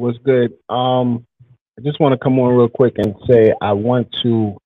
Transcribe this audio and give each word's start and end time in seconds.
What's 0.00 0.16
good? 0.24 0.54
Um, 0.70 1.26
I 1.78 1.82
just 1.82 2.00
want 2.00 2.14
to 2.14 2.18
come 2.18 2.38
on 2.38 2.54
real 2.54 2.70
quick 2.70 2.94
and 2.96 3.14
say 3.28 3.52
I 3.60 3.74
want 3.74 4.08
to 4.22 4.56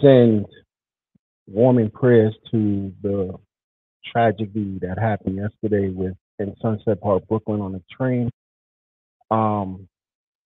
send 0.00 0.46
warming 1.48 1.90
prayers 1.90 2.32
to 2.52 2.92
the 3.02 3.34
tragedy 4.04 4.78
that 4.82 4.96
happened 4.96 5.38
yesterday 5.38 5.88
with 5.88 6.14
in 6.38 6.54
Sunset 6.62 7.00
Park, 7.00 7.26
Brooklyn, 7.26 7.60
on 7.60 7.72
the 7.72 7.82
train. 7.90 8.30
Um, 9.32 9.88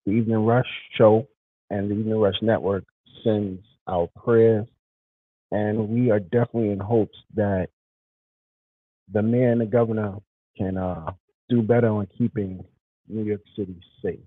the 0.07 0.13
Evening 0.13 0.47
Rush 0.47 0.71
show 0.97 1.29
and 1.69 1.91
the 1.91 1.97
Evening 1.97 2.19
Rush 2.19 2.41
Network 2.41 2.85
sends 3.23 3.63
our 3.87 4.09
prayers, 4.25 4.69
and 5.51 5.91
we 5.91 6.11
are 6.11 6.21
definitely 6.21 6.71
in 6.71 6.81
hopes 6.81 7.19
that 7.35 7.69
the 9.13 9.21
mayor 9.21 9.53
and 9.53 9.61
the 9.61 9.67
governor 9.67 10.15
can 10.57 10.79
uh, 10.79 11.13
do 11.51 11.61
better 11.61 11.89
on 11.89 12.09
keeping 12.17 12.65
New 13.11 13.25
York 13.25 13.43
City 13.57 13.77
safe. 14.03 14.19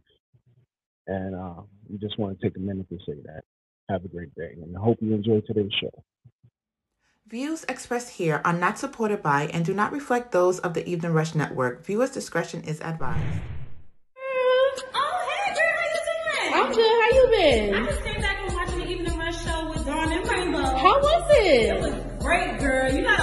And 1.08 1.36
uh, 1.36 1.62
we 1.90 1.98
just 1.98 2.18
want 2.20 2.40
to 2.40 2.46
take 2.48 2.55
a 2.58 2.60
minute 2.60 2.88
to 2.90 2.98
say 3.06 3.18
that. 3.26 3.44
Have 3.90 4.06
a 4.06 4.08
great 4.08 4.34
day, 4.36 4.54
and 4.62 4.76
I 4.78 4.80
hope 4.80 4.98
you 5.02 5.14
enjoy 5.14 5.42
today's 5.42 5.72
show. 5.82 5.92
Views 7.28 7.66
expressed 7.68 8.12
here 8.12 8.42
are 8.46 8.54
not 8.54 8.78
supported 8.80 9.22
by 9.22 9.48
and 9.54 9.66
do 9.66 9.73
not 9.73 9.92
reflect 9.92 10.32
those 10.32 10.59
of 10.59 10.73
the 10.73 10.88
Evening 10.88 11.12
Rush 11.14 11.36
Network. 11.36 11.86
Viewers' 11.86 12.12
discretion 12.12 12.62
is 12.64 12.80
advised. 12.82 13.42
Oh, 14.18 15.28
hey, 15.45 15.54
girl, 15.56 15.73
how 15.76 15.88
you 15.94 16.02
doing? 16.09 16.54
I'm 16.54 16.72
good. 16.72 17.02
How 17.02 17.09
you 17.12 17.28
been? 17.31 17.76
I 17.76 17.86
just 17.88 18.04
came 18.04 18.22
back 18.22 18.38
and 18.45 18.54
watching 18.56 18.80
the 18.80 18.88
Evening 18.90 19.18
Rush 19.18 19.44
show 19.44 19.70
with 19.70 19.86
Don 19.86 20.12
and 20.14 20.30
Rainbow. 20.30 20.64
How 20.64 21.00
was 21.00 21.23
It 21.31 21.45
it? 21.45 21.81
was 21.81 22.23
great, 22.23 22.59
girl. 22.59 22.94
You 22.94 23.02
gotta 23.04 23.23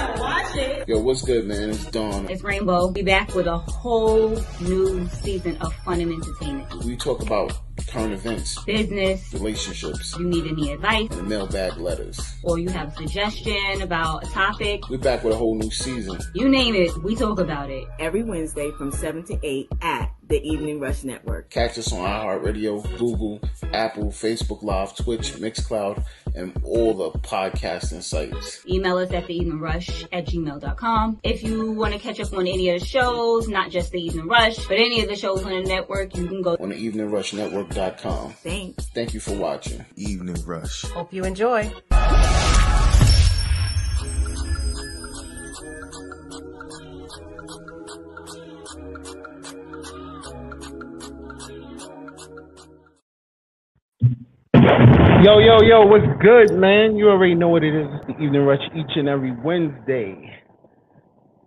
Yo, 0.91 0.99
what's 0.99 1.21
good, 1.21 1.47
man? 1.47 1.69
It's 1.69 1.85
Don. 1.85 2.27
It's 2.29 2.43
Rainbow. 2.43 2.91
Be 2.91 3.01
back 3.01 3.33
with 3.33 3.47
a 3.47 3.57
whole 3.57 4.37
new 4.59 5.07
season 5.07 5.55
of 5.61 5.73
fun 5.85 6.01
and 6.01 6.11
entertainment. 6.11 6.83
We 6.83 6.97
talk 6.97 7.21
about 7.21 7.57
current 7.87 8.11
events, 8.11 8.61
Business. 8.65 9.33
relationships, 9.33 10.13
you 10.19 10.25
need 10.27 10.47
any 10.47 10.73
advice 10.73 11.07
and 11.11 11.29
mailbag 11.29 11.77
letters. 11.77 12.19
or 12.43 12.59
you 12.59 12.67
have 12.67 12.89
a 12.89 12.95
suggestion 12.97 13.81
about 13.81 14.25
a 14.25 14.27
topic, 14.31 14.89
We're 14.89 14.97
back 14.97 15.23
with 15.23 15.33
a 15.33 15.37
whole 15.37 15.55
new 15.55 15.71
season. 15.71 16.19
you 16.35 16.49
name 16.49 16.75
it, 16.75 16.91
we 17.03 17.15
talk 17.15 17.39
about 17.39 17.69
it. 17.69 17.87
every 17.97 18.23
Wednesday 18.23 18.69
from 18.71 18.91
7 18.91 19.23
to 19.27 19.39
8 19.41 19.67
at 19.81 20.11
the 20.31 20.49
Evening 20.49 20.79
Rush 20.79 21.03
Network. 21.03 21.49
Catch 21.49 21.77
us 21.77 21.91
on 21.91 21.99
iHeartRadio, 21.99 22.97
Google, 22.97 23.41
Apple, 23.73 24.05
Facebook 24.05 24.63
Live, 24.63 24.95
Twitch, 24.95 25.33
Mixcloud, 25.33 26.05
and 26.33 26.57
all 26.63 26.93
the 26.93 27.11
podcasting 27.19 28.01
sites. 28.01 28.65
Email 28.65 28.97
us 28.97 29.11
at 29.11 29.27
theeveningrush 29.27 30.07
at 30.13 30.25
gmail.com. 30.25 31.19
If 31.23 31.43
you 31.43 31.71
want 31.73 31.93
to 31.93 31.99
catch 31.99 32.21
up 32.21 32.31
on 32.33 32.47
any 32.47 32.69
of 32.69 32.79
the 32.79 32.87
shows, 32.87 33.49
not 33.49 33.71
just 33.71 33.91
the 33.91 34.01
Evening 34.01 34.27
Rush, 34.27 34.65
but 34.67 34.77
any 34.77 35.01
of 35.01 35.09
the 35.09 35.17
shows 35.17 35.43
on 35.43 35.51
the 35.51 35.61
network, 35.61 36.15
you 36.15 36.25
can 36.27 36.41
go 36.41 36.55
On 36.59 36.69
the 36.69 36.75
eveningrushnetwork.com. 36.75 38.31
Thanks. 38.31 38.85
Thank 38.87 39.13
you 39.13 39.19
for 39.19 39.35
watching. 39.35 39.85
Evening 39.97 40.41
Rush. 40.45 40.83
Hope 40.83 41.11
you 41.11 41.25
enjoy. 41.25 41.69
Yo, 54.63 55.39
yo, 55.39 55.61
yo, 55.61 55.85
what's 55.85 56.05
good, 56.21 56.51
man? 56.53 56.95
You 56.95 57.09
already 57.09 57.35
know 57.35 57.49
what 57.49 57.63
it 57.63 57.75
is. 57.75 57.87
It's 57.93 58.07
the 58.17 58.23
Evening 58.23 58.43
Rush 58.43 58.61
each 58.75 58.95
and 58.95 59.09
every 59.09 59.31
Wednesday, 59.43 60.15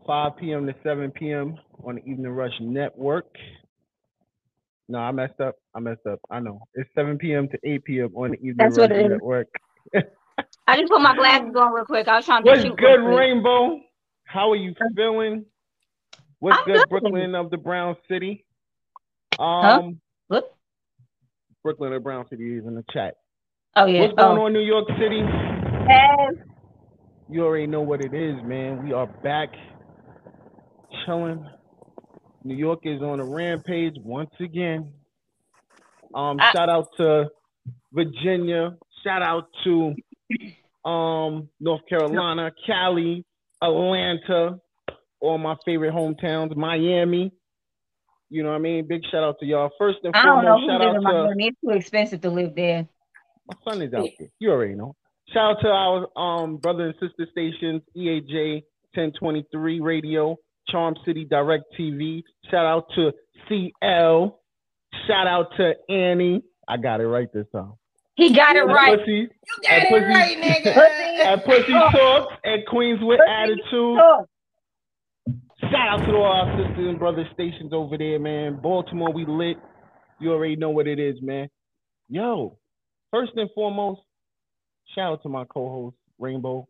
5 0.06 0.36
p.m. 0.36 0.66
to 0.66 0.74
7 0.82 1.12
p.m. 1.12 1.56
on 1.84 1.96
the 1.96 2.02
Evening 2.02 2.32
Rush 2.32 2.52
Network. 2.60 3.26
No, 4.88 4.98
I 4.98 5.12
messed 5.12 5.40
up. 5.40 5.56
I 5.74 5.80
messed 5.80 6.06
up. 6.10 6.20
I 6.30 6.40
know. 6.40 6.66
It's 6.74 6.90
7 6.96 7.18
p.m. 7.18 7.48
to 7.48 7.58
8 7.64 7.84
p.m. 7.84 8.10
on 8.16 8.32
the 8.32 8.38
Evening 8.38 8.56
That's 8.56 8.76
Rush 8.76 8.90
what 8.90 8.92
it 8.92 9.06
is. 9.06 9.12
Network. 9.12 9.48
I 10.66 10.76
just 10.80 10.90
put 10.90 11.00
my 11.00 11.14
glasses 11.14 11.54
on 11.56 11.72
real 11.72 11.84
quick. 11.84 12.08
I 12.08 12.16
was 12.16 12.26
trying 12.26 12.44
to 12.44 12.50
What's 12.50 12.64
good. 12.80 13.00
Rainbow? 13.16 13.80
How 14.24 14.50
are 14.52 14.56
you 14.56 14.74
feeling? 14.96 15.44
What's 16.40 16.58
I'm 16.58 16.64
good, 16.66 16.80
good. 16.80 16.88
Brooklyn 16.90 17.34
of 17.34 17.50
the 17.50 17.58
Brown 17.58 17.96
City? 18.08 18.44
Um, 19.38 20.00
What? 20.28 20.53
Brooklyn 21.64 21.94
or 21.94 21.98
Brown 21.98 22.26
City 22.28 22.58
is 22.58 22.66
in 22.66 22.74
the 22.74 22.84
chat. 22.92 23.14
Oh 23.74 23.86
yeah. 23.86 24.02
What's 24.02 24.14
going 24.14 24.38
oh. 24.38 24.44
on, 24.44 24.52
New 24.52 24.60
York 24.60 24.86
City? 25.00 25.22
Hey. 25.88 26.28
You 27.30 27.42
already 27.42 27.66
know 27.66 27.80
what 27.80 28.02
it 28.02 28.12
is, 28.12 28.36
man. 28.44 28.84
We 28.84 28.92
are 28.92 29.06
back 29.06 29.48
chilling. 31.04 31.44
New 32.44 32.54
York 32.54 32.80
is 32.84 33.00
on 33.00 33.18
a 33.18 33.24
rampage 33.24 33.94
once 34.04 34.30
again. 34.40 34.92
Um, 36.14 36.36
I- 36.38 36.52
shout 36.52 36.68
out 36.68 36.88
to 36.98 37.30
Virginia. 37.92 38.76
Shout 39.02 39.22
out 39.22 39.48
to 39.64 39.94
um 40.88 41.48
North 41.60 41.80
Carolina, 41.88 42.52
Cali, 42.66 43.24
Atlanta, 43.62 44.60
all 45.20 45.38
my 45.38 45.56
favorite 45.64 45.94
hometowns, 45.94 46.54
Miami. 46.54 47.32
You 48.34 48.42
know 48.42 48.48
what 48.48 48.56
I 48.56 48.58
mean? 48.58 48.84
Big 48.88 49.02
shout 49.12 49.22
out 49.22 49.38
to 49.38 49.46
y'all. 49.46 49.70
First 49.78 49.98
and 50.02 50.12
I 50.16 50.24
don't 50.24 50.44
know 50.44 50.56
foremost, 50.58 50.68
shout 50.68 50.82
out 50.82 50.92
to 50.94 51.00
Miami. 51.00 51.46
It's 51.46 51.60
too 51.60 51.70
expensive 51.70 52.20
to 52.22 52.30
live 52.30 52.56
there. 52.56 52.84
my 53.46 53.72
son 53.72 53.80
is 53.80 53.94
out 53.94 54.08
there. 54.18 54.28
You 54.40 54.50
already 54.50 54.74
know. 54.74 54.96
Shout 55.32 55.52
out 55.52 55.60
to 55.62 55.68
our 55.68 56.08
um 56.18 56.56
brother 56.56 56.86
and 56.86 56.94
sister 56.94 57.28
stations, 57.30 57.82
EAJ 57.96 58.62
1023 58.94 59.78
Radio, 59.78 60.36
Charm 60.68 60.96
City 61.06 61.24
Direct 61.24 61.62
TV. 61.78 62.24
Shout 62.50 62.66
out 62.66 62.86
to 62.96 63.12
CL. 63.48 64.40
Shout 65.06 65.26
out 65.28 65.46
to 65.58 65.74
Annie. 65.88 66.42
I 66.66 66.76
got 66.76 67.00
it 67.00 67.06
right 67.06 67.28
this 67.32 67.46
time. 67.54 67.74
He 68.16 68.34
got 68.34 68.56
it 68.56 68.64
At 68.64 68.66
right. 68.66 68.98
Pussy, 68.98 69.12
You 69.12 69.28
got 69.62 69.82
it 69.82 69.92
right, 69.92 70.36
Pussy. 70.62 71.20
at 71.22 71.44
Pussy 71.44 71.72
Talk 71.72 72.30
and 72.42 72.66
Queens 72.66 72.98
with 73.00 73.20
Attitude. 73.28 73.98
Shout 75.74 75.88
out 75.88 76.06
to 76.06 76.12
all 76.12 76.24
our 76.24 76.52
uh, 76.52 76.56
sisters 76.56 76.88
and 76.88 76.98
brothers 77.00 77.26
stations 77.34 77.72
over 77.72 77.98
there, 77.98 78.20
man. 78.20 78.60
Baltimore, 78.62 79.12
we 79.12 79.24
lit. 79.26 79.56
You 80.20 80.30
already 80.30 80.54
know 80.54 80.70
what 80.70 80.86
it 80.86 81.00
is, 81.00 81.16
man. 81.20 81.48
Yo, 82.08 82.58
first 83.10 83.32
and 83.34 83.50
foremost, 83.56 84.00
shout 84.94 85.14
out 85.14 85.22
to 85.24 85.28
my 85.28 85.44
co-host 85.46 85.96
Rainbow. 86.20 86.68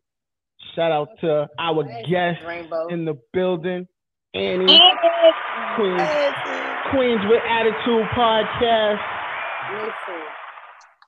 Shout 0.74 0.90
out 0.90 1.08
to 1.20 1.46
our 1.58 1.84
guest 2.08 2.38
Rainbow. 2.46 2.86
in 2.88 3.04
the 3.04 3.20
building, 3.34 3.86
Annie 4.32 4.80
Queens, 5.76 6.00
Queens 6.90 7.20
with 7.28 7.42
Attitude 7.46 8.06
podcast. 8.16 9.00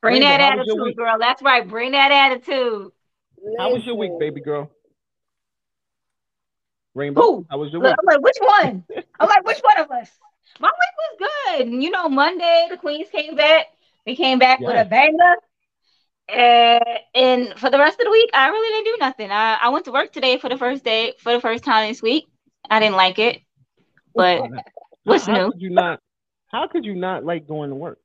Bring 0.03 0.21
Rainbow, 0.21 0.27
that 0.27 0.41
how 0.43 0.57
was 0.59 0.67
your 0.67 0.83
attitude, 0.83 0.97
girl. 0.99 1.17
That's 1.19 1.41
right. 1.41 1.67
Bring 1.67 1.93
that 1.93 2.13
attitude. 2.13 2.91
How 3.59 3.73
was 3.73 3.87
your 3.87 3.95
week, 3.95 4.13
baby 4.21 4.43
girl? 4.43 4.71
Rainbow, 6.97 7.21
Who? 7.21 7.47
how 7.51 7.59
was 7.59 7.73
week? 7.73 7.83
I'm 7.85 8.07
like, 8.07 8.21
which 8.23 8.39
one? 8.41 8.85
I'm 9.21 9.29
like, 9.29 9.47
which 9.47 9.61
one 9.61 9.79
of 9.79 9.91
us? 9.91 10.11
My 10.59 10.69
week 10.69 11.21
was 11.21 11.31
good. 11.59 11.67
And, 11.67 11.83
You 11.83 11.91
know, 11.91 12.09
Monday 12.09 12.67
the 12.71 12.79
Queens 12.79 13.09
came 13.13 13.37
back. 13.37 13.67
We 14.07 14.17
came 14.17 14.39
back 14.39 14.61
with 14.61 14.77
a 14.81 14.85
banger. 14.85 15.35
And, 16.29 16.83
and 17.15 17.59
for 17.59 17.71
the 17.71 17.79
rest 17.79 18.01
of 18.01 18.05
the 18.05 18.11
week, 18.11 18.31
I 18.33 18.49
really 18.49 18.69
didn't 18.85 18.95
do 18.95 18.99
nothing. 19.01 19.31
I, 19.31 19.59
I 19.63 19.69
went 19.69 19.85
to 19.85 19.93
work 19.93 20.13
today 20.13 20.39
for 20.39 20.49
the 20.49 20.57
first 20.57 20.85
day, 20.85 21.13
for 21.19 21.33
the 21.33 21.41
first 21.41 21.65
time 21.65 21.89
this 21.89 22.03
week. 22.03 22.27
I 22.71 22.81
didn't 22.81 22.97
like 22.97 23.19
it, 23.19 23.43
but 24.15 24.43
what's 25.05 25.27
how 25.27 25.35
new? 25.35 25.53
could 25.53 25.61
you 25.61 25.71
not? 25.71 26.01
How 26.49 26.67
could 26.67 26.85
you 26.85 26.95
not 26.95 27.25
like 27.25 27.47
going 27.47 27.71
to 27.71 27.77
work? 27.77 27.99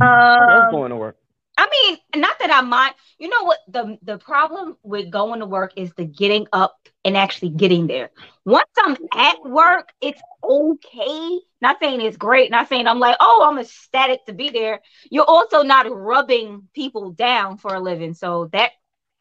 I 0.00 0.04
love 0.46 0.64
Um, 0.66 0.70
going 0.70 0.90
to 0.90 0.96
work. 0.96 1.16
I 1.60 1.68
mean, 1.70 2.22
not 2.22 2.38
that 2.40 2.50
I 2.50 2.60
mind. 2.62 2.94
You 3.18 3.28
know 3.28 3.44
what 3.44 3.58
the 3.68 3.98
the 4.02 4.18
problem 4.18 4.76
with 4.82 5.10
going 5.10 5.40
to 5.40 5.46
work 5.46 5.72
is 5.76 5.92
the 5.94 6.04
getting 6.04 6.46
up 6.52 6.74
and 7.04 7.16
actually 7.16 7.50
getting 7.50 7.86
there. 7.86 8.10
Once 8.44 8.70
I'm 8.78 8.96
at 9.14 9.36
work, 9.44 9.90
it's 10.00 10.20
okay. 10.42 11.38
Not 11.60 11.76
saying 11.80 12.00
it's 12.00 12.16
great. 12.16 12.50
Not 12.50 12.68
saying 12.68 12.86
I'm 12.86 12.98
like, 12.98 13.16
oh, 13.20 13.46
I'm 13.48 13.58
ecstatic 13.58 14.24
to 14.26 14.32
be 14.32 14.50
there. 14.50 14.80
You're 15.10 15.24
also 15.28 15.62
not 15.62 15.86
rubbing 15.90 16.68
people 16.74 17.10
down 17.10 17.58
for 17.58 17.74
a 17.74 17.80
living, 17.80 18.14
so 18.14 18.48
that 18.52 18.70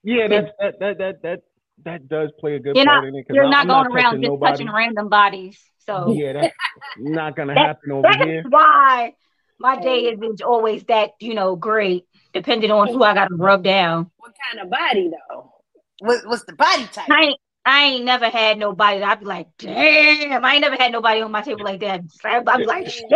Yeah, 0.03 0.27
that 0.29 0.53
that 0.59 0.79
that 0.79 0.97
that 0.99 1.21
that 1.23 1.39
that 1.85 2.07
does 2.07 2.31
play 2.39 2.55
a 2.55 2.59
good 2.59 2.75
You're 2.75 2.85
part 2.85 3.03
not- 3.03 3.07
in 3.09 3.15
it. 3.15 3.25
you're 3.29 3.49
not 3.49 3.61
I'm 3.61 3.67
going 3.67 3.87
around 3.87 4.03
touching 4.03 4.21
just 4.21 4.31
nobody. 4.31 4.51
touching 4.53 4.71
random 4.71 5.09
bodies. 5.09 5.59
So 5.79 6.13
Yeah, 6.15 6.33
that's 6.33 6.55
not 6.97 7.35
gonna 7.35 7.53
That- 7.55 7.67
happen 7.67 7.91
over 7.91 8.03
that's 8.03 8.23
here. 8.23 8.43
why 8.49 9.13
my 9.59 9.75
day 9.81 10.11
isn't 10.13 10.41
always 10.41 10.83
that 10.85 11.11
you 11.19 11.33
know 11.33 11.55
great, 11.57 12.05
depending 12.33 12.71
on 12.71 12.87
who 12.87 13.03
I 13.03 13.13
got 13.13 13.27
to 13.27 13.35
rub 13.35 13.63
down. 13.63 14.11
What 14.17 14.33
kind 14.51 14.63
of 14.63 14.69
body 14.69 15.09
though? 15.09 15.53
What, 15.99 16.21
what's 16.25 16.45
the 16.45 16.53
body 16.53 16.87
type? 16.91 17.09
I 17.09 17.21
ain't, 17.23 17.39
I 17.65 17.83
ain't 17.85 18.05
never 18.05 18.29
had 18.29 18.57
nobody 18.57 18.99
that 18.99 19.09
I'd 19.09 19.19
be 19.19 19.25
like, 19.25 19.47
damn. 19.57 20.45
I 20.45 20.53
ain't 20.53 20.61
never 20.61 20.75
had 20.75 20.91
nobody 20.91 21.21
on 21.21 21.31
my 21.31 21.41
table 21.41 21.65
like 21.65 21.81
that. 21.81 22.01
I'd 22.23 22.45
be 22.57 22.65
like, 22.65 22.89
shit, 22.89 23.09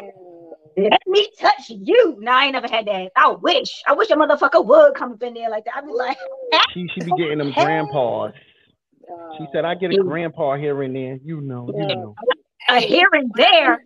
let 0.77 1.01
me 1.07 1.29
touch 1.39 1.69
you. 1.69 2.17
No, 2.19 2.31
I 2.31 2.45
ain't 2.45 2.53
never 2.53 2.67
had 2.67 2.85
that. 2.87 3.11
I 3.15 3.29
wish. 3.31 3.81
I 3.87 3.93
wish 3.93 4.09
a 4.09 4.15
motherfucker 4.15 4.65
would 4.65 4.95
come 4.95 5.13
up 5.13 5.23
in 5.23 5.33
there 5.33 5.49
like 5.49 5.65
that. 5.65 5.77
I'd 5.77 5.85
be 5.85 5.93
like, 5.93 6.17
She 6.73 6.87
she 6.93 7.01
be 7.01 7.11
getting 7.17 7.37
them 7.37 7.51
grandpas. 7.51 8.33
She 9.37 9.45
said 9.53 9.65
I 9.65 9.75
get 9.75 9.91
a 9.91 9.97
grandpa 9.97 10.55
here 10.57 10.81
and 10.81 10.95
there. 10.95 11.19
You 11.23 11.41
know, 11.41 11.69
you 11.73 11.87
know. 11.87 12.15
a 12.69 12.79
here 12.79 13.09
and 13.13 13.31
there. 13.35 13.83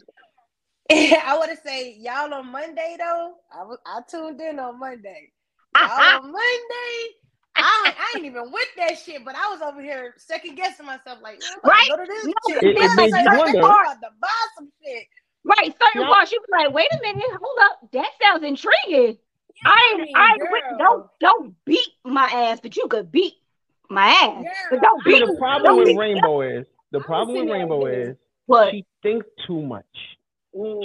I 0.91 1.35
want 1.37 1.51
to 1.51 1.57
say 1.57 1.95
y'all 1.99 2.33
on 2.33 2.51
Monday 2.51 2.95
though. 2.99 3.33
I 3.53 3.63
was 3.63 3.77
I 3.85 3.99
tuned 4.09 4.39
in 4.41 4.59
on 4.59 4.79
Monday. 4.79 5.31
Y'all 5.75 5.89
on 6.15 6.23
Monday. 6.23 7.15
I, 7.59 7.91
I 7.97 8.13
ain't 8.17 8.25
even 8.27 8.51
with 8.51 8.67
that 8.77 8.97
shit, 8.99 9.25
but 9.25 9.35
I 9.35 9.49
was 9.51 9.61
over 9.61 9.81
here 9.81 10.13
second 10.17 10.55
guessing 10.55 10.85
myself, 10.85 11.19
like, 11.23 11.39
man, 11.39 11.49
I'm 11.53 11.59
about 11.59 11.69
Right? 11.71 11.85
to 11.85 11.97
go 11.97 12.05
to 12.05 12.07
this 12.07 12.25
No, 12.25 12.53
shit. 12.53 12.63
it- 12.63 12.69
it 12.69 12.75
Then 12.75 12.89
I 12.89 12.95
made 12.95 13.09
said, 13.09 13.21
you 13.23 13.29
I'm 13.31 13.37
wonder. 13.37 13.59
about 13.59 14.01
to 14.01 14.09
buy 14.21 14.27
some 14.55 14.71
shit. 14.83 15.03
Right, 15.43 15.75
certain 15.81 16.01
Yeah. 16.01 16.07
parts 16.07 16.31
you 16.31 16.39
be 16.39 16.45
like, 16.51 16.73
wait 16.73 16.87
a 16.91 17.01
minute, 17.01 17.25
hold 17.41 17.57
up, 17.63 17.91
that 17.93 18.09
sounds 18.21 18.43
intriguing. 18.43 19.17
I 19.65 19.95
ain't, 19.99 20.15
I 20.15 20.31
ain't 20.33 20.51
with, 20.51 20.63
don't 20.77 21.07
don't 21.19 21.65
beat 21.65 21.87
my 22.05 22.25
ass, 22.25 22.59
but 22.61 22.75
you 22.77 22.87
could 22.87 23.11
beat 23.11 23.33
my 23.89 24.07
ass. 24.07 24.45
But 24.69 24.81
don't 24.81 25.03
See, 25.03 25.13
beat 25.19 25.25
the 25.25 25.35
problem 25.39 25.63
don't 25.63 25.77
with 25.77 25.87
beat 25.87 25.97
Rainbow 25.97 26.41
is 26.41 26.67
the 26.91 26.99
problem 26.99 27.37
with 27.39 27.49
Rainbow 27.51 27.81
like 27.81 27.93
is 27.93 28.15
what? 28.45 28.71
she 28.71 28.85
thinks 29.01 29.25
too 29.47 29.61
much. 29.61 29.85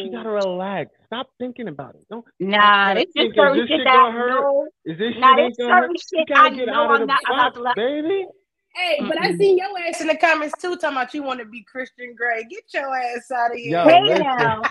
She 0.02 0.08
Mm. 0.08 0.10
gotta 0.10 0.30
relax. 0.30 0.90
Stop 1.06 1.28
thinking 1.38 1.68
about 1.68 1.96
it. 1.96 2.06
Don't. 2.10 2.24
Nah, 2.40 2.94
gotta 2.94 3.00
it's 3.00 3.12
just 3.14 3.30
is 3.30 3.34
certain 3.36 3.60
this 3.60 3.68
shit 3.68 3.80
shit 3.80 3.90
that 3.92 3.94
I 3.94 4.12
hurt? 4.12 4.34
know. 4.40 4.68
Is 4.84 4.98
this 4.98 5.14
Nah, 5.14 5.28
shit 5.28 5.36
there's 5.36 5.52
ain't 5.52 5.58
gonna 5.58 5.74
hurt? 5.76 5.90
certain 5.90 5.96
shit 5.96 6.28
I 6.34 6.50
know. 6.50 6.88
I'm 6.90 7.06
the 7.06 7.06
not 7.06 7.20
about 7.32 7.54
box, 7.54 7.54
to 7.54 7.62
let. 7.62 7.76
baby. 7.76 8.26
Hey, 8.74 9.04
but 9.08 9.18
I 9.18 9.30
Mm-mm. 9.30 9.38
seen 9.38 9.58
your 9.58 9.68
ass 9.88 10.00
in 10.00 10.08
the 10.08 10.16
comments 10.16 10.54
too, 10.60 10.76
talking 10.76 10.96
about 10.96 11.14
you 11.14 11.22
want 11.22 11.40
to 11.40 11.46
be 11.46 11.64
Christian 11.64 12.14
Grey. 12.16 12.44
Get 12.50 12.64
your 12.74 12.96
ass 12.96 13.30
out 13.30 13.52
of 13.52 13.58
here. 13.58 13.72
Yo, 13.72 13.84
Hey 13.84 14.14
now, 14.18 14.62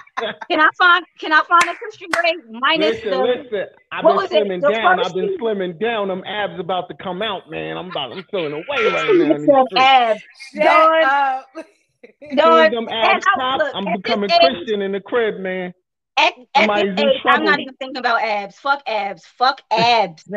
can 0.50 0.59
I 0.59 0.69
find 0.77 1.06
can 1.19 1.33
I 1.33 1.44
find 1.47 1.69
a 1.69 1.75
Christian 1.75 2.09
Grey 2.12 2.33
minus 2.50 2.97
Listen, 3.04 3.09
the 3.09 3.27
listen. 3.27 3.65
I've 3.92 4.06
what 4.06 4.07
been 4.07 4.21
was 4.24 4.31
it? 4.31 4.44
slimming 4.44 4.68
down. 4.68 5.00
I've 5.00 5.13
been 5.13 5.30
slimming 5.42 5.80
down. 5.80 6.07
Them 6.09 6.24
abs 6.25 6.59
about 6.59 6.89
to 6.89 6.95
come 7.04 7.21
out, 7.21 7.50
man. 7.50 7.77
I'm 7.77 7.89
about. 7.89 8.12
I'm 8.13 8.24
feeling 8.31 8.54
away 8.54 8.86
right 8.88 9.15
now 9.15 9.36
You 9.36 9.36
in 9.36 9.44
these 9.44 9.56
said 9.56 9.65
streets. 9.65 9.94
abs. 10.12 10.21
Shut 10.56 11.04
up. 11.04 11.50
Soon 12.21 12.38
Don, 12.38 12.65
as 12.65 12.71
them 12.71 12.88
and 12.89 12.89
abs 12.89 13.25
I 13.25 13.36
pop, 13.38 13.57
look 13.57 13.75
I'm 13.75 13.86
at 13.86 13.94
this 14.03 14.03
becoming 14.03 14.31
age. 14.31 14.39
Christian 14.39 14.81
in 14.81 14.92
the 14.92 15.00
crib, 15.00 15.39
man. 15.39 15.74
At, 16.18 16.33
at 16.56 16.75
this 16.75 16.86
Somebody's 16.86 16.98
age, 16.98 17.21
I'm 17.27 17.45
not 17.45 17.59
even 17.59 17.75
thinking 17.75 17.98
about 17.98 18.21
abs. 18.21 18.57
Fuck 18.57 18.81
abs. 18.88 19.25
Fuck 19.38 19.62
abs. 19.71 20.24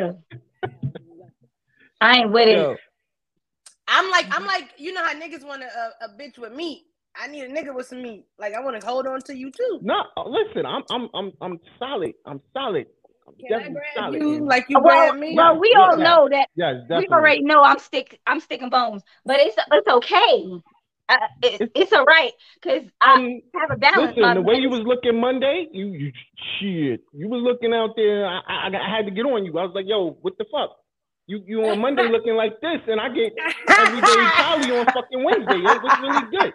I 2.01 2.19
ain't 2.19 2.33
with 2.33 2.49
it. 2.49 2.57
Yo, 2.57 2.77
I'm 3.89 4.11
like, 4.11 4.27
I'm 4.31 4.47
like, 4.47 4.71
you 4.79 4.93
know 4.93 5.05
how 5.05 5.15
niggas 5.15 5.45
want 5.47 5.63
a, 5.63 5.67
a, 5.67 5.69
uh, 5.69 6.07
a 6.07 6.09
bitch 6.21 6.39
with 6.39 6.53
meat. 6.53 6.85
I 7.17 7.29
need 7.29 7.43
a 7.43 7.49
nigga 7.49 7.75
with 7.75 7.87
some 7.87 8.03
meat. 8.03 8.27
Like 8.39 8.55
I 8.55 8.61
want 8.61 8.81
to 8.81 8.87
hold 8.87 9.07
on 9.07 9.21
to 9.23 9.37
you 9.37 9.51
too. 9.51 9.81
no, 9.83 10.03
listen. 10.27 10.67
I'm, 10.67 10.83
I'm, 10.91 11.09
I'm, 11.15 11.33
I'm 11.41 11.61
solid. 11.79 12.13
I'm 12.27 12.41
solid. 12.53 12.87
I'm 13.29 13.35
Can 13.41 13.61
I 13.61 13.69
grab 13.69 13.85
solid. 13.97 14.21
you 14.21 14.31
man. 14.41 14.47
like 14.47 14.67
you 14.69 14.81
Well, 14.81 15.11
grab 15.11 15.21
me? 15.21 15.35
well, 15.37 15.59
we 15.61 15.77
all 15.79 15.97
yeah. 15.97 16.05
know 16.05 16.29
that 16.31 16.49
Yes, 16.57 16.75
we 16.91 17.07
already 17.13 17.43
know 17.43 17.63
I'm 17.63 17.79
stick 17.79 18.19
I'm 18.27 18.41
sticking 18.41 18.69
bones, 18.71 19.03
but 19.25 19.39
it's 19.41 19.57
it's 19.71 19.89
okay. 19.89 20.47
Uh, 21.09 21.17
it, 21.43 21.55
It's- 21.61 21.69
it's 21.75 21.93
all 21.93 22.05
right 22.05 22.33
because 22.61 22.83
I 23.01 23.15
Um, 23.15 23.41
have 23.61 23.71
a 23.71 23.77
balance. 23.77 24.17
Listen, 24.17 24.35
the 24.35 24.43
way 24.43 24.55
you 24.57 24.71
was 24.71 24.83
looking 24.87 25.21
Monday, 25.21 25.69
you, 25.73 25.87
you 25.89 26.13
shit. 26.59 27.01
You 27.13 27.29
was 27.29 27.43
looking 27.43 27.75
out 27.75 27.91
there. 27.97 28.27
I, 28.27 28.41
I, 28.49 28.69
I 28.69 28.97
had 28.97 29.05
to 29.07 29.11
get 29.11 29.27
on 29.27 29.45
you. 29.45 29.53
I 29.59 29.65
was 29.65 29.73
like, 29.75 29.85
yo, 29.87 30.17
what 30.23 30.39
the 30.39 30.47
fuck? 30.51 30.71
You, 31.27 31.43
you 31.47 31.65
on 31.67 31.81
Monday 31.81 32.09
looking 32.11 32.35
like 32.37 32.61
this, 32.61 32.81
and 32.87 33.01
I 33.01 33.09
get 33.09 33.33
everyday 33.69 34.25
Polly 34.37 34.79
on 34.79 34.87
fucking 34.87 35.25
Wednesday. 35.25 35.57
It 35.57 35.83
was 35.83 35.99
really 36.01 36.31
good. 36.31 36.53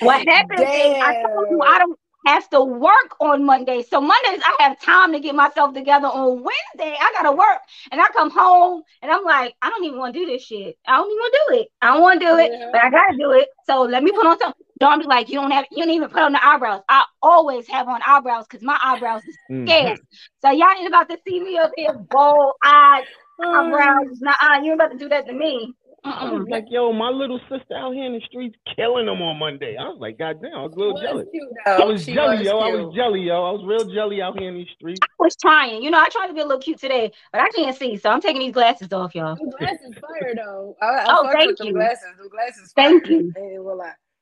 What 0.00 0.26
happened? 0.28 0.60
is 0.60 0.66
I 0.66 1.22
told 1.26 1.46
you 1.50 1.60
I 1.62 1.78
don't 1.78 1.98
have 2.26 2.48
to 2.50 2.62
work 2.62 3.16
on 3.20 3.44
Mondays. 3.44 3.88
So 3.88 4.00
Mondays 4.00 4.40
I 4.44 4.56
have 4.60 4.80
time 4.80 5.12
to 5.12 5.20
get 5.20 5.34
myself 5.34 5.74
together. 5.74 6.08
On 6.08 6.42
Wednesday 6.42 6.96
I 7.00 7.12
gotta 7.16 7.32
work, 7.32 7.60
and 7.90 8.00
I 8.00 8.06
come 8.08 8.30
home 8.30 8.82
and 9.02 9.10
I'm 9.10 9.24
like, 9.24 9.54
I 9.62 9.70
don't 9.70 9.84
even 9.84 9.98
want 9.98 10.14
to 10.14 10.20
do 10.20 10.26
this 10.26 10.42
shit. 10.42 10.76
I 10.86 10.96
don't 10.96 11.06
even 11.06 11.16
want 11.18 11.34
to 11.34 11.40
do 11.54 11.60
it. 11.62 11.68
I 11.82 11.94
don't 11.94 12.02
want 12.02 12.20
to 12.20 12.26
do 12.26 12.36
it, 12.38 12.52
Yeah. 12.52 12.68
but 12.72 12.82
I 12.82 12.90
gotta 12.90 13.16
do 13.18 13.32
it. 13.32 13.48
So 13.66 13.82
let 13.82 14.02
me 14.02 14.12
put 14.12 14.26
on 14.26 14.38
something. 14.38 14.62
Don't 14.80 15.00
be 15.00 15.06
like, 15.06 15.28
you 15.28 15.40
don't 15.40 15.50
have, 15.50 15.66
you 15.72 15.84
don't 15.84 15.94
even 15.94 16.08
put 16.08 16.22
on 16.22 16.32
the 16.32 16.44
eyebrows. 16.44 16.82
I 16.88 17.04
always 17.22 17.68
have 17.68 17.88
on 17.88 18.00
eyebrows 18.06 18.46
because 18.48 18.64
my 18.64 18.78
eyebrows 18.82 19.22
is 19.26 19.38
Mhm. 19.50 19.66
scarce. 19.68 20.00
So 20.42 20.50
y'all 20.50 20.68
ain't 20.78 20.88
about 20.88 21.08
to 21.10 21.18
see 21.26 21.40
me 21.42 21.58
up 21.58 21.72
here 21.76 21.92
bold 21.94 22.54
eyed 22.64 23.04
eyebrows. 23.42 24.20
Nah, 24.20 24.34
you 24.62 24.72
ain't 24.72 24.74
about 24.74 24.92
to 24.92 24.98
do 24.98 25.08
that 25.10 25.26
to 25.26 25.32
me. 25.32 25.74
I 26.04 26.24
Mm-mm. 26.24 26.26
was 26.26 26.46
like, 26.50 26.66
yo, 26.70 26.92
my 26.92 27.10
little 27.10 27.40
sister 27.50 27.76
out 27.76 27.94
here 27.94 28.06
in 28.06 28.14
the 28.14 28.22
streets 28.26 28.56
killing 28.76 29.06
them 29.06 29.22
on 29.22 29.38
Monday. 29.38 29.76
I 29.78 29.84
was 29.88 29.98
like, 30.00 30.18
God 30.18 30.40
damn, 30.42 30.54
I 30.54 30.62
was 30.62 30.72
a 30.74 30.78
little 30.78 30.94
Was 30.94 31.00
jealous. 31.00 31.28
cute, 31.32 31.48
I 31.76 31.84
was 31.84 32.04
She 32.04 32.12
jelly, 32.14 32.38
was 32.38 32.44
yo. 32.44 32.60
I 32.60 32.68
was 32.68 32.94
jelly, 32.94 33.20
yo. 33.22 33.44
I 33.44 33.52
was 33.52 33.64
real 33.66 33.84
jelly 33.94 34.22
out 34.22 34.38
here 34.38 34.48
in 34.48 34.56
these 34.56 34.68
streets. 34.76 35.06
I 35.20 35.24
was 35.24 35.36
trying. 35.36 35.82
You 35.82 35.90
know, 35.90 36.00
I 36.00 36.08
tried 36.10 36.28
to 36.28 36.34
be 36.34 36.40
a 36.40 36.46
little 36.46 36.62
cute 36.62 36.80
today, 36.80 37.12
but 37.32 37.42
I 37.42 37.50
can't 37.50 37.76
see, 37.76 37.96
so 37.98 38.10
I'm 38.10 38.20
taking 38.20 38.40
these 38.42 38.52
glasses 38.54 38.92
off, 38.92 39.14
y'all. 39.14 39.38
Them 39.38 39.50
glasses 39.50 39.96
fire 40.00 40.34
though. 40.36 40.76
I, 40.82 40.86
I 40.86 41.10
Oh, 41.10 41.28
thank 41.32 41.46
with 41.46 41.58
them 41.58 41.72
you. 41.72 41.72
glasses. 41.72 42.04
Them 42.18 42.28
glasses 42.30 42.72
Thank 42.76 43.04
fire. 43.04 43.08
you. 43.08 43.34
I 43.36 43.40
ain't. 43.40 43.64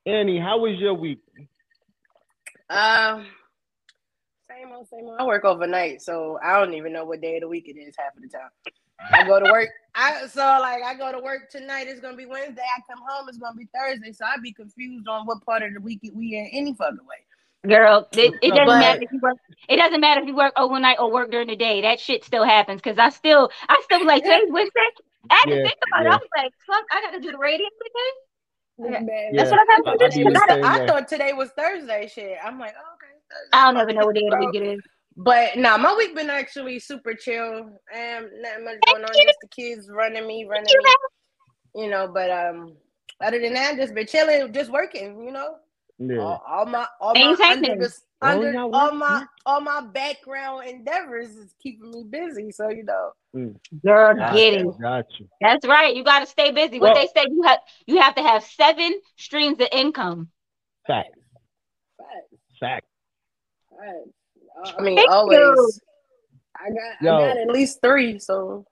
Annie, 0.06 0.40
how 0.40 0.58
was 0.61 0.79
your 0.79 0.94
week? 0.94 1.20
Um, 2.70 3.26
same 4.50 4.72
old, 4.75 4.88
same 4.88 5.06
old. 5.06 5.19
I 5.20 5.25
work 5.26 5.44
overnight, 5.44 6.02
so 6.02 6.38
I 6.44 6.58
don't 6.61 6.75
even 6.75 6.93
know 6.93 7.05
what 7.05 7.20
day 7.22 7.37
of 7.37 7.43
the 7.43 7.49
week 7.49 7.69
it 7.69 7.79
is 7.79 7.94
half 7.99 8.17
of 8.17 8.22
the 8.22 8.29
time. 8.29 8.50
I 9.12 9.25
go 9.26 9.38
to 9.40 9.50
work. 9.50 9.69
I 9.94 10.26
so 10.26 10.40
like 10.60 10.82
I 10.82 10.94
go 10.94 11.12
to 11.12 11.19
work 11.19 11.50
tonight. 11.50 11.87
It's 11.88 12.00
gonna 12.00 12.16
be 12.16 12.26
Wednesday. 12.26 12.62
I 12.62 12.81
come 12.90 13.02
home. 13.08 13.28
It's 13.28 13.38
gonna 13.38 13.56
be 13.56 13.69
Thursday. 13.75 14.12
So 14.12 14.25
I'd 14.26 14.43
be 14.43 14.52
confused 14.52 15.08
on 15.08 15.26
what 15.26 15.44
part 15.44 15.62
of 15.62 15.72
the 15.75 15.81
week 15.81 16.00
we 16.14 16.37
in 16.37 16.48
any 16.52 16.75
fucking 16.75 16.98
way. 17.08 17.16
Girl, 17.66 18.06
it, 18.12 18.34
it 18.43 18.50
doesn't 18.50 18.66
But- 18.66 18.78
matter 18.78 19.02
if 19.02 19.10
you 19.12 19.19
work. 19.20 19.37
It 19.69 19.76
doesn't 19.76 20.00
matter 20.00 20.20
if 20.20 20.26
you 20.28 20.37
work 20.37 20.52
overnight 20.56 20.98
or 21.00 21.10
work 21.10 21.31
during 21.31 21.48
the 21.48 21.56
day. 21.56 21.81
That 21.82 21.98
shit 21.98 22.25
still 22.25 22.44
happens 22.44 22.81
because 22.81 22.98
I 22.98 23.08
still, 23.08 23.50
I 23.69 23.81
still 23.84 24.06
like 24.06 24.22
today's 24.22 24.44
Wednesday. 24.50 24.81
I 25.31 25.34
had 25.34 25.44
to 25.50 25.56
Yeah, 25.56 25.62
think 25.64 25.78
about 25.93 26.06
it. 26.06 26.08
I 26.12 26.16
was 26.16 26.28
like, 26.37 26.52
fuck, 26.66 26.84
I 26.93 27.00
got 27.02 27.10
to 27.12 27.20
do 27.20 27.32
the 27.32 27.38
radio 27.38 27.66
today. 28.78 29.00
Yeah. 29.02 29.28
That's 29.34 29.50
what 29.50 29.58
I 29.58 29.64
got 29.64 29.88
I- 29.88 29.96
to 29.96 30.08
do. 30.10 30.25
be 30.25 30.32
'cause 30.32 30.43
the 30.46 30.64
I, 30.64 30.82
I 30.82 30.87
thought 30.87 31.08
today 31.08 31.32
was 31.32 31.48
Thursday. 31.58 32.06
Shit. 32.06 32.38
I'm 32.44 32.60
like, 32.60 32.75
oh, 32.78 32.94
okay. 32.94 33.12
Thursday. 33.31 33.50
I 33.52 33.72
don't 33.72 33.81
ever 33.81 33.93
know 33.94 34.06
what 34.06 34.14
day 34.14 34.26
of 34.26 34.31
the 34.38 34.46
week 34.46 34.54
it 34.62 34.62
is. 34.76 34.81
But 35.17 35.57
nah, 35.57 35.79
my 35.79 35.95
week 35.97 36.15
been 36.15 36.31
actually 36.31 36.79
super 36.79 37.15
chill. 37.15 37.59
Um, 37.59 38.31
nothing 38.41 38.65
much 38.65 38.77
going 38.85 39.03
on. 39.03 39.15
Just 39.15 39.39
the 39.41 39.49
kids 39.49 39.89
running 39.91 40.27
me, 40.27 40.47
running 40.49 40.67
you, 40.71 40.83
me. 41.75 41.85
You 41.85 41.91
know, 41.91 42.09
but 42.09 42.31
um, 42.31 42.75
other 43.23 43.41
than 43.41 43.55
that, 43.55 43.77
just 43.77 43.95
been 43.95 44.07
chilling, 44.07 44.53
just 44.53 44.71
working. 44.71 45.25
You 45.25 45.33
know, 45.33 45.55
Yeah. 45.99 46.19
all, 46.21 46.43
all 46.47 46.67
my 46.67 46.87
all 47.01 47.15
Things 47.15 47.39
my 47.39 47.47
under 47.47 47.69
happening. 47.69 47.79
the, 47.79 47.93
Oh, 48.23 48.29
under 48.29 48.53
y'all 48.53 48.95
my 48.95 49.27
all 49.45 49.61
my 49.61 49.83
background 49.93 50.67
endeavors 50.67 51.37
is 51.37 51.55
keeping 51.63 51.91
me 51.91 52.05
busy. 52.09 52.51
So 52.51 52.71
you 52.71 52.85
know, 52.85 53.13
Girl, 53.85 54.15
Got 54.15 54.35
get 54.35 54.55
you, 54.55 54.71
it. 54.71 54.81
Got 54.81 55.05
you. 55.19 55.29
That's 55.41 55.67
right. 55.67 55.95
You 55.95 56.03
got 56.03 56.21
to 56.21 56.27
stay 56.27 56.51
busy. 56.51 56.81
What 56.81 56.95
they 56.95 57.07
say, 57.09 57.27
you 57.31 57.43
have 57.43 57.59
you 57.87 58.01
have 58.01 58.15
to 58.15 58.23
have 58.23 58.43
seven 58.45 58.99
streams 59.17 59.61
of 59.61 59.69
income. 59.73 60.31
Fact. 60.87 61.11
facts, 61.99 62.41
Fact. 62.59 62.87
facts. 63.71 64.09
I 64.79 64.82
mean, 64.82 64.96
Thank 64.96 65.10
always. 65.10 65.39
you. 65.39 65.72
I 66.56 66.69
got 66.70 67.03
Yo. 67.03 67.17
I 67.17 67.29
got 67.29 67.36
at 67.39 67.48
least 67.48 67.81
three. 67.82 68.19
So, 68.19 68.65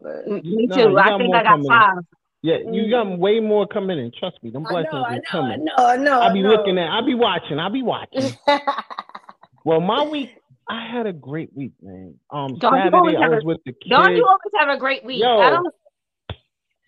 but, 0.00 0.26
Me 0.26 0.40
too. 0.68 0.80
you 0.80 0.98
I 0.98 1.16
think 1.18 1.34
I 1.34 1.42
got 1.42 1.46
coming 1.46 1.64
in. 1.64 1.70
five. 1.70 1.98
Yeah, 2.42 2.56
you 2.70 2.90
got 2.90 3.18
way 3.18 3.38
more 3.40 3.66
coming 3.66 3.98
in. 3.98 4.10
Trust 4.18 4.38
me, 4.42 4.50
them 4.50 4.66
I 4.66 4.70
blessings 4.70 4.92
know, 4.94 5.02
I 5.04 5.14
is 5.16 5.18
know, 5.18 5.22
I 5.28 5.30
coming. 5.30 5.64
know, 5.64 5.72
I 5.86 5.96
know. 5.96 6.20
I 6.22 6.32
be 6.32 6.42
know. 6.42 6.48
looking 6.50 6.78
at. 6.78 6.88
I 6.88 7.04
be 7.04 7.14
watching. 7.14 7.58
I 7.58 7.68
be 7.68 7.82
watching. 7.82 8.32
well, 9.64 9.80
my 9.80 10.04
week, 10.04 10.30
I 10.68 10.86
had 10.90 11.06
a 11.06 11.12
great 11.12 11.54
week, 11.54 11.72
man. 11.82 12.14
Um, 12.30 12.56
Don't 12.58 12.72
you 12.84 12.90
always 12.96 13.14
Saturday 13.14 13.16
I 13.18 13.22
have 13.22 13.32
a- 13.32 13.34
was 13.36 13.44
with 13.44 13.58
the 13.66 13.72
kids. 13.72 13.90
Don't 13.90 14.16
you 14.16 14.24
always 14.24 14.52
have 14.56 14.68
a 14.74 14.78
great 14.78 15.04
week? 15.04 15.20
Yo. 15.22 15.38
I. 15.38 15.60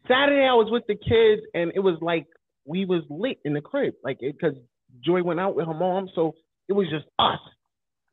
Saturday 0.08 0.46
I 0.46 0.54
was 0.54 0.68
with 0.70 0.84
the 0.88 0.94
kids, 0.96 1.42
and 1.54 1.70
it 1.74 1.80
was 1.80 1.96
like 2.00 2.26
we 2.64 2.84
was 2.84 3.02
lit 3.10 3.38
in 3.44 3.52
the 3.52 3.60
crib, 3.60 3.94
like 4.02 4.18
because 4.20 4.54
Joy 5.04 5.22
went 5.22 5.38
out 5.40 5.54
with 5.54 5.66
her 5.66 5.74
mom, 5.74 6.08
so 6.14 6.34
it 6.68 6.72
was 6.72 6.88
just 6.88 7.04
us, 7.18 7.38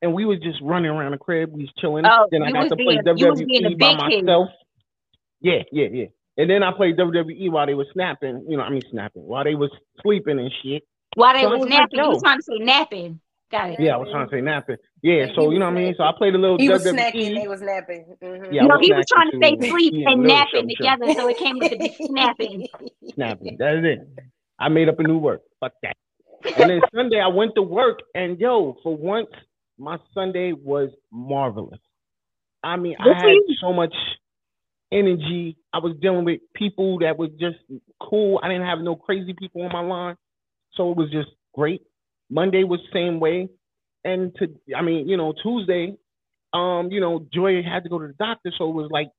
and 0.02 0.14
we 0.14 0.26
was 0.26 0.40
just 0.40 0.60
running 0.62 0.90
around 0.92 1.12
the 1.12 1.18
crib. 1.18 1.52
We 1.54 1.62
was 1.64 1.72
chilling. 1.80 2.06
Oh, 2.06 2.28
then 2.32 2.44
I 2.44 2.52
got 2.52 2.64
was 2.64 2.70
to 2.70 2.76
play 2.76 3.00
being- 3.04 3.18
you 3.18 3.28
was 3.30 3.42
being 3.42 3.66
a 3.66 3.70
WWE 3.70 3.80
by 3.80 3.94
big 3.94 4.10
kid. 4.12 4.26
myself. 4.26 4.50
Yeah, 5.42 5.64
yeah, 5.72 5.88
yeah. 5.92 6.06
And 6.38 6.50
then 6.50 6.64
I 6.64 6.72
played 6.72 6.98
WWE 6.98 7.50
while 7.52 7.66
they 7.66 7.74
was 7.74 7.88
snapping. 7.94 8.46
You 8.48 8.58
know, 8.58 8.64
I 8.64 8.70
mean 8.70 8.82
snapping 8.92 9.24
while 9.24 9.44
they 9.44 9.56
was 9.56 9.72
sleeping 10.02 10.40
and 10.40 10.52
shit. 10.64 10.84
While 11.16 11.34
they 11.34 11.42
So 11.42 11.48
I 11.48 11.52
was 11.52 11.60
was 11.62 11.70
like, 11.70 11.90
you 11.92 12.02
was 12.08 12.22
trying 12.24 12.38
to 12.38 12.44
say 12.44 12.58
napping. 12.64 13.20
Got 13.52 13.72
it. 13.72 13.80
Yeah, 13.80 13.96
I 13.96 13.98
was 13.98 14.10
trying 14.12 14.30
to 14.30 14.36
say 14.36 14.42
napping. 14.42 14.78
Yeah, 15.02 15.26
Yeah, 15.26 15.28
so 15.36 15.50
you 15.50 15.58
know 15.58 15.66
what 15.66 15.72
I 15.72 15.82
mean. 15.82 15.96
So 15.98 16.04
I 16.04 16.12
played 16.16 16.36
a 16.36 16.38
little 16.38 16.58
he 16.60 16.70
was 16.70 16.86
WWE. 16.86 16.94
snacking, 17.00 17.42
they 17.42 17.48
was 17.48 17.62
napping. 17.62 18.06
Mhm. 18.24 18.54
Yeah, 18.54 18.62
no, 18.62 18.78
was 18.78 18.86
he 18.86 18.94
was 18.94 19.06
trying 19.12 19.32
to 19.32 19.38
say 19.42 19.58
yeah. 19.60 19.70
sleep 19.72 19.94
and 19.96 20.22
little 20.22 20.24
napping 20.24 20.70
something, 20.70 20.76
something. 20.80 21.08
together, 21.08 21.20
so 21.20 21.28
it 21.30 21.38
came 21.38 21.58
with 21.58 21.72
the 21.72 21.90
snapping. 22.06 22.68
snapping. 23.16 23.58
That 23.58 23.76
is 23.78 23.86
it. 23.86 24.00
I 24.60 24.70
made 24.70 24.88
up 24.88 25.00
a 25.00 25.04
new 25.04 25.18
word. 25.18 25.40
Fuck 25.60 25.74
that. 25.82 25.96
And 26.58 26.70
then 26.70 26.82
Sunday 26.94 27.20
I 27.20 27.28
went 27.28 27.56
to 27.56 27.64
work 27.64 28.00
and 28.14 28.40
yo, 28.40 28.78
for 28.84 28.96
once 28.96 29.28
my 29.80 29.98
Sunday 30.14 30.54
was 30.54 30.90
marvelous. 31.12 31.80
I 32.64 32.76
mean, 32.78 32.96
Good 33.02 33.14
I 33.14 33.16
had 33.16 33.40
you. 33.48 33.56
so 33.62 33.74
much 33.74 33.94
energy. 34.92 35.58
I 35.74 35.80
was 35.80 35.96
dealing 36.02 36.26
with 36.26 36.42
people 36.56 37.00
that 37.00 37.18
was 37.18 37.30
just 37.40 37.58
cool. 38.02 38.40
I 38.44 38.50
didn't 38.50 38.68
have 38.68 38.80
no 38.80 38.96
crazy 38.96 39.34
people 39.34 39.62
on 39.64 39.72
my 39.72 39.82
line. 39.82 40.16
So 40.74 40.92
it 40.92 40.98
was 40.98 41.10
just 41.12 41.30
great. 41.56 41.82
Monday 42.30 42.64
was 42.64 42.80
same 42.94 43.20
way. 43.20 43.50
And 44.04 44.36
to 44.36 44.48
I 44.76 44.82
mean, 44.82 45.08
you 45.10 45.18
know, 45.18 45.34
Tuesday, 45.44 45.96
um, 46.54 46.90
you 46.92 47.02
know, 47.02 47.26
Joy 47.34 47.62
had 47.64 47.84
to 47.84 47.90
go 47.90 48.00
to 48.00 48.08
the 48.08 48.14
doctor, 48.14 48.52
so 48.58 48.70
it 48.70 48.74
was 48.74 48.90
like 48.92 49.10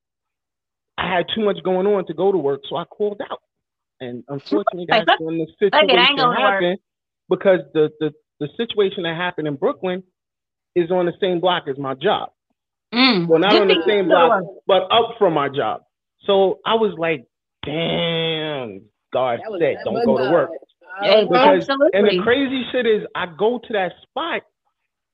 I 0.97 1.09
had 1.13 1.25
too 1.35 1.43
much 1.45 1.57
going 1.63 1.87
on 1.87 2.05
to 2.07 2.13
go 2.13 2.31
to 2.31 2.37
work, 2.37 2.61
so 2.69 2.77
I 2.77 2.85
called 2.85 3.21
out. 3.29 3.41
And 3.99 4.23
unfortunately, 4.27 4.85
that's 4.89 5.09
when 5.19 5.37
the 5.37 5.47
it, 5.73 5.73
I 5.73 5.81
ain't 5.81 5.89
situation 5.89 6.15
going 6.17 6.35
to 6.35 6.41
work. 6.41 6.63
happened 6.63 6.79
because 7.29 7.59
the, 7.73 7.89
the 7.99 8.11
the 8.39 8.49
situation 8.57 9.03
that 9.03 9.15
happened 9.15 9.47
in 9.47 9.55
Brooklyn 9.55 10.03
is 10.75 10.91
on 10.91 11.05
the 11.05 11.13
same 11.19 11.39
block 11.39 11.63
as 11.67 11.77
my 11.77 11.93
job. 11.93 12.31
Mm. 12.93 13.27
Well, 13.27 13.39
not 13.39 13.53
on 13.53 13.67
the 13.67 13.81
same 13.87 14.07
block, 14.07 14.43
but 14.67 14.83
up 14.91 15.15
from 15.17 15.33
my 15.33 15.49
job. 15.49 15.83
So 16.25 16.59
I 16.65 16.75
was 16.75 16.93
like, 16.97 17.25
damn, 17.65 18.81
God 19.13 19.39
said, 19.59 19.77
don't 19.83 20.05
go 20.05 20.17
to 20.17 20.31
work. 20.31 20.49
Hey, 21.01 21.23
Because- 21.23 21.61
absolutely. 21.69 21.89
And 21.93 22.07
the 22.07 22.23
crazy 22.23 22.65
shit 22.71 22.85
is, 22.85 23.03
I 23.15 23.25
go 23.25 23.59
to 23.59 23.73
that 23.73 23.93
spot 24.03 24.41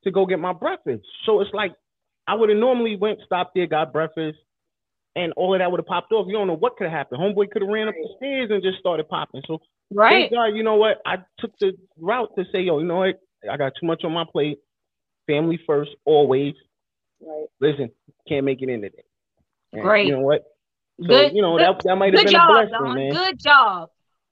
to 0.03 0.11
go 0.11 0.25
get 0.25 0.39
my 0.39 0.53
breakfast. 0.53 1.03
So 1.25 1.39
it's 1.41 1.53
like 1.53 1.73
I 2.27 2.35
would 2.35 2.49
have 2.49 2.57
normally 2.57 2.95
went, 2.95 3.19
stopped 3.25 3.55
there, 3.55 3.67
got 3.67 3.93
breakfast, 3.93 4.37
and 5.15 5.33
all 5.33 5.53
of 5.53 5.59
that 5.59 5.71
would 5.71 5.79
have 5.79 5.87
popped 5.87 6.11
off. 6.11 6.27
You 6.27 6.33
don't 6.33 6.47
know 6.47 6.55
what 6.55 6.77
could 6.77 6.85
have 6.85 6.93
happened. 6.93 7.21
Homeboy 7.21 7.49
could 7.51 7.61
have 7.61 7.69
ran 7.69 7.87
up 7.87 7.95
the 7.95 8.09
stairs 8.17 8.49
and 8.51 8.61
just 8.61 8.79
started 8.79 9.07
popping. 9.07 9.41
So 9.47 9.59
right. 9.91 10.29
God, 10.31 10.47
you 10.47 10.63
know 10.63 10.75
what? 10.75 11.01
I 11.05 11.17
took 11.39 11.57
the 11.59 11.73
route 11.97 12.29
to 12.37 12.45
say, 12.51 12.61
yo, 12.61 12.79
you 12.79 12.85
know 12.85 12.97
what? 12.97 13.19
I 13.49 13.57
got 13.57 13.73
too 13.79 13.87
much 13.87 14.03
on 14.03 14.11
my 14.11 14.25
plate. 14.29 14.59
Family 15.27 15.59
first, 15.67 15.91
always. 16.05 16.55
Right. 17.21 17.47
Listen, 17.59 17.91
can't 18.27 18.45
make 18.45 18.61
it 18.61 18.69
in 18.69 18.81
today. 18.81 19.03
And 19.73 19.81
Great. 19.81 20.07
You 20.07 20.13
know 20.13 20.21
what? 20.21 20.43
So, 21.01 21.07
Good. 21.07 21.33
you 21.33 21.41
know, 21.41 21.57
good, 21.57 21.67
that, 21.67 21.83
that 21.83 21.95
might 21.95 22.13
have 22.13 22.15
good 22.15 22.25
been 22.25 22.35
a 22.35 22.37
job, 22.37 22.49
blessing, 22.51 22.71
Don. 22.71 22.95
man. 22.95 23.13
Good 23.13 23.39
job. 23.39 23.89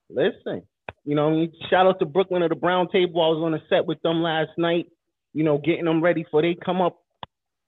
Listen, 0.08 0.62
you 1.04 1.14
know, 1.14 1.28
I 1.28 1.32
mean? 1.32 1.52
shout 1.70 1.86
out 1.86 1.98
to 2.00 2.06
Brooklyn 2.06 2.42
of 2.42 2.48
the 2.48 2.56
Brown 2.56 2.88
Table. 2.88 3.22
I 3.22 3.28
was 3.28 3.42
on 3.44 3.54
a 3.54 3.62
set 3.68 3.86
with 3.86 4.00
them 4.02 4.22
last 4.22 4.50
night, 4.56 4.86
you 5.32 5.44
know, 5.44 5.58
getting 5.58 5.84
them 5.84 6.02
ready 6.02 6.24
for 6.30 6.42
they 6.42 6.54
come 6.54 6.80
up. 6.80 6.98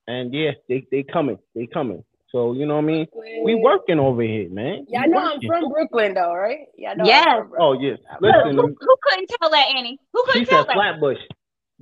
And 0.07 0.33
yeah, 0.33 0.53
they 0.69 0.87
they 0.91 1.03
coming. 1.03 1.39
They 1.55 1.67
coming. 1.67 2.03
So, 2.33 2.53
you 2.53 2.67
know 2.67 2.75
what 2.77 2.85
I 2.85 2.87
mean? 2.87 3.07
We 3.43 3.55
working 3.55 3.99
over 3.99 4.23
here, 4.23 4.51
man. 4.51 4.87
Y'all 4.89 5.03
We 5.05 5.09
know 5.09 5.19
I'm 5.19 5.41
from 5.41 5.71
Brooklyn 5.71 6.15
though, 6.15 6.35
right? 6.35 6.67
Y'all 6.77 6.97
know 6.97 7.05
Yes. 7.05 7.27
I'm 7.27 7.41
from 7.41 7.49
Brooklyn. 7.51 7.63
Oh, 7.63 7.73
yes. 7.81 7.99
Who, 8.21 8.27
who, 8.27 8.33
Listen, 8.33 8.77
who 8.81 8.97
couldn't 9.03 9.31
tell 9.41 9.51
that, 9.51 9.67
Annie? 9.77 9.99
Who 10.13 10.23
couldn't 10.27 10.47
tell 10.47 10.63
said 10.63 10.69
that? 10.69 10.75
Flatbush. 10.75 11.19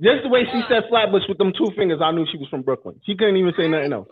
Just 0.01 0.23
the 0.23 0.29
way 0.29 0.41
she 0.51 0.61
said 0.69 0.83
Flatbush 0.89 1.23
with 1.27 1.37
them 1.39 1.53
two 1.57 1.71
fingers, 1.75 1.99
I 2.03 2.11
knew 2.11 2.25
she 2.31 2.37
was 2.37 2.47
from 2.49 2.61
Brooklyn. 2.61 2.99
She 3.05 3.15
couldn't 3.15 3.37
even 3.37 3.53
say 3.57 3.67
nothing 3.67 3.93
else. 3.93 4.07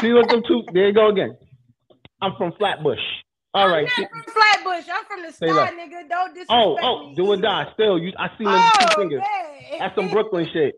See 0.00 0.12
what 0.12 0.28
them 0.28 0.42
two, 0.46 0.62
there 0.72 0.88
you 0.88 0.92
go 0.94 1.08
again. 1.10 1.36
I'm 2.20 2.32
from 2.36 2.52
Flatbush. 2.58 2.98
All 3.54 3.64
I'm 3.66 3.72
right. 3.72 3.88
not 3.98 4.10
from 4.10 4.22
Flatbush. 4.24 4.84
I'm 4.92 5.04
from 5.06 5.22
the 5.22 5.32
Say 5.32 5.48
sky, 5.48 5.54
that. 5.54 5.74
nigga. 5.74 6.08
Don't 6.08 6.34
disrespect 6.34 6.50
oh, 6.50 6.74
me. 6.76 6.80
oh, 6.82 7.12
do 7.16 7.26
or 7.32 7.36
die. 7.38 7.66
Still, 7.74 7.98
you, 7.98 8.12
I 8.18 8.28
see 8.36 8.44
them 8.44 8.54
Oh, 8.56 8.70
two 8.80 8.86
fingers. 9.02 9.22
man. 9.22 9.78
That's 9.78 9.94
some 9.96 10.10
Brooklyn 10.10 10.48
shit. 10.52 10.74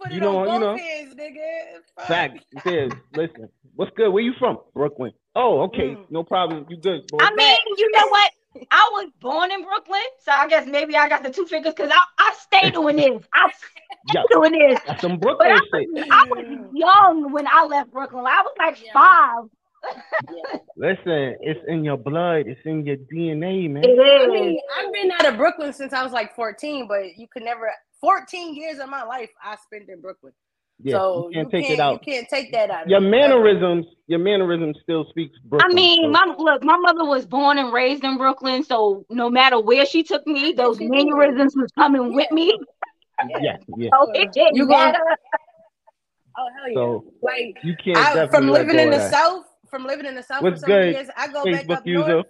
Put 0.00 0.10
it 0.10 0.14
you 0.14 0.20
know, 0.20 0.38
on 0.38 0.52
you 0.54 0.58
know. 0.60 0.76
hands, 0.76 1.14
nigga. 1.14 1.80
Fuck. 1.96 2.06
Fact. 2.06 2.44
It 2.66 2.92
is. 2.92 2.92
Listen, 3.16 3.48
what's 3.76 3.92
good? 3.96 4.10
Where 4.10 4.22
you 4.22 4.32
from? 4.38 4.58
Brooklyn. 4.74 5.12
Oh, 5.36 5.62
okay. 5.62 5.94
Mm. 5.94 6.06
No 6.10 6.24
problem. 6.24 6.66
You 6.68 6.76
good, 6.78 7.06
boy. 7.08 7.18
I 7.20 7.32
mean, 7.34 7.56
you 7.78 7.90
know 7.92 8.08
what? 8.08 8.30
I 8.70 8.90
was 8.92 9.10
born 9.20 9.50
in 9.52 9.62
Brooklyn, 9.64 10.00
so 10.24 10.32
I 10.32 10.48
guess 10.48 10.66
maybe 10.66 10.96
I 10.96 11.08
got 11.08 11.22
the 11.22 11.30
two 11.30 11.46
fingers 11.46 11.74
because 11.74 11.90
I, 11.92 12.04
I 12.18 12.34
stay 12.40 12.70
doing 12.70 12.96
this. 12.96 13.22
I 13.32 13.50
stay 13.50 14.12
Yeah. 14.12 14.22
doing 14.30 14.52
this. 14.52 14.80
That's 14.86 15.00
some 15.00 15.18
But 15.18 15.20
Brooklyn 15.20 15.50
I 15.50 15.60
shit. 15.72 15.88
was, 15.90 16.04
I 16.10 16.24
was 16.30 16.70
young 16.74 17.32
when 17.32 17.46
I 17.46 17.64
left 17.64 17.90
Brooklyn. 17.90 18.24
I 18.26 18.42
was 18.42 18.54
like 18.58 18.78
Yeah. 18.84 18.92
five. 18.92 19.44
Listen, 20.76 21.36
it's 21.40 21.60
in 21.68 21.84
your 21.84 21.96
blood. 21.96 22.46
It's 22.46 22.60
in 22.64 22.84
your 22.84 22.96
DNA, 22.96 23.70
man. 23.70 23.84
It 23.84 23.98
I 24.00 24.26
mean, 24.28 24.58
I've 24.78 24.92
been 24.92 25.10
out 25.12 25.26
of 25.32 25.36
Brooklyn 25.36 25.72
since 25.72 25.92
I 25.92 26.02
was 26.02 26.12
like 26.12 26.34
14, 26.34 26.88
but 26.88 27.16
you 27.16 27.26
could 27.28 27.42
never. 27.42 27.70
14 28.00 28.54
years 28.54 28.78
of 28.80 28.88
my 28.90 29.02
life 29.02 29.30
I 29.42 29.56
spent 29.56 29.88
in 29.88 30.00
Brooklyn. 30.00 30.32
Yeah, 30.82 30.96
so 30.96 31.28
you 31.30 31.34
can't 31.34 31.50
take 31.50 31.70
it 31.70 31.80
out. 31.80 31.92
You 32.06 32.12
can't 32.12 32.28
take 32.28 32.52
that 32.52 32.70
out. 32.70 32.88
Your 32.88 33.00
me, 33.00 33.10
mannerisms, 33.10 33.86
your 34.06 34.18
mannerisms 34.18 34.76
still 34.82 35.06
speaks 35.08 35.38
Brooklyn. 35.44 35.70
I 35.70 35.74
mean, 35.74 36.02
so- 36.02 36.08
my 36.10 36.34
look, 36.36 36.64
my 36.64 36.76
mother 36.76 37.04
was 37.04 37.26
born 37.26 37.58
and 37.58 37.72
raised 37.72 38.02
in 38.04 38.18
Brooklyn, 38.18 38.62
so 38.64 39.04
no 39.08 39.30
matter 39.30 39.60
where 39.60 39.86
she 39.86 40.02
took 40.02 40.26
me, 40.26 40.52
those 40.52 40.80
mannerisms 40.80 41.54
was 41.56 41.70
coming 41.78 42.14
with 42.14 42.30
me. 42.32 42.58
yeah, 43.40 43.56
yeah. 43.76 43.90
So 43.92 44.10
it 44.12 44.32
didn't 44.32 44.56
You 44.56 44.66
gonna- 44.66 44.98
Oh 46.36 46.48
hell 46.56 46.68
yeah! 46.68 46.74
So, 46.74 47.04
like 47.22 47.58
You 47.62 47.76
can't 47.76 47.96
I, 47.96 48.26
from 48.26 48.48
living 48.48 48.78
in 48.78 48.90
the 48.90 48.96
that. 48.96 49.12
south, 49.12 49.44
from 49.70 49.84
living 49.86 50.04
in 50.06 50.16
the 50.16 50.22
south 50.22 50.42
What's 50.42 50.62
for 50.62 50.66
so 50.66 50.72
good, 50.72 50.94
years, 50.94 51.08
I 51.16 51.28
go 51.28 51.44
back 51.44 51.70
up 51.70 51.86
user. 51.86 52.08
north. 52.08 52.26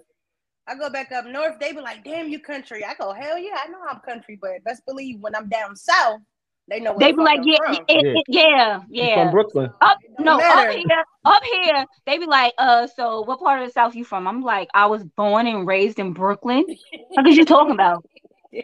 I 0.67 0.75
go 0.75 0.91
back 0.91 1.11
up 1.11 1.25
north. 1.25 1.59
They 1.59 1.73
be 1.73 1.81
like, 1.81 2.05
"Damn, 2.05 2.29
you 2.29 2.39
country." 2.39 2.85
I 2.85 2.95
go, 2.95 3.13
"Hell 3.15 3.39
yeah, 3.39 3.57
I 3.65 3.69
know 3.69 3.79
I'm 3.91 4.01
country," 4.01 4.39
but 4.41 4.63
best 4.65 4.85
believe 4.87 5.21
when 5.21 5.35
I'm 5.35 5.49
down 5.49 5.75
south, 5.75 6.21
they 6.69 6.81
know 6.81 6.97
They 6.99 7.13
be 7.13 7.23
like, 7.23 7.41
yeah, 7.45 7.57
from. 7.59 7.85
it- 7.89 8.25
Yeah. 8.29 8.81
yeah, 8.89 9.07
yeah. 9.09 9.23
from 9.25 9.33
Brooklyn. 9.33 9.71
Up, 9.81 9.99
no, 10.19 10.39
up 10.39 10.71
here, 10.71 11.05
up 11.25 11.43
here, 11.45 11.85
they 12.07 12.19
be 12.19 12.27
like, 12.27 12.53
uh, 12.59 12.87
so 12.87 13.23
what 13.23 13.39
part 13.41 13.61
of 13.63 13.69
the 13.69 13.73
South 13.73 13.95
you 13.95 14.05
from? 14.05 14.27
I'm 14.27 14.43
like, 14.43 14.69
I 14.75 14.87
was 14.87 15.05
born 15.05 15.47
and 15.47 15.67
raised 15.67 15.99
in 15.99 16.13
Brooklyn. 16.13 16.65
What 17.11 17.27
are 17.27 17.31
you 17.31 17.45
talking 17.45 17.75
about? 17.75 18.05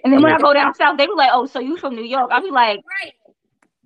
And 0.05 0.13
then 0.13 0.23
when 0.23 0.33
I 0.33 0.39
go 0.39 0.53
down 0.55 0.73
south, 0.77 0.99
they 0.99 1.07
be 1.07 1.15
like, 1.17 1.31
oh, 1.33 1.47
so 1.47 1.59
you 1.59 1.77
from 1.77 1.97
New 1.97 2.05
York? 2.05 2.31
I 2.33 2.41
be 2.41 2.53
like, 2.53 2.79
Right. 3.03 3.13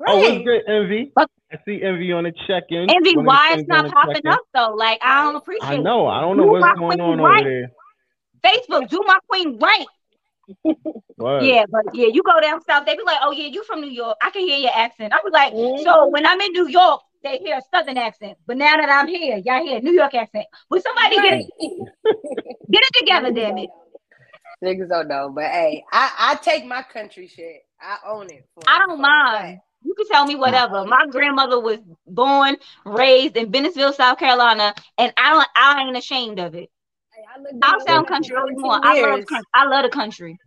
Oh, 0.06 0.18
what's 0.18 0.28
Right. 0.37 0.44
good, 0.44 0.62
Envy? 0.68 1.11
What? 1.14 1.30
I 1.50 1.56
see 1.64 1.83
Envy 1.83 2.12
on 2.12 2.25
the 2.25 2.33
check-in. 2.47 2.90
Envy, 2.90 3.16
One 3.16 3.21
of 3.21 3.25
the 3.25 3.28
why 3.28 3.54
it's 3.54 3.68
not 3.68 3.87
the 3.87 3.90
popping 3.90 4.26
up 4.26 4.40
though? 4.52 4.75
Like, 4.76 4.99
I 5.02 5.23
don't 5.23 5.37
appreciate 5.37 5.66
I 5.66 5.76
know. 5.78 6.06
I 6.06 6.21
don't 6.21 6.37
know 6.37 6.42
Do 6.44 6.50
what's 6.50 6.61
my 6.61 6.75
going 6.75 6.99
queen 6.99 7.00
on 7.00 7.18
right. 7.21 7.40
over 7.40 7.49
there. 7.49 7.71
Facebook, 8.44 8.88
do 8.90 9.00
my 9.06 9.18
queen 9.30 9.59
right. 9.59 9.87
Word. 11.18 11.44
Yeah, 11.44 11.64
but 11.68 11.94
yeah, 11.94 12.08
you 12.12 12.22
go 12.22 12.40
down 12.40 12.60
south, 12.64 12.86
they 12.86 12.96
be 12.96 13.02
like, 13.04 13.18
oh 13.22 13.30
yeah, 13.32 13.46
you 13.46 13.64
from 13.64 13.80
New 13.80 13.90
York. 13.90 14.16
I 14.22 14.30
can 14.30 14.42
hear 14.42 14.58
your 14.58 14.72
accent. 14.74 15.12
I 15.12 15.18
be 15.24 15.30
like, 15.30 15.52
Mhm. 15.52 15.82
so 15.84 16.08
when 16.08 16.26
I'm 16.26 16.40
in 16.40 16.52
New 16.52 16.68
York, 16.68 17.02
they 17.22 17.38
hear 17.38 17.56
a 17.58 17.62
southern 17.76 17.96
accent. 17.98 18.36
But 18.46 18.56
now 18.56 18.76
that 18.76 18.90
I'm 18.90 19.08
here, 19.08 19.40
y'all 19.44 19.62
hear 19.64 19.78
a 19.78 19.80
New 19.80 19.92
York 19.92 20.14
accent. 20.14 20.46
Will 20.70 20.80
somebody 20.80 21.16
get 21.16 21.32
Right. 21.32 21.46
get 22.70 22.82
it 22.82 22.98
together, 22.98 23.30
damn 23.30 23.58
it? 23.58 23.70
Niggas 24.62 24.88
don't 24.88 25.08
know, 25.08 25.30
but 25.34 25.44
hey, 25.44 25.84
I, 25.92 26.10
I 26.18 26.34
take 26.36 26.64
my 26.64 26.82
country 26.82 27.26
shit. 27.26 27.66
I 27.80 27.98
own 28.06 28.30
it. 28.30 28.46
For, 28.54 28.62
I 28.66 28.78
don't 28.86 29.00
mind. 29.00 29.56
fact. 29.56 29.60
You 29.84 29.94
can 29.94 30.06
tell 30.08 30.24
me 30.26 30.34
whatever. 30.34 30.86
My 30.86 31.06
grandmother 31.10 31.60
was 31.60 31.78
born, 32.06 32.56
raised 32.86 33.36
in 33.36 33.52
Bennettsville, 33.52 33.92
South 33.94 34.18
Carolina, 34.18 34.74
and 34.96 35.12
I 35.18 35.30
don't 35.30 35.48
I 35.54 35.82
ain't 35.82 35.96
ashamed 35.96 36.38
of 36.38 36.54
it. 36.54 36.70
Hey, 37.25 37.28
I 37.35 37.40
lived 37.43 37.57
in 37.57 37.62
I'll 37.62 37.81
sound 37.81 38.09
country 38.09 38.37
all 38.37 38.50
you 38.50 38.62
14 38.62 38.64
want. 38.64 38.85
I 38.85 38.95
love 38.95 39.21
years. 39.21 39.26
country. 39.26 39.47
I 39.54 39.66
love 39.66 39.85
the 39.85 39.90
country. 39.90 40.38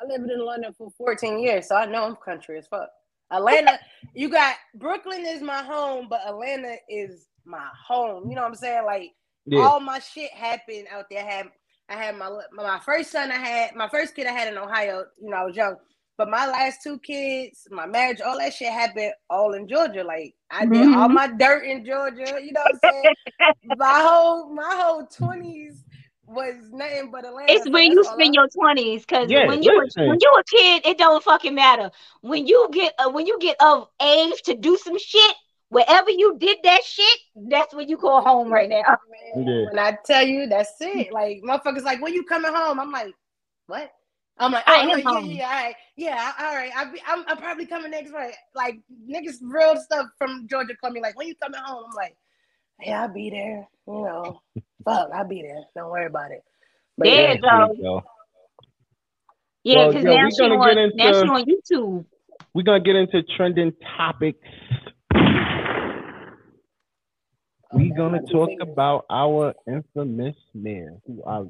I 0.00 0.06
lived 0.06 0.30
in 0.30 0.44
London 0.44 0.72
for 0.76 0.90
14 0.98 1.38
years, 1.40 1.68
so 1.68 1.76
I 1.76 1.86
know 1.86 2.04
I'm 2.04 2.16
country 2.16 2.58
as 2.58 2.66
fuck. 2.68 2.88
Atlanta, 3.32 3.78
you 4.14 4.28
got 4.30 4.56
Brooklyn 4.74 5.24
is 5.26 5.42
my 5.42 5.62
home, 5.62 6.08
but 6.10 6.20
Atlanta 6.26 6.76
is 6.88 7.26
my 7.44 7.66
home. 7.88 8.28
You 8.28 8.36
know 8.36 8.42
what 8.42 8.48
I'm 8.48 8.54
saying? 8.56 8.84
Like 8.86 9.12
Yeah. 9.46 9.66
all 9.66 9.80
my 9.80 10.00
shit 10.00 10.32
happened 10.32 10.88
out 10.92 11.06
there. 11.10 11.20
I 11.24 11.30
had 11.30 11.46
I 11.90 11.94
had 11.96 12.16
my 12.18 12.30
my 12.52 12.80
first 12.80 13.12
son. 13.12 13.32
I 13.32 13.36
had 13.36 13.74
my 13.76 13.88
first 13.88 14.14
kid. 14.16 14.26
I 14.26 14.32
had 14.32 14.48
in 14.48 14.58
Ohio. 14.58 15.04
You 15.22 15.30
know, 15.30 15.38
I 15.38 15.44
was 15.44 15.56
young. 15.56 15.76
But 16.18 16.30
my 16.30 16.46
last 16.48 16.80
two 16.84 16.98
kids, 17.00 17.66
my 17.70 17.86
marriage, 17.86 18.20
all 18.20 18.38
that 18.38 18.54
shit 18.54 18.72
happened 18.72 19.12
all 19.30 19.54
in 19.54 19.68
Georgia. 19.68 20.04
Like 20.04 20.34
I 20.50 20.66
did 20.66 20.88
all 20.88 21.08
Mhm. 21.08 21.14
my 21.14 21.28
dirt 21.28 21.64
in 21.64 21.84
Georgia. 21.84 22.38
You 22.42 22.52
know 22.52 22.62
what 22.62 22.74
I'm 22.74 22.80
saying? 22.80 23.10
my 23.64 24.00
whole 24.02 24.54
my 24.54 24.74
whole 24.82 25.06
twenties 25.06 25.84
was 26.30 26.70
nothing 26.70 27.10
but 27.10 27.24
Atlanta. 27.24 27.52
It's 27.52 27.64
so 27.64 27.70
when 27.70 27.90
you 27.90 28.04
spend 28.04 28.34
your 28.34 28.48
twenties, 28.48 29.02
because 29.02 29.30
Yeah, 29.30 29.48
when 29.48 29.62
you 29.62 29.78
listen. 29.78 30.08
when 30.08 30.18
you 30.20 30.30
a 30.38 30.44
kid, 30.44 30.86
it 30.86 30.98
don't 30.98 31.22
fucking 31.22 31.54
matter. 31.54 31.90
When 32.20 32.46
you 32.46 32.68
get 32.72 32.94
uh, 32.98 33.10
when 33.10 33.26
you 33.26 33.38
get 33.40 33.56
of 33.60 33.88
age 34.00 34.40
to 34.42 34.54
do 34.54 34.76
some 34.76 34.98
shit, 34.98 35.34
wherever 35.68 36.10
you 36.10 36.36
did 36.38 36.58
that 36.64 36.84
shit, 36.84 37.18
that's 37.48 37.74
what 37.74 37.88
you 37.88 37.96
call 37.96 38.22
home 38.22 38.52
right 38.52 38.68
now. 38.68 38.82
Man, 39.34 39.46
Yeah. 39.46 39.64
When 39.66 39.78
I 39.78 39.98
tell 40.04 40.24
you, 40.24 40.46
that's 40.46 40.74
it. 40.80 41.12
Like 41.12 41.42
motherfuckers, 41.42 41.82
like 41.82 42.00
when 42.00 42.14
you 42.14 42.24
coming 42.24 42.52
home, 42.54 42.78
I'm 42.78 42.92
like, 42.92 43.14
what? 43.66 43.92
I'm 44.38 44.52
like, 44.52 44.66
I 44.66 44.78
oh, 44.78 44.80
am 44.80 44.88
like, 44.88 45.04
yeah, 45.04 45.10
home. 45.10 45.30
yeah, 45.30 45.44
all 45.44 45.62
right, 45.62 45.74
yeah, 45.96 46.32
all 46.38 46.54
right. 46.54 46.70
I 46.74 46.84
be, 46.90 47.02
I'm, 47.06 47.24
I'm 47.28 47.36
probably 47.36 47.66
coming 47.66 47.90
next 47.90 48.10
week. 48.10 48.34
Like 48.54 48.80
niggas, 49.06 49.36
real 49.42 49.76
stuff 49.76 50.06
from 50.16 50.46
Georgia 50.48 50.74
call 50.76 50.90
me 50.90 51.02
like, 51.02 51.16
when 51.18 51.28
you 51.28 51.34
coming 51.34 51.60
home? 51.62 51.84
I'm 51.90 51.94
like, 51.94 52.16
yeah, 52.82 53.02
I'll 53.02 53.12
be 53.12 53.28
there. 53.28 53.68
You 53.86 54.02
know, 54.02 54.40
fuck, 54.84 55.10
I'll 55.14 55.28
be 55.28 55.42
there. 55.42 55.62
Don't 55.76 55.90
worry 55.90 56.06
about 56.06 56.30
it. 56.30 56.42
But 56.96 57.08
Yeah, 57.08 57.14
yeah. 57.14 57.26
There 57.40 57.74
you 57.74 57.82
go. 57.82 58.02
Yeah, 59.62 59.76
Well, 59.76 59.88
because 59.88 60.04
yo, 60.04 60.14
now 60.14 60.28
she 60.30 60.42
on, 60.42 60.78
into, 60.78 60.96
now 60.96 61.12
she 61.12 61.28
on 61.28 61.44
YouTube. 61.44 62.04
We're 62.54 62.62
gonna 62.62 62.80
get 62.80 62.96
into 62.96 63.22
trending 63.36 63.72
topics. 63.96 64.38
We're 67.72 67.96
gonna 67.96 68.22
talk 68.22 68.50
about 68.60 69.04
our 69.10 69.54
infamous 69.66 70.36
man 70.54 71.00
who 71.06 71.22
I 71.24 71.44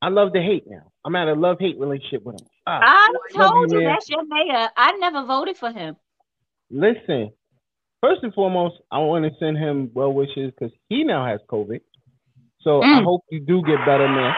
I 0.00 0.08
love 0.08 0.32
to 0.34 0.40
hate 0.40 0.64
now. 0.68 0.92
I'm 1.04 1.16
at 1.16 1.26
a 1.26 1.34
love 1.34 1.56
hate 1.58 1.78
relationship 1.78 2.22
with 2.22 2.40
him. 2.40 2.46
Ah, 2.66 2.80
I 2.82 3.12
told 3.34 3.72
you, 3.72 3.78
you 3.78 3.84
man. 3.84 3.94
that's 3.94 4.08
your 4.08 4.24
mayor. 4.24 4.68
I 4.76 4.92
never 4.92 5.24
voted 5.24 5.56
for 5.56 5.70
him. 5.70 5.96
listen. 6.70 7.32
First 8.00 8.22
and 8.22 8.32
foremost, 8.32 8.76
I 8.92 8.98
want 8.98 9.24
to 9.24 9.32
send 9.40 9.58
him 9.58 9.90
well 9.92 10.12
wishes 10.12 10.52
because 10.52 10.72
he 10.88 11.02
now 11.02 11.26
has 11.26 11.40
COVID. 11.50 11.80
So 12.68 12.82
I 12.82 13.00
Mm. 13.00 13.04
hope 13.04 13.22
you 13.30 13.40
do 13.40 13.62
get 13.62 13.78
better, 13.86 14.06
man. 14.06 14.34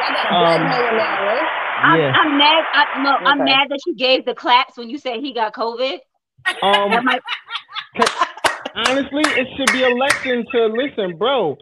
y'all 0.00 0.14
got 0.14 0.26
a 0.26 0.28
black 0.30 0.60
Um, 0.60 0.64
man 0.64 0.96
now. 0.96 1.48
I'm, 1.82 2.00
Yeah. 2.00 2.12
I'm 2.16 2.38
mad. 2.38 2.64
I, 2.72 3.02
no, 3.02 3.10
I'm 3.10 3.44
mad 3.44 3.68
that 3.68 3.80
you 3.86 3.94
gave 3.94 4.24
the 4.24 4.34
claps 4.34 4.78
when 4.78 4.88
you 4.88 4.96
said 4.96 5.20
he 5.20 5.34
got 5.34 5.52
COVID. 5.52 5.98
Um, 6.62 7.04
might- 7.04 7.20
honestly, 8.74 9.22
it 9.26 9.46
should 9.56 9.70
be 9.72 9.82
a 9.82 9.90
lesson 9.94 10.46
to 10.52 10.66
listen, 10.68 11.18
bro. 11.18 11.58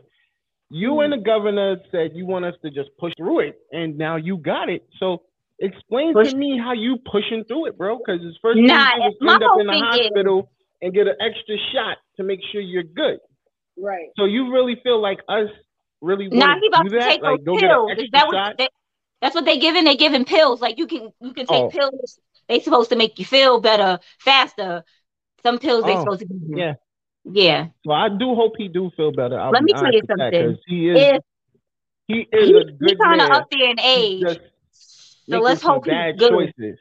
You 0.70 1.00
and 1.00 1.12
the 1.12 1.16
governor 1.18 1.76
said 1.90 2.12
you 2.14 2.26
want 2.26 2.44
us 2.44 2.54
to 2.64 2.70
just 2.70 2.90
push 3.00 3.12
through 3.16 3.40
it, 3.40 3.58
and 3.72 3.98
now 3.98 4.14
you 4.16 4.36
got 4.36 4.68
it. 4.68 4.84
So 5.00 5.22
explain 5.58 6.12
Push- 6.12 6.30
to 6.30 6.36
me 6.36 6.58
how 6.58 6.72
you 6.74 6.96
pushing 7.10 7.42
through 7.48 7.66
it, 7.66 7.76
bro. 7.76 7.98
Because 7.98 8.22
his 8.22 8.36
first 8.40 8.58
Nah, 8.60 8.86
thing 8.94 9.02
you 9.02 9.10
do 9.20 9.26
is 9.26 9.32
end 9.34 9.42
up 9.42 9.58
in 9.58 9.66
the 9.66 9.72
thing 9.72 9.82
is- 9.82 9.96
hospital 10.06 10.50
and 10.80 10.94
get 10.94 11.08
an 11.08 11.16
extra 11.20 11.56
shot 11.72 11.98
to 12.18 12.22
make 12.22 12.40
sure 12.52 12.60
you're 12.60 12.84
good. 12.84 13.18
Right. 13.76 14.10
So 14.16 14.24
you 14.26 14.52
really 14.52 14.76
feel 14.84 15.00
like 15.00 15.18
us 15.28 15.48
really 16.02 16.28
Nah, 16.30 16.46
want 16.46 16.60
he 16.60 16.68
to 16.76 16.82
about 16.82 16.90
to 16.90 16.98
that? 16.98 17.16
take 17.16 17.22
Like 17.22 17.44
those 17.44 17.60
pills. 17.60 17.98
Is 17.98 18.10
that 18.12 18.26
what 18.26 18.38
they, 18.58 18.68
that's 19.20 19.34
what 19.34 19.44
they 19.44 19.58
giving? 19.58 19.84
They 19.84 19.96
giving 19.96 20.24
pills. 20.24 20.60
Like 20.60 20.78
you 20.78 20.86
can 20.86 21.12
you 21.20 21.34
can 21.34 21.46
take 21.46 21.68
Oh. 21.68 21.70
pills. 21.70 22.18
They 22.48 22.60
supposed 22.60 22.90
to 22.90 22.96
make 22.96 23.18
you 23.18 23.24
feel 23.24 23.60
better 23.60 24.00
faster. 24.20 24.84
Some 25.42 25.58
pills 25.58 25.84
they 25.86 25.96
Oh, 25.96 25.98
supposed 25.98 26.20
to 26.20 26.26
give 26.26 26.42
you. 26.48 26.64
yeah. 26.64 26.74
Yeah. 27.24 27.68
So 27.84 27.92
I 27.92 28.08
do 28.08 28.34
hope 28.34 28.54
he 28.58 28.68
do 28.68 28.90
feel 28.96 29.12
better. 29.12 29.38
I'll 29.38 29.52
Let 29.52 29.62
be 29.62 29.64
me 29.64 29.74
tell 29.74 29.92
you 29.92 30.02
something. 30.08 30.56
that, 30.56 30.58
he 30.66 30.88
is 30.88 31.08
If 31.08 31.22
he 32.06 32.26
is 32.32 32.50
he, 32.50 32.54
a 32.54 32.72
he 32.82 32.94
good 32.94 32.98
kind 33.02 33.20
of 33.20 33.28
up 33.32 33.46
there 33.50 33.70
in 33.70 33.80
age, 33.80 34.40
so 35.30 35.38
let's 35.40 35.62
hope 35.62 35.86
he's 35.86 36.06
good. 36.16 36.30
choices. 36.30 36.78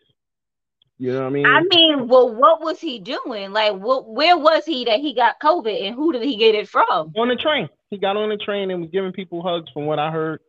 You 1.01 1.13
know 1.13 1.21
what 1.21 1.25
I 1.25 1.29
mean? 1.31 1.45
I 1.47 1.63
mean, 1.63 2.07
well, 2.07 2.31
what 2.31 2.61
was 2.61 2.79
he 2.79 2.99
doing? 2.99 3.51
Like, 3.51 3.73
what? 3.73 4.07
Where 4.07 4.37
was 4.37 4.65
he 4.65 4.85
that 4.85 4.99
he 4.99 5.15
got 5.15 5.39
COVID, 5.41 5.87
and 5.87 5.95
who 5.95 6.13
did 6.13 6.21
he 6.21 6.37
get 6.37 6.53
it 6.53 6.69
from? 6.69 7.11
on 7.17 7.27
the 7.27 7.35
train. 7.35 7.67
He 7.89 7.97
got 7.97 8.17
on 8.17 8.29
the 8.29 8.37
train 8.37 8.69
and 8.69 8.81
was 8.81 8.91
giving 8.91 9.11
people 9.11 9.41
hugs, 9.41 9.67
from 9.73 9.87
what 9.87 9.97
I 9.97 10.11
heard. 10.11 10.41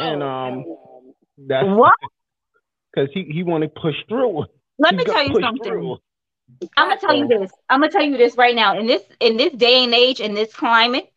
And 0.00 0.20
Oh, 0.20 0.26
um, 0.26 0.64
that's 1.46 1.64
What? 1.68 1.94
because 2.92 3.08
he 3.14 3.22
he 3.32 3.44
want 3.44 3.62
to 3.62 3.68
push 3.68 3.94
through. 4.08 4.46
Let 4.78 4.90
He 4.90 4.96
me 4.96 5.04
tell 5.04 5.22
you 5.28 5.34
something. 5.40 5.62
through. 5.62 5.98
I'm 6.76 6.88
gonna 6.88 7.00
tell 7.00 7.14
you 7.14 7.28
this. 7.28 7.52
I'm 7.70 7.80
gonna 7.80 7.92
tell 7.92 8.02
you 8.02 8.16
this 8.16 8.36
right 8.36 8.54
now. 8.54 8.76
In 8.78 8.86
this 8.86 9.02
in 9.20 9.36
this 9.36 9.52
day 9.52 9.84
and 9.84 9.94
age, 9.94 10.20
in 10.20 10.34
this 10.34 10.52
climate, 10.52 11.08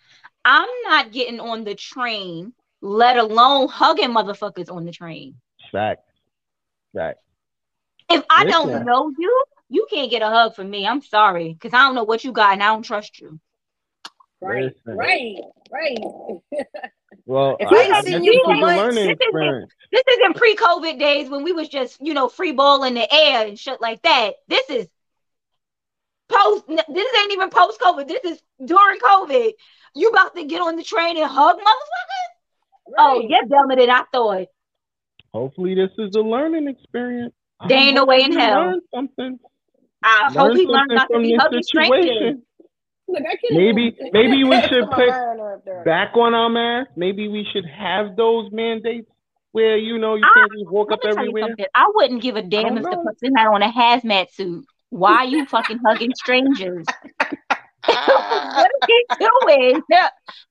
I'm 0.46 0.70
not 0.84 1.12
getting 1.12 1.40
on 1.40 1.64
the 1.64 1.74
train, 1.74 2.54
let 2.82 3.18
alone 3.18 3.70
hugging 3.70 4.10
motherfuckers 4.12 4.72
on 4.72 4.86
the 4.86 4.92
train. 4.92 5.36
Fact, 5.72 6.04
fact. 6.94 7.20
If 8.10 8.24
I 8.30 8.46
don't 8.46 8.86
know 8.86 9.12
you, 9.18 9.44
you 9.70 9.88
can't 9.90 10.10
get 10.10 10.22
a 10.22 10.28
hug 10.28 10.56
from 10.56 10.70
me. 10.70 10.88
I'm 10.88 11.02
sorry, 11.02 11.54
because 11.54 11.74
I 11.74 11.80
don't 11.82 11.96
know 11.96 12.04
what 12.06 12.24
you 12.24 12.32
got 12.32 12.54
and 12.54 12.64
I 12.64 12.68
don't 12.68 12.84
trust 12.84 13.20
you. 13.20 13.40
Right. 14.42 14.64
Listen. 14.66 14.98
Right. 14.98 15.36
Right. 15.72 15.98
Well, 17.26 17.58
If 17.60 17.70
I, 17.72 17.76
I 17.76 17.82
ain't 17.84 17.94
I 17.94 18.02
seen 18.04 18.12
guess 18.14 18.24
you 18.24 18.32
this 18.34 18.42
for 18.46 18.52
is 18.54 18.58
a 18.58 18.62
months- 18.62 18.78
learning 18.78 18.96
This 18.96 19.04
is- 19.06 19.18
experience. 19.20 19.72
This 19.92 20.04
isn't 20.14 20.36
pre-COVID 20.38 20.98
days 21.00 21.30
when 21.30 21.44
we 21.44 21.52
was 21.52 21.68
just, 21.68 21.98
you 22.00 22.14
know, 22.14 22.30
free 22.30 22.54
ball 22.54 22.84
in 22.86 22.94
the 22.94 23.14
air 23.14 23.46
and 23.48 23.60
shit 23.60 23.82
like 23.82 24.02
that. 24.04 24.36
This 24.48 24.70
is 24.70 24.88
post. 26.30 26.68
This 26.68 27.18
ain't 27.20 27.34
even 27.34 27.50
post-COVID. 27.50 28.08
This 28.08 28.24
is 28.24 28.42
during 28.64 29.00
COVID. 29.00 29.52
You 29.96 30.10
about 30.10 30.36
to 30.36 30.46
get 30.46 30.62
on 30.62 30.78
the 30.78 30.84
train 30.84 31.18
and 31.18 31.30
hug 31.30 31.58
motherfuckers? 31.58 32.94
Oh, 32.98 33.20
Right. 33.20 33.30
you're 33.30 33.46
dumber 33.46 33.76
than 33.76 33.90
I 33.90 34.04
thought. 34.14 34.48
Hopefully, 35.34 35.76
this 35.76 35.92
is 35.98 36.16
a 36.16 36.22
learning 36.22 36.68
experience. 36.70 37.34
I 37.60 37.68
There 37.68 37.78
ain't 37.78 37.96
no 37.96 38.06
way 38.06 38.22
in 38.24 38.32
hell. 38.34 38.80
something. 38.94 39.40
I 40.04 40.30
Learn 40.34 40.34
hope 40.50 40.58
he 40.58 40.66
learned 40.66 40.92
something 40.92 40.98
not 40.98 41.08
to 41.10 41.20
be 41.20 41.58
this 41.58 41.68
hugging 41.74 42.44
Look, 43.10 43.24
Maybe- 43.52 43.96
maybe 44.12 44.44
we 44.44 44.62
should 44.64 44.86
my 44.90 44.96
put 44.96 45.08
mind 45.08 45.40
up 45.42 45.64
there. 45.66 45.84
Back 45.86 46.16
on 46.18 46.34
our 46.34 46.50
mask. 46.50 46.92
Maybe 46.98 47.30
we 47.30 47.46
should 47.54 47.66
have 47.66 48.16
those 48.18 48.52
mandates 48.52 49.10
where 49.54 49.78
you 49.78 49.98
know 49.98 50.16
you 50.16 50.26
I- 50.26 50.32
can't 50.34 50.52
just 50.52 50.70
walk 50.70 50.92
up 50.92 51.00
me 51.04 51.12
tell 51.14 51.24
you 51.24 51.30
everywhere. 51.30 51.56
I 51.74 51.90
wouldn't 51.96 52.22
give 52.22 52.36
a 52.36 52.42
damn 52.42 52.76
don't 52.76 52.78
if 52.80 52.84
the 52.84 52.90
know. 52.92 53.04
person 53.04 53.34
had 53.36 53.48
on 53.48 53.64
a 53.64 53.72
hazmat 53.72 54.30
suit. 54.32 54.66
Why 54.90 55.14
are 55.16 55.26
you 55.26 55.46
fucking 55.46 55.80
hugging 55.86 56.14
strangers? 56.16 56.86
what 57.86 58.00
are 58.10 58.88
you 58.90 59.06
doing? 59.20 59.82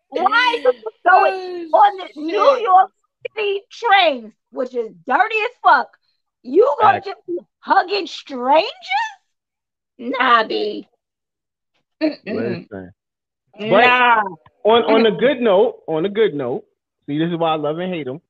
Why 0.08 0.28
are 0.32 0.56
you 0.56 0.72
going 1.08 1.70
Oh, 1.74 1.78
on 1.78 1.96
the 1.98 2.20
New. 2.20 2.56
York 2.58 2.90
City 3.36 3.60
trains, 3.70 4.32
which 4.50 4.74
is 4.74 4.90
dirty 5.06 5.36
as 5.44 5.50
fuck? 5.62 5.88
You 6.46 6.74
gonna 6.80 7.00
just 7.00 7.18
be 7.26 7.38
hugging 7.58 8.06
strangers? 8.06 8.70
Nah, 9.98 10.44
B. 10.44 10.88
Mm-mm. 12.02 12.66
Nah. 13.58 14.22
On 14.64 14.82
on 14.82 15.06
a 15.06 15.10
good 15.10 15.40
note, 15.40 15.82
on 15.86 16.04
a 16.04 16.08
good 16.08 16.34
note, 16.34 16.64
see 17.06 17.18
this 17.18 17.28
is 17.30 17.36
why 17.36 17.52
I 17.52 17.56
love 17.56 17.78
and 17.78 17.92
hate 17.92 18.06
him. 18.06 18.20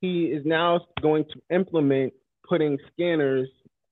He 0.00 0.24
is 0.24 0.44
now 0.46 0.80
going 1.02 1.24
to 1.24 1.54
implement 1.54 2.12
putting 2.48 2.78
scanners, 2.92 3.48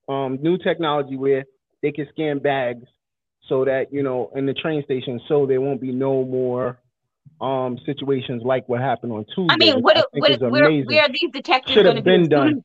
um, 0.07 0.39
new 0.41 0.57
technology 0.57 1.17
where 1.17 1.43
they 1.83 1.91
can 1.91 2.07
scan 2.13 2.39
bags 2.39 2.85
so 3.47 3.65
that, 3.65 3.91
you 3.91 4.03
know, 4.03 4.31
in 4.35 4.45
the 4.45 4.53
train 4.53 4.83
station 4.83 5.19
so 5.27 5.45
there 5.45 5.61
won't 5.61 5.81
be 5.81 5.91
no 5.91 6.23
more 6.23 6.79
um 7.41 7.77
situations 7.85 8.41
like 8.43 8.67
what 8.69 8.79
happened 8.79 9.11
on 9.11 9.25
Tuesday. 9.35 9.53
I 9.53 9.57
mean, 9.57 9.81
what, 9.81 9.95
think 9.95 10.07
what, 10.13 10.31
is 10.31 10.39
where, 10.39 10.63
are 10.63 10.69
these 11.09 11.31
detectives 11.31 11.73
Should 11.73 11.85
have 11.85 11.95
going 11.95 12.03
to 12.03 12.09
be? 12.09 12.17
been 12.17 12.29
done. 12.29 12.63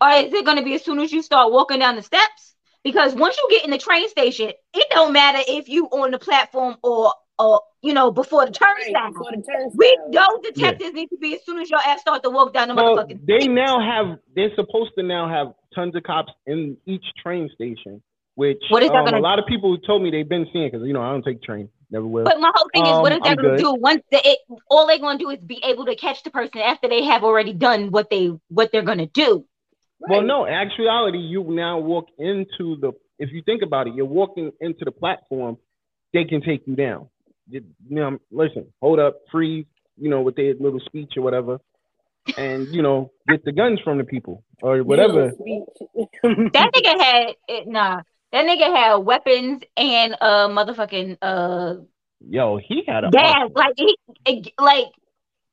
As- 0.00 0.24
Or 0.24 0.26
is 0.26 0.32
it 0.32 0.44
going 0.44 0.56
to 0.58 0.62
be 0.64 0.74
as 0.74 0.84
soon 0.84 0.98
as 1.00 1.12
you 1.12 1.22
start 1.22 1.52
walking 1.52 1.78
down 1.78 1.96
the 1.96 2.02
steps? 2.02 2.54
Because 2.84 3.14
once 3.14 3.36
you 3.36 3.46
get 3.50 3.64
in 3.64 3.70
the 3.70 3.78
train 3.78 4.08
station, 4.08 4.50
it 4.74 4.86
don't 4.90 5.12
matter 5.12 5.40
if 5.48 5.68
you 5.68 5.86
on 5.86 6.12
the 6.12 6.18
platform 6.18 6.76
or, 6.84 7.12
or 7.38 7.60
you 7.82 7.92
know, 7.92 8.12
before 8.12 8.46
the 8.46 8.52
Right, 8.60 8.76
turnstile. 8.92 9.12
before 9.12 9.30
the 9.32 9.42
turnstile. 9.42 9.70
We 9.74 9.98
know 10.10 10.40
detectives 10.42 10.94
need 10.94 11.08
to 11.08 11.16
be 11.18 11.34
as 11.34 11.44
soon 11.44 11.58
as 11.58 11.68
your 11.68 11.80
ass 11.80 12.00
start 12.00 12.22
to 12.22 12.30
walk 12.30 12.52
down 12.54 12.68
the 12.68 12.74
Well, 12.74 12.96
motherfucking. 12.98 13.26
they 13.26 13.48
now 13.48 13.80
have 13.80 14.18
they're 14.36 14.54
supposed 14.54 14.92
to 14.98 15.02
now 15.02 15.28
have 15.28 15.48
tons 15.74 15.96
of 15.96 16.04
cops 16.04 16.32
in 16.46 16.76
each 16.86 17.04
train 17.20 17.50
station, 17.54 18.00
which 18.36 18.62
What 18.68 18.84
is 18.84 18.90
that 18.90 18.98
um, 18.98 19.04
gonna- 19.06 19.18
a 19.18 19.20
lot 19.20 19.40
of 19.40 19.46
people 19.46 19.76
told 19.78 20.02
me 20.02 20.10
they've 20.12 20.28
been 20.28 20.46
seeing 20.52 20.70
because 20.70 20.86
you 20.86 20.92
know 20.92 21.02
I 21.02 21.10
don't 21.10 21.24
take 21.24 21.42
train, 21.42 21.68
never 21.90 22.06
will. 22.06 22.24
But 22.24 22.38
my 22.40 22.52
whole 22.54 22.68
thing 22.72 22.86
is, 22.86 22.92
what 22.98 23.10
Um, 23.12 23.18
is 23.18 23.24
that 23.24 23.36
going 23.36 23.56
to 23.56 23.62
do? 23.62 23.74
Once 23.74 24.02
the, 24.12 24.28
it, 24.28 24.38
all 24.70 24.86
they're 24.86 24.98
going 24.98 25.18
to 25.18 25.24
do 25.24 25.30
is 25.30 25.40
be 25.40 25.60
able 25.64 25.86
to 25.86 25.96
catch 25.96 26.22
the 26.22 26.30
person 26.30 26.60
after 26.60 26.88
they 26.88 27.02
have 27.04 27.24
already 27.24 27.52
done 27.52 27.90
what 27.90 28.10
they 28.10 28.30
what 28.48 28.70
they're 28.70 28.82
going 28.82 28.98
to 28.98 29.06
do. 29.06 29.44
Well, 30.00 30.22
no, 30.22 30.44
in 30.44 30.52
actuality, 30.52 31.18
you 31.18 31.44
now 31.44 31.78
walk 31.78 32.06
into 32.18 32.76
the. 32.80 32.92
If 33.18 33.30
you 33.32 33.42
think 33.42 33.62
about 33.62 33.86
it, 33.86 33.94
you're 33.94 34.04
walking 34.04 34.52
into 34.60 34.84
the 34.84 34.90
platform. 34.90 35.56
They 36.12 36.24
can 36.24 36.42
take 36.42 36.66
you 36.66 36.76
down. 36.76 37.08
You, 37.48 37.64
you 37.88 37.96
know, 37.96 38.18
listen, 38.30 38.66
hold 38.80 38.98
up, 38.98 39.20
freeze. 39.32 39.66
You 39.98 40.10
know, 40.10 40.20
with 40.20 40.36
their 40.36 40.52
little 40.60 40.80
speech 40.80 41.14
or 41.16 41.22
whatever, 41.22 41.58
and 42.36 42.68
you 42.68 42.82
know, 42.82 43.12
get 43.28 43.44
the 43.44 43.52
guns 43.52 43.80
from 43.82 43.98
the 43.98 44.04
people 44.04 44.44
or 44.62 44.82
whatever. 44.82 45.32
That 46.22 46.72
nigga 46.74 47.02
had 47.02 47.34
it, 47.48 47.66
nah. 47.66 48.02
That 48.32 48.44
nigga 48.44 48.74
had 48.74 48.96
weapons 48.96 49.62
and 49.76 50.16
uh 50.20 50.48
motherfucking 50.48 51.16
uh 51.22 51.76
Yo, 52.20 52.58
he 52.58 52.82
had 52.86 53.04
a 53.04 53.10
gas. 53.10 53.50
Like 53.54 53.74
he 53.76 53.96
like 54.58 54.86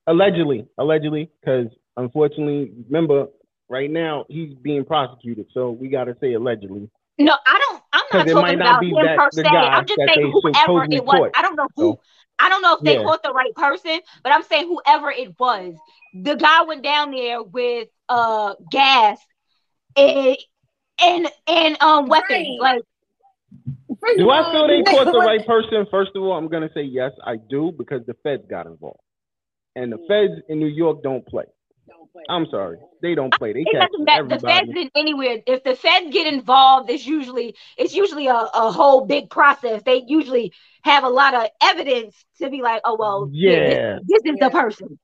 allegedly, 0.07 0.65
allegedly, 0.77 1.29
because 1.39 1.67
unfortunately, 1.95 2.71
remember, 2.89 3.27
right 3.69 3.89
now 3.89 4.25
he's 4.29 4.53
being 4.55 4.85
prosecuted, 4.85 5.47
so 5.53 5.71
we 5.71 5.87
got 5.89 6.05
to 6.05 6.15
say 6.21 6.33
allegedly. 6.33 6.89
no, 7.17 7.33
I 7.45 7.59
don't. 7.69 7.83
I'm 7.93 8.01
not 8.11 8.27
talking 8.27 8.57
not 8.59 8.81
about 8.81 8.83
him 8.83 8.93
that- 9.05 9.17
per 9.17 9.31
se. 9.31 9.43
I'm 9.45 9.85
just 9.85 9.99
saying 9.99 10.31
whoever 10.31 10.83
it 10.91 11.05
was. 11.05 11.15
caught. 11.15 11.31
I 11.35 11.41
don't 11.41 11.55
know 11.55 11.67
who. 11.75 11.81
So- 11.93 11.99
I 12.39 12.49
don't 12.49 12.63
know 12.63 12.75
if 12.77 12.81
they 12.81 12.95
Yeah. 12.95 13.03
caught 13.03 13.21
the 13.21 13.31
right 13.31 13.53
person, 13.53 13.99
but 14.23 14.33
I'm 14.33 14.41
saying 14.43 14.67
whoever 14.67 15.11
it 15.11 15.39
was, 15.39 15.75
the 16.15 16.33
guy 16.35 16.63
went 16.63 16.83
down 16.83 17.11
there 17.11 17.43
with 17.43 17.87
uh 18.09 18.55
gas 18.71 19.19
and 19.95 20.35
and 21.01 21.27
and 21.47 21.81
um 21.81 22.07
weapons. 22.07 22.47
Right. 22.59 22.81
Like 24.01 24.17
Do 24.17 24.29
I 24.31 24.41
all, 24.41 24.51
feel 24.51 24.67
they 24.67 24.81
caught 24.91 25.05
the 25.11 25.19
right 25.19 25.45
person? 25.45 25.85
First 25.91 26.11
of 26.15 26.23
all, 26.23 26.33
I'm 26.33 26.47
gonna 26.47 26.71
say 26.73 26.81
yes, 26.81 27.11
I 27.23 27.35
do, 27.37 27.71
because 27.77 28.01
the 28.07 28.15
feds 28.23 28.43
got 28.49 28.65
involved, 28.65 28.99
and 29.75 29.91
the 29.91 29.99
feds 30.07 30.41
in 30.49 30.59
New 30.59 30.65
York 30.67 31.03
don't 31.03 31.25
play. 31.27 31.45
Don't 32.13 32.25
play. 32.25 32.25
I'm 32.29 32.45
sorry, 32.51 32.77
they 33.01 33.15
don't 33.15 33.35
play. 33.37 33.53
They 33.53 33.65
it 33.65 33.71
catch 33.71 33.91
doesn't 33.91 34.05
matter. 34.05 34.23
The 34.27 34.39
everybody. 34.39 34.65
feds 34.65 34.69
in 34.75 34.89
anywhere. 34.95 35.37
If 35.47 35.63
the 35.63 35.75
feds 35.75 36.13
get 36.13 36.27
involved, 36.31 36.89
it's 36.89 37.05
usually 37.05 37.55
it's 37.77 37.93
usually 37.93 38.27
a, 38.27 38.35
a 38.35 38.71
whole 38.71 39.05
big 39.05 39.29
process. 39.29 39.83
They 39.83 40.03
usually 40.07 40.53
have 40.83 41.03
a 41.03 41.09
lot 41.09 41.33
of 41.33 41.47
evidence 41.61 42.15
to 42.39 42.49
be 42.49 42.61
like, 42.61 42.81
oh 42.85 42.97
well, 42.99 43.29
yeah, 43.31 43.59
Yeah. 43.61 43.99
this, 44.07 44.21
this 44.23 44.33
is 44.33 44.37
Yeah. 44.37 44.47
the 44.47 44.51
person. 44.51 44.99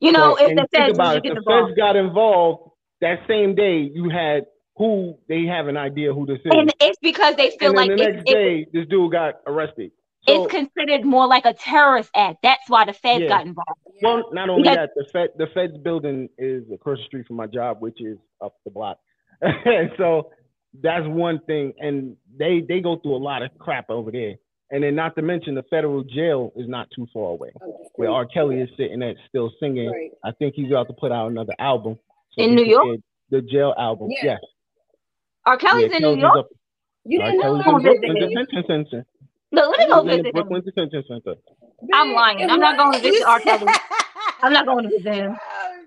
You 0.00 0.12
know, 0.12 0.36
So, 0.38 0.38
if 0.38 0.54
the 0.54 0.66
feds 0.72 0.98
about 0.98 1.16
usually 1.16 1.18
it, 1.18 1.22
get 1.22 1.34
the 1.34 1.38
involved. 1.38 1.70
feds 1.70 1.76
got 1.76 1.96
involved 1.96 2.70
that 3.00 3.18
same 3.28 3.54
day. 3.54 3.88
You 3.92 4.10
had 4.10 4.44
who 4.76 5.18
they 5.28 5.44
have 5.46 5.68
an 5.68 5.76
idea 5.76 6.12
who 6.12 6.26
this 6.26 6.40
is, 6.44 6.50
And 6.50 6.72
it's 6.80 6.98
because 7.02 7.36
they 7.36 7.50
feel 7.58 7.70
and 7.70 7.76
like 7.76 7.90
then 7.90 7.98
the 7.98 8.04
it's, 8.04 8.12
next 8.14 8.26
it's, 8.26 8.32
day 8.32 8.66
this 8.72 8.86
dude 8.88 9.12
got 9.12 9.34
arrested. 9.46 9.92
So, 10.26 10.44
it's 10.44 10.52
considered 10.52 11.04
more 11.04 11.26
like 11.26 11.44
a 11.44 11.52
terrorist 11.54 12.10
act. 12.14 12.38
That's 12.42 12.62
why 12.68 12.84
the 12.86 12.92
feds 12.94 13.22
Yeah. 13.22 13.28
got 13.28 13.46
involved. 13.46 13.70
well, 14.02 14.30
not 14.32 14.48
only 14.48 14.62
because- 14.62 14.76
that, 14.76 14.90
the 14.96 15.04
Fed 15.12 15.28
the 15.36 15.46
Fed's 15.48 15.76
building 15.78 16.28
is 16.38 16.64
across 16.72 16.98
the 16.98 17.04
street 17.04 17.26
from 17.26 17.36
my 17.36 17.46
job, 17.46 17.80
which 17.80 18.00
is 18.00 18.18
up 18.42 18.54
the 18.64 18.70
block. 18.70 18.98
so 19.98 20.30
that's 20.82 21.06
one 21.06 21.40
thing, 21.46 21.72
and 21.78 22.16
they 22.38 22.60
they 22.66 22.80
go 22.80 22.96
through 22.96 23.16
a 23.16 23.18
lot 23.18 23.42
of 23.42 23.50
crap 23.58 23.90
over 23.90 24.10
there. 24.10 24.34
And 24.70 24.82
then, 24.82 24.94
not 24.96 25.14
to 25.16 25.22
mention, 25.22 25.54
the 25.54 25.62
federal 25.64 26.02
jail 26.02 26.52
is 26.56 26.66
not 26.68 26.88
too 26.96 27.06
far 27.12 27.30
away, 27.30 27.50
oh, 27.62 27.86
where 27.96 28.10
R. 28.10 28.24
Kelly 28.26 28.60
is 28.60 28.68
sitting 28.76 29.02
at 29.02 29.16
still 29.28 29.52
singing. 29.60 29.90
Right. 29.90 30.10
I 30.24 30.32
think 30.32 30.54
he's 30.56 30.70
about 30.70 30.88
to 30.88 30.94
put 30.94 31.12
out 31.12 31.30
another 31.30 31.52
album. 31.58 31.98
In 32.38 32.54
New 32.56 32.64
York? 32.64 32.98
The 33.30 33.42
jail 33.42 33.74
album. 33.78 34.08
Yeah. 34.10 34.24
Yes. 34.24 34.40
R. 35.46 35.58
Kelly's 35.58 35.90
Yeah, 35.90 35.96
in 35.96 36.02
Kelly's 36.02 36.16
New 36.16 36.22
York. 36.22 36.38
up- 36.38 36.48
You 37.04 37.18
didn't 37.20 37.38
know 37.38 37.62
Kelly's 37.62 37.82
that? 38.90 39.04
In 39.58 39.64
Brooklyn 39.64 39.72
visiting. 39.72 39.72
Detention 39.72 39.74
Center. 39.76 39.76
Look, 39.76 39.78
let 39.78 39.78
me 39.78 39.86
go 39.88 40.02
He's 40.02 40.10
the 40.10 40.16
visit 40.16 40.26
him. 40.26 40.32
Brooklyn 40.32 40.62
Detention 40.64 41.04
Center. 41.08 41.34
I'm 41.94 42.12
lying. 42.12 42.50
I'm 42.50 42.60
not 42.60 42.76
going 42.76 42.92
to 42.94 43.00
visit 43.00 43.26
R. 43.26 43.40
Kelly. 43.40 43.66
I'm 44.42 44.52
not 44.52 44.66
going 44.66 44.84
to 44.84 44.90
visit 44.90 45.14
him. 45.14 45.36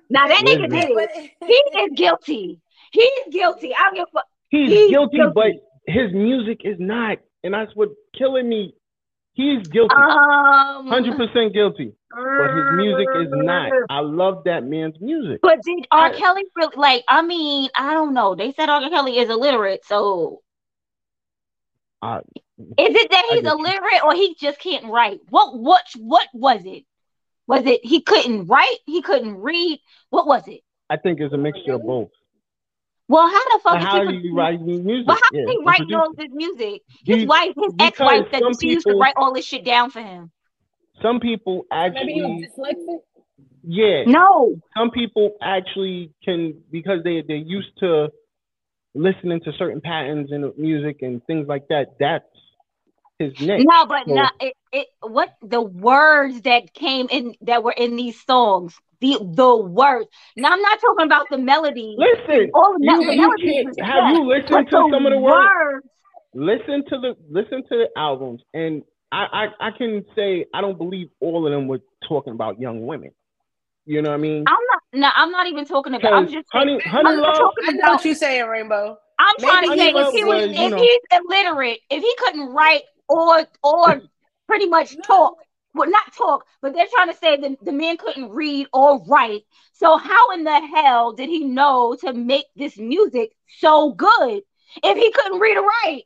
Now 0.10 0.28
that 0.28 0.44
nigga 0.46 0.70
man. 0.70 0.88
did 0.88 0.90
it. 0.92 1.32
He 1.46 1.80
is 1.80 1.90
guilty. 1.96 2.62
He's 2.92 3.12
guilty. 3.32 3.74
I 3.76 3.84
don't 3.86 3.96
give 3.96 4.06
a 4.08 4.12
fuck. 4.14 4.26
He's, 4.50 4.70
He's 4.70 4.90
guilty, 4.92 5.18
guilty. 5.18 5.34
but 5.36 5.94
his 5.94 6.14
music 6.14 6.62
is 6.64 6.78
not, 6.80 7.18
and 7.44 7.54
that's 7.54 7.76
what 7.76 7.90
killing 8.18 8.48
me. 8.48 8.74
He's 9.34 9.68
guilty, 9.68 9.94
Um, 9.94 10.88
hundred 10.88 11.16
percent 11.16 11.54
guilty, 11.54 11.94
but 12.10 12.48
his 12.56 12.66
music 12.76 13.08
is 13.22 13.28
not. 13.32 13.72
I 13.90 14.00
love 14.00 14.44
that 14.46 14.64
man's 14.64 14.96
music. 15.00 15.42
But 15.44 15.62
did 15.62 15.86
R. 15.92 16.06
I- 16.08 16.18
Kelly 16.18 16.44
really 16.56 16.76
like? 16.76 17.04
I 17.08 17.22
mean, 17.22 17.70
I 17.76 17.94
don't 17.94 18.14
know. 18.16 18.34
They 18.34 18.52
said 18.54 18.70
R. 18.70 18.90
Kelly 18.90 19.20
is 19.20 19.30
illiterate, 19.30 19.86
so 19.86 20.42
I, 22.02 22.22
is 22.60 22.74
it 22.78 23.12
that 23.12 23.26
he's 23.32 23.44
illiterate 23.46 24.04
or 24.04 24.14
he 24.16 24.36
just 24.40 24.60
can't 24.60 24.86
write? 24.86 25.20
What 25.30 25.58
what 25.58 25.84
what 25.98 26.28
was 26.34 26.62
it? 26.66 26.84
Was 27.48 27.66
it 27.66 27.82
he 27.84 28.02
couldn't 28.02 28.48
write? 28.48 28.78
He 28.86 29.02
couldn't 29.02 29.36
read? 29.38 29.80
What 30.10 30.28
was 30.28 30.48
it? 30.48 30.62
I 30.90 30.98
think 30.98 31.20
it's 31.20 31.34
a 31.34 31.38
mixture 31.38 31.74
of 31.74 31.84
both. 31.84 32.10
Well, 33.10 33.28
how 33.28 33.44
the 33.46 33.60
fuck 33.64 33.74
But 33.74 33.82
is 33.82 33.88
how 33.88 34.02
he 34.06 34.08
do 34.08 34.28
you 34.28 34.36
write 34.36 34.62
new 34.62 34.82
music? 34.82 35.08
Well, 35.08 35.18
how 35.18 35.30
Yeah, 35.32 35.46
did 35.46 35.52
he 35.52 35.64
write 35.66 35.94
all 35.94 36.14
this 36.14 36.28
music? 36.32 36.82
His 37.06 37.18
He- 37.20 37.26
wife, 37.26 37.54
his 37.56 37.74
ex-wife, 37.80 38.26
said 38.32 38.40
some 38.42 38.52
that 38.52 38.62
she 38.62 38.70
used 38.70 38.88
to 38.88 38.96
write 38.96 39.14
all 39.16 39.34
this 39.34 39.46
shit 39.46 39.64
down 39.64 39.92
for 39.92 40.02
him. 40.02 40.32
Some 41.02 41.20
people 41.20 41.66
Maybe 41.72 42.14
he 42.14 42.22
actually, 42.22 42.50
was 42.58 42.76
dyslexic. 42.76 43.00
yeah, 43.64 44.04
No, 44.08 44.60
some 44.76 44.92
people 44.92 45.38
actually 45.42 46.12
can 46.24 46.62
because 46.72 47.04
they 47.04 47.22
they're 47.22 47.38
used 47.38 47.78
to 47.80 48.12
listening 48.96 49.40
to 49.42 49.54
certain 49.54 49.80
patterns 49.80 50.32
in 50.32 50.52
music 50.58 51.02
and 51.02 51.24
things 51.28 51.48
like 51.48 51.68
that. 51.70 51.98
That's 52.00 52.26
his 53.20 53.40
niche. 53.42 53.66
no, 53.68 53.86
but 53.86 54.08
So- 54.08 54.14
not 54.14 54.34
it, 54.40 54.54
it. 54.72 54.88
What 55.02 55.34
the 55.42 55.62
words 55.62 56.42
that 56.42 56.74
came 56.74 57.08
in 57.10 57.36
that 57.42 57.64
were 57.64 57.74
in 57.76 57.96
these 57.96 58.22
songs? 58.26 58.76
The 59.00 59.18
the 59.22 59.56
words. 59.56 60.08
Now 60.36 60.50
I'm 60.52 60.62
not 60.62 60.80
talking 60.82 61.06
about 61.06 61.28
the 61.30 61.38
melody. 61.38 61.96
Listen, 62.00 62.50
All 62.56 62.74
the, 62.74 62.80
you, 62.84 62.92
mel- 62.92 63.04
the 63.06 63.16
you 63.16 63.22
melody 63.22 63.64
can't- 63.64 63.82
have 63.88 64.14
you 64.16 64.24
listened 64.28 64.68
to 64.70 64.90
some 64.92 65.06
of 65.06 65.12
the 65.14 65.20
words? 65.20 65.48
words. 65.56 65.88
Listen 66.34 66.84
to 66.90 67.00
the 67.00 67.16
listen 67.30 67.64
to 67.70 67.78
the 67.78 67.88
albums, 67.96 68.42
and 68.54 68.84
I, 69.12 69.48
I 69.62 69.68
I 69.68 69.72
can 69.78 70.04
say 70.16 70.46
I 70.54 70.62
don't 70.62 70.78
believe 70.78 71.10
all 71.20 71.46
of 71.46 71.52
them 71.52 71.68
were 71.68 71.80
talking 72.08 72.34
about 72.34 72.60
young 72.60 72.86
women. 72.86 73.12
You 73.86 74.02
know 74.02 74.10
what 74.10 74.16
I 74.16 74.18
mean? 74.18 74.44
I'm 74.48 74.58
not. 74.72 74.82
No, 74.94 75.10
I'm 75.16 75.32
not 75.32 75.48
even 75.48 75.66
talking 75.66 75.94
about. 75.94 76.12
I'm 76.14 76.26
Because 76.26 76.34
just. 76.34 76.48
saying- 76.52 76.68
honey, 76.68 76.90
honey 76.90 77.10
I'm 77.16 77.20
love. 77.22 77.36
talking 77.38 77.64
I 77.70 77.72
know 77.74 77.94
what 77.94 78.06
you're 78.06 78.16
saying, 78.16 78.46
Rainbow. 78.48 78.98
I'm 79.20 79.36
trying 79.40 79.64
to 79.64 79.70
Maybe 79.70 79.80
say 79.80 79.86
he 79.86 79.90
if 79.90 79.94
was- 79.96 80.14
he 80.14 80.24
was, 80.26 80.48
was, 80.48 80.58
if 80.58 80.72
know- 80.72 80.78
he's 80.78 81.00
illiterate, 81.12 81.80
if 81.90 82.02
he 82.04 82.16
couldn't 82.20 82.50
write 82.54 82.82
or 83.08 83.46
or 83.64 84.02
pretty 84.48 84.68
much 84.68 84.96
talk, 85.04 85.36
well, 85.74 85.90
not 85.90 86.14
talk, 86.16 86.46
but 86.62 86.74
they're 86.74 86.88
trying 86.94 87.10
to 87.12 87.18
say 87.18 87.38
the 87.38 87.58
the 87.62 87.72
man 87.72 87.98
couldn't 87.98 88.30
read 88.30 88.68
or 88.74 89.04
write. 89.06 89.44
So 89.74 89.98
how 89.98 90.32
in 90.32 90.44
the 90.44 90.60
hell 90.76 91.14
did 91.14 91.30
he 91.30 91.46
know 91.46 91.96
to 92.02 92.14
make 92.14 92.46
this 92.56 92.78
music 92.78 93.32
so 93.60 93.92
good 93.92 94.42
if 94.84 94.98
he 94.98 95.12
couldn't 95.12 95.40
read 95.40 95.58
or 95.58 95.64
write? 95.64 96.04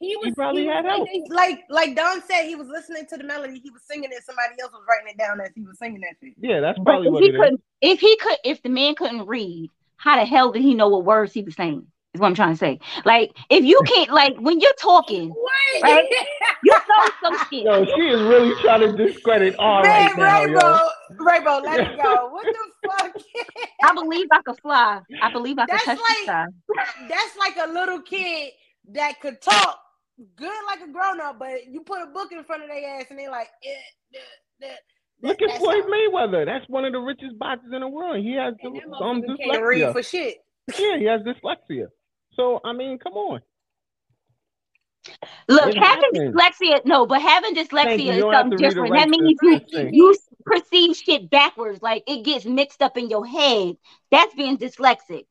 He 0.00 0.16
was 0.16 0.34
probably 0.34 0.66
was 0.66 0.74
had 0.74 0.84
like, 0.84 1.00
help. 1.00 1.08
like 1.30 1.60
like 1.70 1.96
Don 1.96 2.20
said, 2.22 2.44
he 2.46 2.54
was 2.56 2.68
listening 2.68 3.06
to 3.10 3.16
the 3.16 3.24
melody, 3.24 3.60
he 3.62 3.70
was 3.70 3.82
singing 3.84 4.10
it, 4.12 4.22
somebody 4.24 4.54
else 4.60 4.72
was 4.72 4.82
writing 4.88 5.08
it 5.14 5.18
down 5.18 5.40
as 5.40 5.50
he 5.54 5.62
was 5.62 5.78
singing 5.78 6.00
that 6.00 6.16
shit. 6.20 6.34
Yeah, 6.40 6.60
that's 6.60 6.78
But 6.78 6.94
probably 6.94 7.08
if 7.08 7.12
what 7.12 7.22
he 7.22 7.28
it 7.28 7.34
is. 7.34 7.40
couldn't, 7.40 7.62
if 7.80 8.00
he 8.00 8.16
could, 8.16 8.36
if 8.44 8.62
the 8.62 8.68
man 8.68 8.94
couldn't 8.96 9.26
read, 9.26 9.70
how 9.96 10.16
the 10.18 10.26
hell 10.26 10.52
did 10.52 10.62
he 10.62 10.74
know 10.74 10.88
what 10.88 11.04
words 11.04 11.32
he 11.32 11.42
was 11.42 11.54
saying? 11.54 11.86
Is 12.14 12.20
what 12.20 12.28
I'm 12.28 12.34
trying 12.34 12.52
to 12.52 12.56
say. 12.56 12.78
Like 13.04 13.32
if 13.50 13.64
you 13.64 13.80
can't, 13.86 14.10
like 14.12 14.36
when 14.38 14.60
you're 14.60 14.72
talking, 14.78 15.30
What? 15.30 15.82
Right? 15.82 16.06
you 16.62 16.72
know 16.88 17.08
some 17.22 17.38
shit. 17.50 17.64
Yo, 17.64 17.84
she 17.84 18.02
is 18.08 18.20
really 18.22 18.54
trying 18.62 18.80
to 18.80 18.92
discredit 18.96 19.56
all 19.56 19.82
Man, 19.82 20.06
right 20.16 20.16
now, 20.16 20.40
yo. 20.42 20.46
Rainbow, 20.52 20.88
Rainbow, 21.18 21.58
let 21.68 21.80
it 21.80 22.02
go. 22.02 22.28
What 22.32 22.46
the 22.46 22.88
fuck? 22.88 23.16
I 23.84 23.94
believe 23.94 24.26
I 24.32 24.42
could 24.42 24.60
fly. 24.60 25.00
I 25.22 25.32
believe 25.32 25.58
I 25.58 25.62
could 25.66 25.72
That's 25.72 25.84
touch 25.84 25.98
like- 25.98 26.18
the 26.18 26.22
sky. 26.72 27.06
That's 27.08 27.36
like 27.36 27.56
a 27.68 27.72
little 27.72 28.00
kid 28.02 28.52
that 28.92 29.20
could 29.20 29.40
talk 29.40 29.80
good 30.36 30.52
like 30.68 30.80
a 30.88 30.92
grown 30.92 31.20
up, 31.20 31.38
but 31.40 31.66
you 31.68 31.80
put 31.80 32.00
a 32.02 32.06
book 32.06 32.30
in 32.30 32.44
front 32.44 32.62
of 32.62 32.68
their 32.68 33.00
ass 33.00 33.06
and 33.10 33.18
they 33.18 33.26
like, 33.28 33.48
eh, 33.64 33.70
eh, 34.14 34.66
eh. 34.68 34.74
Look 35.22 35.40
at 35.42 35.48
that's 35.48 35.58
Floyd 35.58 35.82
how- 35.84 35.90
Mayweather. 35.90 36.44
That's 36.46 36.68
one 36.68 36.84
of 36.84 36.92
the 36.92 37.00
richest 37.00 37.36
boxers 37.38 37.72
in 37.72 37.80
the 37.80 37.88
world. 37.88 38.18
He 38.24 38.34
has 38.34 38.54
And 38.62 38.76
that 38.76 38.82
motherfucker 38.86 39.36
can't 39.38 39.62
read 39.64 39.80
dyslexia. 39.82 39.92
for 39.92 40.02
shit. 40.04 40.36
Yeah, 40.78 40.98
he 40.98 41.04
has 41.06 41.20
dyslexia. 41.22 41.86
So 42.36 42.60
I 42.64 42.72
mean, 42.72 42.98
come 42.98 43.14
on. 43.14 43.40
Look, 45.48 45.66
It 45.66 45.76
having 45.76 46.02
happens. 46.14 46.34
dyslexia, 46.34 46.84
no, 46.86 47.04
but 47.04 47.20
having 47.20 47.54
dyslexia 47.54 47.98
you. 48.04 48.10
is 48.10 48.16
You 48.16 48.22
don't 48.22 48.32
something 48.32 48.58
to 48.58 48.64
read 48.64 48.64
it 48.64 48.68
different. 48.74 48.90
right 48.92 49.00
That 49.00 49.08
means 49.10 49.38
you, 49.42 49.60
you 49.92 50.16
perceive 50.46 50.96
shit 50.96 51.28
backwards, 51.28 51.82
like 51.82 52.04
it 52.06 52.24
gets 52.24 52.46
mixed 52.46 52.80
up 52.80 52.96
in 52.96 53.10
your 53.10 53.26
head. 53.26 53.76
That's 54.10 54.34
being 54.34 54.56
dyslexic. 54.56 55.26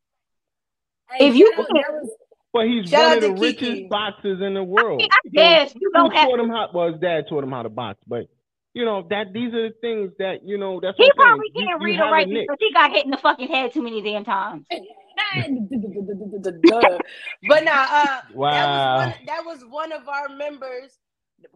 Hey, 1.11 1.27
If 1.27 1.35
you 1.35 1.51
shout 1.55 1.61
out- 1.61 1.67
can't- 1.73 1.85
that 2.03 2.17
But 2.53 2.67
he's 2.67 2.87
Shout 2.87 3.03
one 3.03 3.17
of 3.17 3.21
the 3.23 3.27
to 3.29 3.41
richest 3.41 3.59
Kiki. 3.71 3.87
boxers 3.87 4.39
in 4.41 4.53
the 4.53 4.59
I 4.59 4.63
world. 4.63 4.97
mean, 4.99 5.09
I 5.11 5.17
So 5.23 5.29
guess 5.31 5.73
you 5.73 5.89
who 5.91 5.91
don't 5.99 6.13
have. 6.13 6.29
taught 6.29 6.39
him 6.39 6.49
how? 6.49 6.69
Well, 6.71 6.91
his 6.91 6.99
dad 7.01 7.25
taught 7.27 7.43
him 7.43 7.51
how 7.51 7.63
to 7.63 7.69
box, 7.69 7.99
but 8.05 8.27
you 8.75 8.85
know 8.85 9.07
that 9.09 9.33
these 9.33 9.51
are 9.55 9.69
the 9.69 9.75
things 9.81 10.11
that 10.19 10.43
you 10.47 10.59
know. 10.59 10.79
That's 10.79 10.95
He 10.97 11.03
what 11.05 11.15
probably 11.15 11.49
can't 11.49 11.81
you 11.81 11.85
read 11.85 11.99
or 11.99 12.11
write 12.11 12.29
because 12.29 12.57
he 12.59 12.71
got 12.71 12.91
hit 12.91 13.05
in 13.05 13.09
the 13.11 13.17
fucking 13.17 13.47
head 13.47 13.73
too 13.73 13.81
many 13.81 14.03
damn 14.03 14.23
times. 14.23 14.67
Duh. 16.65 16.99
but 17.49 17.63
nah, 17.63 17.71
uh, 17.71 18.21
Wow. 18.33 18.51
that 18.51 18.71
was 18.71 18.85
one. 18.85 19.13
That 19.25 19.45
was 19.45 19.65
one 19.69 19.91
of 19.91 20.07
our 20.07 20.29
members, 20.29 20.97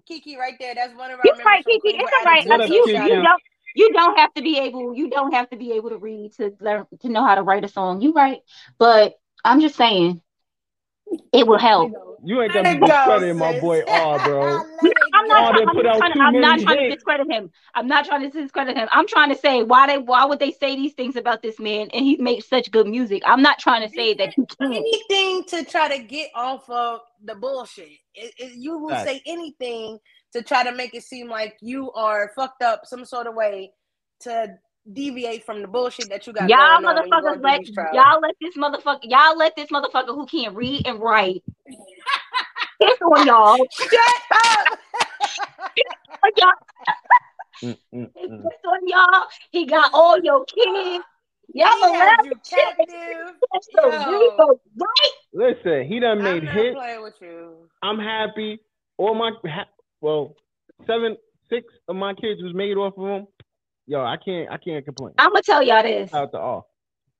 Kiki, 0.07 0.37
right 0.37 0.53
there. 0.59 0.75
That's 0.75 0.95
one 0.95 1.11
of 1.11 1.19
our 1.19 1.25
You 1.25 1.31
members. 1.31 1.45
right, 1.45 1.65
Kiki. 1.65 1.89
It's 1.89 2.11
all 2.19 2.25
right. 2.25 2.47
What 2.47 2.59
Like, 2.59 2.69
you, 2.69 2.85
you 2.87 3.21
don't 3.23 3.41
you 3.75 3.93
don't 3.93 4.17
have 4.17 4.33
to 4.33 4.41
be 4.41 4.59
able 4.59 4.95
you 4.95 5.09
don't 5.09 5.33
have 5.33 5.49
to 5.51 5.57
be 5.57 5.73
able 5.73 5.89
to 5.89 5.97
read 5.97 6.33
to 6.33 6.53
learn 6.59 6.85
to 7.01 7.09
know 7.09 7.25
how 7.25 7.35
to 7.35 7.43
write 7.43 7.63
a 7.63 7.67
song. 7.67 8.01
You 8.01 8.13
right, 8.13 8.39
but 8.77 9.15
I'm 9.45 9.61
just 9.61 9.75
saying 9.75 10.21
it 11.31 11.47
will 11.47 11.59
help. 11.59 11.91
You 12.23 12.41
ain't 12.41 12.53
Let 12.53 12.63
gonna 12.63 12.79
be 12.79 12.85
go, 12.87 12.87
discrediting 12.87 13.37
my 13.37 13.59
boy 13.59 13.81
R, 13.87 14.19
bro. 14.19 14.63
Let 15.17 15.25
it 15.25 15.25
I'm 15.25 15.27
not, 15.27 15.45
they 15.55 15.65
trying, 15.65 15.67
I'm, 15.67 15.75
put 15.75 15.85
not 15.85 15.87
out 15.87 15.97
trying, 15.97 16.13
to, 16.13 16.17
I'm 16.21 16.39
not 16.39 16.59
many 16.59 16.61
trying 16.61 16.77
to 16.79 16.85
discredit 16.95 17.31
him. 17.31 17.51
I'm 17.75 17.87
not 17.87 18.05
trying 18.05 18.29
to 18.29 18.41
discredit 18.41 18.77
him. 18.77 18.89
I'm 18.91 19.07
trying 19.07 19.29
to 19.29 19.37
say 19.37 19.63
why 19.63 19.87
they 19.87 19.97
why 19.99 20.25
would 20.25 20.39
they 20.39 20.51
say 20.51 20.75
these 20.75 20.93
things 20.93 21.15
about 21.17 21.41
this 21.41 21.59
man 21.59 21.89
and 21.93 22.05
he 22.05 22.17
makes 22.17 22.49
such 22.49 22.71
good 22.71 22.87
music. 22.87 23.23
I'm 23.25 23.41
not 23.41 23.59
trying 23.59 23.87
to 23.87 23.93
say 23.93 24.13
that 24.15 24.33
he 24.35 24.45
can't. 24.61 24.89
anything 24.93 25.43
to 25.45 25.65
try 25.65 25.97
to 25.97 26.03
get 26.03 26.29
off 26.35 26.69
of 26.69 27.01
the 27.23 27.35
bullshit. 27.35 27.89
It, 28.15 28.33
it- 28.37 28.53
you 28.57 28.77
will 28.79 28.95
Facts. 28.95 29.03
say 29.03 29.21
anything 29.25 29.99
to 30.33 30.43
try 30.43 30.63
to 30.63 30.73
make 30.73 30.95
it 30.95 31.03
seem 31.03 31.29
like 31.29 31.57
you 31.61 31.91
are 31.93 32.31
fucked 32.35 32.63
up 32.63 32.85
some 32.85 33.05
sort 33.05 33.27
of 33.27 33.35
way 33.35 33.71
to 34.21 34.55
deviate 34.93 35.45
from 35.45 35.61
the 35.61 35.67
bullshit 35.67 36.09
that 36.09 36.27
you 36.27 36.33
got 36.33 36.45
Y'all 36.49 36.57
going 36.57 36.85
on 36.85 36.99
when 36.99 37.11
you 37.11 37.19
motherfuckers 37.19 37.21
going 37.21 37.41
let 37.43 37.61
these 37.61 37.71
trials. 37.71 37.91
y'all 37.91 38.19
let 38.21 38.35
this 38.41 38.55
motherfucker 38.57 38.99
y'all 39.03 39.37
let 39.37 39.55
this 39.55 39.69
motherfucker 39.69 40.15
who 40.15 40.25
can't 40.27 40.55
read 40.55 40.87
and 40.87 40.99
write. 40.99 41.43
Piss 42.81 42.99
on 43.01 43.25
y'all. 43.25 43.67
Shut 43.71 44.01
up! 44.33 44.79
y'all 46.37 46.51
Mm, 47.63 47.77
mm, 47.93 48.09
He 48.15 48.27
mm. 48.27 48.43
on 48.45 48.87
y'all. 48.87 49.25
He 49.51 49.65
got 49.65 49.89
all 49.93 50.19
your 50.19 50.45
kids. 50.45 51.03
Y'all 51.53 51.69
He 51.75 51.81
had 51.81 52.19
allowed 52.19 52.25
you 52.25 52.31
the 52.31 52.39
shit 52.47 52.77
captive. 52.77 53.35
to 53.75 54.31
Yo. 54.37 54.59
read. 54.77 55.55
Listen, 55.55 55.87
he 55.87 55.99
done 55.99 56.19
I'm 56.19 56.23
made 56.23 56.43
not 56.43 56.53
hits. 56.53 56.75
playing 56.75 57.01
with 57.03 57.15
you. 57.21 57.69
I'm 57.81 57.97
happy. 57.99 58.59
All 58.97 59.15
my 59.15 59.31
ha- 59.45 59.65
well, 60.01 60.35
seven, 60.85 61.17
six 61.49 61.73
of 61.87 61.95
my 61.95 62.13
kids 62.13 62.41
was 62.43 62.53
made 62.53 62.75
off 62.77 62.93
of 62.97 63.07
him. 63.07 63.27
Yo, 63.87 64.01
I 64.03 64.17
can't, 64.17 64.51
I 64.51 64.57
can't 64.57 64.83
complain. 64.85 65.13
I'm 65.17 65.29
gonna 65.29 65.41
tell 65.41 65.63
y'all 65.63 65.83
this. 65.83 66.13
Out 66.13 66.31
to 66.33 66.37
all. 66.39 66.69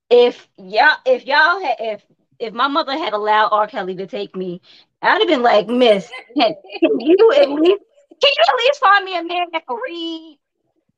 If 0.10 0.48
y'all 0.58 0.98
if 1.06 1.26
y'all 1.26 1.62
had 1.62 1.76
if 1.80 2.06
if 2.40 2.54
my 2.54 2.68
mother 2.68 2.94
had 2.98 3.14
allowed 3.14 3.50
R. 3.50 3.68
Kelly 3.68 3.96
to 3.96 4.06
take 4.08 4.36
me, 4.36 4.62
I'd 5.02 5.20
have 5.20 5.28
been 5.28 5.42
like, 5.42 5.68
Miss, 5.68 6.10
can, 6.36 6.54
can 6.80 7.00
you 7.00 7.34
at 7.38 7.50
least 7.50 7.82
can 8.22 8.32
you 8.38 8.44
at 8.48 8.56
least 8.58 8.80
find 8.80 9.06
me 9.06 9.18
a 9.18 9.24
man 9.24 9.48
that 9.54 9.66
can 9.68 9.78
read? 9.88 10.40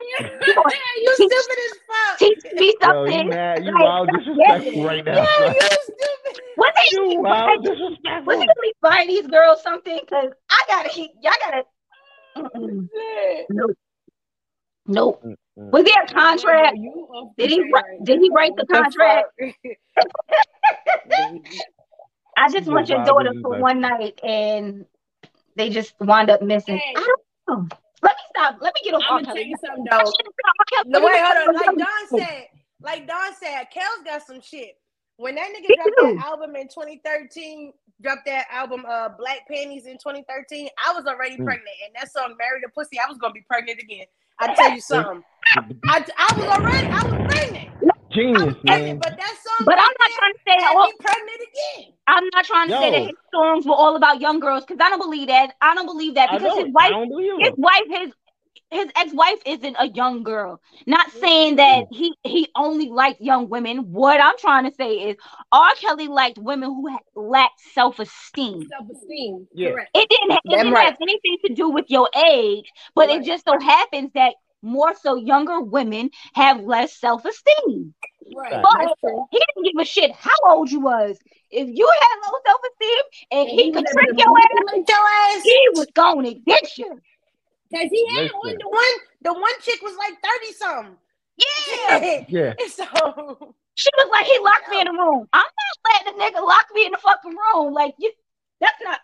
you 0.19 1.13
stupid 1.15 1.31
as 1.35 1.77
fuck. 1.87 2.19
Teach 2.19 2.43
me 2.53 2.67
Yo, 2.81 2.87
something. 2.87 3.23
you 3.25 3.29
mad? 3.29 3.65
You 3.65 3.73
Like, 3.73 3.83
wild 3.83 4.09
disrespectful 4.17 4.83
right 4.85 5.03
now. 5.03 5.15
Yo, 5.15 5.23
son. 5.25 5.53
you 5.55 5.61
stupid. 5.61 6.41
Was 6.57 6.73
it 6.77 6.91
You 6.93 7.19
wild 7.21 7.63
disrespectful. 7.65 8.23
was 8.25 8.39
it 8.41 8.49
really 8.61 8.73
find 8.81 9.09
these 9.09 9.27
girls 9.27 9.61
something? 9.61 9.99
Cause 10.09 10.31
I 10.49 10.63
gotta 10.69 10.89
keep 10.89 11.11
y'all 11.21 11.33
gotta 11.41 11.63
Mm-mm. 12.37 12.87
Nope. 13.49 13.71
Nope. 14.87 15.23
Was 15.57 15.83
there 15.83 16.03
a 16.03 16.07
contract? 16.07 16.77
You 16.77 17.31
Did 17.37 17.49
he 17.51 17.61
write- 17.73 18.03
did 18.03 18.19
he 18.21 18.29
write 18.33 18.53
the 18.55 18.65
contract? 18.67 19.27
I 22.37 22.49
just 22.49 22.67
You 22.67 22.73
want 22.73 22.87
your 22.87 23.03
daughter 23.03 23.33
for 23.41 23.59
one 23.59 23.81
night 23.81 24.19
and 24.23 24.85
they 25.59 25.69
just 25.69 25.93
wind 25.99 26.29
up 26.29 26.41
missing. 26.41 26.77
Hey. 26.77 26.93
I 26.95 27.15
don't 27.47 27.69
know. 27.69 27.77
Let 28.01 28.15
me 28.15 28.23
stop. 28.29 28.55
Let 28.61 28.73
me 28.75 28.81
get 28.83 28.93
off 28.93 29.03
I'm 29.09 29.17
R. 29.17 29.21
gonna 29.23 29.33
tell 29.35 29.43
you 29.45 29.57
something 29.57 29.85
I 29.91 29.97
though. 29.97 30.05
should've 30.05 30.33
been 30.37 30.47
on 30.47 30.55
R. 30.59 30.65
Kelly. 30.71 30.89
No, 30.91 30.99
Let 30.99 31.13
wait, 31.13 31.21
hold 31.21 31.47
on. 31.49 31.53
Like 31.55 31.77
Don 31.77 32.19
said, 32.19 32.45
like 32.81 33.07
Don 33.07 33.33
said, 33.35 33.63
Kel's 33.71 34.03
got 34.05 34.25
some 34.25 34.41
shit. 34.41 34.77
When 35.17 35.35
that 35.35 35.49
nigga 35.49 35.67
He 35.67 35.75
dropped 35.75 35.97
do. 35.97 36.15
that 36.15 36.25
album 36.25 36.55
in 36.55 36.69
2013, 36.69 37.73
dropped 38.01 38.25
that 38.27 38.45
album, 38.49 38.85
uh, 38.87 39.09
Black 39.09 39.45
Panties 39.49 39.85
in 39.85 39.97
2013, 39.97 40.69
I 40.87 40.93
was 40.93 41.05
already 41.05 41.35
Mm. 41.35 41.43
pregnant, 41.43 41.75
and 41.85 41.95
that 41.95 42.09
song 42.09 42.35
Marry 42.39 42.61
the 42.63 42.69
Pussy," 42.69 42.97
I 42.97 43.05
was 43.09 43.17
gonna 43.17 43.33
be 43.33 43.41
pregnant 43.41 43.81
again. 43.81 44.05
I 44.39 44.53
tell 44.55 44.71
you 44.71 44.79
something. 44.81 45.21
I, 45.57 46.05
I 46.17 46.33
was 46.37 46.47
already, 46.47 46.87
I 46.87 47.03
was 47.11 47.19
pregnant. 47.27 47.67
I 48.19 48.23
Genius, 48.23 48.43
was 48.43 48.55
pregnant, 48.65 48.85
man. 48.85 48.99
but 48.99 49.17
that 49.17 49.35
song 49.43 49.59
songs 49.59 49.65
But 49.65 49.75
I'm 49.75 49.85
not 49.85 49.97
that 49.99 50.11
trying 50.17 50.33
to 50.33 50.39
say 50.47 50.63
had 50.63 50.75
all, 50.75 50.87
me 50.87 50.93
pregnant 50.99 51.41
again. 51.41 51.93
I'm 52.07 52.23
not 52.33 52.45
trying 52.45 52.67
to 52.69 52.77
say 52.77 52.91
that 52.91 53.01
his 53.01 53.15
songs 53.33 53.65
were 53.65 53.73
all 53.73 53.95
about 53.95 54.21
young 54.21 54.39
girls 54.39 54.65
because 54.65 54.79
I 54.81 54.89
don't 54.89 54.99
believe 54.99 55.27
that. 55.27 55.53
I 55.61 55.75
don't 55.75 55.85
believe 55.85 56.15
that 56.15 56.29
because 56.31 56.57
his 56.57 56.73
wife 56.73 56.85
I 56.85 56.89
don't 56.89 57.09
believe 57.09 57.33
his 57.39 57.53
wife 57.57 57.83
his 57.87 58.13
his 58.71 58.87
ex-wife 58.95 59.39
isn't 59.47 59.75
a 59.79 59.87
young 59.89 60.21
girl 60.21 60.61
not 60.85 61.07
mm-hmm. 61.09 61.19
saying 61.19 61.55
that 61.55 61.85
he 61.91 62.15
he 62.23 62.47
only 62.55 62.87
liked 62.89 63.19
young 63.19 63.49
women 63.49 63.91
what 63.91 64.21
i'm 64.21 64.37
trying 64.37 64.69
to 64.69 64.75
say 64.75 64.95
is 65.09 65.17
r 65.51 65.73
kelly 65.75 66.07
liked 66.07 66.37
women 66.37 66.69
who 66.69 66.87
had 66.87 66.99
lacked 67.15 67.59
self-esteem 67.73 68.67
Self-esteem. 68.69 69.47
Yeah. 69.53 69.71
Correct. 69.71 69.89
it 69.95 70.07
didn't, 70.09 70.31
it 70.33 70.41
Damn 70.49 70.57
didn't 70.59 70.73
right. 70.73 70.85
have 70.85 70.97
anything 71.01 71.37
to 71.45 71.53
do 71.53 71.69
with 71.69 71.85
your 71.89 72.09
age 72.15 72.65
but 72.93 73.07
Right. 73.09 73.21
it 73.21 73.25
just 73.25 73.45
so 73.45 73.59
happens 73.59 74.11
that 74.13 74.35
more 74.61 74.93
so 74.93 75.15
younger 75.15 75.61
women 75.61 76.11
have 76.33 76.61
less 76.61 76.99
self-esteem 76.99 77.93
Right. 78.35 78.51
Right. 78.53 78.63
but 79.01 79.27
he 79.31 79.39
didn't 79.39 79.73
give 79.73 79.81
a 79.81 79.85
shit 79.85 80.11
how 80.11 80.35
old 80.45 80.71
you 80.71 80.79
was 80.79 81.17
if 81.51 81.67
you 81.71 81.89
had 82.01 82.31
low 82.31 82.37
self-esteem 82.45 83.03
and, 83.31 83.49
And 83.49 83.49
he, 83.49 83.65
he 83.65 83.71
could 83.71 83.83
was 83.83 83.93
trick 83.93 84.09
your 84.17 84.37
ass 84.37 84.73
Lick 84.73 84.87
your 84.87 84.97
ass. 84.97 85.43
he 85.43 85.69
was 85.73 85.87
going 85.95 86.25
to 86.25 86.33
get 86.33 86.77
you 86.77 86.99
Cause 87.71 87.87
he 87.91 88.07
had 88.07 88.31
one. 88.41 88.55
The 88.57 88.67
one, 88.67 88.83
the 89.21 89.33
one 89.33 89.51
chick 89.61 89.79
was 89.83 89.95
like 89.97 90.17
thirty 90.23 90.53
something. 90.53 90.97
yeah 91.37 92.23
Yeah. 92.27 92.53
so 92.67 93.53
She 93.75 93.89
was 93.97 94.09
like, 94.11 94.25
he 94.25 94.39
locked 94.39 94.69
me 94.69 94.81
in 94.81 94.85
the 94.87 94.91
room. 94.91 95.27
I'm 95.33 95.45
not 95.45 96.05
letting 96.07 96.19
a 96.19 96.23
nigga 96.23 96.45
lock 96.45 96.65
me 96.73 96.85
in 96.85 96.91
the 96.91 96.97
fucking 96.97 97.35
room. 97.53 97.73
Like 97.73 97.93
you, 97.99 98.11
that's 98.59 98.73
not. 98.83 98.99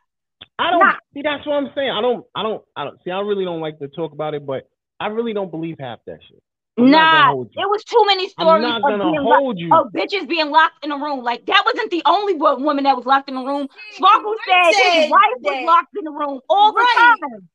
I 0.58 0.72
don't 0.72 0.80
Nah. 0.80 0.94
see. 1.14 1.22
That's 1.22 1.46
what 1.46 1.54
I'm 1.58 1.70
saying. 1.76 1.92
I 1.92 2.02
don't. 2.02 2.26
I 2.34 2.42
don't. 2.44 2.64
I 2.76 2.84
don't 2.86 2.98
see. 3.04 3.12
I 3.12 3.20
really 3.20 3.46
don't 3.46 3.62
like 3.62 3.78
to 3.80 3.88
talk 3.88 4.14
about 4.14 4.34
it, 4.34 4.46
but 4.46 4.68
I 5.00 5.08
really 5.08 5.34
don't 5.34 5.52
believe 5.52 5.76
half 5.80 6.00
that 6.08 6.20
shit. 6.28 6.42
I'm 6.78 6.92
nah, 6.92 7.32
it 7.56 7.70
was 7.70 7.84
too 7.86 8.04
many 8.06 8.30
stories 8.30 8.78
of 8.84 9.02
being 9.02 9.24
locked, 9.24 9.44
hold 9.44 9.60
of 9.72 9.88
bitches 9.94 10.28
being 10.28 10.52
locked 10.52 10.84
in 10.86 10.92
a 10.92 10.98
room. 10.98 11.24
Like 11.24 11.46
that 11.48 11.64
wasn't 11.66 11.92
the 11.92 12.04
only 12.06 12.36
woman 12.36 12.84
that 12.86 12.98
was 12.98 13.06
locked 13.06 13.30
in 13.30 13.36
the 13.36 13.44
room. 13.46 13.68
Sparkle 13.92 14.36
said 14.46 14.74
his 14.76 14.76
said 14.76 15.10
wife 15.10 15.40
was 15.44 15.58
locked 15.64 15.96
in 15.98 16.04
the 16.06 16.12
room 16.12 16.42
all 16.50 16.74
the 16.74 16.80
Right. 16.80 17.18
time. 17.22 17.50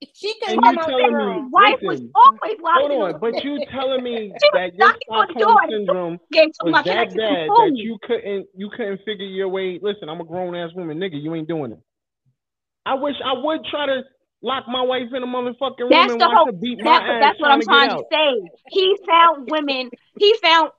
she 0.14 0.34
couldn't 0.40 0.56
And 0.56 0.64
come 0.64 0.74
you 0.74 0.78
out 0.78 0.86
telling 0.88 1.12
that 1.12 1.12
me- 1.18 1.34
His 1.42 1.44
room. 1.44 1.50
wife 1.52 1.80
was 1.84 2.00
always 2.14 2.60
locked 2.62 2.78
Hold 2.78 2.92
in 2.92 2.98
the 3.00 3.04
on, 3.04 3.12
room. 3.12 3.20
but 3.20 3.44
you 3.44 3.60
telling 3.72 4.02
me 4.02 4.32
that 4.52 4.74
your 4.74 4.88
knocking 4.88 5.08
on 5.14 5.26
the 5.28 5.34
Stockholm 5.34 5.58
syndrome 5.70 6.18
was 6.62 6.74
that 6.84 7.16
bad 7.16 7.50
that 7.56 7.72
you 7.76 7.98
couldn't 8.02 8.46
you 8.54 8.70
couldn't 8.70 9.00
figure 9.04 9.26
your 9.26 9.48
way. 9.48 9.78
Listen, 9.82 10.08
I'm 10.08 10.20
a 10.20 10.24
grown 10.24 10.54
ass 10.56 10.70
woman, 10.74 10.98
nigga. 10.98 11.22
You 11.22 11.34
ain't 11.34 11.48
doing 11.48 11.72
it. 11.72 11.80
I 12.86 12.94
wish 12.94 13.16
I 13.24 13.32
would 13.34 13.60
try 13.70 13.86
to 13.86 14.02
lock 14.42 14.64
my 14.68 14.82
wife 14.82 15.12
in 15.14 15.22
a 15.22 15.26
motherfucking 15.26 15.78
room 15.80 15.90
That's 15.90 16.12
and 16.12 16.20
the 16.20 16.26
watch 16.26 16.36
whole- 16.36 16.46
her 16.46 16.52
beat 16.52 16.78
my 16.78 16.90
That, 16.92 17.02
ass 17.10 17.20
that's 17.20 17.40
what 17.40 17.50
I'm 17.50 17.62
trying 17.62 17.88
get 17.90 17.98
to 17.98 18.04
say. 18.12 18.50
He 18.70 18.96
found 19.06 19.48
women. 19.50 19.90
He 20.18 20.34
found. 20.42 20.70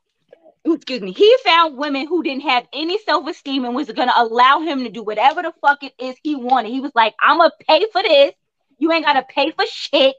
Excuse 0.65 1.01
me. 1.01 1.13
He 1.13 1.33
found 1.45 1.77
women 1.77 2.07
who 2.07 2.23
didn't 2.23 2.41
have 2.41 2.67
any 2.73 2.97
self 2.99 3.25
esteem 3.27 3.63
and 3.63 3.73
was 3.73 3.89
gonna 3.91 4.13
allow 4.15 4.59
him 4.59 4.83
to 4.83 4.89
do 4.89 5.01
whatever 5.03 5.41
the 5.41 5.53
fuck 5.61 5.81
it 5.83 5.93
is 5.97 6.15
he 6.23 6.35
wanted. 6.35 6.71
He 6.71 6.81
was 6.81 6.91
like, 6.93 7.15
"I'm 7.21 7.37
gonna 7.37 7.51
pay 7.67 7.85
for 7.91 8.03
this. 8.03 8.33
You 8.77 8.91
ain't 8.91 9.05
gotta 9.05 9.23
pay 9.27 9.51
for 9.51 9.65
shit. 9.65 10.15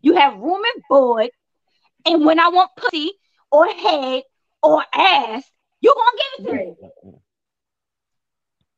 You 0.00 0.16
have 0.16 0.38
room 0.38 0.62
and 0.74 0.82
board. 0.88 1.30
And 2.04 2.24
when 2.24 2.40
I 2.40 2.48
want 2.48 2.70
pussy 2.76 3.12
or 3.52 3.66
head 3.66 4.24
or 4.62 4.84
ass, 4.92 5.44
you 5.80 5.94
gonna 5.94 6.18
give 6.18 6.46
it 6.46 6.50
to 6.50 7.12
me." 7.12 7.21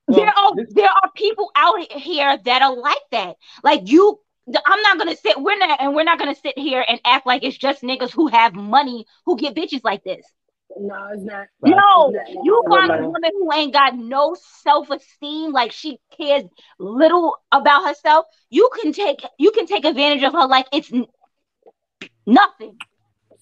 Right. 0.06 0.16
Well, 0.16 0.24
there 0.26 0.34
are 0.38 0.54
this- 0.56 0.74
there 0.74 0.90
are 0.90 1.10
people 1.14 1.50
out 1.56 1.92
here 1.92 2.36
that 2.44 2.62
are 2.62 2.76
like 2.76 3.02
that. 3.12 3.36
Like 3.62 3.88
you, 3.90 4.20
I'm 4.66 4.82
not 4.82 4.98
gonna 4.98 5.16
sit. 5.16 5.40
We're 5.40 5.56
not, 5.58 5.80
and 5.80 5.94
we're 5.94 6.04
not 6.04 6.18
gonna 6.18 6.34
sit 6.34 6.58
here 6.58 6.84
and 6.86 7.00
act 7.04 7.26
like 7.26 7.42
it's 7.44 7.56
just 7.56 7.82
niggas 7.82 8.12
who 8.12 8.26
have 8.28 8.54
money 8.54 9.06
who 9.24 9.36
get 9.36 9.54
bitches 9.54 9.80
like 9.84 10.04
this. 10.04 10.26
No, 10.76 11.08
it's 11.12 11.22
not. 11.22 11.46
No, 11.62 12.12
It's 12.14 12.34
not. 12.34 12.44
you 12.44 12.62
Well, 12.66 12.80
find 12.80 12.90
a 12.90 13.06
woman 13.06 13.30
who 13.32 13.52
ain't 13.52 13.72
got 13.72 13.96
no 13.96 14.34
self 14.62 14.90
esteem, 14.90 15.52
like 15.52 15.72
she 15.72 15.98
cares 16.16 16.44
little 16.78 17.36
about 17.52 17.86
herself. 17.86 18.26
You 18.50 18.68
can 18.82 18.92
take 18.92 19.24
you 19.38 19.52
can 19.52 19.66
take 19.66 19.84
advantage 19.86 20.22
of 20.24 20.32
her 20.34 20.46
like 20.46 20.66
it's 20.72 20.92
n- 20.92 21.06
nothing. 22.26 22.76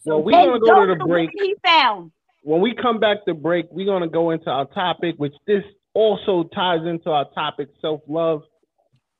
Well, 0.04 0.22
we're 0.22 0.32
gonna 0.32 0.60
go 0.60 0.80
to 0.86 0.86
the 0.92 0.98
the 0.98 1.04
break. 1.06 1.30
He 1.32 1.54
found. 1.64 2.12
when 2.42 2.60
we 2.60 2.74
come 2.74 2.98
back 2.98 3.24
to 3.24 3.34
break, 3.34 3.66
we're 3.70 3.86
gonna 3.86 4.08
go 4.08 4.30
into 4.30 4.50
our 4.50 4.66
topic, 4.66 5.14
which 5.16 5.34
this 5.46 5.64
also 5.94 6.48
ties 6.54 6.86
into 6.86 7.10
our 7.10 7.28
topic, 7.34 7.68
self-love. 7.80 8.42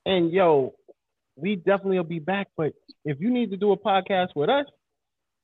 And 0.07 0.33
yo, 0.33 0.75
we 1.37 1.57
definitely 1.57 1.97
will 1.99 2.05
be 2.05 2.19
back. 2.19 2.49
But 2.57 2.73
if 3.05 3.21
you 3.21 3.31
need 3.31 3.51
to 3.51 3.57
do 3.57 3.73
a 3.73 3.77
podcast 3.77 4.29
with 4.35 4.49
us, 4.49 4.67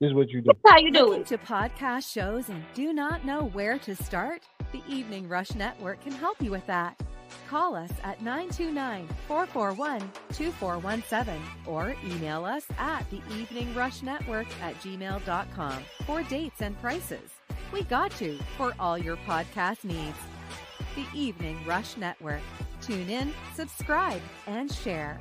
this 0.01 0.09
is 0.09 0.15
what 0.15 0.29
you 0.31 0.41
do. 0.41 0.51
That's 0.63 0.75
how 0.75 0.79
you 0.79 0.93
do 0.93 1.13
it. 1.13 1.27
to 1.27 1.39
podcast 1.39 2.13
shows 2.13 2.49
and 2.49 2.63
do 2.75 2.93
not 2.93 3.25
know 3.25 3.47
where 3.53 3.79
to 3.81 3.97
start? 3.97 4.43
The 4.73 4.83
Evening 4.89 5.29
Rush 5.29 5.55
Network 5.55 6.01
can 6.03 6.13
help 6.13 6.41
you 6.41 6.51
with 6.51 6.67
that. 6.67 7.01
Call 7.49 7.75
us 7.75 7.91
at 8.05 8.23
929 8.23 9.09
441 9.27 10.01
2417 10.33 11.43
or 11.67 11.95
email 12.07 12.45
us 12.45 12.65
at 12.79 13.09
the 13.11 13.21
Evening 13.35 13.75
Rush 13.75 14.03
Network 14.03 14.47
at 14.63 14.75
gmail.com 14.77 15.83
for 16.07 16.23
dates 16.25 16.63
and 16.63 16.79
prices. 16.81 17.31
We 17.73 17.83
got 17.83 18.21
you 18.21 18.39
for 18.57 18.75
all 18.79 18.97
your 18.97 19.17
podcast 19.19 19.85
needs. 19.85 20.17
The 20.99 21.07
Evening 21.17 21.57
Rush 21.65 21.97
Network. 21.97 22.43
Tune 22.81 23.09
in, 23.09 23.33
subscribe, 23.55 24.21
and 24.49 24.73
share. 24.73 25.21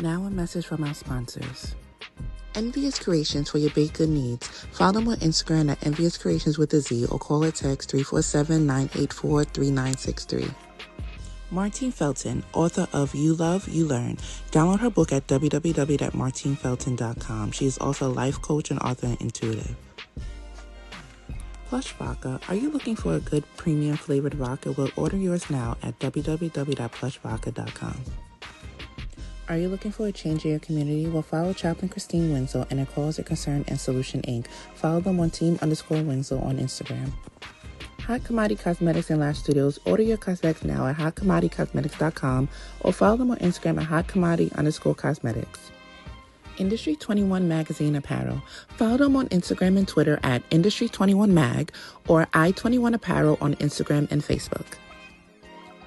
Now 0.00 0.24
a 0.24 0.30
message 0.30 0.66
from 0.66 0.84
our 0.84 0.92
sponsors. 0.92 1.74
Envious 2.54 2.98
Creations 2.98 3.48
for 3.48 3.56
your 3.56 3.70
baked 3.70 3.94
good 3.94 4.10
needs. 4.10 4.46
Follow 4.72 4.92
them 4.92 5.08
on 5.08 5.16
Instagram 5.16 5.70
at 5.70 5.86
Envious 5.86 6.18
Creations 6.18 6.58
with 6.58 6.74
a 6.74 6.80
Z 6.80 7.06
or 7.06 7.18
call 7.18 7.42
or 7.42 7.52
text 7.52 7.90
347-984-3963. 7.92 10.54
Martine 11.50 11.92
Felton, 11.92 12.44
author 12.52 12.86
of 12.92 13.14
You 13.14 13.32
Love, 13.32 13.66
You 13.66 13.86
Learn. 13.86 14.18
Download 14.50 14.80
her 14.80 14.90
book 14.90 15.10
at 15.10 15.26
www.martinefelton.com. 15.26 17.52
She 17.52 17.64
is 17.64 17.78
also 17.78 18.08
a 18.08 18.12
life 18.12 18.42
coach 18.42 18.70
and 18.70 18.78
author 18.80 19.06
and 19.06 19.18
intuitive. 19.22 19.74
Plush 21.68 21.92
Vodka. 21.92 22.40
Are 22.48 22.54
you 22.54 22.70
looking 22.70 22.96
for 22.96 23.14
a 23.14 23.20
good 23.20 23.44
premium 23.56 23.96
flavored 23.96 24.34
vodka? 24.34 24.72
Well, 24.72 24.90
order 24.96 25.16
yours 25.16 25.48
now 25.50 25.76
at 25.82 25.98
www.plushvodka.com. 25.98 28.00
Are 29.48 29.56
you 29.56 29.68
looking 29.68 29.92
for 29.92 30.08
a 30.08 30.12
change 30.12 30.44
in 30.44 30.50
your 30.50 30.60
community? 30.60 31.06
Well, 31.06 31.22
follow 31.22 31.52
Chaplain 31.52 31.88
Christine 31.88 32.32
Winslow 32.32 32.66
and 32.70 32.80
her 32.80 32.86
Cause 32.86 33.20
Concern 33.24 33.64
and 33.68 33.78
Solution 33.78 34.22
Inc. 34.22 34.46
Follow 34.74 35.00
them 35.00 35.20
on 35.20 35.30
Team 35.30 35.58
underscore 35.62 36.02
Winslow 36.02 36.40
on 36.40 36.58
Instagram. 36.58 37.12
Hot 38.00 38.22
Commodity 38.24 38.62
Cosmetics 38.62 39.10
and 39.10 39.20
Lash 39.20 39.38
Studios. 39.38 39.78
Order 39.84 40.04
your 40.04 40.16
cosmetics 40.16 40.64
now 40.64 40.86
at 40.86 40.96
hotcommodity.cosmetics.com 40.96 42.48
or 42.80 42.92
follow 42.92 43.16
them 43.16 43.32
on 43.32 43.38
Instagram 43.38 43.78
at 43.78 43.86
hot 43.86 44.06
commodity 44.06 44.52
underscore 44.54 44.94
cosmetics. 44.94 45.72
Industry 46.58 46.96
21 46.96 47.48
Magazine 47.48 47.96
Apparel. 47.96 48.42
Follow 48.76 48.96
them 48.96 49.16
on 49.16 49.28
Instagram 49.28 49.78
and 49.78 49.86
Twitter 49.86 50.18
at 50.22 50.42
Industry 50.50 50.88
21 50.88 51.32
Mag 51.32 51.72
or 52.08 52.26
I21 52.26 52.94
Apparel 52.94 53.38
on 53.40 53.54
Instagram 53.56 54.10
and 54.10 54.22
Facebook. 54.22 54.66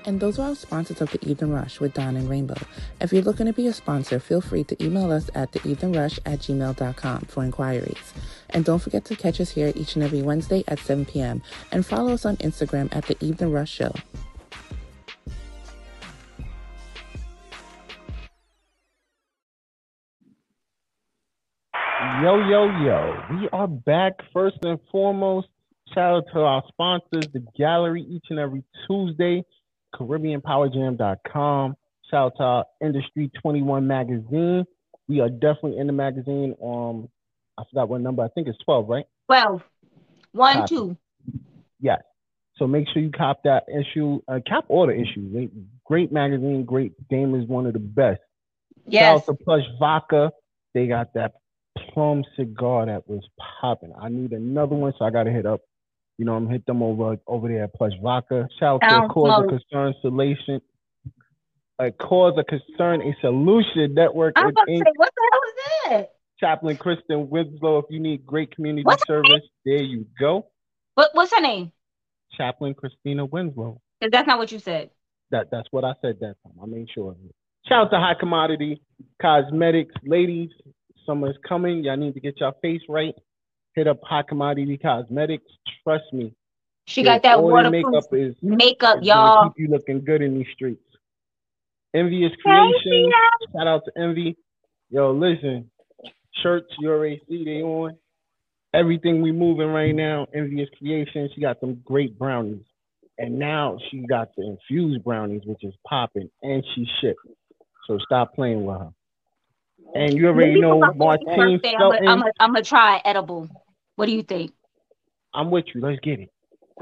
And 0.05 0.19
those 0.19 0.39
are 0.39 0.49
our 0.49 0.55
sponsors 0.55 1.01
of 1.01 1.11
the 1.11 1.23
Evening 1.29 1.53
Rush 1.53 1.79
with 1.79 1.93
Don 1.93 2.15
and 2.15 2.29
Rainbow. 2.29 2.55
If 3.01 3.11
you're 3.11 3.21
looking 3.21 3.45
to 3.45 3.53
be 3.53 3.67
a 3.67 3.73
sponsor, 3.73 4.19
feel 4.19 4.41
free 4.41 4.63
to 4.63 4.83
email 4.83 5.11
us 5.11 5.29
at 5.35 5.51
theeveningrush 5.51 6.19
at 6.25 6.39
gmail.com 6.39 7.21
for 7.27 7.43
inquiries. 7.43 8.13
And 8.49 8.65
don't 8.65 8.79
forget 8.79 9.05
to 9.05 9.15
catch 9.15 9.39
us 9.39 9.51
here 9.51 9.71
each 9.75 9.95
and 9.95 10.03
every 10.03 10.21
Wednesday 10.21 10.63
at 10.67 10.79
7 10.79 11.05
p.m. 11.05 11.43
and 11.71 11.85
follow 11.85 12.13
us 12.13 12.25
on 12.25 12.37
Instagram 12.37 12.95
at 12.95 13.05
The 13.05 13.17
Evening 13.23 13.51
Rush 13.51 13.71
Show. 13.71 13.93
Yo, 22.17 22.35
yo, 22.49 22.65
yo. 22.83 23.23
We 23.31 23.49
are 23.53 23.67
back 23.67 24.13
first 24.33 24.57
and 24.63 24.77
foremost. 24.91 25.47
Shout 25.93 26.15
out 26.15 26.25
to 26.33 26.39
our 26.41 26.63
sponsors, 26.67 27.27
the 27.31 27.45
gallery, 27.57 28.05
each 28.09 28.25
and 28.29 28.37
every 28.37 28.61
Tuesday, 28.85 29.45
CaribbeanPowerJam.com. 29.95 31.77
Shout 32.11 32.25
out 32.25 32.33
to 32.37 32.43
our 32.43 32.65
Industry 32.81 33.31
21 33.41 33.87
magazine. 33.87 34.65
We 35.07 35.21
are 35.21 35.29
definitely 35.29 35.77
in 35.77 35.87
the 35.87 35.93
magazine. 35.93 36.55
Um, 36.61 37.07
I 37.57 37.63
forgot 37.69 37.87
what 37.87 38.01
number. 38.01 38.21
I 38.21 38.27
think 38.27 38.49
it's 38.49 38.57
12, 38.65 38.89
right? 38.89 39.05
12. 39.27 39.61
One, 40.33 40.53
Copy. 40.55 40.75
two. 40.75 40.97
Yes. 41.79 42.01
So 42.57 42.67
make 42.67 42.87
sure 42.91 43.01
you 43.01 43.11
cop 43.11 43.43
that 43.43 43.63
issue. 43.69 44.19
Uh, 44.27 44.39
cop 44.45 44.65
all 44.67 44.87
the 44.87 44.93
issues. 44.93 45.49
Great 45.85 46.11
magazine. 46.11 46.65
Great. 46.65 46.91
Dame 47.07 47.33
is 47.35 47.47
one 47.47 47.65
of 47.65 47.71
the 47.73 47.79
best. 47.79 48.19
Yes. 48.85 49.03
Shout 49.03 49.15
out 49.15 49.25
to 49.37 49.43
Plush 49.45 49.63
Vodka. 49.79 50.31
They 50.73 50.87
got 50.87 51.13
that 51.13 51.35
plum 51.93 52.23
cigar 52.37 52.85
that 52.85 53.07
was 53.07 53.23
popping. 53.61 53.93
I 53.99 54.09
need 54.09 54.31
another 54.31 54.75
one, 54.75 54.93
so 54.97 55.05
I 55.05 55.09
gotta 55.09 55.31
hit 55.31 55.45
up. 55.45 55.61
You 56.17 56.25
know, 56.25 56.33
I'm 56.33 56.49
hit 56.49 56.65
them 56.65 56.83
over 56.83 57.17
over 57.27 57.47
there 57.47 57.63
at 57.63 57.73
Plush 57.73 57.93
Vodka. 58.01 58.47
Shout 58.59 58.83
out 58.83 59.07
to 59.07 59.13
Cause 59.13 59.43
of. 59.43 59.49
Concern 59.49 59.93
Solution. 60.01 60.61
A 61.79 61.91
Cause 61.91 62.37
of 62.37 62.45
Concern, 62.47 63.01
a 63.01 63.15
Solution 63.21 63.93
Network. 63.93 64.33
I'm 64.35 64.49
about 64.49 64.67
to 64.67 64.77
say, 64.77 64.91
what 64.97 65.11
the 65.15 65.29
hell 65.31 65.41
is 65.47 66.01
that? 66.01 66.09
Chaplain 66.39 66.77
Kristen 66.77 67.29
Winslow. 67.29 67.79
If 67.79 67.85
you 67.89 67.99
need 67.99 68.25
great 68.25 68.53
community 68.53 68.83
What's 68.83 69.05
service, 69.07 69.47
there 69.65 69.81
you 69.81 70.05
go. 70.19 70.47
What 70.95 71.11
what's 71.13 71.33
her 71.33 71.41
name? 71.41 71.71
Chaplain 72.33 72.73
Christina 72.73 73.25
Winslow. 73.25 73.81
that's 74.01 74.27
not 74.27 74.37
what 74.37 74.51
you 74.51 74.59
said. 74.59 74.89
That 75.31 75.49
that's 75.51 75.67
what 75.71 75.83
I 75.83 75.93
said 76.01 76.17
that 76.21 76.35
time. 76.43 76.53
I 76.61 76.65
made 76.65 76.87
sure. 76.93 77.11
of 77.11 77.17
it. 77.23 77.35
Shout 77.67 77.87
out 77.87 77.91
to 77.91 77.97
High 77.97 78.15
Commodity 78.19 78.81
Cosmetics, 79.21 79.93
ladies. 80.03 80.49
Summer's 81.09 81.37
coming. 81.47 81.83
Y'all 81.83 81.97
need 81.97 82.13
to 82.13 82.19
get 82.19 82.39
your 82.39 82.53
face 82.61 82.81
right. 82.87 83.15
Hit 83.73 83.87
up 83.87 83.99
High 84.03 84.21
Commodity 84.21 84.77
Cosmetics. 84.77 85.51
Trust 85.83 86.03
me. 86.13 86.35
She 86.85 87.03
got 87.03 87.23
that 87.23 87.41
waterproof 87.41 87.83
makeup 87.85 88.13
is 88.13 88.35
makeup, 88.43 88.99
is 88.99 89.07
y'all. 89.07 89.49
keep 89.49 89.53
you 89.57 89.67
looking 89.69 90.03
good 90.05 90.21
in 90.21 90.35
these 90.37 90.47
streets. 90.53 90.83
Envious 91.95 92.31
Thank 92.45 92.75
Creations. 92.83 93.13
Shout 93.55 93.67
out 93.67 93.81
to 93.85 94.01
Envy. 94.01 94.37
Yo, 94.91 95.11
listen. 95.11 95.71
Shirts 96.43 96.67
you 96.79 96.91
already 96.91 97.21
see 97.27 97.43
they 97.43 97.63
on. 97.63 97.97
Everything 98.73 99.23
we 99.23 99.31
moving 99.31 99.69
right 99.69 99.95
now. 99.95 100.27
Envious 100.33 100.69
Creations. 100.77 101.31
She 101.33 101.41
got 101.41 101.59
some 101.59 101.81
great 101.83 102.19
brownies. 102.19 102.65
And 103.17 103.39
now 103.39 103.79
she 103.89 104.05
got 104.07 104.29
the 104.37 104.43
infused 104.43 105.03
brownies, 105.03 105.41
which 105.45 105.63
is 105.63 105.73
popping, 105.87 106.29
and 106.43 106.63
she 106.73 106.87
shipped. 107.01 107.19
So 107.87 107.97
stop 108.05 108.35
playing 108.35 108.63
with 108.63 108.77
her. 108.79 108.89
And 109.95 110.13
you 110.13 110.27
already 110.27 110.51
Maybe 110.51 110.61
know 110.61 110.79
for 110.79 110.93
my 110.93 111.17
Martine 111.17 111.57
birthday, 111.57 111.75
I'm 111.77 111.89
gonna 112.19 112.31
I'm 112.39 112.53
gonna 112.53 112.63
try 112.63 113.01
edible. 113.03 113.49
What 113.95 114.05
do 114.05 114.11
you 114.11 114.23
think? 114.23 114.51
I'm 115.33 115.51
with 115.51 115.65
you. 115.73 115.81
Let's 115.81 115.99
get 116.01 116.19
it. 116.19 116.29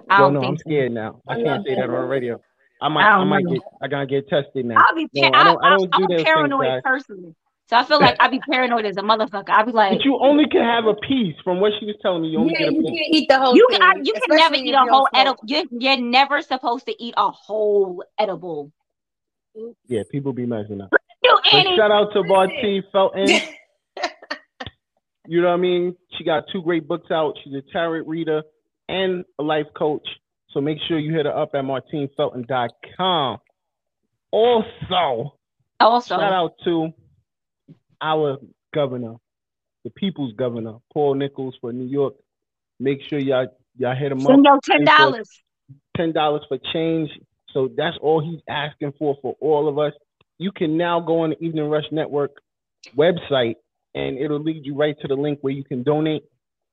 I 0.09 0.19
don't 0.19 0.33
no, 0.33 0.39
think 0.41 0.51
I'm 0.51 0.57
so. 0.57 0.69
scared 0.69 0.91
now. 0.91 1.21
I 1.27 1.35
can't 1.35 1.65
say 1.65 1.75
that 1.75 1.83
on 1.83 1.89
the 1.91 1.99
radio. 1.99 2.39
I 2.81 2.89
might, 2.89 3.03
I 3.05 3.07
I, 3.07 3.17
don't 3.17 3.27
might 3.29 3.43
know. 3.43 3.53
get, 3.53 3.61
I 3.81 3.87
gotta 3.87 4.05
get 4.05 4.27
tested 4.29 4.65
now. 4.65 4.75
I'll 4.77 4.95
be. 4.95 5.09
No, 5.13 5.31
pa- 5.31 5.37
I 5.37 5.41
I 5.41 5.43
don't, 5.43 5.63
I 5.63 5.67
I, 5.67 5.69
don't 5.77 5.91
I'm 5.93 6.01
do 6.01 6.05
a 6.05 6.07
those 6.07 6.17
things, 6.17 6.25
paranoid 6.25 6.65
guys. 6.65 6.81
person, 6.83 7.35
so 7.69 7.75
I 7.75 7.83
feel 7.83 7.99
like 7.99 8.15
I'd 8.19 8.31
be 8.31 8.39
paranoid 8.39 8.85
as 8.85 8.97
a 8.97 9.01
motherfucker. 9.01 9.49
I'd 9.49 9.65
be 9.65 9.71
like, 9.71 9.97
But 9.97 10.05
you 10.05 10.17
only 10.21 10.47
can 10.47 10.61
have 10.61 10.85
a 10.85 10.93
piece. 10.93 11.35
From 11.43 11.59
what 11.59 11.73
she 11.79 11.85
was 11.85 11.95
telling 12.01 12.21
me, 12.21 12.29
you 12.29 12.39
only 12.39 12.53
Yeah, 12.53 12.59
get 12.59 12.67
a 12.69 12.71
you 12.73 12.81
piece. 12.81 12.89
can't 12.91 13.15
eat 13.15 13.29
the 13.29 13.39
whole 13.39 13.55
you 13.55 13.67
thing. 13.69 13.79
can 13.79 13.89
I, 13.89 13.99
you 14.03 14.13
can 14.13 14.37
never 14.37 14.55
eat 14.55 14.73
a 14.73 14.85
whole 14.85 15.07
edible. 15.13 15.39
You're, 15.45 15.63
you're 15.71 15.97
never 15.97 16.41
supposed 16.41 16.85
to 16.85 17.03
eat 17.03 17.15
a 17.17 17.31
whole 17.31 18.03
edible. 18.19 18.71
Yeah, 19.87 20.03
people 20.11 20.33
be 20.33 20.45
messing 20.45 20.81
up. 20.81 20.93
You 21.51 21.75
shout 21.75 21.91
out 21.91 22.13
to 22.13 22.23
Martine 22.23 22.83
Felton. 22.91 23.27
You 25.27 25.41
know 25.41 25.49
what 25.49 25.55
I 25.55 25.57
mean? 25.57 25.95
She 26.17 26.23
got 26.23 26.45
two 26.51 26.61
great 26.61 26.87
books 26.87 27.11
out. 27.11 27.35
She's 27.43 27.53
a 27.53 27.61
tarot 27.73 28.05
reader 28.05 28.43
and 28.87 29.25
a 29.37 29.43
life 29.43 29.65
coach. 29.77 30.07
So 30.51 30.61
make 30.61 30.77
sure 30.87 30.97
you 30.97 31.13
hit 31.13 31.25
her 31.25 31.37
up 31.37 31.51
at 31.53 31.65
martinefelton.com. 31.65 33.39
Also, 34.31 35.37
also 35.79 36.15
shout 36.15 36.33
out 36.33 36.53
to 36.63 36.93
our 38.01 38.37
governor, 38.73 39.15
the 39.83 39.89
people's 39.89 40.33
governor, 40.33 40.75
Paul 40.93 41.15
Nichols 41.15 41.55
for 41.59 41.73
New 41.73 41.87
York. 41.87 42.13
Make 42.79 42.99
sure 43.09 43.19
y'all 43.19 43.47
y'all 43.77 43.95
hit 43.95 44.11
him 44.11 44.21
send 44.21 44.47
up. 44.47 44.59
ten 44.63 44.85
dollars. 44.85 45.29
ten 45.95 46.13
dollars 46.13 46.43
for 46.47 46.57
change. 46.73 47.09
So 47.53 47.69
that's 47.75 47.97
all 48.01 48.21
he's 48.23 48.41
asking 48.47 48.93
for 48.97 49.17
for 49.21 49.35
all 49.41 49.67
of 49.67 49.77
us. 49.77 49.93
You 50.37 50.51
can 50.51 50.77
now 50.77 50.99
go 50.99 51.21
on 51.21 51.31
the 51.31 51.43
Evening 51.43 51.69
Rush 51.69 51.85
Network 51.91 52.31
website 52.95 53.55
and 53.95 54.17
it'll 54.17 54.39
lead 54.41 54.65
you 54.65 54.75
right 54.75 54.95
to 55.01 55.07
the 55.07 55.15
link 55.15 55.39
where 55.41 55.53
you 55.53 55.63
can 55.63 55.83
donate. 55.83 56.23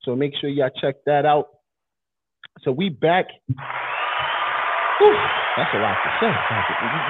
So 0.03 0.15
make 0.15 0.33
sure 0.39 0.49
y'all 0.49 0.69
check 0.81 0.95
that 1.05 1.25
out. 1.25 1.47
So 2.63 2.71
we 2.71 2.89
back. 2.89 3.25
Whew, 4.99 5.15
that's 5.57 5.73
a 5.73 5.79
lot 5.79 5.97
to 6.03 6.09
say. 6.21 6.31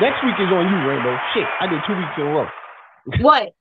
Next 0.02 0.24
week 0.24 0.36
is 0.40 0.52
on 0.52 0.70
you, 0.72 0.90
Rainbow. 0.90 1.18
Shit, 1.34 1.46
I 1.60 1.68
did 1.68 1.82
two 1.86 1.96
weeks 1.96 2.12
in 2.18 2.24
a 2.24 2.30
row. 2.32 2.48
What? 3.22 3.54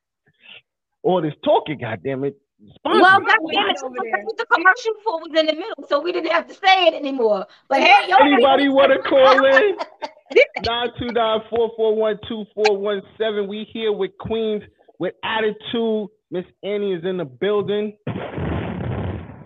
All 1.02 1.20
this 1.20 1.34
talking, 1.44 1.78
goddamn 1.78 2.24
it. 2.24 2.36
Well, 2.84 2.94
Sponsors. 2.96 3.34
goddamn 3.42 3.68
it, 3.68 4.36
the 4.38 4.46
commercial 4.46 4.94
for 5.04 5.18
was 5.18 5.30
in 5.38 5.46
the 5.46 5.52
middle, 5.52 5.84
so 5.88 6.00
we 6.00 6.12
didn't 6.12 6.30
have 6.30 6.46
to 6.46 6.54
say 6.54 6.86
it 6.86 6.94
anymore. 6.94 7.46
But 7.68 7.80
hey, 7.80 8.08
yo, 8.08 8.16
Anybody 8.16 8.68
want 8.70 8.92
to 8.92 9.02
call 9.06 9.44
in? 9.44 9.76
929-441-2417. 10.58 13.48
We 13.48 13.66
here 13.72 13.92
with 13.92 14.10
Queens 14.18 14.62
with 14.98 15.14
attitude. 15.24 16.08
Miss 16.30 16.44
Annie 16.62 16.92
is 16.94 17.04
in 17.04 17.16
the 17.16 17.24
building. 17.24 17.96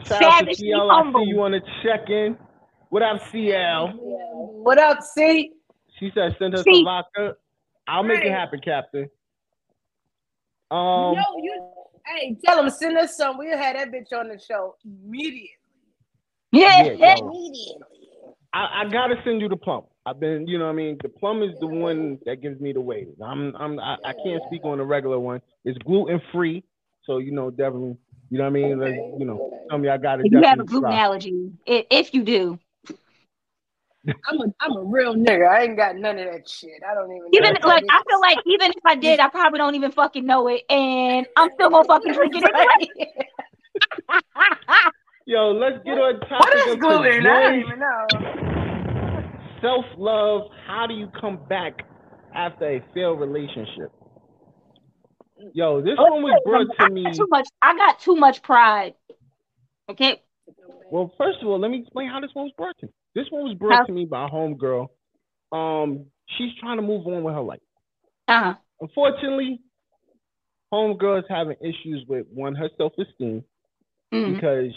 Shout 0.06 0.22
out 0.22 0.46
to 0.48 0.54
CL. 0.54 0.90
I 0.90 0.94
humble. 1.02 1.20
see 1.20 1.26
you 1.28 1.42
on 1.42 1.52
the 1.52 1.60
check-in. 1.82 2.36
What 2.90 3.02
up, 3.02 3.20
CL? 3.30 3.88
What 3.98 4.78
up, 4.78 5.02
C? 5.02 5.52
She 5.98 6.10
said 6.14 6.34
send 6.38 6.54
her 6.54 6.62
C. 6.62 6.72
some 6.72 6.84
vodka. 6.84 7.34
I'll 7.86 8.02
make 8.02 8.24
it 8.24 8.30
happen, 8.30 8.60
Captain. 8.64 9.08
Um, 10.70 11.14
Yo, 11.14 11.22
you. 11.42 11.70
Hey, 12.06 12.36
tell 12.44 12.58
him 12.62 12.70
send 12.70 12.96
us 12.96 13.16
some. 13.16 13.36
We'll 13.36 13.58
have 13.58 13.76
that 13.76 13.88
bitch 13.90 14.12
on 14.18 14.28
the 14.28 14.38
show 14.38 14.76
immediately. 14.84 15.50
yeah, 16.52 16.84
Yeah. 16.84 17.16
Immediately. 17.18 17.76
I, 18.54 18.82
I 18.82 18.88
gotta 18.90 19.16
send 19.24 19.42
you 19.42 19.48
the 19.48 19.56
plum. 19.56 19.82
I've 20.08 20.18
been, 20.18 20.46
you 20.46 20.58
know, 20.58 20.64
what 20.64 20.70
I 20.70 20.74
mean, 20.74 20.96
the 21.02 21.10
plum 21.10 21.42
is 21.42 21.50
the 21.60 21.66
one 21.66 22.18
that 22.24 22.40
gives 22.40 22.58
me 22.60 22.72
the 22.72 22.80
wave. 22.80 23.08
I'm, 23.22 23.54
I'm, 23.56 23.78
I, 23.78 23.96
I 24.02 24.12
can't 24.14 24.42
speak 24.46 24.64
on 24.64 24.78
the 24.78 24.84
regular 24.84 25.18
one. 25.18 25.42
It's 25.66 25.76
gluten 25.78 26.22
free, 26.32 26.64
so 27.04 27.18
you 27.18 27.30
know, 27.30 27.50
definitely, 27.50 27.98
you 28.30 28.38
know 28.38 28.44
what 28.44 28.50
I 28.50 28.52
mean. 28.52 28.78
Like, 28.80 28.94
you 29.18 29.26
know, 29.26 29.50
tell 29.68 29.76
me 29.76 29.90
I 29.90 29.98
got 29.98 30.16
to 30.16 30.24
If 30.24 30.32
you 30.32 30.42
have 30.42 30.60
a 30.60 30.64
gluten 30.64 30.88
try. 30.90 31.00
allergy, 31.00 31.52
if, 31.66 31.86
if 31.90 32.14
you 32.14 32.22
do, 32.22 32.58
I'm 34.06 34.40
a 34.40 34.44
I'm 34.62 34.76
a 34.78 34.82
real 34.82 35.14
nigga. 35.14 35.46
I 35.46 35.64
ain't 35.64 35.76
got 35.76 35.96
none 35.96 36.18
of 36.18 36.32
that 36.32 36.48
shit. 36.48 36.82
I 36.88 36.94
don't 36.94 37.12
even. 37.14 37.28
even 37.30 37.52
know 37.60 37.68
like 37.68 37.84
I 37.90 38.02
feel 38.08 38.20
like 38.20 38.38
even 38.46 38.70
if 38.70 38.86
I 38.86 38.94
did, 38.94 39.20
I 39.20 39.28
probably 39.28 39.58
don't 39.58 39.74
even 39.74 39.92
fucking 39.92 40.24
know 40.24 40.48
it, 40.48 40.62
and 40.70 41.26
I'm 41.36 41.50
still 41.52 41.68
gonna 41.68 41.84
fucking 41.84 42.14
drink 42.14 42.34
it 42.34 42.44
anyway. 42.44 43.12
Yo, 45.26 45.50
let's 45.50 45.84
get 45.84 45.98
on 45.98 46.20
topic 46.20 46.38
what 46.38 46.54
is 46.54 46.72
of 46.72 46.80
gluten? 46.80 47.26
I 47.26 47.42
don't 47.42 47.60
even 47.60 47.78
know. 47.78 48.47
Self 49.60 49.84
love. 49.96 50.42
How 50.66 50.86
do 50.86 50.94
you 50.94 51.08
come 51.20 51.38
back 51.48 51.82
after 52.34 52.66
a 52.76 52.84
failed 52.94 53.20
relationship? 53.20 53.92
Yo, 55.54 55.80
this 55.80 55.94
one 55.96 56.22
was 56.22 56.40
brought 56.44 56.66
to 56.88 56.92
me. 56.92 57.04
too 57.14 57.26
much. 57.30 57.46
I 57.62 57.76
got 57.76 58.00
too 58.00 58.16
much 58.16 58.42
pride. 58.42 58.94
Okay, 59.90 60.20
Well, 60.90 61.12
first 61.16 61.38
of 61.40 61.48
all, 61.48 61.58
let 61.58 61.70
me 61.70 61.78
explain 61.80 62.10
how 62.10 62.20
this 62.20 62.30
one 62.34 62.44
was 62.44 62.52
brought 62.58 62.76
to 62.80 62.86
me. 62.86 62.92
This 63.14 63.24
one 63.30 63.44
was 63.44 63.54
brought 63.56 63.78
How? 63.80 63.84
to 63.86 63.92
me 63.92 64.04
by 64.04 64.26
a 64.26 64.28
homegirl. 64.28 64.88
Um, 65.50 66.04
she's 66.36 66.50
trying 66.60 66.76
to 66.76 66.82
move 66.82 67.06
on 67.06 67.22
with 67.22 67.34
her 67.34 67.40
life. 67.40 67.60
uh 68.28 68.42
huh. 68.42 68.54
Unfortunately, 68.82 69.60
homegirl 70.72 71.20
is 71.20 71.24
having 71.30 71.56
issues 71.62 72.04
with 72.06 72.26
one 72.32 72.54
her 72.54 72.68
self 72.76 72.92
esteem 72.98 73.44
Mm-hmm. 74.12 74.34
because 74.34 74.72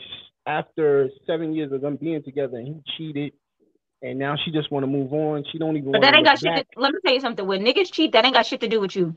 after 0.46 1.10
seven 1.26 1.54
years 1.54 1.72
of 1.72 1.80
them 1.82 1.96
being 1.96 2.22
together 2.24 2.58
and 2.58 2.68
he 2.68 2.82
cheated, 2.98 3.32
and 4.02 4.18
now 4.18 4.36
she 4.44 4.52
just 4.52 4.72
want 4.72 4.84
to 4.84 4.88
move 4.88 5.14
on. 5.14 5.44
She 5.52 5.58
don't 5.58 5.78
even 5.78 5.92
But 5.92 6.02
that 6.02 6.16
ain't 6.16 6.26
got 6.26 6.40
shit. 6.40 6.68
To, 6.74 6.80
let 6.80 6.94
me 6.94 7.00
tell 7.06 7.14
you 7.14 7.22
something. 7.22 7.46
When 7.46 7.64
niggas 7.64 7.92
cheat, 7.92 8.14
that 8.14 8.26
ain't 8.26 8.34
got 8.34 8.46
shit 8.46 8.62
to 8.62 8.68
do 8.68 8.80
with 8.80 8.96
you, 8.96 9.16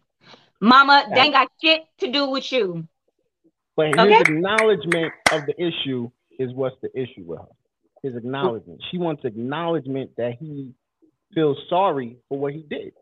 Mama. 0.61 1.07
That 1.09 1.19
ain't 1.19 1.35
got 1.35 1.49
shit 1.63 1.85
to 1.99 2.11
do 2.11 2.29
with 2.29 2.51
you. 2.53 2.87
But 3.77 3.99
his 3.99 4.21
acknowledgement 4.21 5.13
of 5.33 5.47
the 5.47 5.55
issue 5.61 6.11
is 6.39 6.53
what's 6.53 6.77
the 6.83 6.91
issue 6.95 7.25
with 7.25 7.41
her. 7.41 7.47
His 8.03 8.17
acknowledgement. 8.17 8.81
She 8.91 8.99
wants 8.99 9.25
acknowledgement 9.25 10.11
that 10.17 10.35
he 10.39 10.73
feels 11.35 11.59
sorry 11.69 12.19
for 12.29 12.39
what 12.39 12.53
he 12.53 12.65
did. 12.69 12.93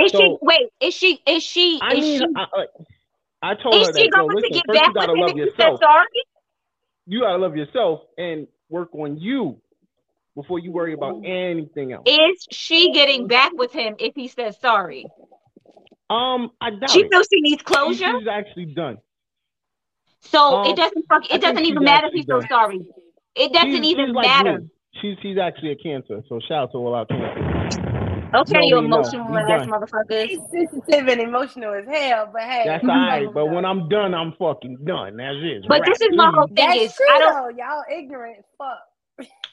Is 0.00 0.12
she 0.12 0.36
wait? 0.40 0.70
Is 0.80 0.94
she? 0.94 1.20
Is 1.26 1.42
she? 1.42 1.78
I 1.82 1.94
is 1.94 2.00
mean, 2.00 2.18
she? 2.20 2.26
I, 2.36 3.50
I, 3.50 3.54
told 3.54 3.74
her 3.74 3.92
that, 3.92 4.10
yo, 4.14 4.26
listen, 4.26 4.62
first 4.66 4.80
you 4.86 4.94
gotta 4.94 5.12
love 5.12 5.30
if 5.30 5.36
you 5.36 5.52
said 5.56 5.64
yourself. 5.64 5.80
sorry? 5.80 6.06
You 7.06 7.20
gotta 7.20 7.38
love 7.38 7.56
yourself 7.56 8.00
and 8.16 8.46
work 8.68 8.94
on 8.94 9.18
you 9.18 9.60
before 10.38 10.60
you 10.60 10.70
worry 10.70 10.94
about 10.94 11.16
anything 11.24 11.92
else. 11.92 12.04
Is 12.06 12.46
she 12.52 12.92
getting 12.92 13.26
back 13.26 13.52
with 13.54 13.72
him 13.72 13.96
if 13.98 14.14
he 14.14 14.28
says 14.28 14.56
sorry? 14.60 15.04
Um, 16.08 16.50
I 16.60 16.70
doubt 16.70 16.90
She 16.90 17.00
it. 17.00 17.10
feels 17.10 17.26
she 17.32 17.40
needs 17.40 17.62
closure, 17.62 18.12
She's 18.20 18.28
actually 18.30 18.66
done. 18.66 18.98
so 20.20 20.58
um, 20.58 20.70
it 20.70 20.76
doesn't. 20.76 21.06
Fuck, 21.08 21.24
it 21.24 21.28
think 21.30 21.42
doesn't 21.42 21.64
even 21.66 21.82
matter 21.82 22.06
if 22.06 22.12
he's 22.14 22.24
he 22.24 22.26
feels 22.30 22.44
done. 22.44 22.48
sorry. 22.48 22.80
It 23.34 23.52
doesn't 23.52 23.70
she's, 23.82 23.84
even 23.84 24.06
she's 24.06 24.14
like 24.14 24.26
matter. 24.26 24.58
me. 24.60 24.68
She's 25.02 25.16
she's 25.22 25.38
actually 25.38 25.72
a 25.72 25.76
cancer, 25.76 26.22
so 26.28 26.40
shout 26.48 26.64
out 26.64 26.72
to 26.72 26.78
all 26.78 26.94
our 26.94 27.06
cancer. 27.06 27.44
Okay, 28.34 28.52
No, 28.54 28.60
you 28.60 28.78
we 28.78 28.84
emotional 28.86 29.26
We 29.30 29.36
ass 29.38 29.66
done. 29.66 29.68
motherfuckers. 29.68 30.26
He's 30.28 30.40
sensitive 30.50 31.08
and 31.08 31.20
emotional 31.20 31.74
as 31.74 31.86
hell, 31.86 32.30
but 32.32 32.42
hey, 32.42 32.64
That's 32.66 32.84
all 32.88 32.88
right. 32.90 33.26
But 33.32 33.46
when 33.46 33.64
I'm 33.64 33.88
done, 33.88 34.14
I'm 34.14 34.32
fucking 34.38 34.78
done. 34.86 35.16
That's 35.16 35.36
it. 35.40 35.64
But 35.68 35.82
this 35.86 36.00
is 36.00 36.08
my 36.16 36.30
whole 36.34 36.46
thing 36.46 36.56
that's 36.56 36.80
is 36.80 36.94
true 36.94 37.06
I 37.10 37.18
don't. 37.18 37.34
though. 37.34 37.48
Y'all 37.62 37.84
ignorant 37.90 38.44
fuck. 38.58 38.87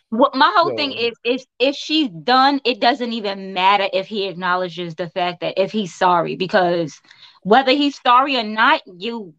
What 0.09 0.35
my 0.35 0.51
whole 0.55 0.75
thing 0.75 0.91
So- 0.91 0.97
is 0.97 1.13
is 1.23 1.47
if 1.59 1.75
she's 1.75 2.09
done, 2.09 2.61
it 2.63 2.79
doesn't 2.79 3.11
even 3.13 3.53
matter 3.53 3.87
if 3.91 4.07
he 4.07 4.27
acknowledges 4.27 4.95
the 4.95 5.09
fact 5.09 5.41
that 5.41 5.55
if 5.57 5.71
he's 5.71 5.93
sorry, 5.93 6.35
because 6.35 7.01
whether 7.43 7.71
he's 7.71 7.99
sorry 8.01 8.37
or 8.37 8.43
not, 8.43 8.81
you 8.85 9.33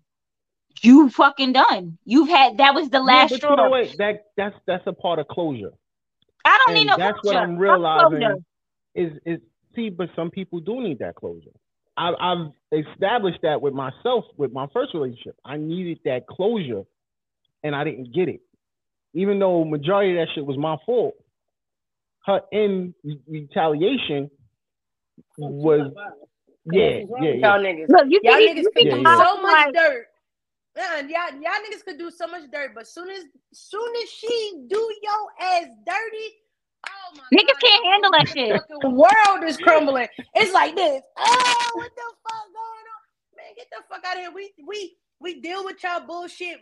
you 0.82 1.08
fucking 1.08 1.52
done. 1.52 1.98
You've 2.04 2.28
had 2.28 2.58
that 2.58 2.74
was 2.74 2.90
the 2.90 2.98
Yeah, 2.98 3.04
last 3.04 3.30
but 3.30 3.38
straw. 3.38 3.50
you 3.50 3.56
know 3.56 3.70
what? 3.70 3.88
That 3.98 4.24
that's 4.36 4.56
that's 4.66 4.86
a 4.86 4.92
part 4.92 5.18
of 5.18 5.28
closure. 5.28 5.72
I 6.44 6.58
don't 6.66 6.74
need 6.74 6.86
no 6.86 6.96
that's 6.96 7.18
what. 7.22 7.36
I'm 7.36 7.56
realizing 7.56 8.10
closure. 8.20 8.36
is 8.94 9.12
is 9.24 9.40
see, 9.74 9.88
but 9.88 10.10
some 10.16 10.30
people 10.30 10.60
do 10.60 10.80
need 10.80 10.98
that 10.98 11.14
closure. 11.14 11.50
I, 11.96 12.12
I've 12.20 12.52
established 12.72 13.38
that 13.42 13.62
with 13.62 13.72
myself 13.72 14.24
with 14.36 14.52
my 14.52 14.66
first 14.72 14.92
relationship. 14.92 15.36
I 15.44 15.56
needed 15.56 16.00
that 16.04 16.26
closure, 16.26 16.82
and 17.62 17.74
I 17.74 17.84
didn't 17.84 18.12
get 18.14 18.28
it. 18.28 18.40
Even 19.16 19.38
though 19.38 19.64
majority 19.64 20.10
of 20.10 20.18
that 20.18 20.34
shit 20.34 20.44
was 20.44 20.58
my 20.58 20.76
fault, 20.84 21.14
her 22.26 22.42
in 22.52 22.94
retaliation 23.26 24.30
was 25.38 25.90
yeah, 26.70 27.00
yeah, 27.08 27.32
yeah. 27.32 27.32
Y'all 27.32 27.60
niggas. 27.60 27.88
Look, 27.88 28.06
you 28.10 28.20
Y'all 28.22 28.34
niggas 28.34 28.62
you 28.62 28.70
could 28.76 28.84
do 28.84 28.90
Yeah, 28.90 28.96
yeah. 28.96 29.16
so 29.16 29.40
much 29.40 29.52
like, 29.52 29.74
dirt. 29.74 30.06
Man, 30.76 31.08
y'all, 31.08 31.32
y'all 31.40 31.62
niggas 31.64 31.82
could 31.82 31.98
do 31.98 32.10
so 32.10 32.26
much 32.26 32.42
dirt, 32.52 32.72
but 32.74 32.86
soon 32.86 33.08
as 33.08 33.24
soon 33.54 33.96
as 34.02 34.10
she 34.10 34.52
do 34.68 34.94
your 35.02 35.48
ass 35.48 35.64
dirty, 35.86 36.28
oh 36.86 37.16
my 37.16 37.22
Niggas 37.32 37.46
God, 37.46 37.60
can't 37.62 37.86
handle 37.86 38.10
that 38.10 38.28
shit. 38.28 38.60
The 38.82 38.90
world 38.90 39.44
is 39.48 39.56
crumbling. 39.56 40.08
It's 40.34 40.52
like 40.52 40.76
this. 40.76 41.02
Oh, 41.16 41.70
what 41.74 41.90
the 41.96 42.02
fuck 42.22 42.46
going 42.52 42.86
on? 42.92 43.36
Man, 43.38 43.54
get 43.56 43.68
the 43.70 43.82
fuck 43.88 44.04
out 44.04 44.16
of 44.16 44.20
here. 44.20 44.32
We 44.34 44.52
we 44.66 44.96
we 45.20 45.40
deal 45.40 45.64
with 45.64 45.82
y'all 45.82 46.06
bullshit 46.06 46.58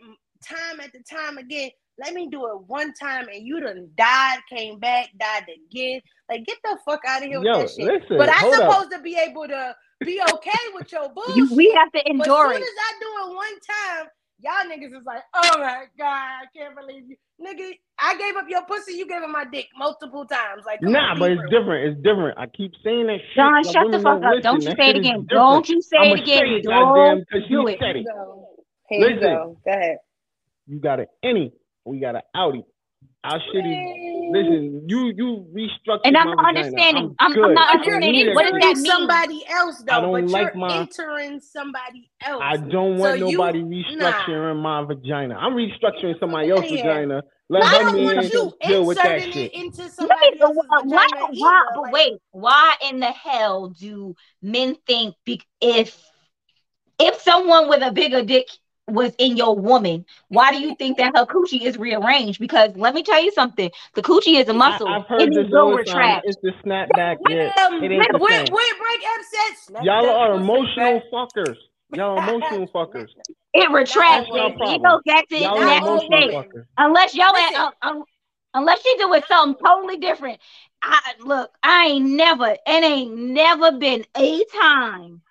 time 0.47 0.79
after 0.79 0.99
time 0.99 1.37
again. 1.37 1.71
Let 1.99 2.13
me 2.13 2.27
do 2.29 2.45
it 2.47 2.61
one 2.67 2.93
time 2.93 3.27
and 3.29 3.45
you 3.45 3.61
done 3.61 3.89
died, 3.97 4.39
came 4.49 4.79
back, 4.79 5.09
died 5.19 5.45
again. 5.71 6.01
Like 6.29 6.45
get 6.45 6.57
the 6.63 6.77
fuck 6.85 7.01
out 7.07 7.23
of 7.23 7.27
here 7.29 7.39
with 7.39 7.51
Yo, 7.51 7.53
that 7.53 7.69
shit. 7.69 7.93
listen, 8.01 8.17
but 8.17 8.29
I'm 8.29 8.35
hold 8.41 8.59
up. 8.61 8.63
supposed 8.69 8.91
to 8.91 9.01
be 9.01 9.17
able 9.17 9.47
to 9.47 9.75
be 10.03 10.21
okay 10.33 10.51
with 10.73 10.91
your 10.91 11.09
bullshit. 11.09 11.35
you, 11.35 11.47
we 11.51 11.73
have 11.77 11.91
to 11.93 12.09
But 12.17 12.27
endure 12.27 12.35
soon 12.41 12.53
it. 12.53 12.69
as 12.69 12.77
I 12.79 12.93
do 12.99 13.07
it 13.31 13.35
one 13.35 13.59
time, 13.61 14.07
y'all 14.39 14.71
niggas 14.71 14.97
is 14.99 15.05
like, 15.05 15.23
oh 15.35 15.59
my 15.59 15.85
god, 15.97 16.07
I 16.07 16.45
can't 16.55 16.75
believe 16.75 17.03
you, 17.09 17.17
nigga. 17.41 17.71
I 17.99 18.17
gave 18.17 18.35
up 18.37 18.45
your 18.49 18.65
pussy, 18.65 18.93
you 18.93 19.07
gave 19.07 19.21
up 19.23 19.29
my 19.29 19.45
dick 19.51 19.67
multiple 19.77 20.25
times. 20.25 20.63
Like, 20.65 20.81
Nah, 20.81 21.15
on, 21.15 21.19
but 21.19 21.31
it's 21.31 21.43
real. 21.43 21.49
different. 21.49 21.87
It's 21.93 22.03
different. 22.03 22.37
I 22.39 22.47
keep 22.47 22.73
saying 22.83 23.07
that 23.07 23.19
shit. 23.35 23.53
John, 23.53 23.63
but 23.63 23.73
shut 23.73 23.87
the 23.91 23.99
fuck 23.99 24.21
up. 24.23 24.41
Don't 24.41 24.65
you 24.65 24.71
say 24.77 24.89
it 24.91 24.97
again. 24.97 25.25
Don't 25.29 25.67
you 25.69 25.81
say 25.81 26.11
it 26.11 26.17
again. 26.17 26.27
say 26.33 26.55
it, 26.57 26.67
goddamn, 26.67 27.23
Don't 27.27 27.27
'cause 27.31 27.41
do 27.49 27.67
it. 27.67 27.79
said 27.79 27.95
Here 27.95 27.95
it. 27.97 28.07
you 28.07 28.11
go. 28.13 28.49
Here 28.89 29.01
you 29.01 29.17
Listen. 29.17 29.19
go. 29.19 29.57
Go 29.65 29.71
ahead. 29.71 29.97
You 30.67 30.79
got 30.79 30.99
it. 30.99 31.09
any, 31.23 31.53
we 31.85 31.99
got 31.99 32.15
an 32.15 32.21
outie. 32.35 32.63
Our 33.23 33.39
shit 33.51 33.65
is 33.65 33.77
listen. 34.31 34.85
You 34.87 35.11
you 35.15 35.47
restructured 35.55 36.01
And 36.05 36.17
I'm 36.17 36.27
my 36.27 36.35
not 36.35 36.53
vagina. 36.53 36.65
understanding. 36.67 37.15
I'm 37.19 37.31
I'm. 37.33 37.43
I'm 37.43 37.53
not 37.53 37.69
I 37.79 37.83
you're 37.85 37.95
understanding. 37.95 38.35
What 38.35 38.43
does 38.43 38.53
that 38.53 38.61
that 38.61 38.75
mean? 38.77 38.85
somebody 38.85 39.43
else 39.49 39.83
though. 39.83 39.93
I 39.93 40.01
don't 40.01 40.11
but 40.11 40.31
like 40.31 40.53
you're 40.53 40.55
my- 40.55 40.77
entering 40.81 41.39
somebody 41.39 42.09
else. 42.25 42.41
I 42.43 42.57
don't 42.57 42.97
want 42.97 43.19
So 43.19 43.25
you- 43.27 43.37
nobody 43.37 43.63
nah. 43.63 44.11
restructuring 44.11 44.61
my 44.61 44.83
vagina. 44.85 45.35
I'm 45.35 45.53
restructuring 45.53 46.19
somebody 46.19 46.49
else's 46.51 46.69
here. 46.69 46.83
vagina. 46.83 47.23
Let 47.49 47.63
I 47.63 47.67
her 47.67 47.83
don't 47.83 47.95
man 47.97 48.15
want 48.15 48.33
you 48.33 48.53
deal 48.61 48.85
with 48.85 48.97
that 48.97 49.17
inserting 49.17 49.33
shit. 49.33 49.53
it 49.53 49.59
into 49.59 49.81
Wait, 49.83 49.91
somebody 49.91 50.19
but 50.39 50.41
else's 50.41 50.57
why, 50.67 50.81
why, 50.83 51.07
vagina 51.07 51.27
why, 51.39 51.61
either. 51.61 51.65
but 51.75 51.81
Like, 51.83 51.93
wait, 51.93 52.13
why 52.31 52.75
in 52.89 52.99
the 52.99 53.11
hell 53.11 53.69
do 53.69 54.15
men 54.41 54.75
think 54.87 55.15
be, 55.25 55.41
if 55.61 55.99
if 56.99 57.21
someone 57.21 57.69
with 57.69 57.81
a 57.83 57.91
bigger 57.91 58.23
dick 58.23 58.47
was 58.87 59.13
in 59.17 59.35
your 59.37 59.55
woman, 59.57 60.05
why 60.29 60.51
do 60.51 60.59
you 60.59 60.75
think 60.75 60.97
that 60.97 61.15
her 61.15 61.25
coochie 61.25 61.61
is 61.61 61.77
rearranged? 61.77 62.39
Because 62.39 62.75
let 62.75 62.93
me 62.93 63.03
tell 63.03 63.23
you 63.23 63.31
something, 63.31 63.71
the 63.95 64.01
coochie 64.01 64.39
is 64.39 64.47
a 64.47 64.53
muscle. 64.53 64.87
I, 64.87 64.99
have 64.99 65.07
heard 65.07 65.21
and 65.21 65.31
this 65.33 65.45
it 65.47 65.51
will 65.51 65.59
all 65.59 65.77
the 65.77 65.83
time. 65.83 65.97
retract. 65.97 66.25
It's 66.27 66.37
the 66.41 66.51
snapback. 66.63 67.17
Yeah, 67.27 67.51
um, 67.65 67.83
it 67.83 67.91
ain't 67.91 68.11
the 68.11 68.19
with, 68.19 68.31
same. 68.31 68.45
break 68.51 69.01
upsets. 69.17 69.65
snap 69.67 69.83
Y'all 69.83 70.09
are 70.09 70.33
emotional 70.35 70.99
back. 70.99 71.11
fuckers. 71.11 71.55
Y'all 71.93 72.19
are 72.19 72.29
emotional 72.29 72.67
fuckers. 72.75 73.09
It 73.53 73.69
retracts. 73.71 74.29
That's 74.31 74.35
y'all 74.35 74.47
It, 74.47 74.51
it 74.53 74.57
problem. 74.57 74.81
goes 74.81 75.01
back 75.05 75.27
to 75.29 75.35
its 75.35 75.43
Y'all 75.45 75.57
are 75.57 75.65
Not 75.65 75.83
all 75.83 75.95
natural 75.97 75.99
emotional 76.01 76.21
state. 76.21 76.31
fuckers. 76.31 76.65
Unless 76.77 77.15
y'all 77.15 77.33
Listen. 77.33 77.55
at, 77.55 77.61
uh, 77.61 77.71
um, 77.89 78.03
unless 78.53 78.85
you 78.85 78.97
doing 78.99 79.21
something 79.27 79.65
totally 79.65 79.97
different. 79.97 80.39
I 80.83 80.99
look, 81.19 81.51
I 81.63 81.87
ain't 81.87 82.05
never, 82.11 82.49
it 82.49 82.59
ain't 82.83 83.15
never 83.17 83.71
been 83.71 84.05
a 84.15 84.43
time 84.59 85.21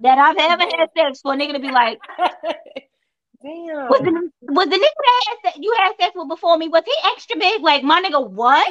that 0.00 0.18
I've 0.18 0.36
ever 0.38 0.62
had 0.62 0.88
sex 0.96 1.20
for 1.20 1.34
a 1.34 1.36
nigga 1.36 1.52
to 1.54 1.60
be 1.60 1.70
like, 1.70 1.98
Damn. 3.44 3.88
was 3.88 4.00
the 4.02 4.12
was 4.48 4.68
the 4.68 4.76
nigga 4.76 4.80
that 4.80 5.24
had 5.28 5.36
sex, 5.44 5.58
you 5.60 5.74
had 5.78 5.92
sex 6.00 6.12
with 6.16 6.28
before 6.28 6.58
me, 6.58 6.68
was 6.68 6.84
he 6.86 6.94
extra 7.12 7.38
big? 7.38 7.62
Like 7.62 7.82
my 7.84 8.02
nigga, 8.02 8.28
what? 8.30 8.68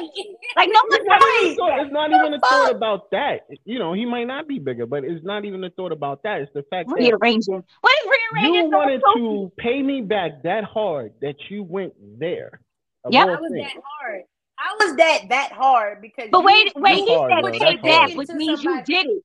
Like 0.56 0.70
no 0.70 0.80
It's 0.90 1.06
one 1.06 1.06
not, 1.06 1.22
even 1.22 1.50
Right. 1.50 1.56
thought, 1.56 1.80
it's 1.80 1.92
not 1.92 2.12
even 2.12 2.34
a 2.34 2.40
The 2.40 2.46
thought 2.48 2.70
about 2.70 3.10
that. 3.12 3.40
You 3.64 3.78
know, 3.78 3.92
he 3.94 4.06
might 4.06 4.24
not 4.26 4.48
be 4.48 4.58
bigger, 4.60 4.86
but 4.86 5.04
it's 5.04 5.24
not 5.24 5.44
even 5.44 5.64
a 5.64 5.70
thought 5.70 5.92
about 5.92 6.22
that. 6.24 6.42
It's 6.42 6.52
the 6.54 6.64
fact 6.70 6.96
that 6.96 7.14
rearranging. 7.20 7.64
What 7.82 7.94
is 8.04 8.10
rearranging? 8.10 8.54
you 8.54 8.66
so 8.70 8.78
wanted 8.78 9.02
close? 9.02 9.14
to 9.14 9.52
pay 9.58 9.82
me 9.82 10.02
back 10.02 10.42
that 10.44 10.64
hard 10.64 11.12
that 11.22 11.36
you 11.50 11.62
went 11.64 11.94
there. 12.18 12.60
Yeah, 13.08 13.24
I 13.28 13.40
was 13.40 13.52
things. 13.52 13.58
that 13.58 13.82
hard. 13.84 14.22
I 14.58 14.76
was 14.86 14.96
that 14.96 15.20
that 15.30 15.52
hard 15.52 16.02
because 16.02 16.30
But 16.30 16.44
you, 16.44 16.44
wait, 16.44 16.72
wait, 16.76 16.96
he 17.04 17.18
hard, 17.18 17.30
said 17.30 17.42
though. 17.42 17.60
pay 17.60 17.76
back, 17.78 18.14
which 18.14 18.30
Into 18.30 18.34
means 18.34 18.62
you 18.64 18.82
did 18.82 19.06
it. 19.06 19.24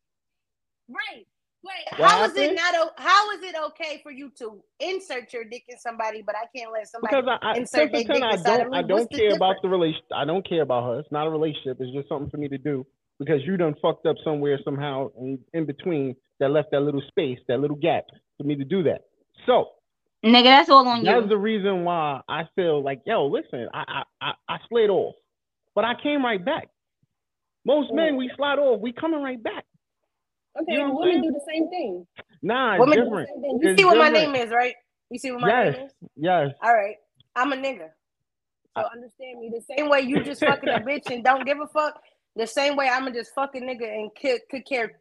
right. 0.89 1.27
Wait, 1.61 1.99
What 1.99 2.09
how 2.09 2.23
is 2.23 2.35
it 2.37 2.55
not? 2.55 2.73
O- 2.75 2.91
how 2.97 3.31
is 3.31 3.43
it 3.43 3.55
okay 3.67 3.99
for 4.01 4.11
you 4.11 4.31
to 4.37 4.63
insert 4.79 5.33
your 5.33 5.43
dick 5.43 5.63
in 5.67 5.77
somebody, 5.77 6.21
but 6.21 6.35
I 6.35 6.45
can't 6.57 6.71
let 6.71 6.87
somebody 6.87 7.15
Because 7.15 7.37
I, 7.41 7.53
I 7.53 7.57
insert 7.57 7.91
their 7.91 8.03
dick 8.03 8.21
I 8.23 8.33
inside 8.33 8.57
don't, 8.57 8.71
me? 8.71 8.77
I 8.77 8.81
don't 8.81 9.11
the 9.11 9.17
care 9.17 9.35
about 9.35 9.57
the 9.61 9.67
relation. 9.67 10.01
I 10.15 10.23
don't 10.23 10.47
care 10.47 10.61
about 10.61 10.85
her. 10.85 10.99
It's 10.99 11.11
not 11.11 11.27
a 11.27 11.29
relationship. 11.29 11.77
It's 11.81 11.93
just 11.93 12.07
something 12.07 12.29
for 12.29 12.37
me 12.37 12.47
to 12.47 12.57
do 12.57 12.85
because 13.19 13.41
you 13.45 13.57
done 13.57 13.75
fucked 13.81 14.05
up 14.05 14.15
somewhere 14.23 14.57
somehow 14.63 15.09
in, 15.19 15.37
in 15.53 15.65
between 15.65 16.15
that 16.39 16.51
left 16.51 16.71
that 16.71 16.81
little 16.81 17.03
space, 17.09 17.39
that 17.49 17.59
little 17.59 17.75
gap 17.75 18.05
for 18.37 18.45
me 18.45 18.55
to 18.55 18.63
do 18.63 18.83
that. 18.83 19.01
So 19.45 19.65
Nigga, 20.23 20.45
that's 20.45 20.69
all 20.69 20.87
on 20.87 21.03
that's 21.03 21.23
you. 21.23 21.29
the 21.29 21.37
reason 21.37 21.83
why 21.83 22.21
I 22.27 22.43
feel 22.55 22.83
like, 22.83 23.01
yo, 23.05 23.27
listen, 23.27 23.67
I, 23.73 23.83
I, 23.87 24.03
I, 24.21 24.31
I 24.47 24.57
slid 24.69 24.89
off, 24.89 25.15
but 25.75 25.85
I 25.85 25.93
came 26.01 26.23
right 26.23 26.43
back. 26.43 26.69
Most 27.65 27.89
oh. 27.91 27.95
men, 27.95 28.17
we 28.17 28.31
slide 28.35 28.59
off, 28.59 28.81
we 28.81 28.91
coming 28.91 29.21
right 29.21 29.41
back. 29.41 29.65
Okay, 30.61 30.73
You 30.73 30.77
know 30.79 30.87
but 30.87 30.93
what 30.95 31.01
I'm 31.03 31.09
women 31.09 31.23
saying? 31.23 31.33
do 31.33 31.39
the 31.39 31.45
same 31.51 31.69
thing. 31.69 32.07
Nah, 32.41 32.73
it's 32.73 32.79
Women 32.79 32.97
do 32.97 33.03
the 33.03 33.09
different. 33.09 33.29
Same 33.29 33.41
thing. 33.41 33.59
You 33.61 33.69
It's 33.69 33.79
see 33.81 33.85
what 33.85 33.97
my 33.97 34.09
name 34.09 34.35
is, 34.35 34.49
right? 34.51 34.75
You 35.09 35.19
see 35.19 35.31
what 35.31 35.41
my 35.41 35.47
Yes, 35.49 35.75
name 35.77 35.85
is? 35.85 35.91
yes. 36.15 36.51
All 36.61 36.73
right. 36.73 36.95
I'm 37.35 37.53
a 37.53 37.55
nigga. 37.55 37.89
So 38.77 38.83
understand 38.93 39.39
me. 39.39 39.49
The 39.53 39.61
same 39.75 39.89
way 39.89 40.01
you 40.01 40.23
just 40.23 40.41
fucking 40.43 40.69
a 40.69 40.79
bitch 40.79 41.11
and 41.11 41.23
don't 41.23 41.45
give 41.45 41.59
a 41.59 41.67
fuck, 41.67 42.01
the 42.35 42.47
same 42.47 42.75
way 42.75 42.87
I'ma 42.89 43.11
just 43.11 43.33
fuck 43.33 43.55
a 43.55 43.59
nigga 43.59 43.83
and 43.91 44.09
could, 44.19 44.39
could 44.49 44.65
care 44.65 44.99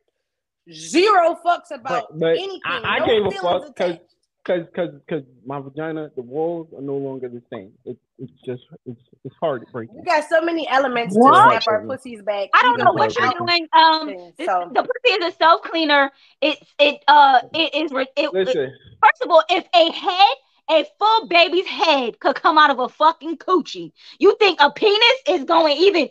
zero 0.72 1.36
fucks 1.44 1.70
about 1.70 2.06
But- 2.10 2.18
but 2.20 2.30
anything. 2.38 2.60
I- 2.64 2.96
I 2.96 2.98
no 3.00 3.06
gave 3.06 3.26
a 3.26 3.30
fuck 3.30 3.42
fuck 3.66 3.76
'cause- 3.76 3.98
attached. 4.46 4.74
Cause, 4.74 4.88
cause, 4.90 5.00
cause 5.08 5.22
my 5.44 5.60
vagina, 5.60 6.10
the 6.16 6.22
walls 6.22 6.68
are 6.76 6.80
no 6.82 6.96
longer 6.96 7.28
the 7.28 7.42
same. 7.52 7.72
It's, 7.84 7.98
it's 8.18 8.32
just, 8.44 8.62
it's, 8.86 9.00
it's 9.24 9.34
hard 9.40 9.64
to 9.66 9.72
break. 9.72 9.90
We 9.92 10.02
got 10.02 10.28
so 10.28 10.40
many 10.40 10.66
elements 10.68 11.14
What? 11.14 11.32
to 11.32 11.50
snap 11.50 11.62
our 11.68 11.80
Baby. 11.80 11.88
pussies 11.90 12.22
back. 12.22 12.48
I 12.54 12.62
don't 12.62 12.78
know 12.78 12.92
what 12.92 13.16
you're 13.16 13.32
doing. 13.32 13.68
Um, 13.72 14.32
this, 14.36 14.46
So 14.46 14.70
the 14.72 14.82
pussy 14.82 15.14
is 15.24 15.34
a 15.34 15.36
self 15.36 15.62
cleaner. 15.62 16.10
It's 16.40 16.60
it 16.78 17.02
uh 17.08 17.40
it 17.54 17.74
is 17.74 17.92
re- 17.92 18.06
it, 18.16 18.26
it- 18.26 18.32
Listen, 18.32 18.74
first 19.02 19.22
of 19.22 19.30
all, 19.30 19.42
if 19.50 19.64
a 19.74 19.90
head, 19.92 20.36
a 20.70 20.86
full 20.98 21.28
baby's 21.28 21.66
head 21.66 22.18
could 22.20 22.36
come 22.36 22.58
out 22.58 22.70
of 22.70 22.78
a 22.78 22.88
fucking 22.88 23.38
coochie, 23.38 23.92
you 24.18 24.36
think 24.38 24.60
a 24.60 24.70
penis 24.70 25.22
is 25.28 25.44
going 25.44 25.76
even? 25.78 26.08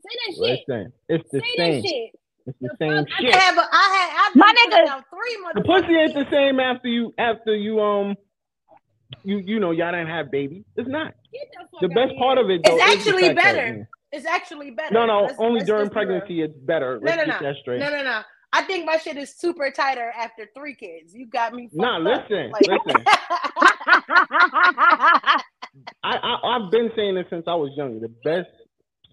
Say 0.00 0.16
that 0.26 0.34
shit. 0.34 0.60
listen, 0.68 0.92
it's 1.08 1.30
the 1.30 1.40
Say 1.40 1.82
same. 1.82 2.10
That 2.48 2.54
shit. 2.54 2.54
It's 2.54 2.58
the 2.60 2.68
The 2.68 2.76
same 2.78 3.04
fuck? 3.04 3.08
Shit. 3.20 3.32
can 3.32 3.40
have 3.40 3.56
a 3.58 3.68
I 3.70 3.86
had 3.96 4.08
I've 4.28 4.36
My 4.36 4.54
nigga- 4.54 4.88
out 4.88 5.04
three 5.10 5.36
The 5.54 5.60
pussy 5.62 5.94
ain't 5.96 6.14
the 6.14 6.26
same 6.30 6.60
after 6.60 6.88
you, 6.88 7.12
after 7.18 7.54
you, 7.56 7.80
um, 7.80 8.16
you, 9.24 9.38
you 9.38 9.58
know, 9.60 9.70
y'all 9.70 9.90
didn't 9.92 10.08
have 10.08 10.30
babies. 10.30 10.64
It's 10.76 10.88
not. 10.88 11.14
The 11.80 11.88
The 11.88 11.94
best 11.94 12.10
here. 12.10 12.18
part 12.18 12.38
of 12.38 12.50
it, 12.50 12.60
though, 12.64 12.74
It's 12.76 12.82
actually 12.82 13.22
fact 13.34 13.36
better. 13.36 13.88
It's 14.12 14.26
actually 14.26 14.70
better. 14.70 14.92
no, 14.94 15.06
no, 15.06 15.22
Let's- 15.22 15.34
only 15.38 15.54
let's 15.60 15.66
during 15.66 15.86
just 15.86 15.96
real. 15.96 16.06
pregnancy 16.06 16.42
it's 16.42 16.56
better. 16.58 16.98
No, 17.00 17.06
Let's 17.10 17.26
no, 17.26 17.32
no. 17.34 17.38
that 17.42 17.56
straight. 17.60 17.80
No, 17.80 17.90
no, 17.90 18.02
no. 18.02 18.20
I 18.52 18.62
think 18.62 18.86
my 18.86 18.96
shit 18.96 19.18
is 19.18 19.34
super 19.34 19.70
tighter 19.70 20.10
after 20.16 20.48
three 20.56 20.74
kids. 20.74 21.14
You 21.14 21.26
got 21.26 21.52
me. 21.52 21.68
Nah, 21.72 21.98
up. 21.98 22.02
listen, 22.30 22.50
Like- 22.50 22.62
listen. 22.66 23.04
I, 26.02 26.16
I, 26.16 26.36
I've 26.56 26.70
been 26.70 26.90
saying 26.96 27.14
this 27.16 27.26
since 27.30 27.44
I 27.46 27.54
was 27.54 27.70
young. 27.76 28.00
The 28.00 28.08
best 28.24 28.48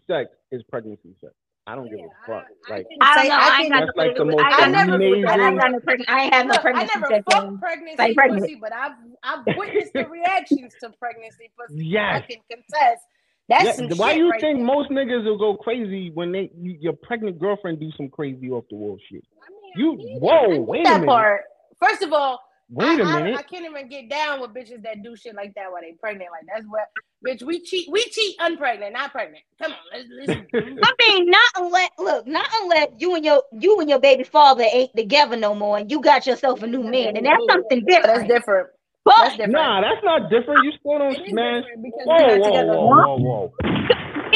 sex 0.07 0.29
is 0.51 0.63
pregnancy 0.69 1.15
sex. 1.21 1.33
I 1.67 1.73
don't 1.75 1.89
give 1.89 1.99
a 1.99 2.09
fuck. 2.27 2.45
I- 2.69 2.73
I 2.73 2.75
Like, 2.77 2.87
I 3.01 3.15
don't 3.15 3.23
Say- 3.23 3.29
know. 3.29 3.35
I 3.35 3.39
I 3.39 3.61
ain't 3.61 3.71
got 3.71 3.77
can- 3.79 3.85
That's 3.87 3.97
like 3.97 4.15
the 4.15 4.25
pregnancy. 4.25 4.43
most 4.43 4.45
I 4.45 4.49
got 4.59 4.71
no 4.87 4.95
amazing- 4.95 5.25
I 5.25 5.47
ain't 5.47 5.59
got 5.59 5.71
no 5.71 5.79
pregnancy. 5.79 6.11
I 6.11 6.21
ain't 6.21 6.33
had 6.33 6.45
no 6.45 6.51
Look, 6.51 6.59
I 6.59 6.61
pregnancy 6.61 6.93
never 6.99 7.07
sex. 7.07 7.23
fucked 7.31 7.59
pregnancy 7.59 7.95
like 7.97 8.15
pregnant. 8.15 8.41
pussy, 8.43 8.55
but 8.55 8.73
I've 8.73 8.91
I've 9.23 9.57
witnessed 9.57 9.93
the 9.93 10.07
reactions 10.07 10.75
to 10.81 10.89
pregnancy 10.91 11.51
pussy. 11.57 11.85
Yes. 11.87 12.15
I 12.23 12.31
can 12.31 12.41
contest. 12.51 13.03
That's 13.47 13.63
yeah, 13.65 13.71
some 13.73 13.89
why 13.97 14.09
shit 14.11 14.17
you 14.17 14.29
right 14.31 14.41
think 14.41 14.57
there. 14.59 14.65
most 14.65 14.89
niggas 14.91 15.23
will 15.25 15.37
go 15.37 15.55
crazy 15.57 16.11
when 16.11 16.31
they 16.31 16.51
you, 16.55 16.77
your 16.79 16.93
pregnant 16.93 17.39
girlfriend 17.39 17.79
do 17.79 17.91
some 17.97 18.09
crazy 18.09 18.49
off 18.51 18.65
the 18.69 18.75
wall 18.75 18.97
shit? 19.09 19.23
I 19.41 19.49
mean, 19.49 19.73
You 19.75 19.97
get 19.97 20.21
whoa, 20.21 20.59
wait 20.61 20.85
a 20.87 20.91
minute, 20.91 21.07
part? 21.07 21.41
First 21.79 22.01
of 22.03 22.13
all, 22.13 22.39
wait 22.69 22.99
I, 22.99 23.01
a 23.01 23.05
I- 23.05 23.05
minute. 23.05 23.39
I, 23.39 23.43
can't 23.43 23.65
even 23.65 23.89
get 23.89 24.09
down 24.09 24.41
with 24.41 24.51
bitches 24.53 24.83
that 24.83 25.03
do 25.03 25.15
shit 25.15 25.35
like 25.35 25.53
that 25.55 25.71
while 25.71 25.81
they 25.81 25.93
pregnant. 25.99 26.31
Like 26.31 26.47
that's 26.53 26.67
what, 26.67 26.87
bitch. 27.25 27.43
We 27.43 27.61
cheat. 27.61 27.89
We 27.91 28.03
cheat 28.05 28.37
unpregnant, 28.39 28.93
not 28.93 29.11
pregnant. 29.11 29.43
Come 29.61 29.73
on, 29.73 29.77
let's 29.93 30.09
listen. 30.09 30.47
I 30.83 30.91
mean, 31.09 31.29
not 31.29 31.49
unless 31.57 31.89
look, 31.99 32.27
not 32.27 32.47
unless 32.63 32.89
you 32.99 33.15
and 33.15 33.25
your 33.25 33.43
you 33.53 33.79
and 33.81 33.89
your 33.89 33.99
baby 33.99 34.23
father 34.23 34.65
ain't 34.71 34.95
together 34.95 35.37
no 35.37 35.55
more, 35.55 35.77
and 35.79 35.91
you 35.91 36.01
got 36.01 36.27
yourself 36.27 36.63
a 36.63 36.67
new 36.67 36.83
man, 36.83 37.17
and 37.17 37.25
that's 37.25 37.43
something 37.49 37.85
different. 37.85 38.05
that's 38.07 38.27
different. 38.27 38.29
different. 38.29 38.69
But 39.05 39.15
That's 39.17 39.37
different. 39.37 39.53
Nah, 39.53 39.81
that's 39.81 40.03
not 40.03 40.29
different. 40.29 40.63
You 40.63 40.71
still 40.79 40.99
don't 40.99 41.17
It 41.17 41.21
is 41.21 41.31
smash. 41.31 41.63
different 41.63 41.83
Whoa, 42.05 42.37
whoa, 42.37 42.61
whoa, 42.63 42.87
whoa, 42.89 43.17
whoa. 43.19 43.53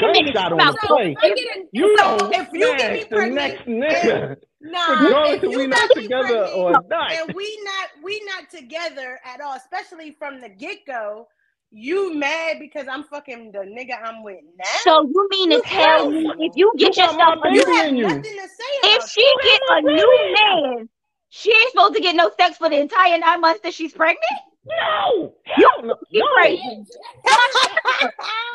wait 0.02 0.18
a 0.36 0.40
on 0.54 0.68
the 0.68 0.76
So 0.82 0.88
play. 0.88 1.18
I. 1.18 1.36
You 1.72 1.98
So 1.98 2.04
don't 2.04 2.32
if 2.32 2.50
you 2.54 2.76
get 2.78 2.94
me 2.94 3.06
smash 3.06 3.10
the 3.10 3.22
pregnant 3.22 3.34
next 3.34 3.68
nigga. 3.68 4.38
Nah, 4.62 5.02
Regardless 5.02 5.40
if 5.40 5.44
if 5.44 5.52
you 5.52 5.56
we 5.56 5.68
not 5.68 5.94
together 5.94 6.38
pregnant 6.38 6.54
or 6.56 6.76
not. 6.90 7.18
and 7.18 7.34
we 7.36 7.60
not 7.64 8.04
we 8.04 8.22
not 8.26 8.50
together 8.50 9.20
at 9.26 9.42
all, 9.42 9.56
especially 9.56 10.12
from 10.20 10.42
the 10.42 10.50
get 10.50 10.80
go. 10.88 11.28
You 11.72 12.16
mad 12.16 12.58
because 12.60 12.88
I'm 12.90 13.04
fucking 13.04 13.52
the 13.52 13.60
nigga 13.60 14.02
I'm 14.04 14.24
with 14.24 14.42
now? 14.58 14.66
So 14.86 15.04
you 15.04 15.28
mean 15.32 15.52
to 15.52 15.62
tell 15.62 16.12
me 16.12 16.34
if 16.40 16.54
you 16.56 16.74
get 16.78 16.98
You 16.98 16.98
yourself 16.98 17.36
a 17.44 17.50
baby 17.50 17.52
new, 17.52 17.64
you 17.66 17.66
have 17.78 17.92
you. 17.98 18.26
nothing 18.26 18.34
to 18.38 18.48
say 18.50 18.74
if 18.84 19.04
about 19.04 19.10
she 19.10 19.24
get 19.44 19.62
a 19.70 19.82
new 19.84 20.36
man, 20.36 20.90
she 21.30 21.52
ain't 21.52 21.72
supposed 21.72 21.96
to 21.96 22.02
get 22.02 22.16
no 22.16 22.32
sex 22.40 22.58
for 22.58 22.70
the 22.70 22.80
entire 22.80 23.18
nine 23.20 23.42
months 23.42 23.62
that 23.64 23.74
she's 23.74 23.94
pregnant? 23.94 24.24
No, 24.68 25.34
hell 25.46 25.84
no, 25.84 25.96
You 26.10 26.24
no. 26.24 26.28
crazy. 26.34 26.88
that. 27.26 28.12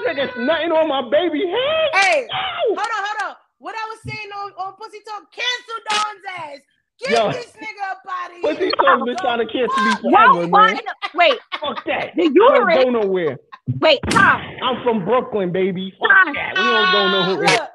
Nigga, 0.06 0.36
nothing 0.36 0.72
on 0.72 0.88
my 0.88 1.02
baby 1.10 1.46
head. 1.46 1.90
hey, 1.92 2.30
No. 2.32 2.76
hold 2.76 2.88
on, 2.88 3.04
hold 3.06 3.30
on. 3.30 3.36
What 3.64 3.74
I 3.74 3.88
was 3.88 3.98
saying 4.04 4.28
on, 4.36 4.52
on 4.58 4.74
Pussy 4.74 4.98
Talk, 5.08 5.32
cancel 5.32 5.80
Don's 5.88 6.20
ass. 6.38 6.58
Get 7.00 7.10
Yo. 7.12 7.32
this 7.32 7.50
nigga 7.52 7.90
up 7.92 8.02
out 8.06 8.30
of 8.36 8.42
Pussy 8.42 8.58
here. 8.66 8.70
Talk's 8.72 9.04
been 9.06 9.16
trying 9.16 9.38
to 9.38 9.46
cancel 9.50 9.84
me 9.84 10.12
Why, 10.12 10.26
forever, 10.26 10.48
man. 10.48 10.70
in 10.70 10.76
the, 10.84 10.94
wait, 11.14 11.38
Fuck 11.58 11.82
that. 11.86 12.10
The 12.14 12.24
I 12.24 12.28
don't 12.28 12.92
go 12.92 13.00
nowhere. 13.00 13.38
wait, 13.80 14.00
Tom. 14.10 14.42
I'm 14.62 14.82
from 14.84 15.06
Brooklyn, 15.06 15.50
baby. 15.50 15.94
Fuck 15.98 16.10
Tom. 16.10 16.34
that. 16.34 16.52
We 16.58 16.62
don't 16.62 16.92
go 16.92 17.08
nowhere. 17.08 17.46
Look, 17.46 17.70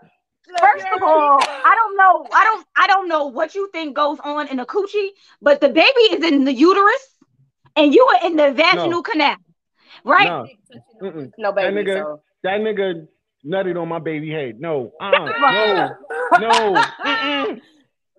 look, 0.52 0.60
First 0.62 0.86
of 0.96 1.02
all. 1.02 1.40
I 1.42 1.74
don't 1.76 1.98
know. 1.98 2.28
I 2.34 2.44
don't. 2.44 2.68
I 2.78 2.86
don't 2.88 3.08
know 3.10 3.26
what 3.26 3.56
you 3.56 3.68
think 3.74 3.96
goes 3.96 4.20
on 4.24 4.48
in 4.50 4.60
a 4.60 4.68
coochie, 4.68 5.10
but 5.42 5.60
the 5.60 5.70
baby 5.70 6.02
is 6.14 6.24
in 6.24 6.46
the 6.46 6.54
uterus, 6.54 7.16
and 7.76 7.96
you 7.96 8.06
are 8.14 8.28
in 8.28 8.36
the 8.36 8.52
vaginal 8.52 8.90
No. 8.92 9.02
canal, 9.02 9.38
right? 10.04 10.28
No, 10.28 10.48
Mm-mm. 11.02 11.32
No, 11.40 11.52
That 11.52 11.74
baby. 11.74 11.84
nigga- 11.90 11.98
So. 12.04 12.22
that 12.44 12.60
nigga 12.62 13.08
nutted 13.46 13.80
on 13.82 13.88
my 13.88 14.00
baby 14.00 14.30
head. 14.32 14.60
No, 14.60 14.92
uh-uh. 15.02 15.10
no, 16.40 16.40
no, 16.40 16.84
Mm-mm. 17.06 17.62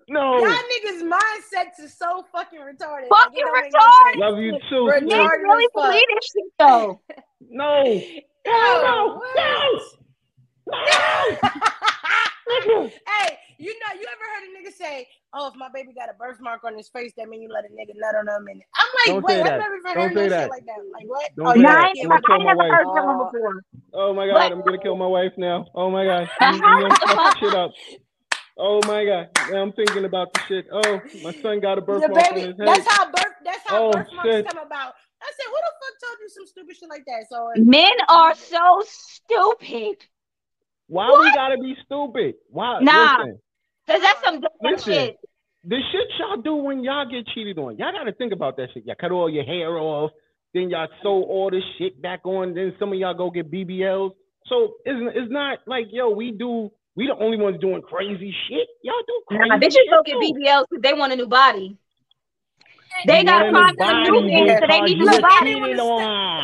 no. 0.09 0.37
Y'all 0.39 0.47
niggas' 0.47 1.03
mindsets 1.03 1.83
is 1.83 1.97
so 1.97 2.25
fucking 2.31 2.59
retarded. 2.59 3.07
Fucking 3.09 3.37
it 3.37 3.41
don't 3.41 3.53
make 3.53 3.73
retarded. 3.73 4.17
Love 4.17 4.39
you 4.39 4.51
too. 4.69 4.89
Retarded. 4.91 5.09
sis. 5.09 5.41
Really 5.43 5.65
as 5.65 5.69
fuck. 5.73 5.85
believe 5.85 6.03
this 6.15 6.25
shit 6.33 6.53
though. 6.59 7.01
No, 7.53 7.83
Yo, 7.83 8.01
no, 8.45 9.15
what? 9.19 9.35
no, 9.35 9.79
no. 10.71 11.37
Nigga. 12.49 12.91
hey, 13.07 13.37
you 13.57 13.73
know, 13.79 13.99
you 13.99 14.05
ever 14.07 14.25
heard 14.31 14.43
a 14.45 14.51
nigga 14.55 14.73
say, 14.73 15.07
"Oh, 15.33 15.47
if 15.47 15.55
my 15.55 15.69
baby 15.73 15.93
got 15.93 16.09
a 16.09 16.13
birthmark 16.13 16.63
on 16.63 16.75
his 16.75 16.89
face, 16.89 17.13
that 17.17 17.27
mean 17.29 17.41
you 17.41 17.49
let 17.49 17.65
a 17.65 17.69
nigga 17.69 17.93
nut 17.95 18.15
on 18.15 18.27
him?" 18.27 18.47
And 18.47 18.61
I'm 18.75 18.87
like, 18.95 19.07
Don't 19.07 19.23
wait, 19.23 19.33
say 19.35 19.41
I've 19.41 19.59
never 19.59 19.75
even 19.77 19.93
Don't 19.93 19.95
heard 20.03 20.13
no 20.15 20.21
say 20.29 20.41
shit 20.41 20.49
like 20.49 20.65
that. 20.65 20.77
Like 20.93 21.05
what? 21.07 21.29
Don't 21.35 21.47
oh, 21.47 21.51
say 21.53 21.57
you 21.57 21.63
No, 21.63 21.69
that. 21.69 21.77
I, 21.79 21.87
ain't, 21.87 21.95
kill 21.97 22.03
I'm 22.03 22.09
gonna 22.09 22.21
I 22.21 22.37
kill 22.37 22.45
my 22.45 22.53
never 22.53 22.75
heard 22.75 22.85
that 22.95 23.05
one 23.05 23.15
Oh. 23.19 23.29
before. 23.31 23.61
Oh 23.93 24.13
my 24.13 24.27
But- 24.27 24.33
god, 24.33 24.51
I'm 24.51 24.61
gonna 24.61 24.77
kill 24.81 24.95
my 24.95 25.07
wife 25.07 25.33
now. 25.37 25.65
Oh 25.75 25.89
my 25.89 26.05
god, 26.05 26.29
But 26.39 26.55
you, 26.55 26.61
how 26.61 26.79
you 26.79 26.89
fuck- 27.15 27.37
shit 27.39 27.53
up. 27.55 27.71
Oh 28.57 28.79
my 28.85 29.05
god, 29.05 29.29
now 29.49 29.61
I'm 29.61 29.71
thinking 29.73 30.05
about 30.05 30.33
the 30.33 30.41
shit. 30.47 30.67
Oh, 30.71 31.01
my 31.23 31.31
son 31.41 31.59
got 31.61 31.77
a 31.77 31.81
birthmark 31.81 32.11
on 32.11 32.33
baby, 32.35 32.47
his 32.47 32.57
head. 32.59 32.67
that's 32.67 32.87
how 32.87 33.05
birth. 33.05 33.25
That's 33.43 33.59
how 33.65 33.85
Oh, 33.87 33.91
birthmarks 33.91 34.29
shit. 34.29 34.47
come 34.47 34.57
about. 34.65 34.93
I 35.23 35.31
said, 35.37 35.45
who 35.45 35.53
the 35.53 35.71
fuck 35.81 36.09
told 36.09 36.17
you 36.21 36.29
some 36.29 36.45
stupid 36.47 36.75
shit 36.77 36.89
like 36.89 37.03
that? 37.05 37.25
So 37.29 37.47
uh, 37.47 37.51
Men 37.57 37.91
are 38.09 38.35
so 38.35 38.83
stupid. 38.87 40.03
Why 40.87 41.09
What? 41.09 41.21
we 41.21 41.31
gotta 41.33 41.57
be 41.57 41.75
stupid? 41.85 42.35
Why? 42.49 42.79
Nah. 42.81 43.17
Listen, 43.19 43.39
Cause 43.91 44.01
that's 44.01 44.23
some 44.23 44.41
dumb 44.41 44.51
Listen. 44.61 44.93
shit. 44.93 45.17
the 45.63 45.77
shit 45.91 46.07
y'all 46.19 46.41
do 46.41 46.55
when 46.55 46.83
y'all 46.83 47.09
get 47.09 47.27
cheated 47.33 47.57
on, 47.57 47.77
y'all 47.77 47.91
gotta 47.91 48.13
think 48.13 48.33
about 48.33 48.57
that 48.57 48.69
shit. 48.73 48.85
Y'all 48.85 48.95
cut 48.99 49.11
all 49.11 49.29
your 49.29 49.43
hair 49.43 49.77
off, 49.77 50.11
then 50.53 50.69
y'all 50.69 50.87
sew 51.03 51.23
all 51.23 51.49
this 51.51 51.63
shit 51.77 52.01
back 52.01 52.25
on. 52.25 52.53
Then 52.53 52.73
some 52.79 52.93
of 52.93 52.99
y'all 52.99 53.13
go 53.13 53.29
get 53.29 53.51
BBLs. 53.51 54.11
So 54.47 54.73
it's 54.85 55.15
it's 55.15 55.31
not 55.31 55.59
like 55.67 55.87
yo, 55.91 56.09
we 56.09 56.31
do. 56.31 56.71
We 56.93 57.07
the 57.07 57.15
only 57.23 57.37
ones 57.37 57.57
doing 57.61 57.81
crazy 57.81 58.35
shit. 58.49 58.67
Y'all 58.83 58.93
do 59.07 59.21
crazy 59.27 59.47
Nah, 59.47 59.57
bitches 59.57 59.71
shit 59.71 59.89
go 59.89 60.03
get. 60.03 60.15
BBLs 60.17 60.65
because 60.69 60.81
they 60.81 60.93
want 60.93 61.13
a 61.13 61.15
new 61.15 61.27
body. 61.27 61.77
They 63.07 63.19
You 63.19 63.25
gotta 63.25 63.47
a 63.47 63.51
find 63.51 63.77
new 63.77 63.83
some 63.85 63.95
new 64.01 64.31
body 64.31 64.57
so 64.59 64.67
they 64.67 64.67
because 64.67 64.81
need 64.81 64.95
a 64.95 64.97
you 64.97 65.05
new 65.05 65.21
body. 65.21 65.55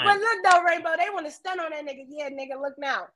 But 0.06 0.18
look 0.20 0.40
though, 0.44 0.64
Rainbow, 0.64 0.96
they 0.98 1.10
want 1.14 1.26
to 1.26 1.32
stun 1.32 1.60
on 1.60 1.72
that 1.72 1.86
nigga. 1.86 2.06
Yeah, 2.08 2.30
nigga, 2.30 2.62
look 2.62 2.80
now. 2.80 3.08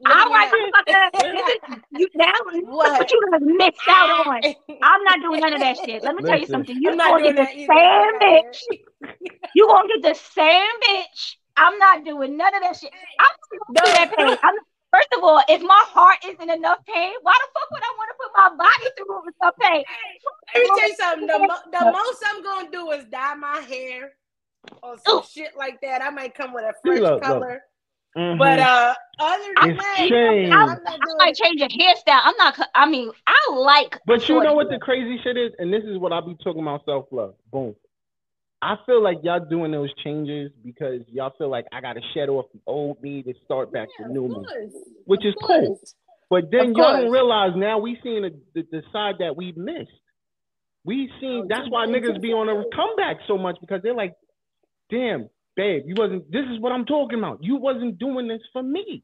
Look 0.00 0.14
All 0.14 0.22
at 0.22 0.28
right, 0.30 0.52
me 0.52 0.72
motherfucker. 0.72 1.10
This 1.32 1.80
you 1.90 2.08
now 2.14 2.32
What? 2.64 2.98
what 2.98 3.10
you 3.10 3.20
done 3.30 3.56
missed 3.56 3.80
out 3.88 4.26
on. 4.26 4.42
I'm 4.82 5.04
not 5.04 5.20
doing 5.22 5.40
none 5.40 5.52
of 5.54 5.60
that 5.60 5.78
shit. 5.78 6.02
Let 6.02 6.14
me 6.14 6.22
tell 6.22 6.38
you 6.38 6.46
something. 6.46 6.76
You 6.80 6.90
I'm 6.90 6.96
not 6.96 7.10
gonna 7.10 7.22
doing 7.22 7.34
get 7.36 7.46
that 7.46 7.54
the 7.54 7.60
either. 7.60 7.72
same 7.72 8.12
Fuck 8.12 9.10
bitch. 9.24 9.46
You 9.54 9.66
gonna 9.66 9.88
get 9.88 10.02
the 10.02 10.20
same 10.20 10.80
bitch. 10.84 11.36
I'm 11.56 11.78
not 11.78 12.04
doing 12.04 12.36
none 12.36 12.54
of 12.54 12.62
that 12.62 12.76
shit. 12.76 12.90
I'm 13.18 13.26
not 13.72 13.84
gonna 13.84 13.96
that 13.96 14.16
pain. 14.16 14.36
I'm, 14.42 14.54
first 14.92 15.08
of 15.16 15.24
all, 15.24 15.42
if 15.48 15.62
my 15.62 15.82
heart 15.88 16.18
isn't 16.26 16.50
enough 16.50 16.78
pain, 16.86 17.12
why 17.22 17.32
the 17.40 17.48
fuck 17.54 17.70
would 17.72 17.82
I 17.82 17.94
want 17.96 18.10
to 18.10 18.16
put 18.20 18.32
my 18.36 18.48
body 18.56 18.90
through 18.98 19.22
enough 19.40 19.54
pain? 19.60 19.84
Let 20.54 20.62
me 20.62 20.70
tell 20.76 20.88
you 20.88 20.94
something. 20.96 21.26
The, 21.26 21.38
mo- 21.38 21.70
the 21.72 21.84
most 21.90 22.22
I'm 22.26 22.42
gonna 22.42 22.70
do 22.70 22.90
is 22.90 23.04
dye 23.06 23.34
my 23.34 23.60
hair 23.60 24.12
or 24.82 24.96
some 24.98 25.18
Ooh. 25.18 25.22
shit 25.26 25.56
like 25.56 25.80
that. 25.80 26.02
I 26.02 26.10
might 26.10 26.34
come 26.34 26.52
with 26.52 26.64
a 26.64 26.74
fresh 26.84 27.00
Look, 27.00 27.26
look. 27.26 27.60
Color. 28.16 28.34
Mhm. 28.34 28.38
But 28.38 28.58
uh, 28.60 28.94
other 29.20 29.42
than 29.62 29.70
It's 29.70 29.82
that, 29.82 29.96
changed. 30.08 30.52
I'm 30.52 30.68
not 30.68 30.98
I 31.00 31.14
might 31.18 31.34
change 31.36 31.60
your 31.60 31.68
hairstyle. 31.68 32.20
I'm 32.24 32.36
not. 32.38 32.58
I 32.74 32.88
mean, 32.88 33.10
I 33.26 33.52
like. 33.54 34.00
But 34.06 34.28
you 34.28 34.42
know 34.42 34.54
what 34.54 34.68
the 34.70 34.78
crazy 34.78 35.18
shit 35.22 35.36
is, 35.36 35.52
and 35.58 35.72
this 35.72 35.84
is 35.84 35.98
what 35.98 36.12
I 36.12 36.20
be 36.20 36.36
talking 36.42 36.62
about 36.62 36.84
self 36.84 37.06
love. 37.12 37.34
Boom. 37.52 37.74
I 38.62 38.76
feel 38.86 39.02
like 39.02 39.18
y'all 39.22 39.44
doing 39.48 39.70
those 39.70 39.92
changes 40.02 40.50
because 40.64 41.02
y'all 41.12 41.32
feel 41.38 41.50
like 41.50 41.66
I 41.72 41.80
gotta 41.80 42.00
shed 42.14 42.28
off 42.28 42.46
the 42.52 42.60
old 42.66 43.00
me 43.02 43.22
to 43.22 43.34
start 43.44 43.72
back 43.72 43.88
Yeah, 44.00 44.06
the 44.08 44.14
new 44.14 44.28
me, 44.28 44.34
course. 44.34 44.72
which 45.04 45.24
is 45.24 45.34
Of 45.42 45.46
cool. 45.46 45.80
But 46.30 46.50
then 46.50 46.74
y'all 46.74 46.92
don't 46.94 47.10
realize 47.12 47.52
now 47.54 47.78
we 47.78 47.98
seeing 48.02 48.22
the, 48.22 48.34
the, 48.54 48.66
the 48.72 48.82
side 48.92 49.16
that 49.20 49.36
we 49.36 49.52
missed. 49.56 49.90
We 50.84 51.10
seen 51.20 51.42
Oh, 51.44 51.46
that's 51.48 51.68
why 51.70 51.86
niggas 51.86 52.20
be 52.20 52.32
on 52.32 52.48
a 52.48 52.64
comeback 52.74 53.18
so 53.28 53.36
much 53.38 53.56
because 53.60 53.82
they're 53.82 53.94
like, 53.94 54.14
damn, 54.90 55.28
babe, 55.56 55.84
you 55.86 55.94
wasn't. 55.96 56.30
This 56.30 56.44
is 56.52 56.60
what 56.60 56.72
I'm 56.72 56.84
talking 56.84 57.18
about. 57.18 57.42
You 57.42 57.56
wasn't 57.56 57.98
doing 57.98 58.28
this 58.28 58.42
for 58.52 58.62
me. 58.62 59.02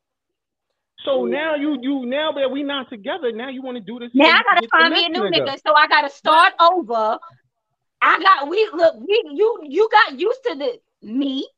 So 1.05 1.25
now 1.25 1.57
you 1.57 1.79
you 1.81 2.07
now 2.07 2.33
that 2.33 2.51
we 2.51 2.63
not 2.63 2.89
together, 2.89 3.33
now 3.33 3.49
you 3.49 3.63
want 3.63 3.77
to 3.77 3.83
do 3.83 3.99
this. 3.99 4.11
Now 4.15 4.27
I 4.27 4.43
gotta 4.43 4.69
find 4.69 4.95
me 4.95 5.07
a 5.07 5.09
new 5.09 5.23
nigga. 5.23 5.49
nigga, 5.49 5.61
so 5.67 5.75
I 5.75 5.89
gotta 5.89 6.11
start 6.11 6.53
over. 6.61 7.19
I 8.01 8.21
got 8.21 8.49
we 8.49 8.69
look 8.73 8.95
we 9.01 9.23
you 9.33 9.61
you 9.65 9.89
got 9.91 10.19
used 10.19 10.41
to 10.45 10.55
the 10.55 10.79
me. 11.03 11.49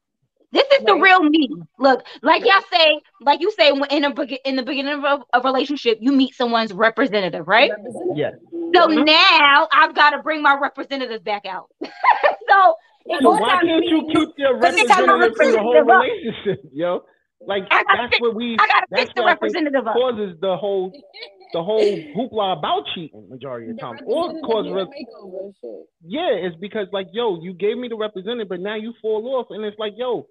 This 0.51 0.67
is 0.79 0.85
the 0.85 0.95
real 0.95 1.21
me. 1.25 1.51
Look, 1.81 2.07
like 2.23 2.45
y'all 2.45 2.63
say, 2.73 3.01
like 3.21 3.41
you 3.41 3.51
say, 3.51 3.71
in 3.71 4.05
a 4.05 4.15
in 4.45 4.55
the 4.55 4.63
beginning 4.63 5.05
of 5.05 5.25
a, 5.33 5.41
relationship, 5.41 5.99
you 6.01 6.13
meet 6.13 6.37
someone's 6.37 6.73
representative, 6.73 7.49
right? 7.49 7.73
Yes. 8.15 8.35
So 8.53 8.87
mm-hmm. 8.87 9.03
now 9.03 9.69
I've 9.73 9.97
got 9.97 10.11
to 10.11 10.23
bring 10.23 10.43
my 10.43 10.57
representative 10.57 11.25
back 11.25 11.45
out. 11.45 11.71
so 11.83 12.77
if 13.07 13.23
So 13.23 13.31
why 13.31 13.61
can't 13.63 13.81
me- 13.81 13.89
you 13.89 14.03
keep 14.13 14.29
your 14.39 14.59
Cause 14.61 14.75
it's 14.77 14.89
time 14.89 15.07
to 15.07 15.13
representative 15.15 15.37
for 15.37 15.45
the 15.53 15.59
whole 15.61 15.77
up. 15.91 16.03
relationship, 16.03 16.63
yo? 16.73 17.03
Like 17.47 17.65
I 17.71 17.83
that's 17.97 18.13
fix- 18.13 18.21
what 18.21 18.35
we 18.35 18.57
I 18.59 18.67
gotta 18.67 18.87
that's 18.91 19.11
fix 19.11 19.15
the 19.17 19.23
what 19.23 19.29
I 19.29 19.37
think 19.37 19.43
representative 19.43 19.87
up. 19.87 19.95
causes 19.95 20.41
the 20.41 20.57
whole 20.57 20.93
the 21.53 21.63
whole 21.63 22.05
hoopla 22.17 22.59
about 22.59 22.85
cheating 22.95 23.29
majority 23.29 23.71
of 23.71 23.77
the 23.77 23.81
time. 23.81 23.99
Or 24.07 24.33
cause 24.41 24.67
re- 24.73 25.07
yeah, 26.03 26.31
it's 26.33 26.57
because 26.57 26.89
like 26.93 27.09
yo, 27.13 27.41
you 27.43 27.55
gave 27.55 27.77
me 27.79 27.89
the 27.89 27.97
representative, 27.97 28.49
but 28.49 28.61
now 28.61 28.77
you 28.77 28.95
fall 29.03 29.27
off, 29.37 29.47
and 29.51 29.65
it's 29.65 29.79
like 29.79 29.93
yo, 29.97 30.27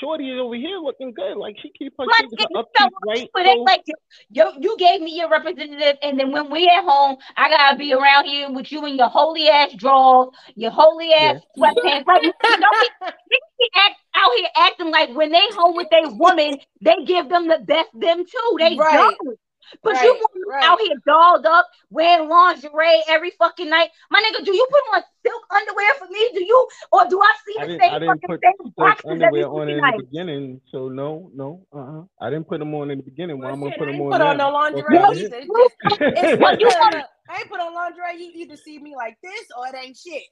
Shorty 0.00 0.30
is 0.30 0.40
over 0.40 0.54
here 0.56 0.78
looking 0.78 1.12
good. 1.14 1.36
Like 1.36 1.56
she 1.62 1.70
keep 1.78 1.94
her 1.98 2.06
Like, 2.06 2.18
shit 2.20 2.30
her 2.38 2.48
so, 2.50 2.56
upkeep 2.60 2.94
right. 3.06 3.30
but 3.34 3.46
So, 3.46 3.52
it's 3.52 3.62
like 3.66 3.82
yo, 4.30 4.52
you 4.60 4.76
gave 4.78 5.00
me 5.00 5.16
your 5.16 5.30
representative, 5.30 5.98
and 6.02 6.18
then 6.18 6.32
when 6.32 6.50
we 6.50 6.66
at 6.68 6.84
home, 6.84 7.16
I 7.36 7.48
gotta 7.50 7.76
be 7.78 7.92
around 7.94 8.26
here 8.26 8.50
with 8.52 8.72
you 8.72 8.84
and 8.86 8.96
your 8.98 9.08
holy 9.08 9.48
ass 9.48 9.72
drawers, 9.74 10.30
your 10.56 10.72
holy 10.72 11.12
ass 11.12 11.36
sweatpants. 11.58 12.06
Like, 12.06 12.22
don't 12.58 12.80
be, 12.80 12.88
be 13.30 13.68
act, 13.76 13.96
out 14.16 14.30
here 14.36 14.48
acting 14.56 14.90
like 14.90 15.10
when 15.14 15.32
they 15.32 15.46
home 15.52 15.76
with 15.76 15.88
their 15.90 16.10
woman, 16.10 16.58
they 16.82 16.96
give 17.06 17.28
them 17.28 17.48
the 17.48 17.58
best 17.66 17.90
them 17.94 18.24
too. 18.26 18.56
They 18.58 18.78
Right. 18.78 18.90
don't. 18.90 19.38
But 19.82 20.00
you 20.02 20.12
Right, 20.12 20.20
want 20.20 20.30
right. 20.48 20.64
out 20.64 20.80
here 20.80 20.96
dolled 21.06 21.46
up, 21.46 21.66
wearing 21.90 22.28
lingerie 22.28 23.02
every 23.08 23.30
fucking 23.38 23.68
night. 23.68 23.90
My 24.10 24.22
nigga, 24.22 24.44
do 24.44 24.54
you 24.54 24.66
put 24.70 24.96
on 24.96 25.02
silk 25.26 25.46
underwear 25.50 25.94
for 25.98 26.06
me? 26.08 26.30
Do 26.34 26.44
you, 26.44 26.68
or 26.92 27.06
do 27.08 27.20
I 27.20 27.32
see 27.46 27.54
I 27.58 27.66
the 27.66 27.68
didn't, 27.72 27.82
same 27.82 27.92
I 27.92 27.98
didn't 27.98 28.14
fucking 28.22 28.28
put 28.28 28.40
same 28.42 28.52
silk 28.58 28.74
boxes 28.76 29.04
every 29.06 29.22
underwear 29.24 29.46
on 29.48 29.66
fucking 29.66 29.76
in 29.76 29.80
night? 29.82 29.96
the 29.96 30.02
beginning, 30.04 30.60
so 30.70 30.88
no, 30.88 31.30
no, 31.34 31.66
uh, 31.74 31.78
uh 32.00 32.02
I 32.20 32.30
didn't 32.30 32.48
put 32.48 32.58
them 32.58 32.74
on 32.74 32.90
in 32.90 32.98
the 32.98 33.04
beginning. 33.04 33.38
Why 33.38 33.44
Well, 33.46 33.54
I'm 33.54 33.60
gonna 33.60 33.72
shit, 33.72 33.78
put 33.80 33.86
them 33.86 33.94
ain't 33.96 34.04
on 34.04 34.10
put 34.12 34.20
on 34.20 34.36
now? 34.36 34.48
no 34.48 34.54
lingerie 34.54 34.82
Fuck 34.82 35.04
outta 35.04 35.24
either. 35.24 35.36
It's 35.36 35.74
just, 35.82 36.00
it's 36.00 36.40
Well, 36.40 36.56
you 36.58 36.66
want- 36.66 37.06
I 37.28 37.38
ain't 37.38 37.48
put 37.48 37.60
on 37.60 37.74
lingerie. 37.74 38.22
You 38.22 38.30
either 38.42 38.56
see 38.56 38.78
me 38.78 38.94
like 38.94 39.16
this 39.22 39.46
or 39.58 39.66
it 39.66 39.74
ain't 39.74 39.96
shit. 39.96 40.22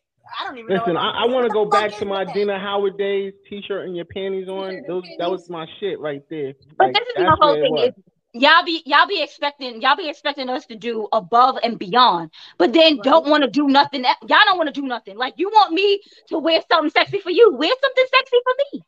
I 0.41 0.45
don't 0.45 0.57
even 0.59 0.75
know. 0.75 0.81
Listen, 0.81 0.95
what 0.95 1.03
I, 1.05 1.25
I 1.25 1.27
want 1.27 1.47
to 1.47 1.53
go 1.53 1.65
back 1.67 1.93
to 1.99 2.05
my 2.07 2.25
that? 2.25 2.31
Adina 2.31 2.59
Howard 2.59 2.97
days, 2.97 3.35
t-shirt 3.49 3.85
and 3.87 3.95
your 3.95 4.07
panties 4.07 4.49
on. 4.49 4.71
T-shirt 4.71 4.79
and 4.79 4.89
Those 4.89 5.05
that 5.19 5.31
was 5.31 5.51
my 5.51 5.67
shit 5.81 6.01
right 6.01 6.23
there. 6.31 6.55
But 6.79 6.87
Like, 6.87 6.95
this 6.95 7.09
is 7.09 7.15
the 7.25 7.37
whole 7.39 7.55
thing 7.55 7.77
is 7.79 7.93
y'all 8.35 8.65
be 8.65 8.83
y'all 8.85 9.07
be 9.07 9.23
expecting 9.23 9.81
y'all 9.81 9.97
be 9.97 10.09
expecting 10.09 10.49
us 10.51 10.67
to 10.67 10.77
do 10.77 11.09
above 11.13 11.59
and 11.63 11.79
beyond, 11.79 12.31
but 12.59 12.73
then 12.73 12.99
don't 13.03 13.29
want 13.29 13.45
to 13.45 13.51
do 13.51 13.69
nothing. 13.69 14.03
Y'all 14.05 14.39
don't 14.45 14.59
want 14.59 14.73
to 14.75 14.81
do 14.81 14.87
nothing. 14.87 15.17
Like 15.17 15.35
you 15.37 15.49
want 15.51 15.73
me 15.73 16.01
to 16.29 16.39
wear 16.39 16.61
something 16.71 16.91
sexy 16.91 17.21
for 17.21 17.31
you. 17.31 17.55
Wear 17.55 17.71
something 17.83 18.05
sexy 18.11 18.37
for 18.45 18.53
me. 18.73 18.83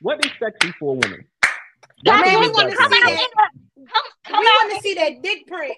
What 0.00 0.24
is 0.24 0.32
sexy 0.38 0.72
for 0.78 0.92
a 0.96 0.98
woman? 0.98 1.26
Guys, 2.04 2.22
Man, 2.22 2.40
we 2.40 2.48
what 2.48 2.54
wanna 2.54 2.68
it 2.68 2.78
come 2.78 2.90
does 2.90 2.98
see 2.98 3.04
out 3.04 3.10
that. 3.12 3.20
in 3.20 3.86
come 3.86 4.02
come 4.24 4.40
we 4.40 4.46
out 4.46 4.54
want 4.54 4.72
to 4.76 4.80
see 4.80 4.94
that 4.94 5.22
dick 5.22 5.46
print. 5.46 5.76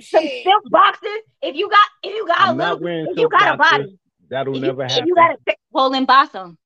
some 0.00 0.22
Shit. 0.22 0.44
silk 0.44 0.62
boxes. 0.70 1.20
if 1.42 1.54
you 1.54 1.68
got 1.68 1.88
if 2.02 2.14
you 2.14 2.26
got 2.26 2.40
I'm 2.40 2.54
a 2.54 2.56
not 2.56 2.80
little 2.80 3.10
if 3.10 3.18
you 3.18 3.22
silk 3.22 3.32
got 3.32 3.54
a 3.54 3.56
body, 3.58 3.98
That'll 4.30 4.54
if 4.54 4.62
you, 4.62 4.68
never 4.68 4.84
if 4.84 4.90
happen. 4.92 5.08
you 5.08 5.14
got 5.14 5.32
a 5.32 5.36
thick 5.46 5.58
swollen 5.70 6.04
bosom, 6.06 6.58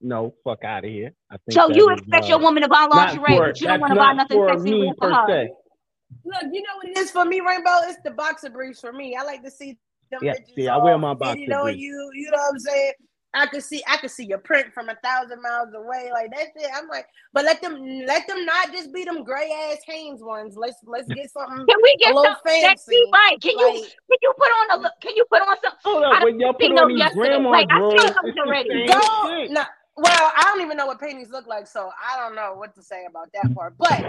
No, 0.00 0.34
fuck 0.44 0.64
out 0.64 0.84
of 0.84 0.90
here. 0.90 1.12
I 1.30 1.36
think 1.46 1.58
so 1.58 1.68
that 1.68 1.76
you 1.76 1.90
is, 1.90 1.98
expect 1.98 2.24
uh, 2.24 2.28
your 2.28 2.38
woman 2.38 2.62
to 2.62 2.68
buy 2.68 2.86
not 2.92 3.08
lingerie, 3.08 3.36
for 3.36 3.46
but 3.48 3.60
you 3.60 3.66
don't 3.66 3.80
want 3.80 3.92
to 3.92 3.98
buy 3.98 4.12
nothing 4.12 4.38
for 4.38 4.54
sexy 4.54 4.70
me 4.70 4.92
for 4.98 5.10
her. 5.10 5.26
se. 5.28 5.50
Look, 6.24 6.42
you 6.52 6.62
know 6.62 6.76
what 6.76 6.88
it 6.88 6.96
is 6.96 7.10
for 7.10 7.24
me, 7.24 7.40
Rainbow? 7.40 7.80
It's 7.84 7.98
the 8.04 8.12
boxer 8.12 8.50
briefs 8.50 8.80
for 8.80 8.92
me. 8.92 9.16
I 9.16 9.24
like 9.24 9.42
to 9.44 9.50
see 9.50 9.78
them 10.10 10.20
Yeah, 10.22 10.34
see, 10.56 10.68
I 10.68 10.76
wear 10.78 10.96
my 10.98 11.14
fitted 11.14 11.50
boxer 11.50 11.58
on 11.58 11.64
briefs. 11.64 11.80
you. 11.80 12.10
You 12.14 12.30
know 12.30 12.38
what 12.38 12.52
I'm 12.54 12.58
saying? 12.60 12.92
I 13.34 13.46
could 13.46 13.62
see, 13.62 13.82
I 13.86 13.98
could 13.98 14.10
see 14.10 14.24
your 14.24 14.38
print 14.38 14.72
from 14.72 14.88
a 14.88 14.96
thousand 15.04 15.42
miles 15.42 15.68
away. 15.74 16.10
Like 16.12 16.30
that's 16.34 16.50
it. 16.56 16.70
I'm 16.74 16.88
like, 16.88 17.06
but 17.34 17.44
let 17.44 17.60
them, 17.60 17.78
let 18.06 18.26
them 18.26 18.44
not 18.46 18.72
just 18.72 18.92
be 18.92 19.04
them 19.04 19.22
gray 19.22 19.52
ass 19.70 19.78
Hanes 19.86 20.22
ones. 20.22 20.56
Let's 20.56 20.76
let's 20.86 21.08
get 21.08 21.30
something 21.30 21.66
Can 21.68 21.76
we 21.82 21.96
get 21.98 22.10
a 22.10 22.14
get 22.14 22.16
little 22.16 22.24
some 22.24 22.36
sexy? 22.46 22.62
fancy. 22.62 23.10
Right? 23.12 23.36
Can 23.42 23.58
you 23.58 23.68
can 24.08 24.18
you 24.22 24.32
put 24.38 24.48
on 24.48 24.78
a 24.78 24.82
look? 24.82 24.92
Can 25.02 25.14
you 25.14 25.24
put 25.30 25.42
on 25.42 25.56
some? 25.62 25.72
Hold 25.84 26.04
I 26.04 26.14
up, 26.14 26.20
done 26.20 26.24
when 26.24 26.40
y'all 26.40 26.54
put 26.54 26.70
on 26.70 26.74
those 26.74 26.88
these 26.88 26.98
yesterday. 26.98 27.28
grandma 27.36 27.50
Like 27.50 27.66
I 27.70 27.76
drawers, 27.76 28.00
seen 28.00 28.12
it's 28.24 28.38
those 28.38 28.46
already. 28.46 28.68
same 28.70 28.86
go, 28.88 29.00
shit. 29.28 29.50
No, 29.98 30.02
well, 30.02 30.32
I 30.36 30.42
don't 30.44 30.62
even 30.62 30.76
know 30.76 30.86
what 30.86 31.00
panties 31.00 31.30
look 31.30 31.46
like, 31.46 31.66
so 31.66 31.90
I 31.98 32.18
don't 32.18 32.34
know 32.34 32.54
what 32.54 32.74
to 32.76 32.82
say 32.82 33.04
about 33.08 33.30
that 33.34 33.54
part. 33.54 33.74
But 33.78 34.00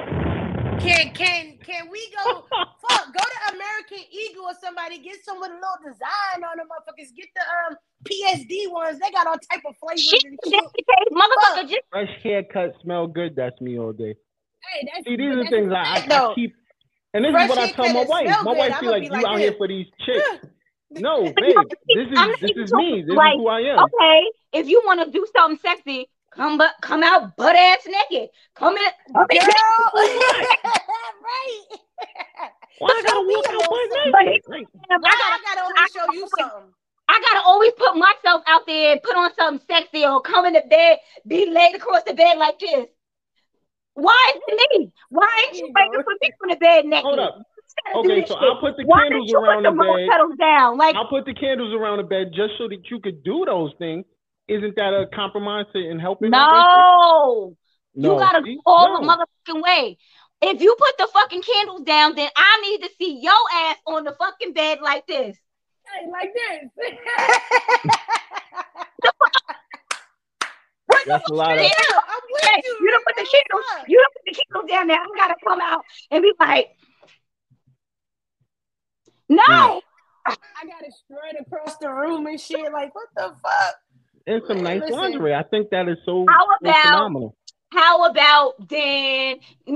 can 0.79 1.11
can 1.13 1.57
can 1.57 1.89
we 1.89 2.11
go? 2.23 2.45
fuck, 2.89 3.13
go 3.13 3.19
to 3.19 3.55
American 3.55 3.99
Eagle 4.11 4.45
or 4.45 4.53
somebody 4.61 4.99
get 4.99 5.23
some 5.23 5.39
with 5.39 5.51
a 5.51 5.53
little 5.53 5.79
design 5.83 6.43
on 6.43 6.57
them, 6.57 6.67
motherfuckers. 6.67 7.15
Get 7.15 7.27
the 7.35 7.41
um 7.41 7.77
PSD 8.05 8.71
ones. 8.71 8.99
They 8.99 9.11
got 9.11 9.27
all 9.27 9.37
type 9.51 9.63
of 9.65 9.75
flavors 9.77 10.01
Shit, 10.01 10.23
and 10.25 10.39
shit. 10.45 10.63
motherfucker. 11.11 11.69
Just 11.69 11.81
Fresh 11.91 12.09
haircut, 12.23 12.73
smell 12.83 13.07
good. 13.07 13.35
That's 13.35 13.59
me 13.59 13.79
all 13.79 13.93
day. 13.93 14.15
Hey, 14.73 14.87
that's 14.93 15.05
See, 15.07 15.17
these 15.17 15.29
but 15.29 15.39
are 15.39 15.43
that's 15.43 15.49
things 15.49 15.69
the 15.69 15.75
I, 15.75 16.17
I, 16.17 16.29
I 16.31 16.35
keep. 16.35 16.55
And 17.13 17.25
this 17.25 17.31
Fresh 17.31 17.43
is 17.45 17.49
what 17.49 17.57
I 17.57 17.71
tell 17.71 17.93
my 17.93 18.03
wife. 18.03 18.27
My 18.43 18.53
good, 18.53 18.57
wife 18.57 18.71
I'ma 18.73 18.81
be 18.81 18.87
like, 18.87 19.03
"You 19.03 19.27
out 19.27 19.39
here 19.39 19.55
for 19.57 19.67
these 19.67 19.87
chicks." 20.05 20.45
No, 20.91 21.23
you 21.23 21.33
babe. 21.33 21.55
This 21.93 22.07
is 22.07 22.17
I'm 22.17 22.29
this 22.41 22.51
is 22.55 22.71
me. 22.73 23.03
This 23.05 23.15
like 23.15 23.33
is 23.35 23.37
who 23.37 23.47
I 23.47 23.59
am. 23.61 23.79
okay. 23.79 24.21
If 24.53 24.67
you 24.67 24.81
want 24.85 25.05
to 25.05 25.11
do 25.11 25.25
something 25.35 25.59
sexy, 25.61 26.09
come 26.31 26.57
but 26.57 26.71
come 26.81 27.03
out 27.03 27.35
butt 27.37 27.55
ass 27.55 27.87
naked. 27.87 28.29
Come 28.55 28.75
in, 28.75 28.89
come 29.13 29.27
in. 29.31 29.37
Girl, 29.39 29.49
right? 29.95 31.61
Why 32.79 32.89
I 32.89 33.01
gotta 33.05 33.27
walk 33.27 33.45
a 33.45 33.53
out 33.53 33.69
butt 33.69 33.89
naked? 34.05 34.43
Like, 34.47 34.67
I 34.89 34.97
gotta, 34.97 35.09
I 35.11 35.39
gotta 35.45 35.61
always 35.61 35.91
show 35.91 36.13
you 36.13 36.27
something? 36.37 36.73
I 37.07 37.21
gotta 37.31 37.45
always 37.45 37.71
put 37.77 37.95
myself 37.95 38.43
out 38.47 38.65
there 38.67 38.91
and 38.93 39.01
put 39.03 39.15
on 39.15 39.33
something 39.35 39.65
sexy 39.69 40.05
or 40.05 40.21
come 40.21 40.45
in 40.45 40.53
the 40.53 40.63
bed, 40.69 40.97
be 41.27 41.49
laid 41.49 41.75
across 41.75 42.03
the 42.03 42.13
bed 42.13 42.37
like 42.37 42.59
this. 42.59 42.87
Why 43.95 44.33
is 44.35 44.41
it 44.47 44.79
me? 44.79 44.91
Why 45.09 45.45
ain't 45.47 45.59
you 45.59 45.67
You 45.67 45.73
waiting 45.75 46.03
for 46.03 46.13
me 46.21 46.31
from 46.39 46.49
the 46.51 46.55
bed 46.55 46.85
naked? 46.85 47.03
hold 47.05 47.19
up. 47.19 47.41
You 47.87 47.93
gotta 47.93 48.07
do 48.07 48.13
Okay, 48.13 48.25
so 48.27 48.33
shit. 48.35 48.43
I'll 48.43 48.59
put 48.59 48.77
the 48.77 48.83
Why 48.85 49.01
candles 49.03 49.29
you 49.29 49.37
around 49.39 49.63
put 49.63 49.69
the 49.71 49.75
the 49.75 49.83
bed. 49.83 50.07
petals 50.09 50.35
down? 50.39 50.77
Like 50.77 50.95
I'll 50.95 51.07
put 51.09 51.25
the 51.25 51.33
candles 51.33 51.73
around 51.73 51.97
the 51.97 52.03
bed 52.03 52.31
just 52.33 52.53
so 52.57 52.67
that 52.67 52.89
you 52.89 52.99
could 52.99 53.23
do 53.23 53.43
those 53.45 53.71
things. 53.79 54.05
Isn't 54.47 54.75
that 54.77 54.93
a 54.93 55.07
compromise 55.13 55.65
to- 55.73 55.89
in 55.89 55.99
helping? 55.99 56.31
my 56.31 56.37
no, 56.39 57.55
you 57.95 58.19
gotta 58.19 58.41
see? 58.43 58.55
go 58.55 58.61
all 58.65 58.99
the 59.01 59.07
motherfucking 59.07 59.61
way. 59.61 59.97
If 60.41 60.61
you 60.61 60.75
put 60.79 60.97
the 60.97 61.07
fucking 61.13 61.41
candles 61.41 61.81
down, 61.81 62.15
then 62.15 62.29
I 62.35 62.61
need 62.61 62.81
to 62.87 62.89
see 62.97 63.19
your 63.21 63.33
ass 63.65 63.77
on 63.85 64.03
the 64.05 64.13
fucking 64.17 64.53
bed 64.53 64.79
like 64.81 65.05
this. 65.05 65.37
Hey, 65.85 66.07
like 66.09 66.31
this. 66.33 66.91
What 70.87 71.05
the 71.05 71.09
That's 71.11 71.29
a 71.29 71.33
lot 71.33 71.51
of. 71.51 71.59
I'm 71.59 71.65
with 72.31 72.65
you. 72.65 72.77
you 72.81 72.89
don't 72.91 73.05
put 73.05 73.15
the 73.15 73.21
candles, 73.25 73.65
you 73.87 73.97
don't 73.97 74.13
put 74.13 74.23
the 74.25 74.33
candles 74.41 74.69
down 74.71 74.87
there. 74.87 74.97
I 74.97 75.05
gotta 75.15 75.35
come 75.45 75.61
out 75.61 75.83
and 76.09 76.23
be 76.23 76.33
like, 76.39 76.69
no. 79.29 79.81
I 80.25 80.65
got 80.65 80.83
it 80.83 80.93
strut 80.93 81.35
across 81.39 81.77
the 81.77 81.89
room 81.89 82.27
and 82.27 82.39
shit. 82.39 82.71
Like, 82.71 82.93
what 82.93 83.07
the 83.15 83.33
fuck? 83.41 83.75
And 84.27 84.41
some 84.47 84.61
nice 84.61 84.81
Listen. 84.81 84.97
lingerie. 84.97 85.33
I 85.33 85.43
think 85.43 85.69
that 85.71 85.87
is 85.87 85.97
so, 86.05 86.25
How 86.29 86.45
so 86.45 86.55
about- 86.61 86.81
phenomenal. 86.83 87.35
How 87.71 88.05
about 88.09 88.67
then? 88.67 89.39
I 89.67 89.73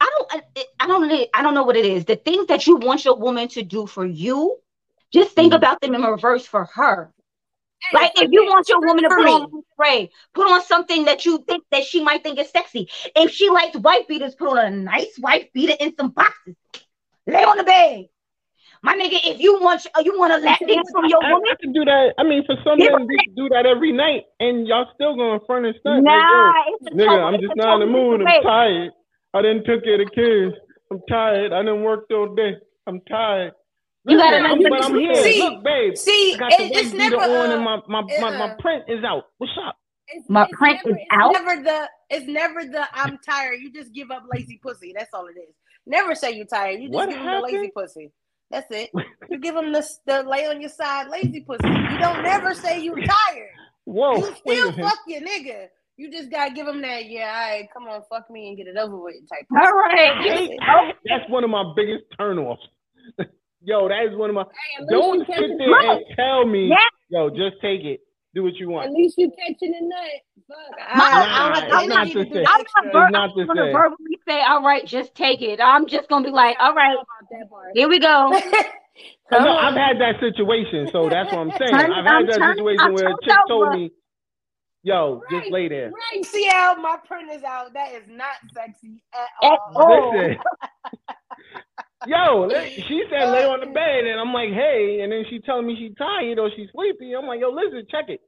don't, 0.00 0.28
I- 0.30 0.42
I 0.80 0.86
don't, 0.86 1.28
I 1.34 1.42
don't 1.42 1.54
know 1.54 1.62
what 1.64 1.76
it 1.76 1.86
is. 1.86 2.04
The 2.04 2.16
things 2.16 2.46
that 2.48 2.66
you 2.66 2.76
want 2.76 3.04
your 3.04 3.16
woman 3.16 3.48
to 3.48 3.62
do 3.62 3.86
for 3.86 4.04
you, 4.04 4.58
just 5.12 5.34
think 5.34 5.52
Mhm. 5.52 5.56
about 5.56 5.80
them 5.80 5.94
in 5.94 6.02
reverse 6.02 6.46
for 6.46 6.64
her. 6.74 7.12
Like 7.92 8.12
if 8.16 8.30
you 8.32 8.44
want 8.46 8.68
your 8.68 8.80
woman 8.80 9.02
to 9.04 9.08
For 9.10 9.16
put 9.16 9.28
on 9.28 9.62
spray, 9.72 10.10
put 10.34 10.50
on 10.50 10.62
something 10.62 11.04
that 11.04 11.24
you 11.24 11.38
think 11.46 11.62
that 11.70 11.84
she 11.84 12.02
might 12.02 12.22
think 12.22 12.38
is 12.38 12.50
sexy. 12.50 12.88
If 13.14 13.30
she 13.30 13.48
likes 13.50 13.76
white 13.76 14.08
beaters, 14.08 14.34
put 14.34 14.48
on 14.48 14.58
a 14.58 14.70
nice 14.70 15.16
white 15.18 15.52
beater 15.52 15.74
in 15.78 15.94
some 15.96 16.10
boxes. 16.10 16.56
Lay 17.26 17.44
on 17.44 17.56
the 17.58 17.64
bed. 17.64 18.06
My 18.82 18.94
nigga, 18.94 19.18
if 19.24 19.40
you 19.40 19.58
want 19.60 19.86
you 20.04 20.18
want 20.18 20.32
a 20.32 20.38
lap 20.38 20.60
dance 20.66 20.90
from 20.92 21.04
your 21.06 21.22
I, 21.22 21.32
woman, 21.32 21.48
I 21.50 21.56
can 21.60 21.72
do 21.72 21.84
that. 21.84 22.14
I 22.18 22.22
mean, 22.24 22.44
for 22.46 22.56
some 22.64 22.78
Yeah, 22.78 22.90
men, 22.96 23.08
we 23.08 23.18
can 23.24 23.34
do 23.34 23.48
that 23.50 23.66
every 23.66 23.92
night, 23.92 24.24
and 24.40 24.66
y'all 24.66 24.86
still 24.94 25.16
going 25.16 25.40
front 25.46 25.66
and 25.66 25.74
stunt. 25.80 26.04
nah, 26.04 26.12
Like, 26.12 26.56
it's 26.80 26.86
a 26.86 26.90
yo, 26.90 26.96
nigga, 26.96 27.06
total- 27.08 27.26
I'm 27.28 27.40
just 27.40 27.56
not 27.56 27.74
in 27.74 27.80
the 27.80 27.86
mood. 27.86 28.20
I'm 28.22 28.42
tired. 28.42 28.92
I 29.34 29.42
didn't 29.42 29.64
took 29.64 29.84
care 29.84 30.00
of 30.00 30.06
the 30.06 30.10
kids. 30.14 30.54
I'm 30.90 31.00
tired. 31.08 31.52
I 31.52 31.62
didn't 31.62 31.82
work 31.82 32.06
all 32.12 32.34
day. 32.34 32.56
I'm 32.86 33.00
tired. 33.10 33.52
You 34.08 34.16
gotta 34.18 34.38
Listen, 34.38 34.44
know 34.44 34.50
I'm- 34.50 34.60
I'm 34.94 34.94
here. 35.00 35.24
See, 35.24 35.38
Look, 35.40 35.64
babe. 35.64 35.96
See, 35.96 36.34
I 36.34 36.38
got 36.38 36.50
the 36.58 36.64
it, 36.64 36.70
white 36.72 36.84
it's 36.84 36.94
never 36.94 37.16
on, 37.16 37.50
uh, 37.50 37.54
and 37.56 37.64
my 37.64 37.76
my, 37.88 38.02
my, 38.20 38.30
my 38.30 38.46
uh-uh. 38.46 38.56
print 38.60 38.84
is 38.88 39.04
out. 39.04 39.24
What's 39.38 39.52
up? 39.66 39.76
It's, 40.08 40.30
My 40.30 40.44
it's 40.44 40.52
print 40.52 40.78
never, 40.84 40.96
is 40.96 41.02
it's 41.02 41.10
out? 41.12 41.32
Never 41.32 41.62
the 41.64 41.90
it's 42.10 42.26
never 42.28 42.64
the 42.64 42.86
I'm 42.94 43.18
tired. 43.18 43.58
You 43.60 43.72
just 43.72 43.92
give 43.92 44.12
up 44.12 44.22
lazy 44.30 44.58
pussy. 44.62 44.92
That's 44.96 45.10
all 45.12 45.26
it 45.26 45.36
is. 45.38 45.54
Never 45.86 46.14
say 46.14 46.32
you're 46.32 46.46
tired. 46.46 46.80
You 46.80 46.88
just 46.88 46.94
What 46.94 47.08
give 47.10 47.18
them 47.18 47.26
the 47.30 47.40
lazy 47.40 47.72
pussy. 47.76 48.12
That's 48.50 48.66
it. 48.70 48.90
You 49.30 49.38
give 49.40 49.54
them 49.54 49.72
the, 49.72 49.84
the 50.06 50.22
lay 50.22 50.46
on 50.46 50.60
your 50.60 50.70
side 50.70 51.08
lazy 51.08 51.40
pussy. 51.40 51.66
You 51.66 51.98
don't 51.98 52.22
never 52.22 52.54
say 52.54 52.80
you 52.80 52.94
tired. 53.06 53.50
Whoa, 53.84 54.16
you 54.18 54.24
Oh, 54.24 54.28
wait 54.44 54.56
still 54.58 54.70
minute. 54.72 54.84
fuck 54.88 54.98
your 55.06 55.20
nigga. 55.22 55.66
You 55.96 56.10
just 56.12 56.30
gotta 56.30 56.52
give 56.52 56.66
them 56.66 56.82
that. 56.82 57.06
Yeah, 57.06 57.24
all 57.26 57.50
right, 57.58 57.68
come 57.72 57.84
on, 57.88 58.02
fuck 58.10 58.30
me 58.30 58.48
and 58.48 58.56
get 58.56 58.66
it 58.66 58.76
over 58.76 58.98
with 58.98 59.14
type. 59.28 59.46
all 59.50 59.72
right. 59.72 60.12
I 60.16 60.24
Just- 60.28 60.38
hate- 60.42 60.58
I- 60.62 60.92
that's 61.06 61.28
one 61.30 61.42
of 61.44 61.50
my 61.50 61.72
biggest 61.74 62.04
turnoffs. 62.20 62.58
Yo, 63.62 63.88
that 63.88 64.04
is 64.10 64.16
one 64.16 64.30
of 64.30 64.34
my. 64.36 64.42
Hey, 64.78 64.84
Don't 64.90 65.26
sit 65.26 65.36
there 65.58 65.90
and 65.90 66.04
tell 66.14 66.46
me, 66.46 66.68
Yeah. 66.68 66.76
yo, 67.08 67.30
just 67.30 67.60
take 67.60 67.80
it. 67.84 68.00
Do 68.36 68.44
what 68.44 68.54
you 68.56 68.70
nut. 68.70 68.84
At 68.86 68.92
least 68.92 69.18
you 69.18 69.32
catching 69.32 69.72
the 69.72 69.82
nut. 69.82 70.00
Fuck. 70.48 70.58
I, 70.78 70.98
Nah, 70.98 71.04
I 71.06 71.48
don't 71.48 71.56
have 71.56 71.64
it's 71.64 71.88
the 71.88 71.88
not 71.88 72.02
energy 72.02 72.14
the 72.14 72.24
to 72.24 72.30
do 72.30 72.34
same. 72.34 72.44
the 72.44 72.50
I'm 72.50 72.60
extra. 72.60 72.84
not, 72.84 72.92
ver- 72.92 73.10
not 73.10 73.30
I'm 73.40 73.46
gonna 73.48 73.62
same. 73.66 73.72
verbally 73.72 74.18
say, 74.28 74.42
all 74.42 74.62
right, 74.62 74.86
just 74.86 75.14
take 75.16 75.42
it. 75.42 75.60
I'm 75.60 75.86
just 75.88 76.08
gonna 76.10 76.24
be 76.26 76.32
like, 76.32 76.56
all 76.60 76.74
right, 76.74 76.96
How 76.96 77.02
about 77.02 77.30
that 77.30 77.50
part? 77.50 77.70
here 77.74 77.88
we 77.88 77.98
go. 78.00 78.32
I 78.34 78.40
Come 79.30 79.44
know 79.44 79.50
on. 79.52 79.64
I've 79.64 79.74
had 79.74 80.00
that 80.00 80.20
situation, 80.20 80.88
so 80.92 81.08
that's 81.10 81.32
what 81.32 81.40
I'm 81.40 81.52
saying. 81.58 81.70
Turn- 81.72 81.92
I've 81.92 82.06
I'm 82.06 82.26
had 82.26 82.28
that 82.28 82.38
turn- 82.38 82.56
situation 82.56 82.78
I'm 82.86 82.94
where 82.94 83.08
a 83.08 83.14
chick 83.24 83.32
told 83.48 83.72
me, 83.72 83.90
"Yo, 84.82 85.22
just 85.30 85.50
lay 85.50 85.68
there." 85.68 85.90
Right, 85.90 86.24
see 86.24 86.46
how 86.46 86.76
my 86.76 86.98
print 87.06 87.30
is 87.32 87.42
out. 87.44 87.72
That 87.74 87.92
is 87.94 88.04
not 88.08 88.36
sexy 88.54 89.02
at 89.14 89.28
At 89.42 89.58
all. 89.72 89.72
all. 89.74 90.12
Listen, 90.12 90.38
yo, 92.06 92.48
she 92.88 93.04
said 93.10 93.30
lay 93.30 93.44
on 93.44 93.60
the 93.60 93.66
bed, 93.66 94.04
and 94.04 94.20
I'm 94.20 94.32
like, 94.32 94.50
"Hey," 94.50 95.00
and 95.02 95.12
then 95.12 95.24
she 95.28 95.40
telling 95.40 95.66
me 95.66 95.76
she 95.76 95.94
tired 95.94 96.38
or 96.38 96.50
she's 96.56 96.68
sleepy. 96.72 97.14
I'm 97.14 97.26
like, 97.26 97.40
"Yo, 97.40 97.50
listen, 97.50 97.86
check 97.90 98.08
it. 98.08 98.20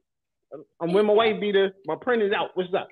I'm 0.81 0.93
with 0.93 1.05
my 1.05 1.13
white 1.13 1.39
beater. 1.39 1.73
My 1.85 1.95
print 1.95 2.23
is 2.23 2.31
out. 2.33 2.49
What's 2.55 2.73
up?" 2.73 2.87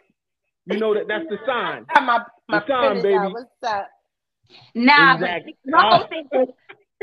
You 0.66 0.80
know 0.80 0.94
that 0.94 1.08
that's 1.08 1.26
the 1.30 1.38
sign. 1.46 1.86
My 2.06 2.20
my 2.50 2.58
It's 2.60 2.70
on, 2.70 3.02
print 3.02 3.14
out. 3.14 3.24
baby. 3.24 3.34
What's 3.34 3.64
up? 3.66 3.88
Nah, 4.76 5.14
Exactly. 5.16 5.58
my 5.66 5.82
whole 5.90 6.08
thing 6.08 6.28
is 6.34 6.48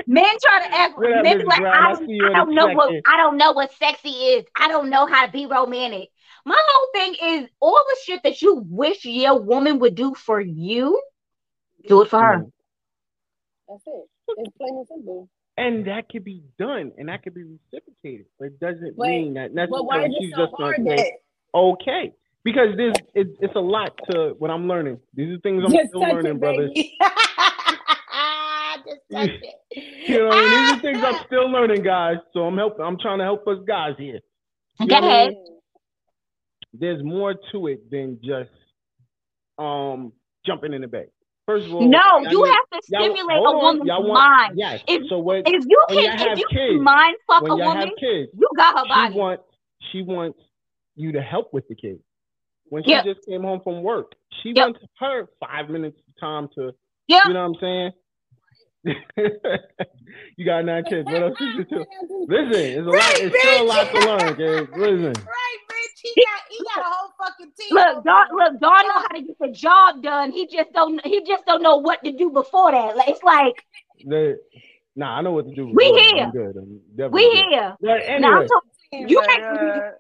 men 0.07 0.24
try 0.43 0.66
to 0.66 0.74
act 0.74 0.99
What 0.99 1.11
men 1.22 1.39
like, 1.47 1.61
I 1.61 1.89
I 1.89 1.93
don't, 1.93 2.07
see 2.07 2.18
I 2.20 2.39
don't 2.39 2.51
a 2.51 2.55
know 2.55 2.68
what. 2.68 2.93
I 3.07 3.16
don't 3.16 3.37
know 3.37 3.53
what 3.53 3.72
sexy 3.74 4.09
is. 4.11 4.45
I 4.59 4.68
don't 4.68 4.91
know 4.91 5.07
how 5.07 5.26
to 5.26 5.32
be 5.32 5.47
romantic. 5.47 6.11
My 6.47 6.61
whole 6.68 6.89
thing 6.95 7.14
is 7.22 7.49
all 7.61 7.82
the 7.89 7.97
shit 8.05 8.22
that 8.24 8.43
you 8.43 8.64
wish 8.68 9.05
your 9.05 9.41
woman 9.41 9.78
would 9.80 9.95
do 9.95 10.14
for 10.14 10.41
you, 10.41 11.01
do 11.89 12.03
it 12.03 12.11
for 12.11 12.20
her. 12.20 12.39
Mhm. 12.39 12.53
That's 13.68 13.82
it. 13.86 14.08
It's 14.38 14.56
plain 14.56 14.76
and 14.78 14.86
simple. 14.88 15.28
And 15.56 15.86
that 15.86 16.08
could 16.08 16.24
be 16.24 16.42
done, 16.58 16.90
and 16.98 17.08
that 17.08 17.22
could 17.22 17.34
be 17.34 17.44
reciprocated, 17.44 18.26
but 18.38 18.46
it 18.46 18.60
doesn't 18.60 18.96
But- 18.96 19.08
mean 19.08 19.34
that 19.34 19.54
But 19.54 19.84
why 19.84 20.06
necessarily 20.06 20.16
is 20.16 20.20
she's 20.20 20.32
it 20.32 20.36
so 20.36 20.46
just 20.46 20.52
gonna 20.58 20.74
hard 20.76 20.98
say, 20.98 21.12
okay 21.54 22.12
because 22.42 22.76
there's 22.76 22.94
it, 23.14 23.28
it's 23.40 23.54
a 23.54 23.60
lot 23.60 23.96
to 24.10 24.34
what 24.38 24.50
i'm 24.50 24.66
learning 24.68 24.98
these 25.14 25.34
are 25.34 25.38
things 25.40 25.62
i'm 25.64 25.72
just 25.72 25.88
still 25.88 26.00
learning 26.02 26.34
it, 26.36 26.40
brothers 26.40 26.70
just 26.74 26.90
touch 29.12 29.30
it. 29.30 30.08
you 30.08 30.18
know 30.18 30.26
what 30.26 30.42
these 30.42 30.72
are 30.72 30.80
things 30.80 30.98
i'm 31.04 31.24
still 31.26 31.50
learning 31.50 31.82
guys 31.82 32.16
so 32.32 32.40
i'm 32.40 32.56
helping 32.56 32.84
i'm 32.84 32.98
trying 32.98 33.18
to 33.18 33.24
help 33.24 33.46
us 33.48 33.58
guys 33.66 33.94
here 33.98 34.20
You 34.80 34.88
Go 34.88 35.00
know 35.00 35.06
what 35.06 35.10
I 35.10 35.16
ahead. 35.22 35.28
mean? 35.30 35.46
there's 36.74 37.02
more 37.04 37.34
to 37.52 37.66
it 37.68 37.90
than 37.90 38.18
just 38.22 38.50
um 39.58 40.12
jumping 40.44 40.72
in 40.74 40.82
the 40.82 40.88
bed 40.88 41.06
first 41.47 41.66
of 41.66 41.74
all 41.74 41.80
No, 41.88 41.99
y'all 42.30 42.45
need- 42.45 42.51
have 42.53 42.70
to 42.72 42.80
stimulate 42.82 43.38
a 43.38 43.42
woman's 43.42 43.88
want- 43.88 44.09
mind. 44.09 44.53
yes 44.59 44.82
If- 44.88 45.07
so 45.09 45.18
what 45.18 45.38
If 45.47 45.64
you 45.68 45.84
can, 45.88 46.18
have 46.18 46.32
if 46.32 46.38
you 46.38 46.47
kids, 46.51 46.80
mind 46.82 47.16
fuck 47.26 47.42
a 47.42 47.57
woman, 47.57 47.76
have 47.76 47.90
kids 47.99 48.30
you 48.34 48.49
got 48.57 48.78
her 48.78 48.84
she 48.84 48.88
body. 48.88 49.14
wants 49.14 49.45
she 49.92 50.03
wants 50.03 50.38
you 50.97 51.12
to 51.12 51.20
help 51.20 51.53
with 51.53 51.66
the 51.68 51.74
kids. 51.74 52.01
When 52.70 52.82
she 52.84 52.90
Yep. 52.90 53.05
just 53.05 53.26
came 53.26 53.42
home 53.42 53.61
from 53.61 53.82
work, 53.82 54.12
she 54.42 54.51
Yep. 54.51 54.57
wants 54.66 54.80
her 54.99 55.28
five 55.40 55.68
minutes 55.68 55.99
of 56.09 56.16
time 56.20 56.49
to 56.57 56.72
Yep. 57.09 57.22
you 57.26 57.32
know 57.34 57.49
what 57.49 57.57
I'm 57.57 57.61
saying? 57.61 57.92
you 60.36 60.45
got 60.45 60.64
nine 60.64 60.84
kids. 60.84 61.07
What 61.07 61.22
else 61.22 61.40
is 61.40 61.59
it? 61.61 61.88
Listen, 62.28 62.53
it's 62.53 62.86
a 62.86 62.90
lot. 62.90 63.12
It's 63.16 63.40
still 63.40 63.62
a 63.62 63.66
lot 63.66 63.90
to 63.90 63.99
learn, 64.07 64.36
kids. 64.36 64.70
Listen. 64.76 65.12
Right, 65.24 65.59
bitch. 65.70 65.74
He 66.05 66.14
got 66.14 66.42
he 66.50 66.59
got 66.64 66.80
a 66.84 66.88
whole 66.88 67.11
fucking 67.18 67.52
team. 67.59 67.68
Look, 67.72 68.05
Don, 68.05 68.26
look, 68.36 68.61
Don 68.61 68.86
know 68.88 68.94
how 68.94 69.09
to 69.09 69.22
get 69.22 69.38
the 69.40 69.48
job 69.48 70.02
done. 70.02 70.30
He 70.32 70.46
just 70.46 70.70
don't. 70.74 71.00
He 71.05 71.24
just 71.26 71.46
don't 71.46 71.62
know 71.62 71.76
what 71.76 72.05
to 72.05 72.12
do 72.12 72.30
before 72.30 72.72
that. 72.72 72.94
Like, 72.96 73.09
it's 73.09 73.22
like 73.22 73.64
The, 74.05 74.38
nah, 74.94 75.16
I 75.18 75.22
know 75.22 75.32
what 75.32 75.48
to 75.48 75.55
do. 75.55 75.72
We 75.74 75.84
here. 76.12 76.24
I'm 76.26 76.30
good. 76.32 76.57
I'm 76.57 77.11
we 77.11 77.22
good. 77.22 77.44
here. 77.50 77.76
But 77.80 78.02
anyway, 78.07 78.32
I'm 78.42 78.46
talking- 78.48 79.09
you 79.09 79.16
But, 79.20 79.26
can't. 79.28 79.42
uh, 79.44 79.90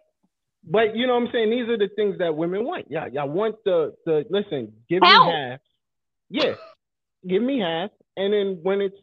but 0.70 0.94
you 0.94 1.06
know 1.06 1.14
what 1.14 1.22
I'm 1.26 1.32
saying? 1.32 1.50
These 1.50 1.68
are 1.68 1.78
the 1.78 1.88
things 1.96 2.18
that 2.18 2.36
women 2.36 2.64
want. 2.64 2.86
Yeah, 2.90 3.06
y'all 3.10 3.28
want 3.28 3.56
the 3.64 3.94
the 4.04 4.24
listen. 4.30 4.72
Give 4.88 5.00
Help. 5.02 5.26
me 5.26 5.32
half. 5.32 5.60
Yeah, 6.30 6.54
give 7.26 7.42
me 7.42 7.60
half, 7.60 7.90
and 8.16 8.32
then 8.32 8.58
when 8.62 8.80
it's 8.82 8.96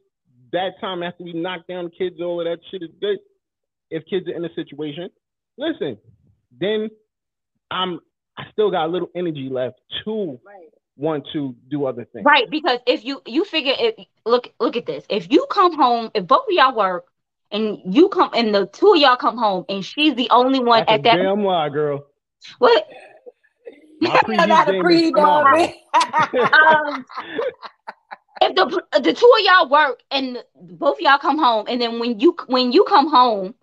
that 0.54 0.80
time 0.80 1.02
after 1.02 1.24
we 1.24 1.34
knock 1.34 1.66
down 1.68 1.90
kids, 1.98 2.22
all 2.22 2.40
of 2.42 2.46
that 2.46 2.60
shit 2.70 2.84
is 2.84 2.90
good. 3.02 3.18
If 3.90 4.04
kids 4.06 4.28
are 4.28 4.34
in 4.34 4.46
a 4.46 4.54
situation, 4.54 5.10
listen, 5.58 5.98
then 6.60 6.90
I'm 7.70 8.00
I 8.38 8.44
still 8.52 8.72
got 8.72 8.86
a 8.86 8.92
little 8.92 9.10
energy 9.16 9.50
left 9.50 9.80
to 10.06 10.40
right. 10.46 10.70
want 10.98 11.28
to 11.34 11.56
do 11.70 11.86
other 11.86 12.06
things. 12.06 12.26
Right, 12.26 12.50
because 12.50 12.80
if 12.86 13.04
you 13.04 13.22
you 13.26 13.46
figure 13.46 13.74
if 13.78 13.96
look 14.26 14.54
look 14.60 14.76
at 14.76 14.86
this. 14.86 15.06
If 15.10 15.32
you 15.32 15.46
come 15.50 15.76
home, 15.76 16.12
if 16.14 16.28
both 16.28 16.44
of 16.48 16.52
y'all 16.54 16.76
work 16.76 17.06
and 17.52 17.80
you 17.86 18.10
come 18.10 18.32
and 18.34 18.54
the 18.54 18.66
two 18.68 18.94
of 18.94 19.00
y'all 19.00 19.16
come 19.16 19.38
home 19.38 19.66
and 19.70 19.84
she's 19.84 20.16
the 20.16 20.30
only 20.32 20.60
one 20.60 20.80
That's 20.80 20.92
at 20.92 21.04
that 21.04 21.18
damn 21.18 21.44
lie, 21.44 21.70
girl. 21.70 22.06
what 22.60 22.88
My 24.02 24.20
I 24.40 24.48
got 24.48 24.68
a 24.68 24.72
preheat 24.72 24.72
game 24.72 24.86
pre 24.86 24.96
is 24.96 25.12
dog, 25.12 25.48
phenomenal. 25.48 25.74
um 26.54 27.06
if 28.42 28.56
the 28.56 28.84
the 29.00 29.14
two 29.14 29.32
of 29.38 29.46
y'all 29.46 29.70
work 29.70 30.02
and 30.10 30.44
both 30.56 30.96
of 30.98 31.02
y'all 31.02 31.20
come 31.20 31.38
home 31.38 31.66
and 31.68 31.80
then 31.82 32.00
when 32.00 32.20
you 32.20 32.36
when 32.48 32.72
you 32.72 32.84
come 32.86 33.08
home 33.10 33.54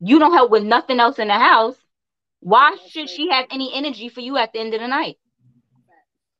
you 0.00 0.18
don't 0.18 0.32
help 0.32 0.50
with 0.50 0.64
nothing 0.64 0.98
else 0.98 1.18
in 1.18 1.28
the 1.28 1.34
house 1.34 1.76
why 2.52 2.76
should 2.90 3.08
she 3.08 3.24
have 3.30 3.46
any 3.50 3.68
energy 3.74 4.08
for 4.14 4.20
you 4.20 4.36
at 4.36 4.52
the 4.52 4.60
end 4.60 4.74
of 4.74 4.80
the 4.80 4.86
night 4.88 5.16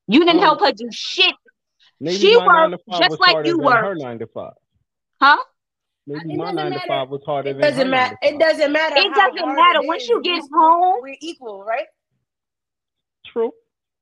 you 0.07 0.19
didn't 0.21 0.37
Um, 0.43 0.43
help 0.49 0.61
her 0.61 0.73
do 0.73 0.89
shit 0.93 1.35
Maybe 2.01 2.17
She 2.19 2.37
my 2.37 2.69
worked 2.69 2.83
just 3.03 3.21
like 3.21 3.47
you 3.47 3.57
than 3.57 3.65
worked. 3.65 3.85
her 3.89 3.95
nine 3.95 4.19
to 4.19 4.27
five. 4.27 4.53
huh 5.21 5.37
Maybe 6.07 6.35
It 6.35 6.37
my 6.37 6.45
doesn't 6.45 6.57
nine 6.57 6.73
to 6.73 6.81
five 6.87 7.09
was 7.09 7.23
harder 7.25 7.51
It 7.51 7.53
than 7.55 7.63
her 7.63 7.71
doesn't 7.71 7.91
nine 7.91 8.01
matter. 8.03 8.19
It 8.29 8.39
doesn't 8.39 8.73
matter. 8.73 8.97
It 9.05 9.15
doesn't 9.15 9.39
hard 9.39 9.57
matter. 9.63 9.81
it 9.83 9.87
Once 9.93 10.09
you 10.09 10.21
get 10.23 10.43
home- 10.53 11.01
we're 11.01 11.17
equal, 11.31 11.63
right? 11.65 11.87
True, 13.33 13.53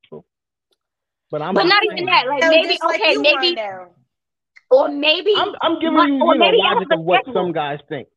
true. 0.09 0.25
But 1.31 1.43
I'm 1.43 1.55
but 1.55 1.67
not 1.75 1.85
even 1.85 2.07
that 2.07 2.27
like 2.27 2.41
Now, 2.41 2.51
maybe 2.51 2.69
just 2.69 2.85
like 2.85 3.01
okay 3.01 3.17
maybe 3.29 3.51
or 4.71 4.89
maybe 4.89 5.35
I'm, 5.37 5.55
I'm 5.63 5.79
giving 5.79 5.97
But- 5.97 6.09
you, 6.09 6.23
or 6.25 6.35
you 6.35 6.41
know, 6.41 6.51
logic 6.67 6.89
of 6.93 7.01
what 7.01 7.25
some 7.33 7.53
guys 7.53 7.79
think. 7.89 8.09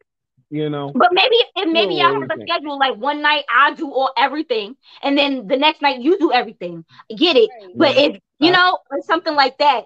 You 0.51 0.69
know, 0.69 0.91
But 0.93 1.09
maybe 1.11 1.35
if 1.55 1.71
maybe 1.71 1.95
Whoa, 1.95 2.11
y'all 2.11 2.21
have 2.21 2.39
a 2.39 2.41
schedule 2.43 2.77
like 2.77 2.95
one 2.95 3.21
night 3.21 3.45
I 3.53 3.73
do 3.73 3.91
all 3.91 4.11
everything, 4.15 4.75
and 5.01 5.17
then 5.17 5.47
the 5.47 5.57
next 5.57 5.81
night 5.81 6.01
you 6.01 6.19
do 6.19 6.31
everything. 6.31 6.85
Get 7.15 7.35
it? 7.35 7.49
Right. 7.49 7.73
But 7.75 7.97
if 7.97 8.19
you 8.39 8.51
know 8.51 8.77
or 8.91 9.01
something 9.01 9.33
like 9.33 9.57
that, 9.57 9.85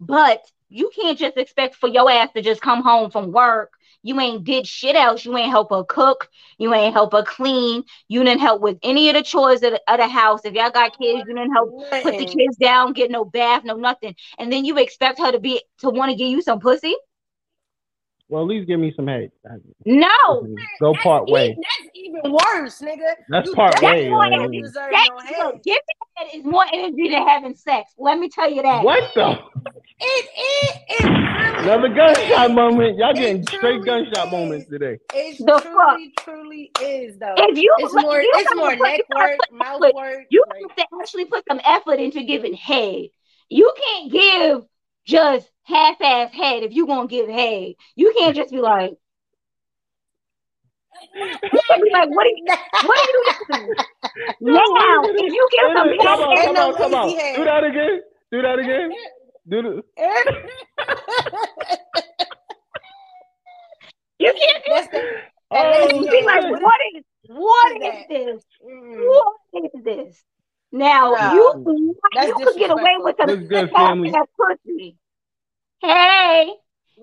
but 0.00 0.42
you 0.68 0.90
can't 0.94 1.18
just 1.18 1.36
expect 1.36 1.74
for 1.74 1.88
your 1.88 2.10
ass 2.10 2.30
to 2.34 2.42
just 2.42 2.60
come 2.60 2.82
home 2.82 3.10
from 3.10 3.32
work. 3.32 3.72
You 4.02 4.20
ain't 4.20 4.44
did 4.44 4.66
shit 4.66 4.94
else. 4.94 5.24
You 5.24 5.36
ain't 5.36 5.50
help 5.50 5.70
her 5.70 5.82
cook. 5.82 6.28
You 6.58 6.72
ain't 6.72 6.94
help 6.94 7.12
her 7.12 7.24
clean. 7.24 7.82
You 8.06 8.22
didn't 8.22 8.40
help 8.40 8.62
with 8.62 8.78
any 8.82 9.08
of 9.08 9.16
the 9.16 9.22
chores 9.22 9.62
of 9.62 9.72
the, 9.72 9.82
of 9.88 9.98
the 9.98 10.06
house. 10.06 10.44
If 10.44 10.54
y'all 10.54 10.70
got 10.70 10.96
kids, 10.96 11.24
you 11.26 11.34
didn't 11.34 11.52
help 11.52 11.70
put 11.90 12.16
the 12.16 12.24
kids 12.24 12.56
down, 12.56 12.92
get 12.92 13.10
no 13.10 13.24
bath, 13.24 13.64
no 13.64 13.74
nothing. 13.74 14.14
And 14.38 14.52
then 14.52 14.64
you 14.64 14.78
expect 14.78 15.18
her 15.18 15.32
to 15.32 15.40
be 15.40 15.60
to 15.78 15.90
want 15.90 16.10
to 16.10 16.16
give 16.16 16.28
you 16.28 16.40
some 16.42 16.60
pussy? 16.60 16.94
Well, 18.28 18.42
at 18.42 18.48
least 18.48 18.66
give 18.68 18.78
me 18.80 18.92
some 18.94 19.06
head. 19.06 19.30
No. 19.86 20.08
Go 20.80 20.92
That's 20.92 21.02
part 21.02 21.28
e- 21.28 21.32
way. 21.32 21.56
That's 21.56 21.90
even 21.94 22.32
worse, 22.32 22.80
nigga. 22.80 23.14
That's 23.28 23.48
You 23.48 23.54
part 23.54 23.72
definitely 23.74 24.04
way. 24.04 24.08
more 24.10 24.28
man. 24.28 24.38
don't 24.38 24.66
Sex, 24.72 25.08
no 25.08 25.18
head. 25.50 25.60
giving 25.64 25.80
head 26.16 26.26
is 26.34 26.44
more 26.44 26.64
energy 26.72 27.08
than 27.10 27.26
having 27.26 27.54
sex. 27.54 27.92
Let 27.98 28.18
me 28.18 28.28
tell 28.28 28.50
you 28.50 28.62
that. 28.62 28.84
What 28.84 29.12
the? 29.14 29.38
It 30.00 30.28
it 30.36 30.76
it 30.88 31.04
really 31.04 31.58
Another 31.64 31.88
gunshot 31.88 32.50
is. 32.50 32.54
moment. 32.54 32.98
Y'all 32.98 33.14
getting 33.14 33.42
straight 33.46 33.84
gunshot 33.84 34.26
is. 34.26 34.32
moments 34.32 34.68
today. 34.68 34.98
It 35.14 35.38
The 35.38 35.60
truly, 35.60 36.12
truly 36.20 36.70
is 36.80 37.18
though. 37.18 37.34
If 37.36 37.58
you 37.58 37.74
It's 37.78 37.94
look, 37.94 38.04
more 38.04 38.20
you 38.20 38.30
it's 38.34 38.54
more 38.54 38.70
put- 38.76 38.80
neck 38.80 38.98
you 38.98 39.04
gotta 39.16 39.30
work, 39.30 39.38
mouth 39.52 39.80
work. 39.94 40.24
You 40.30 40.44
like- 40.50 40.62
have 40.68 40.76
to 40.76 40.96
actually 41.00 41.24
put 41.24 41.44
some 41.48 41.60
effort 41.64 41.98
into 41.98 42.22
giving 42.22 42.54
head. 42.54 43.06
You 43.48 43.72
can't 43.82 44.12
give 44.12 44.62
just 45.08 45.50
half-ass 45.64 46.32
head 46.34 46.62
if 46.62 46.72
you 46.74 46.86
gonna 46.86 47.08
give 47.08 47.28
head. 47.28 47.72
You 47.96 48.14
can't 48.16 48.36
just 48.36 48.52
be 48.52 48.60
like, 48.60 48.92
you 51.14 51.60
can 51.68 51.80
like, 51.92 52.08
what 52.10 52.26
are 52.26 52.30
you, 52.30 52.44
what 52.82 52.98
are 52.98 53.08
you 53.08 53.24
doing? 53.50 53.74
now, 54.40 55.02
if 55.16 55.32
you 55.32 55.48
give 55.50 55.70
some 55.76 55.88
Listen, 55.88 55.98
Come 55.98 56.20
on, 56.20 56.36
head, 56.36 56.44
come 56.46 56.54
no 56.54 56.68
on, 56.68 56.74
come 56.76 56.94
on. 56.94 57.08
Do 57.36 57.44
that 57.44 57.64
again. 57.64 58.00
Do 58.30 58.42
that 58.42 58.58
again. 58.58 58.90
Do 59.48 59.62
the. 59.62 59.82
you 64.18 64.32
can't 64.34 64.64
do 64.64 64.72
That's 64.74 64.88
the 64.88 65.02
Oh, 65.50 65.86
lazy 65.88 66.10
be 66.10 66.22
like, 66.26 66.42
head. 66.42 66.52
shit. 66.52 66.62
what 66.62 66.80
is 66.94 67.04
what 67.28 67.72
is 67.72 67.76
is 67.76 67.82
that? 67.82 68.08
this? 68.08 68.44
Mm. 68.64 69.08
What 69.08 69.36
is 69.64 69.70
this? 69.84 70.24
Now 70.70 71.12
No, 71.12 71.32
you 71.64 71.96
that's 72.14 72.28
you 72.28 72.34
could 72.34 72.56
get 72.58 72.70
away 72.70 72.96
with 72.98 73.16
some 73.18 73.46
good, 73.46 73.70
family? 73.70 74.10
half-ass 74.10 74.26
pussy. 74.38 74.96
Hey, 75.80 76.52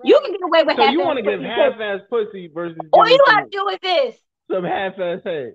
you 0.04 0.20
can 0.20 0.32
get 0.32 0.40
away 0.42 0.62
with 0.62 0.76
So 0.76 0.82
half-ass 0.82 0.92
you 0.92 1.00
want 1.00 1.16
to 1.16 1.22
give 1.22 1.40
pussy, 1.40 1.48
half-ass 1.48 2.00
pussy 2.08 2.46
versus 2.54 2.76
All 2.92 3.08
you 3.08 3.18
gotta 3.26 3.46
do 3.50 3.68
is 3.68 3.78
this. 3.82 4.16
some 4.50 4.64
half-ass 4.64 5.20
head? 5.24 5.54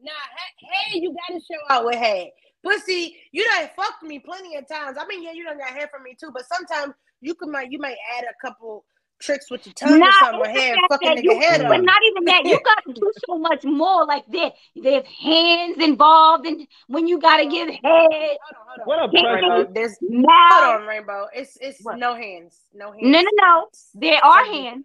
Nah, 0.00 0.12
he- 0.58 0.66
hey, 0.66 0.98
you 1.00 1.14
gotta 1.28 1.40
show 1.40 1.58
out 1.74 1.84
with 1.84 1.96
head. 1.96 2.30
Pussy, 2.62 3.20
you 3.32 3.44
done 3.50 3.68
fucked 3.76 4.02
me 4.02 4.18
plenty 4.20 4.56
of 4.56 4.66
times. 4.66 4.96
I 4.98 5.06
mean, 5.06 5.22
yeah, 5.22 5.32
you 5.32 5.44
done 5.44 5.58
got 5.58 5.68
hair 5.70 5.88
from 5.92 6.02
me 6.02 6.16
too, 6.18 6.30
but 6.32 6.44
sometimes 6.46 6.94
you 7.20 7.34
could 7.34 7.50
might 7.50 7.70
you 7.70 7.78
might 7.78 7.96
add 8.16 8.24
a 8.24 8.46
couple 8.46 8.86
tricks 9.24 9.50
with 9.50 9.66
your 9.66 9.72
tongue 9.74 9.98
Nah, 9.98 10.06
or 10.06 10.12
something 10.20 10.40
or 10.40 10.44
it's 10.46 10.54
the 10.54 10.60
hair, 10.60 10.76
fucking 10.90 11.08
nigga 11.16 11.22
you- 11.24 11.40
head 11.40 11.62
But 11.62 11.78
up. 11.78 11.84
not 11.84 12.00
even 12.10 12.24
that. 12.26 12.44
You 12.44 12.60
got 12.64 12.84
to 12.86 12.92
do 12.92 13.12
so 13.26 13.38
much 13.38 13.64
more. 13.64 14.04
Like 14.06 14.24
there, 14.28 14.52
there's 14.76 15.04
hands 15.06 15.76
involved, 15.78 16.46
and 16.46 16.66
when 16.88 17.06
you 17.08 17.18
gotta 17.20 17.46
give 17.46 17.68
head, 17.68 17.80
Hold 17.84 18.12
on, 18.12 18.20
hold 18.20 18.80
on. 18.80 18.86
What 18.86 18.98
up, 18.98 19.10
Rainbow, 19.12 19.72
there's 19.72 19.96
mouth. 20.02 20.52
hold 20.52 20.80
on, 20.82 20.86
Rainbow. 20.86 21.26
It's 21.34 21.56
it's 21.60 21.80
What? 21.82 21.98
no 21.98 22.14
hands, 22.14 22.58
no 22.74 22.92
hands. 22.92 23.02
No, 23.02 23.20
no, 23.20 23.30
no. 23.34 23.66
There 23.94 24.24
are 24.24 24.44
hands. 24.44 24.84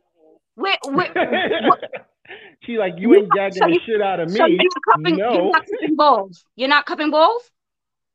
Where, 0.55 0.77
where, 0.85 1.11
she 2.63 2.77
like, 2.77 2.93
you 2.97 3.15
ain't 3.15 3.31
gagging 3.31 3.53
so 3.61 3.65
the 3.67 3.73
you- 3.73 3.79
shit 3.85 4.01
out 4.01 4.19
of 4.19 4.29
so 4.31 4.45
me. 4.45 4.51
you're 4.51 4.63
not 4.63 4.83
cupping, 4.91 5.17
you're 5.17 5.51
not 5.51 5.65
cupping 5.65 5.95
balls. 5.95 6.45
You're 6.55 6.69
not 6.69 6.85
cupping 6.85 7.11
balls. 7.11 7.43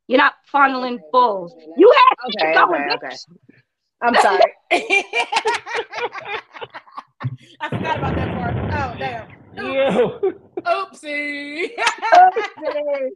You're 0.07 0.19
not 0.19 0.35
fondling 0.47 1.01
balls. 1.13 1.55
You 1.79 1.93
have 2.11 2.31
to 2.33 2.45
Okay, 2.45 2.55
go 2.55 2.65
okay, 2.75 2.95
okay. 3.07 3.17
I'm 4.03 4.15
sorry. 4.17 4.43
I 7.61 7.69
forgot 7.71 7.99
about 7.99 8.15
that 8.17 8.35
part. 8.35 8.55
Oh 8.57 8.95
damn. 8.99 9.29
Yo. 9.57 10.21
Oh. 10.67 10.87
Oopsie. 10.87 11.71
Oh, 12.15 12.31
it. 12.37 13.13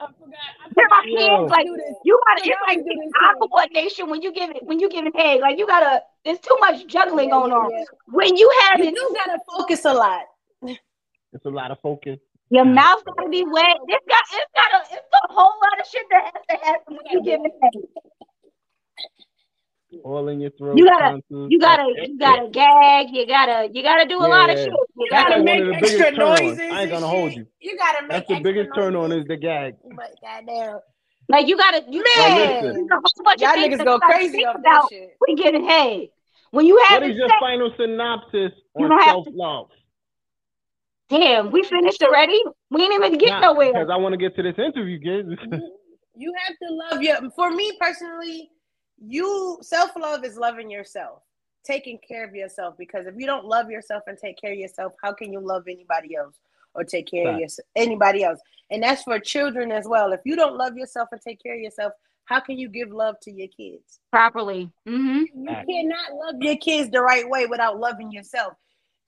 I 0.00 0.06
forgot. 0.06 0.34
I 0.60 0.68
They're 0.74 0.88
my 0.88 1.02
Yo. 1.06 1.36
hands, 1.38 1.50
like 1.50 1.66
you 2.04 2.20
gotta. 2.26 2.40
So 2.44 2.50
It's 2.50 2.58
like 2.66 2.78
we 2.78 2.82
do 2.94 3.00
this 3.00 3.12
eye 3.20 3.34
coordination 3.38 4.10
when 4.10 4.22
you 4.22 4.32
give 4.32 4.50
it 4.50 4.62
when 4.64 4.80
you 4.80 4.88
give 4.90 5.06
it 5.06 5.14
head. 5.16 5.40
Like 5.40 5.58
you 5.58 5.66
gotta. 5.66 6.02
There's 6.24 6.38
too 6.40 6.56
much 6.60 6.86
juggling 6.86 7.28
Yeah, 7.28 7.34
going 7.34 7.52
on. 7.52 7.70
yeah. 7.70 7.84
When 8.06 8.36
you 8.36 8.50
have 8.62 8.80
You 8.80 8.86
it, 8.86 8.94
you 8.94 9.14
gotta 9.14 9.38
focus 9.56 9.84
a 9.84 9.92
lot. 9.92 10.22
It's 10.62 11.44
a 11.44 11.50
lot 11.50 11.70
of 11.70 11.78
focus. 11.80 12.18
your 12.50 12.64
mouth 12.64 13.02
gotta 13.04 13.28
be 13.28 13.44
wet. 13.44 13.76
It's 13.88 14.06
got. 14.08 14.22
It's 14.32 14.50
got 14.54 14.72
a. 14.80 14.94
It's 14.94 15.08
a 15.28 15.32
whole 15.32 15.52
lot 15.62 15.80
of 15.80 15.86
shit 15.86 16.06
that 16.10 16.24
has 16.24 16.42
to 16.58 16.66
happen 16.66 16.96
when 16.96 17.06
you 17.10 17.22
give 17.22 17.40
it 17.44 17.52
head. 17.62 17.72
All 20.04 20.28
in 20.28 20.40
your 20.40 20.50
throat. 20.52 20.76
You 20.78 20.84
gotta- 20.86 21.20
tonsils. 21.30 21.48
You 21.50 21.58
gotta. 21.60 21.84
You 22.08 22.18
gotta 22.18 22.48
gag. 22.48 23.06
You 23.12 23.26
gotta. 23.26 23.68
You 23.72 23.82
gotta 23.82 24.08
do 24.08 24.18
a 24.18 24.26
lot 24.26 24.50
of 24.50 24.58
shit. 24.58 24.68
You 24.68 25.06
That's 25.10 25.28
gotta 25.30 25.42
make 25.42 25.60
one 25.60 25.74
of 25.74 25.80
the 25.80 25.86
extra 25.86 25.98
biggest 26.10 26.18
noises 26.18 26.60
I 26.72 26.82
ain't 26.82 26.90
gonna 26.90 27.06
hold 27.06 27.32
you. 27.32 27.46
You 27.60 27.76
gotta 27.78 28.02
make 28.02 28.10
That's 28.10 28.28
the 28.28 28.34
extra 28.34 28.52
biggest 28.52 28.74
turn 28.74 28.96
on 28.96 29.12
is 29.12 29.26
the 29.26 29.36
gag. 29.36 29.74
But 29.96 30.14
goddamn. 30.22 30.80
like. 31.28 31.46
You 31.48 31.56
gotta. 31.56 31.84
You 31.88 32.02
Man. 32.02 32.04
gotta. 32.16 32.62
There's 32.62 32.76
a 32.76 32.94
whole 32.94 33.24
bunch 33.24 33.36
of 33.36 33.40
Y'all 33.42 33.52
things 33.52 33.80
niggas 33.80 33.84
go 33.84 33.98
crazy 34.00 34.44
off 34.44 34.56
that 34.56 34.60
about 34.60 34.90
shit. 34.90 35.14
when 35.18 35.36
giving 35.36 35.64
head. 35.66 36.08
When 36.50 36.66
you 36.66 36.78
have 36.88 37.02
What 37.02 37.10
is 37.10 37.16
your 37.16 37.28
sex, 37.28 37.38
final 37.40 37.70
synopsis 37.76 38.52
You 38.76 38.84
on 38.84 38.90
don't 38.90 38.98
have 39.00 39.08
self 39.10 39.26
love? 39.32 39.68
damn, 41.08 41.50
we 41.50 41.62
finished 41.62 42.02
already. 42.02 42.40
We 42.70 42.82
ain't 42.82 42.94
even 42.94 43.18
get 43.18 43.40
nowhere. 43.40 43.72
Because 43.72 43.88
I 43.92 43.96
want 43.96 44.12
to 44.12 44.16
get 44.16 44.34
to 44.36 44.42
this 44.42 44.54
interview, 44.58 44.98
kids. 45.00 45.28
You 46.16 46.32
have 46.46 46.56
to 46.62 46.74
love 46.74 47.02
your. 47.02 47.30
For 47.34 47.50
me 47.50 47.76
personally, 47.80 48.48
you 48.98 49.58
self 49.62 49.90
love 49.96 50.24
is 50.24 50.36
loving 50.36 50.70
yourself, 50.70 51.22
taking 51.64 51.98
care 52.06 52.24
of 52.24 52.34
yourself. 52.34 52.76
Because 52.78 53.06
if 53.06 53.14
you 53.16 53.26
don't 53.26 53.44
love 53.44 53.70
yourself 53.70 54.02
and 54.06 54.18
take 54.18 54.40
care 54.40 54.52
of 54.52 54.58
yourself, 54.58 54.92
how 55.02 55.12
can 55.12 55.32
you 55.32 55.40
love 55.40 55.64
anybody 55.68 56.14
else 56.16 56.36
or 56.74 56.84
take 56.84 57.10
care 57.10 57.28
of 57.28 57.34
Right. 57.34 57.40
your, 57.40 57.48
anybody 57.76 58.24
else? 58.24 58.40
And 58.70 58.82
that's 58.82 59.02
for 59.02 59.18
children 59.18 59.70
as 59.72 59.86
well. 59.86 60.12
If 60.12 60.20
you 60.24 60.36
don't 60.36 60.56
love 60.56 60.76
yourself 60.76 61.08
and 61.12 61.20
take 61.20 61.42
care 61.42 61.54
of 61.54 61.60
yourself, 61.60 61.92
how 62.24 62.40
can 62.40 62.58
you 62.58 62.68
give 62.68 62.90
love 62.90 63.20
to 63.20 63.30
your 63.30 63.48
kids 63.48 64.00
properly? 64.10 64.70
Mm-hmm. 64.88 65.24
You 65.42 65.56
cannot 65.68 66.14
love 66.14 66.36
your 66.40 66.56
kids 66.56 66.90
the 66.90 67.02
right 67.02 67.28
way 67.28 67.46
without 67.46 67.78
loving 67.78 68.10
yourself. 68.10 68.54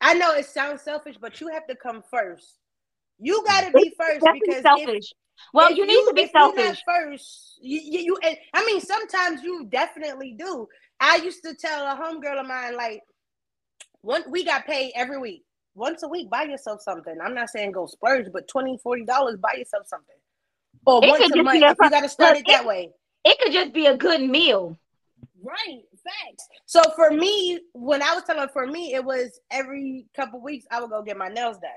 I 0.01 0.14
know 0.14 0.34
it 0.34 0.47
sounds 0.47 0.82
selfish, 0.82 1.16
but 1.18 1.41
you 1.41 1.49
have 1.49 1.66
to 1.68 1.74
come 1.74 2.03
first. 2.11 2.59
You 3.18 3.43
got 3.47 3.64
to 3.64 3.70
be 3.72 3.95
first 3.99 4.26
because 4.34 4.62
selfish. 4.62 5.12
If, 5.12 5.12
well, 5.53 5.70
if 5.70 5.76
you 5.76 5.87
need 5.87 6.07
to 6.09 6.14
be 6.14 6.28
selfish. 6.28 6.82
first. 6.87 7.59
You, 7.61 7.80
you, 7.82 8.01
you 8.22 8.37
I 8.55 8.64
mean, 8.66 8.80
sometimes 8.80 9.43
you 9.43 9.66
definitely 9.66 10.37
do. 10.39 10.66
I 11.01 11.16
used 11.16 11.43
to 11.45 11.55
tell 11.55 11.87
a 11.87 11.97
homegirl 11.97 12.41
of 12.41 12.47
mine, 12.47 12.76
like, 12.76 13.01
one 14.03 14.24
we 14.30 14.45
got 14.45 14.66
paid 14.66 14.93
every 14.95 15.18
week. 15.18 15.43
Once 15.74 16.03
a 16.03 16.09
week, 16.09 16.30
buy 16.30 16.45
yourself 16.45 16.80
something. 16.80 17.14
I'm 17.22 17.34
not 17.34 17.51
saying 17.51 17.72
go 17.72 17.87
splurge, 17.87 18.26
but 18.32 18.49
20 18.49 18.78
dollars, 19.07 19.37
buy 19.37 19.55
yourself 19.59 19.87
something. 19.87 20.16
Or 20.87 21.05
It 21.05 21.09
once 21.09 21.22
could 21.22 21.32
a 21.32 21.34
just 21.37 21.45
month. 21.45 21.61
be 21.61 21.66
a 21.66 21.70
If 21.70 21.76
you 21.80 21.91
got 21.91 22.03
to 22.03 22.09
start 22.09 22.37
look, 22.37 22.41
it 22.41 22.47
that 22.53 22.64
way. 22.66 22.91
It 23.24 23.39
could 23.41 23.53
just 23.53 23.72
be 23.72 23.87
a 23.87 23.97
good 23.97 24.22
meal. 24.22 24.78
Right, 25.43 25.82
facts. 26.03 26.49
So 26.64 26.82
for 26.95 27.11
me, 27.11 27.61
when 27.72 28.03
I 28.03 28.14
was 28.14 28.24
telling 28.24 28.49
for 28.53 28.66
me, 28.66 28.95
it 28.95 29.05
was 29.05 29.39
every 29.51 30.07
couple 30.14 30.41
weeks 30.41 30.64
I 30.70 30.80
would 30.80 30.91
go 30.91 31.03
get 31.03 31.16
my 31.16 31.28
nails 31.28 31.59
done. 31.59 31.70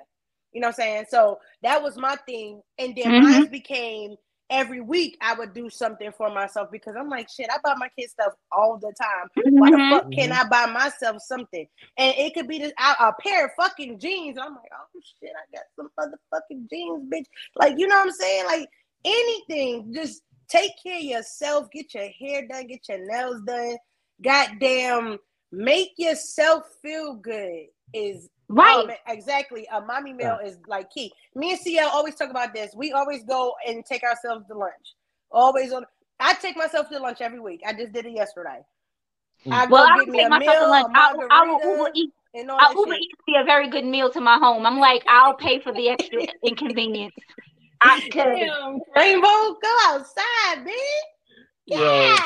You 0.53 0.61
know 0.61 0.67
what 0.67 0.75
I'm 0.79 0.83
saying? 0.83 1.05
So 1.09 1.39
that 1.63 1.81
was 1.81 1.97
my 1.97 2.15
thing. 2.27 2.61
And 2.77 2.95
then 2.95 3.13
Mhm. 3.13 3.21
mine 3.23 3.51
became 3.51 4.15
every 4.49 4.81
week 4.81 5.15
I 5.21 5.35
would 5.35 5.53
do 5.53 5.69
something 5.69 6.11
for 6.13 6.31
myself 6.31 6.69
because 6.71 6.95
I'm 6.97 7.07
like, 7.07 7.29
shit, 7.29 7.49
I 7.51 7.57
buy 7.63 7.75
my 7.77 7.89
kids 7.97 8.13
stuff 8.13 8.33
all 8.51 8.77
the 8.79 8.91
time. 8.99 9.29
Why 9.59 9.69
the 9.69 9.77
Mhm. 9.77 9.89
fuck 9.91 10.11
can 10.11 10.31
I 10.31 10.43
buy 10.49 10.65
myself 10.65 11.21
something? 11.21 11.67
And 11.97 12.15
it 12.17 12.33
could 12.33 12.47
be 12.47 12.57
this, 12.57 12.73
a, 12.79 13.07
a 13.09 13.15
pair 13.21 13.45
of 13.45 13.51
fucking 13.53 13.99
jeans. 13.99 14.39
I'm 14.39 14.55
like, 14.55 14.71
oh 14.73 14.99
shit, 15.19 15.31
I 15.35 15.55
got 15.55 15.65
some 15.75 15.91
motherfucking 15.99 16.67
jeans, 16.69 17.03
bitch. 17.11 17.25
Like, 17.55 17.77
you 17.77 17.87
know 17.87 17.97
what 17.97 18.07
I'm 18.07 18.11
saying? 18.11 18.45
Like 18.47 18.69
anything, 19.05 19.93
just 19.93 20.23
take 20.47 20.71
care 20.81 20.97
of 20.97 21.03
yourself, 21.03 21.69
get 21.71 21.93
your 21.93 22.09
hair 22.19 22.47
done, 22.47 22.65
get 22.67 22.87
your 22.89 23.05
nails 23.05 23.41
done. 23.45 23.77
Goddamn, 24.21 25.19
make 25.51 25.93
yourself 25.97 26.63
feel 26.81 27.13
good 27.15 27.67
is 27.93 28.29
Right. 28.49 28.87
Man, 28.87 28.95
exactly. 29.07 29.67
A 29.71 29.79
mommy 29.79 30.11
meal 30.11 30.39
is 30.43 30.57
like 30.67 30.89
key. 30.91 31.13
Me 31.35 31.51
and 31.51 31.59
CL 31.59 31.87
always 31.89 32.15
talk 32.15 32.31
about 32.31 32.51
this. 32.53 32.73
We 32.75 32.91
always 32.93 33.23
go 33.23 33.53
and 33.67 33.85
take 33.85 34.01
ourselves 34.03 34.47
to 34.47 34.57
lunch. 34.57 34.95
Always 35.31 35.71
on. 35.71 35.85
I 36.19 36.33
take 36.33 36.57
myself 36.57 36.89
to 36.89 36.99
lunch 36.99 37.21
every 37.21 37.39
week. 37.39 37.61
I 37.65 37.73
just 37.73 37.93
did 37.93 38.05
it 38.07 38.11
yesterday. 38.13 38.59
I 39.51 39.65
mm. 39.65 39.69
go 39.69 39.73
Well, 39.75 39.83
I 39.87 39.97
get 39.97 40.05
don't 40.05 40.11
me 40.11 40.17
take 40.17 40.25
a 40.25 40.29
myself 40.29 40.55
meal, 40.57 40.65
to 40.65 40.67
lunch. 40.67 40.87
a 40.95 40.99
I, 40.99 41.13
will- 41.13 41.27
I 41.29 41.41
will 41.43 41.47
margarita, 41.59 41.77
Uber 41.77 41.91
eat. 41.95 42.13
and 42.33 42.51
all 42.51 42.57
I'll 42.59 42.69
that 42.73 42.79
Uber 42.79 42.91
shit. 42.93 43.01
eat 43.03 43.11
be 43.27 43.35
a 43.39 43.43
very 43.45 43.69
good 43.69 43.85
meal 43.85 44.09
to 44.11 44.19
my 44.19 44.37
home. 44.39 44.65
I'm 44.65 44.79
like, 44.79 45.03
I'll 45.07 45.35
pay 45.35 45.59
for 45.59 45.71
the 45.71 45.89
extra 45.89 46.21
inconvenience. 46.43 47.13
I 47.81 48.01
could. 48.11 48.13
Damn, 48.13 48.79
Rainbow, 48.95 49.57
go 49.61 49.77
outside, 49.85 50.65
bitch. 50.65 50.73
Yeah. 51.67 52.17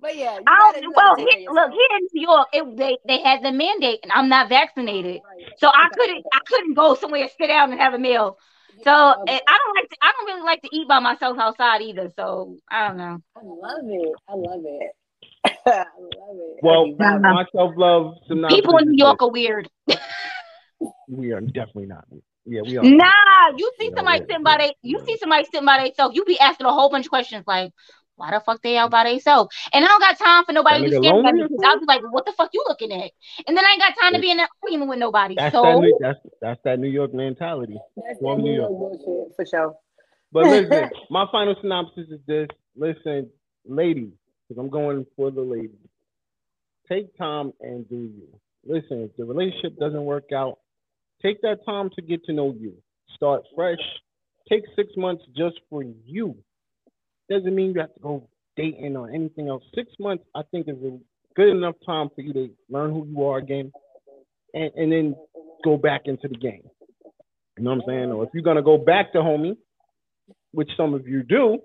But 0.00 0.16
yeah, 0.16 0.38
you 0.38 0.44
I 0.46 0.58
gotta, 0.58 0.80
don't, 0.80 0.82
you 0.82 0.92
well, 0.94 1.14
gotta 1.14 1.16
take 1.16 1.30
care 1.30 1.38
here, 1.38 1.50
of 1.50 1.54
look 1.54 1.70
here 1.72 1.98
in 1.98 2.08
New 2.12 2.22
York, 2.28 2.48
it, 2.52 2.76
they 2.76 2.98
they 3.06 3.22
had 3.22 3.42
the 3.42 3.52
mandate, 3.52 4.00
and 4.02 4.12
I'm 4.12 4.28
not 4.28 4.48
vaccinated, 4.48 5.20
so 5.58 5.68
I 5.68 5.88
couldn't 5.94 6.24
I 6.32 6.38
couldn't 6.46 6.74
go 6.74 6.94
somewhere 6.94 7.26
to 7.26 7.34
sit 7.38 7.48
down 7.48 7.72
and 7.72 7.80
have 7.80 7.94
a 7.94 7.98
meal. 7.98 8.38
So 8.82 8.90
Okay. 8.92 9.40
I 9.46 9.58
don't 9.58 9.74
like 9.76 9.88
to, 9.90 9.96
I 10.02 10.12
don't 10.12 10.26
really 10.26 10.42
like 10.42 10.62
to 10.62 10.68
eat 10.72 10.88
by 10.88 10.98
myself 11.00 11.38
outside 11.38 11.82
either. 11.82 12.10
So 12.16 12.56
I 12.70 12.88
don't 12.88 12.96
know. 12.96 13.18
I 13.36 13.40
love 13.42 13.84
it. 13.84 14.14
I 14.28 14.34
love 14.34 14.62
it. 14.64 14.92
I 15.66 15.84
love 15.98 16.36
it. 16.36 16.60
Well, 16.62 16.84
I 17.00 17.18
be 17.18 17.28
my 17.28 17.44
self 17.52 17.72
love 17.76 18.14
synopsis 18.28 18.58
People 18.58 18.78
in 18.78 18.88
New 18.90 19.04
York 19.04 19.22
are 19.22 19.30
weird. 19.30 19.68
we 21.08 21.32
are 21.32 21.40
definitely 21.40 21.86
not. 21.86 22.04
Yeah, 22.46 22.62
we 22.62 22.76
are. 22.78 22.84
Nah, 22.84 23.56
you 23.56 23.70
see 23.78 23.90
Yeah, 23.90 23.96
somebody 23.96 24.20
yeah, 24.20 24.24
sitting 24.28 24.44
by 24.44 24.56
they 24.58 24.74
you 24.82 25.00
see 25.06 25.16
somebody 25.18 25.44
sitting 25.44 25.66
by 25.66 25.82
themselves, 25.84 26.16
you 26.16 26.24
be 26.24 26.38
asking 26.38 26.66
a 26.66 26.72
whole 26.72 26.90
bunch 26.90 27.06
of 27.06 27.10
questions 27.10 27.44
like, 27.46 27.72
why 28.20 28.30
the 28.30 28.40
fuck 28.40 28.60
they 28.62 28.76
out 28.76 28.90
by 28.90 29.04
themselves? 29.04 29.54
And 29.72 29.84
I 29.84 29.88
don't 29.88 30.00
got 30.00 30.18
time 30.18 30.44
for 30.44 30.52
nobody 30.52 30.88
to 30.90 30.96
who's 30.96 31.06
nigga 31.06 31.28
at 31.28 31.34
me 31.34 31.42
because 31.42 31.60
I'll 31.64 31.80
be 31.80 31.86
like, 31.86 32.02
what 32.10 32.26
the 32.26 32.32
fuck 32.32 32.50
you 32.52 32.62
looking 32.68 32.92
at? 32.92 33.10
And 33.46 33.56
then 33.56 33.64
I 33.64 33.70
ain't 33.72 33.80
got 33.80 33.94
time 34.00 34.12
to 34.14 34.20
be 34.20 34.30
in 34.30 34.38
an 34.40 34.46
argument 34.62 34.90
with 34.90 34.98
nobody. 34.98 35.34
That's 35.36 35.54
so 35.54 35.62
that. 35.62 35.78
New, 35.78 35.98
that's 36.00 36.18
that's 36.40 36.60
that 36.64 36.78
New 36.78 36.88
York 36.88 37.14
mentality. 37.14 37.78
That's 37.96 38.20
From 38.20 38.38
that 38.38 38.44
New 38.44 38.50
New 38.50 38.56
York. 38.56 38.70
York 38.70 39.00
bullshit 39.02 39.36
for 39.36 39.46
sure. 39.46 39.74
But 40.32 40.46
listen, 40.46 40.90
my 41.10 41.26
final 41.32 41.56
synopsis 41.60 42.08
is 42.10 42.20
this. 42.26 42.48
Listen, 42.76 43.28
ladies, 43.66 44.12
because 44.48 44.60
I'm 44.62 44.70
going 44.70 45.06
for 45.16 45.30
the 45.30 45.40
ladies. 45.42 45.70
Take 46.88 47.16
time 47.16 47.52
and 47.60 47.88
do 47.88 47.96
you. 47.96 48.28
Listen, 48.64 49.02
if 49.02 49.16
the 49.16 49.24
relationship 49.24 49.78
doesn't 49.78 50.04
work 50.04 50.32
out, 50.34 50.58
take 51.22 51.40
that 51.42 51.64
time 51.64 51.90
to 51.96 52.02
get 52.02 52.24
to 52.24 52.32
know 52.32 52.54
you. 52.58 52.74
Start 53.14 53.42
fresh. 53.54 53.78
Take 54.48 54.64
six 54.76 54.90
months 54.96 55.24
just 55.36 55.60
for 55.70 55.84
you. 56.04 56.36
Doesn't 57.30 57.54
mean 57.54 57.72
you 57.74 57.80
have 57.80 57.94
to 57.94 58.00
go 58.00 58.28
dating 58.56 58.96
or 58.96 59.10
anything 59.10 59.48
else. 59.48 59.62
Six 59.74 59.92
months, 60.00 60.24
I 60.34 60.42
think, 60.50 60.68
is 60.68 60.76
a 60.84 60.98
good 61.36 61.48
enough 61.50 61.76
time 61.86 62.08
for 62.14 62.22
you 62.22 62.32
to 62.34 62.50
learn 62.68 62.90
who 62.90 63.06
you 63.06 63.24
are 63.24 63.38
again 63.38 63.72
and, 64.54 64.70
and 64.76 64.92
then 64.92 65.14
go 65.64 65.76
back 65.76 66.02
into 66.06 66.28
the 66.28 66.36
game. 66.36 66.62
You 67.58 67.64
know 67.64 67.70
what 67.70 67.82
I'm 67.82 67.82
saying? 67.86 68.12
Or 68.12 68.24
if 68.24 68.30
you're 68.34 68.42
gonna 68.42 68.62
go 68.62 68.78
back 68.78 69.12
to 69.12 69.18
homie, 69.18 69.56
which 70.52 70.70
some 70.76 70.94
of 70.94 71.06
you 71.06 71.22
do, 71.22 71.58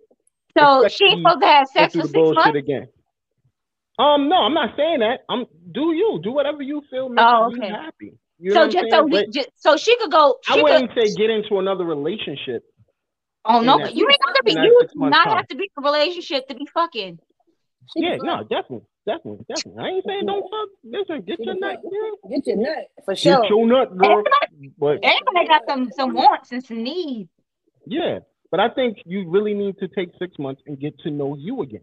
so 0.58 0.88
she 0.88 1.10
supposed 1.18 1.42
to 1.42 1.48
have 1.48 1.68
sex 1.68 1.96
for 1.96 2.04
the 2.04 2.08
six 2.10 2.14
bullshit 2.14 2.36
months. 2.36 2.60
again. 2.60 2.88
Um, 3.98 4.30
no, 4.30 4.36
I'm 4.38 4.54
not 4.54 4.76
saying 4.78 5.00
that. 5.00 5.20
I'm 5.30 5.46
do 5.72 5.94
you 5.94 6.20
do 6.24 6.32
whatever 6.32 6.62
you 6.62 6.82
feel 6.92 7.10
makes 7.10 7.24
Oh, 7.28 7.50
you 7.50 7.62
happy. 7.62 8.14
You 8.40 8.54
know 8.54 8.66
So 8.66 8.70
just 8.70 8.86
so 8.92 9.10
just, 9.32 9.50
so 9.56 9.78
she 9.78 9.98
could 9.98 10.12
go. 10.12 10.38
I 10.48 10.54
She 10.54 10.64
could. 10.64 10.64
wouldn't 10.64 10.92
say 10.96 11.14
get 11.16 11.30
into 11.30 11.60
another 11.60 11.86
relationship. 11.86 12.64
Oh 13.46 13.62
no, 13.62 13.76
in 13.78 13.84
that- 13.84 13.96
you 13.96 14.08
ain't 14.10 14.22
got 14.22 14.36
to 14.36 14.44
be. 14.44 14.52
You 14.54 14.78
six 14.82 14.94
do 14.94 15.00
month 15.00 15.12
not 15.12 15.26
time. 15.26 15.38
have 15.38 15.48
to 15.50 15.56
be 15.56 15.64
in 15.78 15.84
a 15.84 15.86
relationship 15.86 16.48
to 16.48 16.56
be 16.56 16.66
fucking. 16.74 17.20
Yeah, 17.96 18.16
no, 18.18 18.42
definitely, 18.42 18.88
definitely, 19.06 19.46
definitely. 19.48 19.84
I 19.84 19.88
ain't 19.90 20.06
saying 20.08 20.26
don't 20.26 20.42
fuck. 20.44 20.70
Listen, 20.84 21.22
get 21.22 21.40
your 21.40 21.54
nut, 21.60 21.78
girl. 21.84 22.32
Get 22.32 22.48
your 22.48 22.58
nut 22.58 22.86
for 23.06 23.16
sure. 23.16 23.42
Get 23.42 23.50
your 23.52 23.68
nut, 23.68 23.96
girl. 23.96 24.24
But 24.80 25.00
Everybody 25.04 25.48
got 25.48 25.62
some 25.68 25.92
some 25.96 26.14
wants 26.16 26.52
and 26.52 26.66
some 26.66 26.82
needs. 26.84 27.30
yeah, 27.86 28.20
but 28.50 28.60
I 28.60 28.70
think 28.70 28.98
you 29.06 29.30
really 29.30 29.54
need 29.54 29.78
to 29.80 29.88
take 29.88 30.10
six 30.18 30.40
months 30.40 30.62
and 30.66 30.80
get 30.80 30.98
to 31.02 31.12
know 31.12 31.36
you 31.36 31.62
again. 31.62 31.82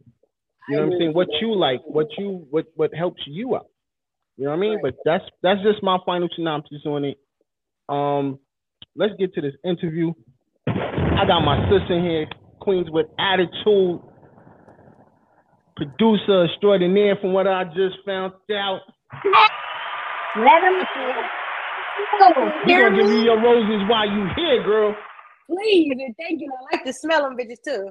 You 0.69 0.77
know 0.77 0.87
what 0.87 0.93
I'm 0.95 0.99
saying? 0.99 1.13
What 1.15 1.29
you. 1.41 1.49
you 1.51 1.55
like, 1.55 1.81
what 1.85 2.09
you 2.19 2.47
what 2.51 2.67
what 2.75 2.93
helps 2.95 3.23
you 3.27 3.55
out. 3.57 3.67
You 4.37 4.45
know 4.45 4.51
what 4.51 4.57
I 4.57 4.61
mean? 4.61 4.75
Right. 4.83 4.83
But 4.83 4.95
that's 5.05 5.25
that's 5.43 5.61
just 5.63 5.83
my 5.85 5.99
final 6.05 6.29
synopsis 6.35 6.83
on 6.87 7.05
it. 7.05 7.19
Um, 7.89 8.41
let's 8.97 9.13
get 9.21 9.35
to 9.35 9.41
this 9.41 9.55
interview. 9.65 10.15
I 11.21 11.25
got 11.27 11.41
my 11.41 11.59
sister 11.71 12.01
here, 12.01 12.27
Queens 12.61 12.89
with 12.91 13.07
attitude, 13.19 14.01
producer 15.77 16.45
extraordinaire. 16.45 17.17
From 17.21 17.33
what 17.33 17.47
I 17.47 17.65
just 17.65 17.97
found 18.05 18.33
out, 18.53 18.81
Let 20.37 20.63
him. 20.63 20.87
Oh, 22.21 22.51
we 22.67 22.75
gonna 22.75 22.97
give 22.97 23.07
you 23.09 23.23
your 23.23 23.41
roses 23.41 23.89
while 23.89 24.09
you 24.09 24.27
here, 24.37 24.63
girl. 24.65 24.97
Please 25.49 25.91
and 25.91 26.15
thank 26.19 26.41
you. 26.41 26.53
I 26.53 26.77
like 26.77 26.85
to 26.85 26.93
smell 26.93 27.23
them 27.23 27.37
bitches 27.37 27.63
too. 27.65 27.91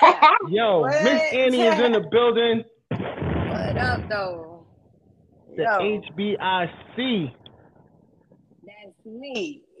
Yo, 0.48 0.84
Miss 0.84 1.22
Annie 1.32 1.62
is 1.62 1.80
in 1.80 1.92
the 1.92 2.00
building. 2.10 2.64
What 2.88 3.78
up 3.78 4.08
though? 4.08 4.66
The 5.56 5.62
Yo, 5.64 6.00
HBIC. 6.18 7.32
That's 9.04 9.14
me. 9.14 9.62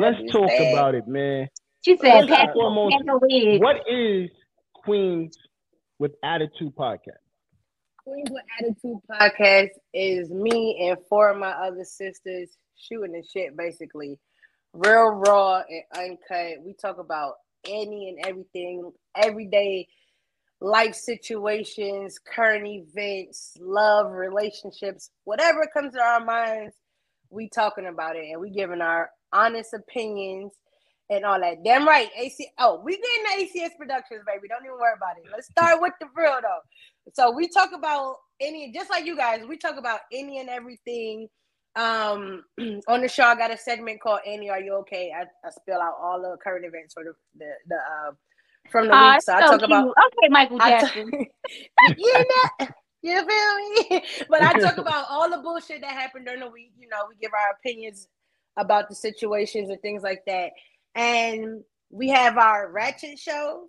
Let's 0.00 0.18
talk 0.32 0.42
understand? 0.42 0.72
about 0.72 0.94
it, 0.94 1.06
man. 1.06 1.48
She 1.84 1.96
said, 1.96 2.20
First 2.20 2.30
and 2.30 2.52
foremost, 2.52 2.96
pass. 3.06 3.60
What 3.60 3.76
is 3.88 4.30
Queens 4.74 5.36
with 5.98 6.12
Attitude 6.22 6.74
podcast? 6.76 7.22
Queens 8.04 8.30
with 8.30 8.42
Attitude 8.60 8.98
podcast 9.10 9.70
is 9.92 10.30
me 10.30 10.88
and 10.88 10.98
four 11.08 11.30
of 11.30 11.38
my 11.38 11.50
other 11.50 11.84
sisters 11.84 12.56
shooting 12.76 13.12
the 13.12 13.22
shit 13.22 13.56
basically. 13.56 14.18
Real 14.72 15.08
raw 15.08 15.62
and 15.68 15.82
uncut. 15.96 16.62
We 16.64 16.74
talk 16.74 16.98
about 16.98 17.34
any 17.66 18.08
and 18.10 18.26
everything, 18.26 18.92
everyday 19.16 19.88
life 20.60 20.94
situations, 20.94 22.18
current 22.18 22.66
events, 22.66 23.56
love, 23.60 24.10
relationships, 24.12 25.10
whatever 25.24 25.68
comes 25.72 25.94
to 25.94 26.00
our 26.00 26.24
minds, 26.24 26.74
we 27.30 27.48
talking 27.48 27.86
about 27.86 28.16
it 28.16 28.26
and 28.30 28.40
we 28.40 28.50
giving 28.50 28.80
our 28.80 29.10
honest 29.32 29.74
opinions 29.74 30.52
and 31.10 31.24
all 31.24 31.40
that. 31.40 31.64
Damn 31.64 31.86
right. 31.86 32.08
AC 32.16 32.48
oh, 32.58 32.80
we 32.84 32.92
getting 32.92 33.50
the 33.52 33.60
ACS 33.60 33.76
productions, 33.78 34.22
baby. 34.26 34.48
Don't 34.48 34.64
even 34.64 34.78
worry 34.78 34.94
about 34.96 35.16
it. 35.18 35.30
Let's 35.32 35.46
start 35.50 35.80
with 35.80 35.92
the 36.00 36.06
real 36.14 36.38
though. 36.42 37.12
So 37.14 37.30
we 37.30 37.48
talk 37.48 37.70
about 37.74 38.16
any 38.40 38.72
just 38.72 38.90
like 38.90 39.04
you 39.04 39.16
guys, 39.16 39.42
we 39.48 39.56
talk 39.56 39.76
about 39.78 40.00
any 40.12 40.40
and 40.40 40.48
everything. 40.48 41.28
Um 41.76 42.42
on 42.88 43.02
the 43.02 43.08
show, 43.08 43.24
I 43.24 43.34
got 43.34 43.52
a 43.52 43.56
segment 43.56 44.00
called 44.00 44.20
Annie, 44.26 44.50
Are 44.50 44.60
You 44.60 44.74
Okay? 44.80 45.12
I, 45.16 45.22
I 45.46 45.50
spell 45.50 45.80
out 45.80 45.94
all 46.02 46.20
the 46.20 46.36
current 46.42 46.64
events 46.64 46.94
for 46.94 47.04
the 47.04 47.12
the, 47.38 47.50
the 47.68 47.76
uh, 47.76 48.12
from 48.70 48.88
the 48.88 48.94
Aw, 48.94 49.14
week. 49.14 49.22
So 49.22 49.34
I 49.34 49.40
talk 49.40 49.60
cute. 49.60 49.64
about 49.64 49.88
Okay, 49.88 50.28
Michael 50.30 50.58
Jackson. 50.58 51.10
t- 51.10 51.30
you 51.96 52.28
know, 52.60 52.68
you 53.02 53.26
feel 53.26 53.90
me? 53.90 54.04
But 54.28 54.42
I 54.42 54.54
talk 54.54 54.78
about 54.78 55.06
all 55.10 55.30
the 55.30 55.38
bullshit 55.38 55.80
that 55.82 55.92
happened 55.92 56.26
during 56.26 56.40
the 56.40 56.50
week. 56.50 56.72
You 56.78 56.88
know, 56.88 57.04
we 57.08 57.16
give 57.16 57.32
our 57.32 57.52
opinions 57.52 58.08
about 58.56 58.88
the 58.88 58.94
situations 58.94 59.70
and 59.70 59.80
things 59.80 60.02
like 60.02 60.24
that. 60.26 60.50
And 60.94 61.62
we 61.90 62.08
have 62.08 62.36
our 62.38 62.70
ratchet 62.70 63.18
shows. 63.18 63.68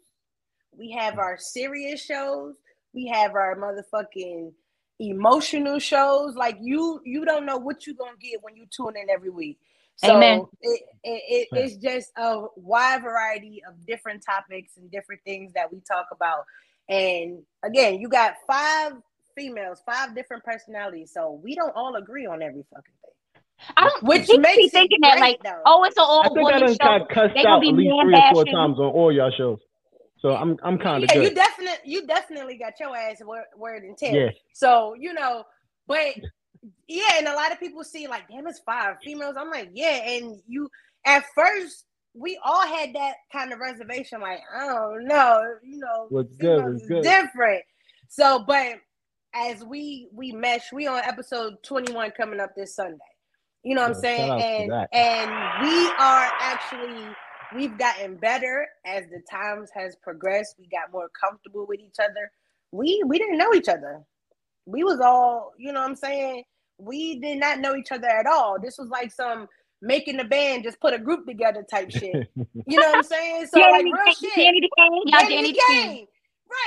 we 0.77 0.91
have 0.91 1.19
our 1.19 1.37
serious 1.37 2.03
shows, 2.03 2.55
we 2.93 3.07
have 3.07 3.35
our 3.35 3.55
motherfucking 3.55 4.51
emotional 4.99 5.79
shows. 5.79 6.35
Like 6.35 6.57
you, 6.61 7.01
you 7.05 7.25
don't 7.25 7.45
know 7.45 7.57
what 7.57 7.85
you're 7.85 7.95
gonna 7.95 8.17
get 8.19 8.41
when 8.43 8.55
you 8.55 8.65
tune 8.69 8.95
in 9.01 9.09
every 9.09 9.29
week. 9.29 9.59
So 9.95 10.15
Amen. 10.15 10.45
it, 10.61 10.81
it, 11.03 11.23
it 11.27 11.47
it's 11.53 11.75
just 11.75 12.11
a 12.17 12.45
wide 12.55 13.03
variety 13.03 13.61
of 13.67 13.85
different 13.85 14.23
topics 14.25 14.77
and 14.77 14.89
different 14.89 15.21
things 15.25 15.51
that 15.53 15.71
we 15.71 15.81
talk 15.81 16.07
about. 16.11 16.45
And 16.87 17.43
again, 17.63 17.99
you 17.99 18.09
got 18.09 18.35
five 18.47 18.93
females, 19.39 19.81
five 19.85 20.15
different 20.15 20.43
personalities. 20.43 21.11
So 21.13 21.39
we 21.43 21.55
don't 21.55 21.73
all 21.75 21.95
agree 21.95 22.27
on 22.27 22.43
every 22.43 22.63
fucking 22.73 22.95
thing. 23.05 23.13
I 23.77 23.89
don't 23.89 24.03
Which 24.03 24.27
think 24.27 24.41
makes 24.41 24.57
be 24.57 24.69
thinking 24.69 24.99
that 25.03 25.19
like, 25.19 25.39
though. 25.43 25.63
oh, 25.65 25.83
it's 25.85 25.97
an 25.97 26.05
all 26.07 26.23
I 26.23 26.29
think 26.29 26.51
I 26.51 26.59
woman 26.59 26.59
done 26.59 26.77
show. 26.81 26.99
got 26.99 27.09
cussed 27.09 27.35
They 27.35 27.43
gonna 27.43 27.55
out 27.55 27.67
at 27.67 27.75
least 27.75 27.97
three 28.01 28.17
or 28.17 28.23
four 28.23 28.45
times 28.45 28.79
on 28.79 28.87
all 28.87 29.11
y'all 29.11 29.31
shows. 29.37 29.59
So 30.19 30.29
I'm 30.35 30.57
I'm 30.63 30.77
kind 30.79 31.03
of 31.03 31.09
yeah, 31.09 31.15
you 31.15 31.29
good. 31.29 31.35
definitely 31.35 31.91
you 31.91 32.07
definitely 32.07 32.57
got 32.57 32.73
your 32.79 32.95
ass 32.95 33.21
word, 33.23 33.45
word 33.57 33.83
in 33.83 33.95
ten. 33.95 34.13
Yeah. 34.15 34.29
So 34.53 34.95
you 34.99 35.13
know, 35.13 35.43
but 35.87 36.15
yeah, 36.87 37.11
and 37.17 37.27
a 37.27 37.33
lot 37.35 37.51
of 37.51 37.59
people 37.59 37.83
see 37.83 38.07
like, 38.07 38.27
damn, 38.29 38.47
it's 38.47 38.59
five 38.59 38.97
females. 39.03 39.35
I'm 39.37 39.49
like, 39.51 39.71
yeah, 39.73 40.01
and 40.09 40.41
you 40.47 40.69
at 41.05 41.23
first 41.35 41.85
we 42.15 42.39
all 42.43 42.65
had 42.67 42.93
that 42.95 43.15
kind 43.31 43.53
of 43.53 43.59
reservation, 43.59 44.21
like, 44.21 44.41
I 44.53 44.65
don't 44.67 45.05
know, 45.07 45.43
you 45.63 45.77
know, 45.79 46.07
What's 46.09 46.35
good, 46.35 46.65
what's 46.65 46.85
good. 46.87 47.03
different. 47.03 47.63
So, 48.09 48.43
but 48.47 48.75
as 49.33 49.63
we 49.63 50.09
we 50.13 50.31
mesh, 50.31 50.71
we 50.71 50.87
on 50.87 51.01
episode 51.03 51.55
21 51.63 52.11
coming 52.11 52.39
up 52.39 52.55
this 52.55 52.75
Sunday. 52.75 52.97
You 53.63 53.75
know 53.75 53.81
what 53.81 53.95
I'm 53.95 54.01
saying? 54.01 54.27
shout 54.27 54.31
out 54.31 54.37
to 54.39 54.45
And 54.45 54.87
and 54.93 55.67
we 55.67 55.87
are 55.99 56.29
actually 56.39 57.15
we've 57.55 57.77
gotten 57.77 58.15
better 58.15 58.67
as 58.85 59.05
the 59.05 59.21
times 59.29 59.69
has 59.73 59.95
progressed. 60.01 60.55
We 60.59 60.67
got 60.67 60.91
more 60.91 61.09
comfortable 61.19 61.65
with 61.67 61.79
each 61.79 61.97
other. 62.01 62.31
We 62.71 63.03
we 63.05 63.17
didn't 63.17 63.37
know 63.37 63.53
each 63.53 63.69
other. 63.69 64.01
We 64.65 64.83
was 64.83 64.99
all, 64.99 65.53
you 65.57 65.73
know 65.73 65.81
what 65.81 65.89
I'm 65.89 65.95
saying? 65.95 66.43
We 66.77 67.19
did 67.19 67.39
not 67.39 67.59
know 67.59 67.75
each 67.75 67.91
other 67.91 68.07
at 68.07 68.27
all. 68.27 68.57
This 68.61 68.77
was 68.77 68.89
like 68.89 69.11
some 69.11 69.47
making 69.81 70.17
the 70.17 70.25
band 70.25 70.63
just 70.63 70.79
put 70.79 70.93
a 70.93 70.99
group 70.99 71.25
together 71.25 71.65
type 71.69 71.91
shit. 71.91 72.29
You 72.67 72.79
know 72.79 72.87
what 72.87 72.97
I'm 72.97 73.03
saying? 73.03 73.47
So 73.47 73.59
like 73.59 73.83
real 73.83 74.13
shit. 74.13 74.31
Danity 74.35 74.69
Kane, 74.77 75.01
y'all 75.05 75.21
Danny 75.21 75.35
Danny 75.35 75.51
the 75.51 75.53
the 75.53 75.61
Kane. 75.67 76.07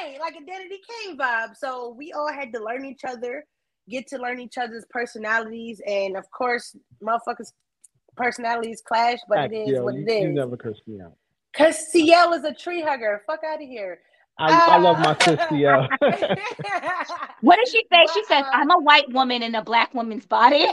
Kane. 0.00 0.12
Right, 0.12 0.20
like 0.20 0.34
a 0.40 0.44
Danny 0.44 0.68
Kane 0.68 1.18
vibe. 1.18 1.56
So 1.56 1.94
we 1.96 2.12
all 2.12 2.32
had 2.32 2.52
to 2.54 2.62
learn 2.62 2.84
each 2.84 3.04
other, 3.06 3.44
get 3.88 4.06
to 4.08 4.18
learn 4.18 4.40
each 4.40 4.58
other's 4.58 4.84
personalities, 4.90 5.80
and 5.86 6.16
of 6.16 6.30
course, 6.30 6.76
motherfuckers' 7.02 7.52
personalities 8.16 8.82
clash, 8.86 9.18
but 9.28 9.36
Facts, 9.36 9.52
it 9.52 9.56
is 9.56 9.68
yo, 9.70 9.84
what 9.84 9.94
you, 9.94 10.04
it 10.06 10.22
you 10.22 10.28
is. 10.28 10.34
never 10.34 10.56
curse 10.56 10.80
me 10.86 11.00
out. 11.00 11.14
Cause 11.54 11.90
CL 11.90 12.32
is 12.34 12.44
a 12.44 12.52
tree 12.54 12.80
hugger. 12.80 13.22
Fuck 13.26 13.40
out 13.44 13.62
of 13.62 13.68
here. 13.68 13.98
I, 14.38 14.76
I 14.76 14.78
love 14.78 14.98
my 15.00 15.10
Uh, 15.12 15.24
sister, 15.24 15.54
yo. 15.54 15.86
What 17.42 17.56
did 17.56 17.68
she 17.68 17.84
say? 17.92 18.06
She 18.14 18.24
says, 18.24 18.44
Uh, 18.46 18.50
I'm 18.52 18.70
a 18.70 18.78
white 18.78 19.12
woman 19.12 19.42
in 19.42 19.54
a 19.54 19.62
black 19.62 19.92
woman's 19.94 20.24
body. 20.24 20.66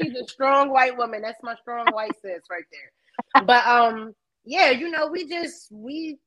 She's 0.00 0.14
a 0.14 0.26
strong 0.28 0.68
white 0.70 0.96
woman. 0.96 1.22
That's 1.22 1.42
my 1.42 1.54
strong 1.62 1.86
white 1.92 2.12
sis 2.20 2.42
right 2.50 2.64
there. 2.70 3.42
But 3.44 3.66
um, 3.66 4.14
yeah, 4.44 4.70
you 4.70 4.90
know, 4.90 5.06
we 5.06 5.26
just 5.28 5.68
we 5.72 6.18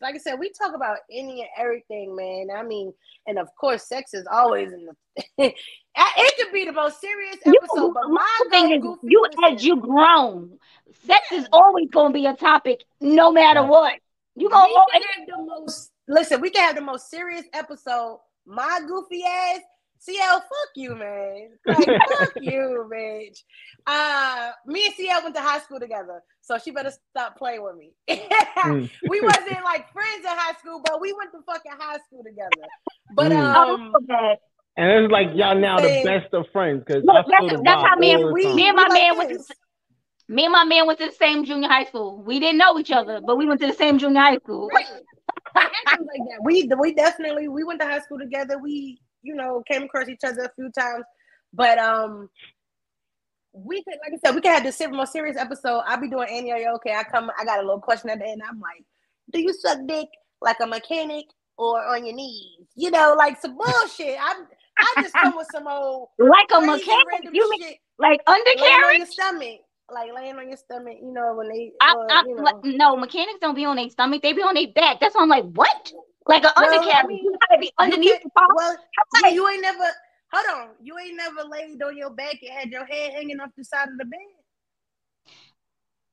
like 0.00 0.14
I 0.14 0.18
said, 0.18 0.38
we 0.38 0.50
talk 0.50 0.74
about 0.74 0.98
any 1.10 1.40
and 1.42 1.50
everything, 1.58 2.14
man. 2.16 2.48
I 2.56 2.62
mean, 2.62 2.92
and 3.26 3.38
of 3.38 3.48
course, 3.58 3.88
sex 3.88 4.14
is 4.14 4.26
always 4.30 4.72
in 4.72 4.86
the. 4.86 5.22
it 5.38 6.36
could 6.38 6.52
be 6.52 6.64
the 6.64 6.72
most 6.72 7.00
serious 7.00 7.36
You, 7.44 7.54
episode, 7.62 7.94
but 7.94 8.08
my 8.08 8.38
thing 8.50 8.70
is, 8.72 8.82
you 9.02 9.26
as 9.44 9.64
you 9.64 9.80
grown, 9.80 10.58
sex 11.06 11.32
is 11.32 11.48
always 11.52 11.88
going 11.90 12.12
to 12.12 12.14
be 12.14 12.26
a 12.26 12.34
topic, 12.34 12.82
no 13.00 13.32
matter 13.32 13.60
Right. 13.60 13.70
what. 13.70 13.94
You 14.36 14.50
gonna 14.50 14.66
we 14.66 14.74
can 14.92 15.02
have 15.02 15.26
the 15.26 15.44
most 15.44 15.90
listen. 16.08 16.40
We 16.40 16.50
can 16.50 16.62
have 16.62 16.76
the 16.76 16.82
most 16.82 17.10
serious 17.10 17.44
episode. 17.54 18.20
My 18.44 18.80
goofy 18.86 19.24
ass. 19.24 19.60
CL, 20.08 20.40
fuck 20.40 20.70
you, 20.76 20.94
man. 20.94 21.48
Like, 21.66 21.78
fuck 22.18 22.32
you, 22.40 22.88
bitch. 22.92 23.38
Uh, 23.86 24.50
me 24.66 24.86
and 24.86 24.94
CL 24.94 25.22
went 25.24 25.34
to 25.34 25.40
high 25.42 25.58
school 25.60 25.80
together, 25.80 26.22
so 26.40 26.58
she 26.58 26.70
better 26.70 26.92
stop 27.10 27.36
playing 27.36 27.62
with 27.62 27.76
me. 27.76 27.92
Mm. 28.56 28.90
we 29.10 29.20
wasn't 29.20 29.62
like 29.64 29.92
friends 29.92 30.24
in 30.24 30.30
high 30.30 30.54
school, 30.58 30.80
but 30.84 30.98
we 31.00 31.12
went 31.12 31.30
to 31.32 31.38
fucking 31.46 31.72
high 31.78 31.98
school 32.06 32.24
together. 32.24 32.66
But 33.14 33.30
Mm. 33.30 33.54
um, 33.54 33.92
oh. 34.10 34.34
And 34.78 35.04
it's 35.04 35.12
like 35.12 35.28
y'all 35.34 35.58
now 35.58 35.78
the 35.78 36.02
best 36.04 36.32
of 36.32 36.46
friends 36.52 36.82
because 36.86 37.04
that's- 37.04 37.60
that's 37.64 37.82
how 37.88 37.96
me 37.96 38.12
and- 38.12 38.32
we. 38.32 38.52
Me 38.54 38.68
and 38.68 38.76
my 38.76 38.84
we 38.84 38.88
like 38.88 38.92
man 39.02 39.18
went 39.18 39.30
to 39.46 39.54
me 40.28 40.44
and 40.44 40.52
my 40.52 40.64
man 40.64 40.86
went 40.86 40.98
to 41.00 41.06
the 41.06 41.12
same 41.12 41.44
junior 41.44 41.68
high 41.68 41.84
school. 41.84 42.22
We 42.22 42.40
didn't 42.40 42.58
know 42.58 42.78
each 42.78 42.90
other, 42.90 43.20
but 43.24 43.36
we 43.36 43.46
went 43.46 43.60
to 43.60 43.66
the 43.68 43.72
same 43.74 43.98
junior 43.98 44.20
high 44.20 44.38
school. 44.38 44.68
Right. 44.74 44.86
Like 45.54 45.70
that. 46.00 46.40
We 46.42 46.68
we 46.78 46.94
definitely 46.94 47.48
we 47.48 47.62
went 47.64 47.80
to 47.80 47.86
high 47.86 48.00
school 48.00 48.18
together. 48.18 48.58
We 48.58 48.98
you 49.26 49.34
know 49.34 49.62
came 49.70 49.82
across 49.82 50.08
each 50.08 50.24
other 50.24 50.44
a 50.44 50.52
few 50.54 50.70
times, 50.70 51.04
but 51.52 51.78
um, 51.78 52.28
we 53.52 53.82
could 53.82 53.94
like 54.02 54.12
I 54.12 54.18
said 54.24 54.34
we 54.34 54.40
could 54.40 54.50
have 54.50 54.62
this 54.62 54.80
more 54.90 55.06
serious 55.06 55.36
episode. 55.36 55.82
I'll 55.86 56.00
be 56.00 56.08
doing 56.08 56.28
Annie, 56.30 56.66
okay? 56.76 56.94
I 56.94 57.04
come, 57.04 57.30
I 57.38 57.44
got 57.44 57.58
a 57.58 57.62
little 57.62 57.80
question 57.80 58.10
at 58.10 58.18
the 58.18 58.26
end. 58.26 58.42
I'm 58.48 58.60
like, 58.60 58.84
do 59.32 59.40
you 59.40 59.52
suck 59.52 59.78
dick 59.86 60.08
like 60.40 60.58
a 60.60 60.66
mechanic 60.66 61.24
or 61.56 61.84
on 61.84 62.04
your 62.04 62.14
knees? 62.14 62.66
You 62.76 62.90
know, 62.90 63.14
like 63.16 63.40
some 63.40 63.56
bullshit. 63.56 64.16
I 64.20 64.42
I 64.78 65.02
just 65.02 65.14
come 65.14 65.36
with 65.36 65.48
some 65.52 65.66
old 65.66 66.08
Like 66.18 66.48
a 66.54 66.60
mechanic, 66.60 67.32
you 67.32 67.50
mean 67.50 67.62
shit. 67.62 67.78
like 67.98 68.20
undercarriage? 68.26 68.98
your 68.98 69.06
stomach, 69.06 69.60
like 69.90 70.10
laying 70.14 70.36
on 70.36 70.48
your 70.48 70.58
stomach. 70.58 70.98
You 71.00 71.12
know 71.12 71.34
when 71.34 71.48
they, 71.48 71.72
I, 71.80 71.92
uh, 71.92 72.06
I, 72.10 72.24
you 72.26 72.36
know. 72.36 72.60
no, 72.64 72.96
mechanics 72.96 73.38
don't 73.40 73.54
be 73.54 73.64
on 73.64 73.76
their 73.76 73.88
stomach; 73.88 74.22
they 74.22 74.34
be 74.34 74.42
on 74.42 74.54
their 74.54 74.68
back. 74.74 75.00
That's 75.00 75.14
why 75.14 75.22
I'm 75.22 75.28
like, 75.28 75.44
what? 75.44 75.92
Like 76.26 76.44
an 76.44 76.50
Well, 76.56 76.90
I 76.90 77.06
mean, 77.06 77.24
you 77.24 77.38
gotta 77.48 77.60
be 77.60 77.70
underneath 77.78 78.22
the 78.22 78.30
car. 78.36 78.46
Well, 78.54 78.70
I'm 78.70 78.76
Yeah, 79.22 79.28
like, 79.28 79.34
you 79.34 79.48
ain't 79.48 79.62
never 79.62 79.84
hold 80.32 80.46
on. 80.60 80.68
You 80.82 80.98
ain't 80.98 81.16
never 81.16 81.42
laid 81.48 81.82
on 81.82 81.96
your 81.96 82.10
back 82.10 82.36
and 82.42 82.50
had 82.50 82.70
your 82.70 82.84
head 82.84 83.12
hanging 83.12 83.40
off 83.40 83.50
the 83.56 83.64
side 83.64 83.88
of 83.88 83.98
the 83.98 84.04
bed. 84.04 84.18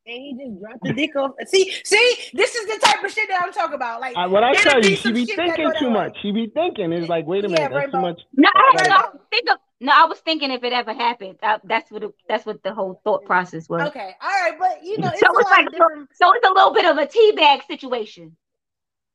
And 0.06 0.16
he 0.22 0.36
just 0.38 0.60
dropped 0.60 0.84
the 0.84 0.94
dick 0.94 1.16
off. 1.16 1.32
See, 1.48 1.72
see, 1.86 2.16
this 2.34 2.56
is 2.56 2.68
the 2.68 2.86
type 2.86 3.04
of 3.04 3.12
shit 3.12 3.30
that 3.30 3.42
I'm 3.44 3.54
talking 3.54 3.76
about. 3.76 4.02
Like 4.02 4.18
I, 4.18 4.28
what 4.28 4.44
I 4.44 4.52
It'll 4.52 4.64
tell 4.64 4.84
you, 4.84 4.96
she 4.98 5.14
be 5.14 5.26
thinking 5.26 5.64
go 5.66 5.72
that 5.72 5.80
too 5.80 5.88
way. 5.88 5.94
much. 5.94 6.18
She 6.22 6.32
be 6.32 6.52
thinking. 6.54 6.92
It's 6.92 7.10
like, 7.10 7.26
wait 7.26 7.46
a 7.46 7.50
Yeah, 7.50 7.70
minute, 7.70 7.72
that's 7.74 7.92
too 7.92 8.02
much. 8.02 8.20
no, 8.36 8.50
I, 8.54 8.72
Right. 8.76 8.90
no, 8.90 8.96
I 8.96 9.06
was 9.14 9.22
thinking, 9.32 9.56
no, 9.80 9.92
I 9.96 10.06
was 10.06 10.20
thinking 10.20 10.52
if 10.52 10.64
it 10.64 10.74
ever 10.74 10.94
happened. 10.94 11.38
I, 11.42 11.60
that's 11.64 11.90
what 11.90 12.04
it, 12.04 12.12
that's 12.28 12.46
what 12.46 12.62
the 12.64 12.74
whole 12.74 13.00
thought 13.06 13.26
process 13.26 13.70
was. 13.70 13.88
okay, 13.88 14.14
all 14.22 14.30
right, 14.30 14.56
but 14.60 14.84
you 14.84 15.00
know, 15.00 15.10
it's 15.10 15.22
So 15.22 15.28
it's 15.40 15.50
like 15.52 15.72
different. 15.72 16.10
so 16.14 16.34
it's 16.34 16.48
a 16.48 16.52
little 16.52 16.74
bit 16.74 16.86
of 16.86 16.98
a 16.98 17.06
teabag 17.08 17.66
situation. 17.66 18.36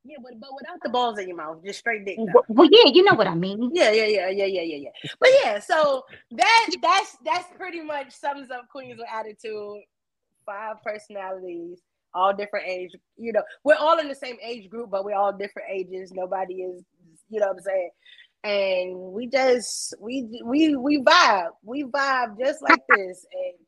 Yeah, 0.09 0.17
but, 0.23 0.41
but 0.41 0.49
without 0.59 0.79
the 0.83 0.89
balls 0.89 1.19
in 1.19 1.29
your 1.29 1.37
mouth, 1.37 1.63
just 1.63 1.81
straight 1.81 2.07
dick. 2.07 2.17
though. 2.17 2.33
Well, 2.33 2.45
well, 2.49 2.69
yeah, 2.73 2.91
you 2.91 3.05
know 3.05 3.13
what 3.13 3.27
I 3.27 3.35
mean. 3.35 3.71
Yeah, 3.75 3.91
yeah, 3.91 4.07
yeah, 4.07 4.29
yeah, 4.31 4.47
yeah, 4.47 4.63
yeah, 4.63 4.77
yeah. 4.77 5.11
But 5.21 5.29
yeah, 5.45 5.59
so 5.59 6.03
that 6.31 6.71
that's 6.83 7.19
that's 7.25 7.47
pretty 7.59 7.83
much 7.83 8.13
sums 8.13 8.51
up 8.51 8.69
Queens 8.71 8.99
with 8.99 9.07
attitude. 9.13 9.83
Five 10.47 10.77
personalities, 10.83 11.83
all 12.15 12.35
different 12.35 12.67
age. 12.67 12.93
You 13.19 13.35
know, 13.35 13.43
we're 13.65 13.77
all 13.77 13.99
in 13.99 14.09
the 14.09 14.15
same 14.15 14.37
age 14.43 14.71
group, 14.71 14.91
but 14.91 15.05
we're 15.05 15.15
all 15.15 15.33
different 15.33 15.69
ages. 15.71 16.11
Nobody 16.11 16.63
is, 16.63 16.83
you 17.29 17.41
know 17.41 17.49
what 17.49 17.57
I'm 17.57 17.63
saying? 17.63 17.91
And 18.45 19.13
we 19.13 19.27
just 19.27 19.95
we 20.01 20.41
we 20.43 20.75
we 20.75 21.03
vibe. 21.03 21.51
We 21.63 21.85
vibe 21.85 22.39
just 22.39 22.63
like 22.63 22.81
this. 22.97 23.27
And 23.31 23.68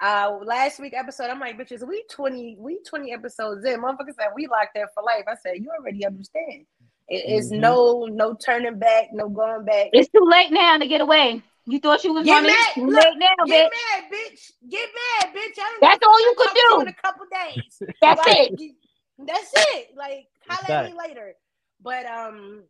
uh 0.00 0.38
last 0.44 0.78
week 0.80 0.94
episode, 0.96 1.30
I'm 1.30 1.40
like, 1.40 1.58
bitches, 1.58 1.86
we 1.86 2.04
20, 2.10 2.56
we 2.58 2.78
20 2.88 3.12
episodes 3.12 3.64
in. 3.64 3.80
Motherfucker 3.82 4.14
said 4.16 4.28
we 4.34 4.46
locked 4.46 4.70
there 4.74 4.88
for 4.94 5.02
life. 5.02 5.24
I 5.28 5.34
said, 5.42 5.56
you 5.56 5.70
already 5.78 6.06
understand. 6.06 6.66
It 7.08 7.24
is 7.28 7.50
Mhm. 7.50 7.58
no 7.60 8.04
no 8.10 8.34
turning 8.34 8.78
back, 8.78 9.08
no 9.12 9.28
going 9.28 9.64
back. 9.64 9.88
It's 9.92 10.08
too 10.10 10.24
late 10.24 10.50
now 10.52 10.78
to 10.78 10.86
get 10.86 11.00
away. 11.00 11.42
You 11.64 11.80
thought 11.80 12.02
you 12.04 12.12
was 12.14 12.24
Get 12.24 12.32
running. 12.32 12.50
mad. 12.50 12.56
It's 12.66 12.74
too 12.76 12.86
Look, 12.86 13.04
late 13.04 13.18
now, 13.18 13.44
Get 13.46 13.66
bitch. 13.66 13.76
mad, 14.00 14.04
bitch. 14.12 14.52
Get 14.70 14.88
mad, 14.94 15.34
bitch. 15.34 15.58
I 15.58 15.78
That's 15.80 16.06
all 16.06 16.20
you 16.20 16.34
could 16.36 16.46
talk 16.46 16.56
you 16.56 16.70
do. 16.76 16.80
in 16.82 16.88
a 16.88 16.92
couple 16.94 17.26
days. 17.30 17.82
That's 18.00 18.26
Like, 18.26 18.50
it. 18.60 18.74
That's 19.18 19.52
it. 19.74 19.88
Like, 19.96 20.26
That's 20.48 20.62
holla 20.64 20.78
at 20.84 20.90
me 20.92 20.98
later. 20.98 21.34
But 21.82 22.06
um, 22.06 22.62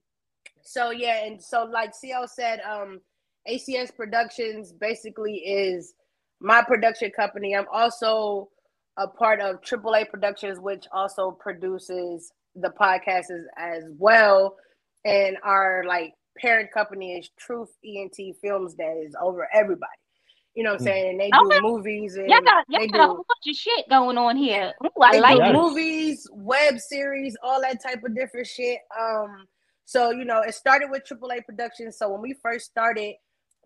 so 0.62 0.90
yeah, 0.90 1.24
and 1.24 1.40
so 1.42 1.64
like 1.64 1.94
CL 1.94 2.26
said, 2.28 2.60
um, 2.60 3.00
ACS 3.48 3.94
Productions 3.94 4.72
basically 4.72 5.36
is 5.36 5.94
my 6.40 6.62
production 6.62 7.10
company. 7.10 7.54
I'm 7.56 7.66
also 7.72 8.48
a 8.96 9.06
part 9.06 9.40
of 9.40 9.60
AAA 9.62 10.10
Productions, 10.10 10.58
which 10.58 10.86
also 10.92 11.30
produces 11.32 12.32
the 12.54 12.70
podcast 12.70 13.30
as, 13.30 13.44
as 13.56 13.84
well. 13.96 14.56
And 15.04 15.36
our 15.42 15.84
like 15.86 16.14
parent 16.36 16.72
company 16.72 17.16
is 17.18 17.30
Truth 17.38 17.70
ENT 17.84 18.16
Films 18.42 18.74
that 18.76 19.02
is 19.04 19.14
over 19.20 19.48
everybody. 19.52 19.90
You 20.54 20.64
know 20.64 20.72
what 20.72 20.80
I'm 20.80 20.86
Mm. 20.86 20.90
saying? 20.90 21.10
And 21.10 21.20
they 21.20 21.28
Okay. 21.28 21.56
do 21.56 21.62
movies 21.62 22.16
and 22.16 22.28
Y'all 22.28 22.40
got 22.44 22.64
y'all 22.68 22.80
they 22.80 22.88
got 22.88 23.00
a 23.04 23.06
whole 23.06 23.16
bunch 23.28 23.48
of 23.48 23.54
shit 23.54 23.88
going 23.88 24.18
on 24.18 24.36
here. 24.36 24.74
Ooh, 24.84 25.02
I 25.02 25.12
they 25.12 25.20
like 25.20 25.36
do 25.36 25.42
it. 25.44 25.52
movies, 25.52 26.28
web 26.32 26.78
series, 26.78 27.36
all 27.42 27.60
that 27.60 27.82
type 27.82 28.02
of 28.04 28.14
different 28.14 28.46
shit. 28.46 28.80
Um, 28.98 29.46
so 29.84 30.10
you 30.10 30.24
know, 30.24 30.42
it 30.42 30.54
started 30.54 30.90
with 30.90 31.04
AAA 31.04 31.44
Productions. 31.44 31.96
So 31.96 32.10
when 32.10 32.20
we 32.20 32.34
first 32.42 32.66
started, 32.66 33.14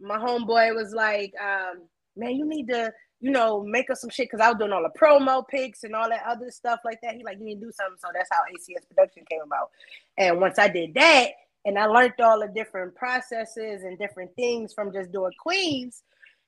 my 0.00 0.18
homeboy 0.18 0.74
was 0.74 0.92
like, 0.92 1.32
um, 1.42 1.88
"Man, 2.16 2.30
you 2.36 2.44
need 2.46 2.68
to 2.68 2.92
you 3.24 3.30
know, 3.30 3.62
make 3.62 3.88
us 3.88 4.00
some 4.00 4.10
shit 4.10 4.28
because 4.28 4.40
I 4.44 4.48
was 4.48 4.58
doing 4.58 4.72
all 4.72 4.82
the 4.82 4.98
promo 4.98 5.46
pics 5.46 5.84
and 5.84 5.94
all 5.94 6.08
that 6.08 6.24
other 6.26 6.50
stuff 6.50 6.80
like 6.84 6.98
that. 7.04 7.14
He 7.14 7.22
like, 7.22 7.38
you 7.38 7.44
need 7.44 7.60
to 7.60 7.66
do 7.66 7.70
something. 7.70 7.96
So 8.00 8.08
that's 8.12 8.28
how 8.32 8.40
ACS 8.52 8.84
production 8.88 9.22
came 9.30 9.42
about. 9.46 9.70
And 10.18 10.40
once 10.40 10.58
I 10.58 10.66
did 10.66 10.92
that, 10.94 11.28
and 11.64 11.78
I 11.78 11.86
learned 11.86 12.14
all 12.20 12.40
the 12.40 12.48
different 12.48 12.96
processes 12.96 13.84
and 13.84 13.96
different 13.96 14.34
things 14.34 14.74
from 14.74 14.92
just 14.92 15.12
doing 15.12 15.30
Queens, 15.38 16.02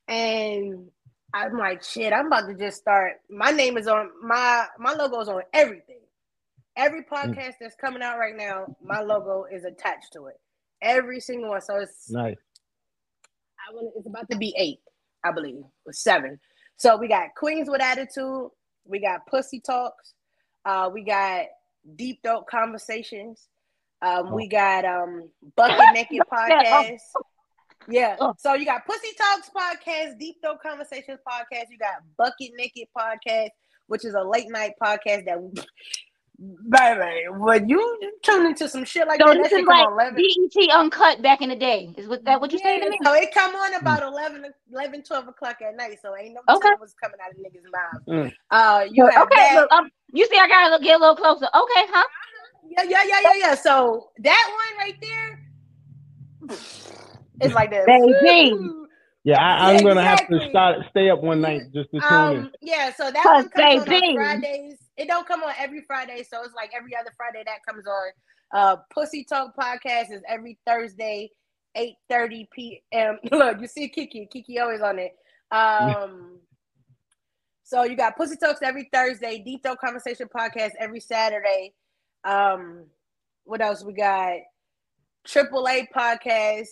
and 0.08 0.88
I'm 1.32 1.56
like, 1.56 1.84
shit, 1.84 2.12
I'm 2.12 2.26
about 2.26 2.48
to 2.48 2.54
just 2.56 2.78
start. 2.78 3.20
My 3.30 3.52
name 3.52 3.76
is 3.78 3.86
on 3.86 4.10
my 4.20 4.66
my 4.76 4.94
logo 4.94 5.20
is 5.20 5.28
on 5.28 5.42
everything. 5.52 6.00
Every 6.76 7.04
Mm. 7.04 7.08
podcast 7.08 7.54
that's 7.60 7.76
coming 7.76 8.02
out 8.02 8.18
right 8.18 8.34
now, 8.36 8.66
my 8.82 9.00
logo 9.00 9.44
is 9.44 9.64
attached 9.64 10.12
to 10.14 10.26
it. 10.26 10.40
Every 10.82 11.20
single 11.20 11.50
one. 11.50 11.60
So 11.60 11.76
it's 11.76 12.10
Nice. 12.10 12.34
I 13.70 13.72
want 13.74 13.92
it's 13.96 14.06
about 14.08 14.28
to 14.30 14.36
be 14.36 14.52
eight, 14.58 14.80
I 15.24 15.32
believe, 15.32 15.62
or 15.86 15.92
seven. 15.92 16.38
So 16.76 16.96
we 16.96 17.08
got 17.08 17.28
Queens 17.36 17.68
with 17.70 17.80
Attitude, 17.80 18.48
we 18.84 19.00
got 19.00 19.26
Pussy 19.26 19.60
Talks, 19.60 20.14
uh, 20.64 20.90
we 20.92 21.04
got 21.04 21.46
Deep 21.96 22.20
Dope 22.22 22.48
Conversations, 22.48 23.48
um, 24.02 24.32
we 24.32 24.48
got 24.48 24.84
um 24.84 25.30
Bucket 25.56 25.94
Naked 25.94 26.20
Podcast. 26.32 26.98
Yeah. 27.88 28.16
Oh. 28.20 28.34
So 28.38 28.54
you 28.54 28.64
got 28.64 28.86
Pussy 28.86 29.08
Talks 29.16 29.50
podcast, 29.50 30.18
Deep 30.18 30.36
Dope 30.42 30.62
Conversations 30.62 31.20
podcast. 31.26 31.66
You 31.70 31.78
got 31.78 31.96
Bucket 32.16 32.52
Naked 32.56 32.88
podcast, 32.96 33.50
which 33.86 34.04
is 34.04 34.14
a 34.14 34.22
late 34.22 34.48
night 34.48 34.72
podcast 34.82 35.26
that, 35.26 35.38
baby, 36.38 37.26
when 37.30 37.68
you 37.68 37.98
tune 38.22 38.46
into 38.46 38.68
some 38.68 38.84
shit 38.84 39.06
like 39.06 39.20
So 39.20 39.26
that, 39.28 39.34
that 39.34 39.42
this 39.42 39.50
shit 39.50 39.60
is 39.60 39.66
come 39.66 39.78
like 39.78 39.86
on 39.86 39.92
11. 39.92 40.24
BET 40.54 40.70
Uncut 40.70 41.22
back 41.22 41.40
in 41.42 41.48
the 41.48 41.56
day. 41.56 41.94
Is 41.96 42.08
what 42.08 42.24
that 42.24 42.40
what 42.40 42.52
you 42.52 42.58
saying 42.58 42.82
to 42.82 42.90
me? 42.90 42.98
So 43.04 43.14
it 43.14 43.32
come 43.32 43.54
on 43.54 43.74
about 43.74 44.02
11, 44.02 44.44
11, 44.72 45.02
12 45.02 45.28
o'clock 45.28 45.62
at 45.62 45.76
night. 45.76 45.98
So 46.02 46.16
ain't 46.16 46.34
no 46.34 46.40
Okay. 46.48 46.60
telling 46.60 46.78
what's 46.80 46.94
coming 46.94 47.18
out 47.24 47.30
of 47.30 47.36
niggas' 47.36 47.70
mouths. 47.72 48.04
Mm. 48.08 48.32
Uh, 48.50 48.86
you 48.90 49.06
have 49.06 49.22
okay, 49.22 49.36
that. 49.36 49.54
look, 49.56 49.72
um, 49.72 49.90
you 50.12 50.26
see, 50.26 50.38
I 50.38 50.48
gotta 50.48 50.70
look, 50.70 50.82
get 50.82 50.96
a 50.96 51.00
little 51.00 51.16
closer. 51.16 51.46
Okay, 51.46 51.86
huh? 51.88 52.06
Yeah, 52.68 52.82
yeah, 52.82 53.04
yeah, 53.06 53.20
yeah, 53.22 53.34
yeah. 53.36 53.54
So 53.54 54.10
that 54.18 54.50
one 54.50 54.86
right 54.86 54.96
there, 55.00 56.58
it's 57.40 57.54
like 57.54 57.70
that. 57.70 57.86
Baby. 57.86 58.70
Yeah, 59.24 59.42
I, 59.42 59.70
I'm 59.72 59.82
gonna 59.82 60.02
have 60.02 60.28
to 60.28 60.48
start 60.50 60.80
stay 60.90 61.08
up 61.08 61.22
one 61.22 61.40
night 61.40 61.72
just 61.72 61.90
to 61.92 62.00
tune 62.00 62.10
Um, 62.10 62.50
yeah, 62.60 62.92
so 62.92 63.10
that 63.10 63.22
Cause 63.24 63.44
one 63.44 63.48
comes 63.48 63.86
baby. 63.86 64.06
on 64.06 64.14
Fridays. 64.14 64.83
It 64.96 65.08
don't 65.08 65.26
come 65.26 65.42
on 65.42 65.52
every 65.58 65.82
Friday, 65.82 66.24
so 66.28 66.42
it's 66.42 66.54
like 66.54 66.70
every 66.76 66.96
other 66.96 67.12
Friday 67.16 67.42
that 67.46 67.64
comes 67.66 67.84
on. 67.86 68.10
Uh, 68.52 68.76
Pussy 68.92 69.24
Talk 69.24 69.54
podcast 69.56 70.12
is 70.12 70.22
every 70.28 70.58
Thursday, 70.66 71.30
eight 71.74 71.96
thirty 72.08 72.48
p.m. 72.52 73.18
Look, 73.32 73.60
you 73.60 73.66
see 73.66 73.88
Kiki. 73.88 74.28
Kiki 74.30 74.58
always 74.60 74.80
on 74.80 74.98
it. 74.98 75.12
Um, 75.50 76.38
so 77.64 77.82
you 77.84 77.96
got 77.96 78.16
Pussy 78.16 78.36
Talks 78.36 78.60
every 78.62 78.88
Thursday, 78.92 79.42
Deep 79.44 79.62
Dope 79.62 79.80
Conversation 79.80 80.28
podcast 80.34 80.72
every 80.78 81.00
Saturday. 81.00 81.72
Um, 82.22 82.84
what 83.44 83.60
else 83.60 83.82
we 83.84 83.94
got? 83.94 84.38
Triple 85.26 85.66
A 85.68 85.88
podcast. 85.94 86.68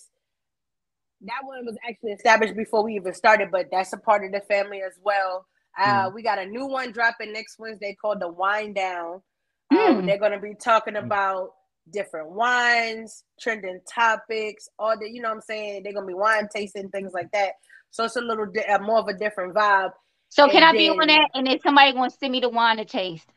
That 1.22 1.44
one 1.44 1.64
was 1.64 1.76
actually 1.88 2.12
established 2.12 2.56
before 2.56 2.84
we 2.84 2.94
even 2.94 3.14
started, 3.14 3.50
but 3.50 3.68
that's 3.70 3.92
a 3.92 3.96
part 3.96 4.24
of 4.24 4.32
the 4.32 4.40
family 4.40 4.82
as 4.82 4.98
well. 5.02 5.46
Uh, 5.78 6.10
We 6.14 6.22
got 6.22 6.38
a 6.38 6.46
new 6.46 6.66
one 6.66 6.92
dropping 6.92 7.32
next 7.32 7.58
Wednesday 7.58 7.96
called 8.00 8.20
the 8.20 8.28
Wine 8.28 8.72
Down. 8.74 9.22
Um, 9.70 9.78
Mm. 9.78 10.06
they're 10.06 10.18
going 10.18 10.32
to 10.32 10.38
be 10.40 10.54
talking 10.54 10.96
about 10.96 11.50
different 11.90 12.30
wines, 12.30 13.24
trending 13.40 13.80
topics, 13.92 14.68
all 14.78 14.98
the, 14.98 15.10
you 15.10 15.20
know 15.22 15.28
what 15.30 15.36
I'm 15.36 15.40
saying? 15.40 15.82
They're 15.82 15.92
going 15.94 16.04
to 16.06 16.08
be 16.08 16.14
wine 16.14 16.48
tasting, 16.54 16.90
things 16.90 17.12
like 17.12 17.30
that. 17.32 17.54
So 17.90 18.04
it's 18.04 18.16
a 18.16 18.20
little 18.20 18.46
di- 18.46 18.64
uh, 18.66 18.78
more 18.80 18.98
of 18.98 19.08
a 19.08 19.14
different 19.14 19.54
vibe. 19.54 19.92
So 20.28 20.46
can 20.46 20.56
And 20.56 20.64
I 20.66 20.72
be 20.72 20.88
then- 20.88 21.00
on 21.00 21.06
that? 21.08 21.30
And 21.34 21.46
then 21.46 21.58
somebody 21.60 21.92
gonna 21.92 22.08
send 22.10 22.32
me 22.32 22.40
the 22.40 22.48
wine 22.48 22.76
to 22.78 22.84
taste. 22.86 23.28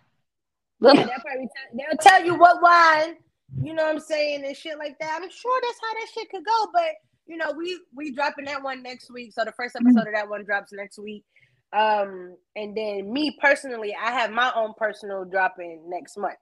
Yeah, 0.79 0.93
they'll 0.93 1.03
probably 1.05 1.49
tell, 1.55 1.77
they'll 1.77 1.97
tell 1.99 2.23
you 2.23 2.35
what 2.35 2.61
wine, 2.61 3.17
you 3.61 3.73
know 3.73 3.83
what 3.83 3.95
I'm 3.95 3.99
saying, 3.99 4.45
and 4.45 4.55
shit 4.55 4.77
like 4.77 4.97
that. 4.99 5.19
I'm 5.21 5.29
sure 5.29 5.59
that's 5.61 5.79
how 5.81 5.93
that 5.93 6.07
shit 6.13 6.29
could 6.29 6.45
go, 6.45 6.67
but 6.73 6.91
you 7.27 7.37
know, 7.37 7.51
we 7.57 7.79
we 7.95 8.11
dropping 8.13 8.45
that 8.45 8.61
one 8.63 8.83
next 8.83 9.11
week. 9.11 9.33
So 9.33 9.43
the 9.43 9.51
first 9.53 9.75
episode 9.75 10.07
of 10.07 10.13
that 10.13 10.29
one 10.29 10.45
drops 10.45 10.71
next 10.73 10.99
week. 10.99 11.25
Um, 11.73 12.37
and 12.55 12.75
then 12.75 13.11
me 13.11 13.37
personally, 13.41 13.95
I 14.01 14.11
have 14.11 14.31
my 14.31 14.51
own 14.55 14.73
personal 14.77 15.25
dropping 15.25 15.83
next 15.87 16.17
month. 16.17 16.35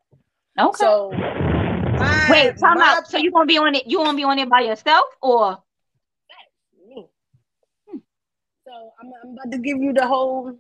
Okay. 0.59 0.78
So 0.78 1.11
my, 1.11 2.28
Wait, 2.30 2.57
time 2.57 2.78
my 2.78 2.95
out. 2.97 3.07
So 3.07 3.17
you 3.17 3.32
gonna 3.32 3.45
be 3.45 3.57
on 3.57 3.74
it? 3.76 3.88
You 3.88 3.97
gonna 3.97 4.15
be 4.15 4.24
on 4.24 4.38
it 4.38 4.49
by 4.49 4.61
yourself 4.61 5.05
or? 5.21 5.57
me. 6.88 7.07
So 8.65 8.91
I'm, 9.01 9.11
I'm 9.24 9.34
about 9.34 9.51
to 9.51 9.57
give 9.57 9.78
you 9.78 9.93
the 9.93 10.05
whole 10.05 10.57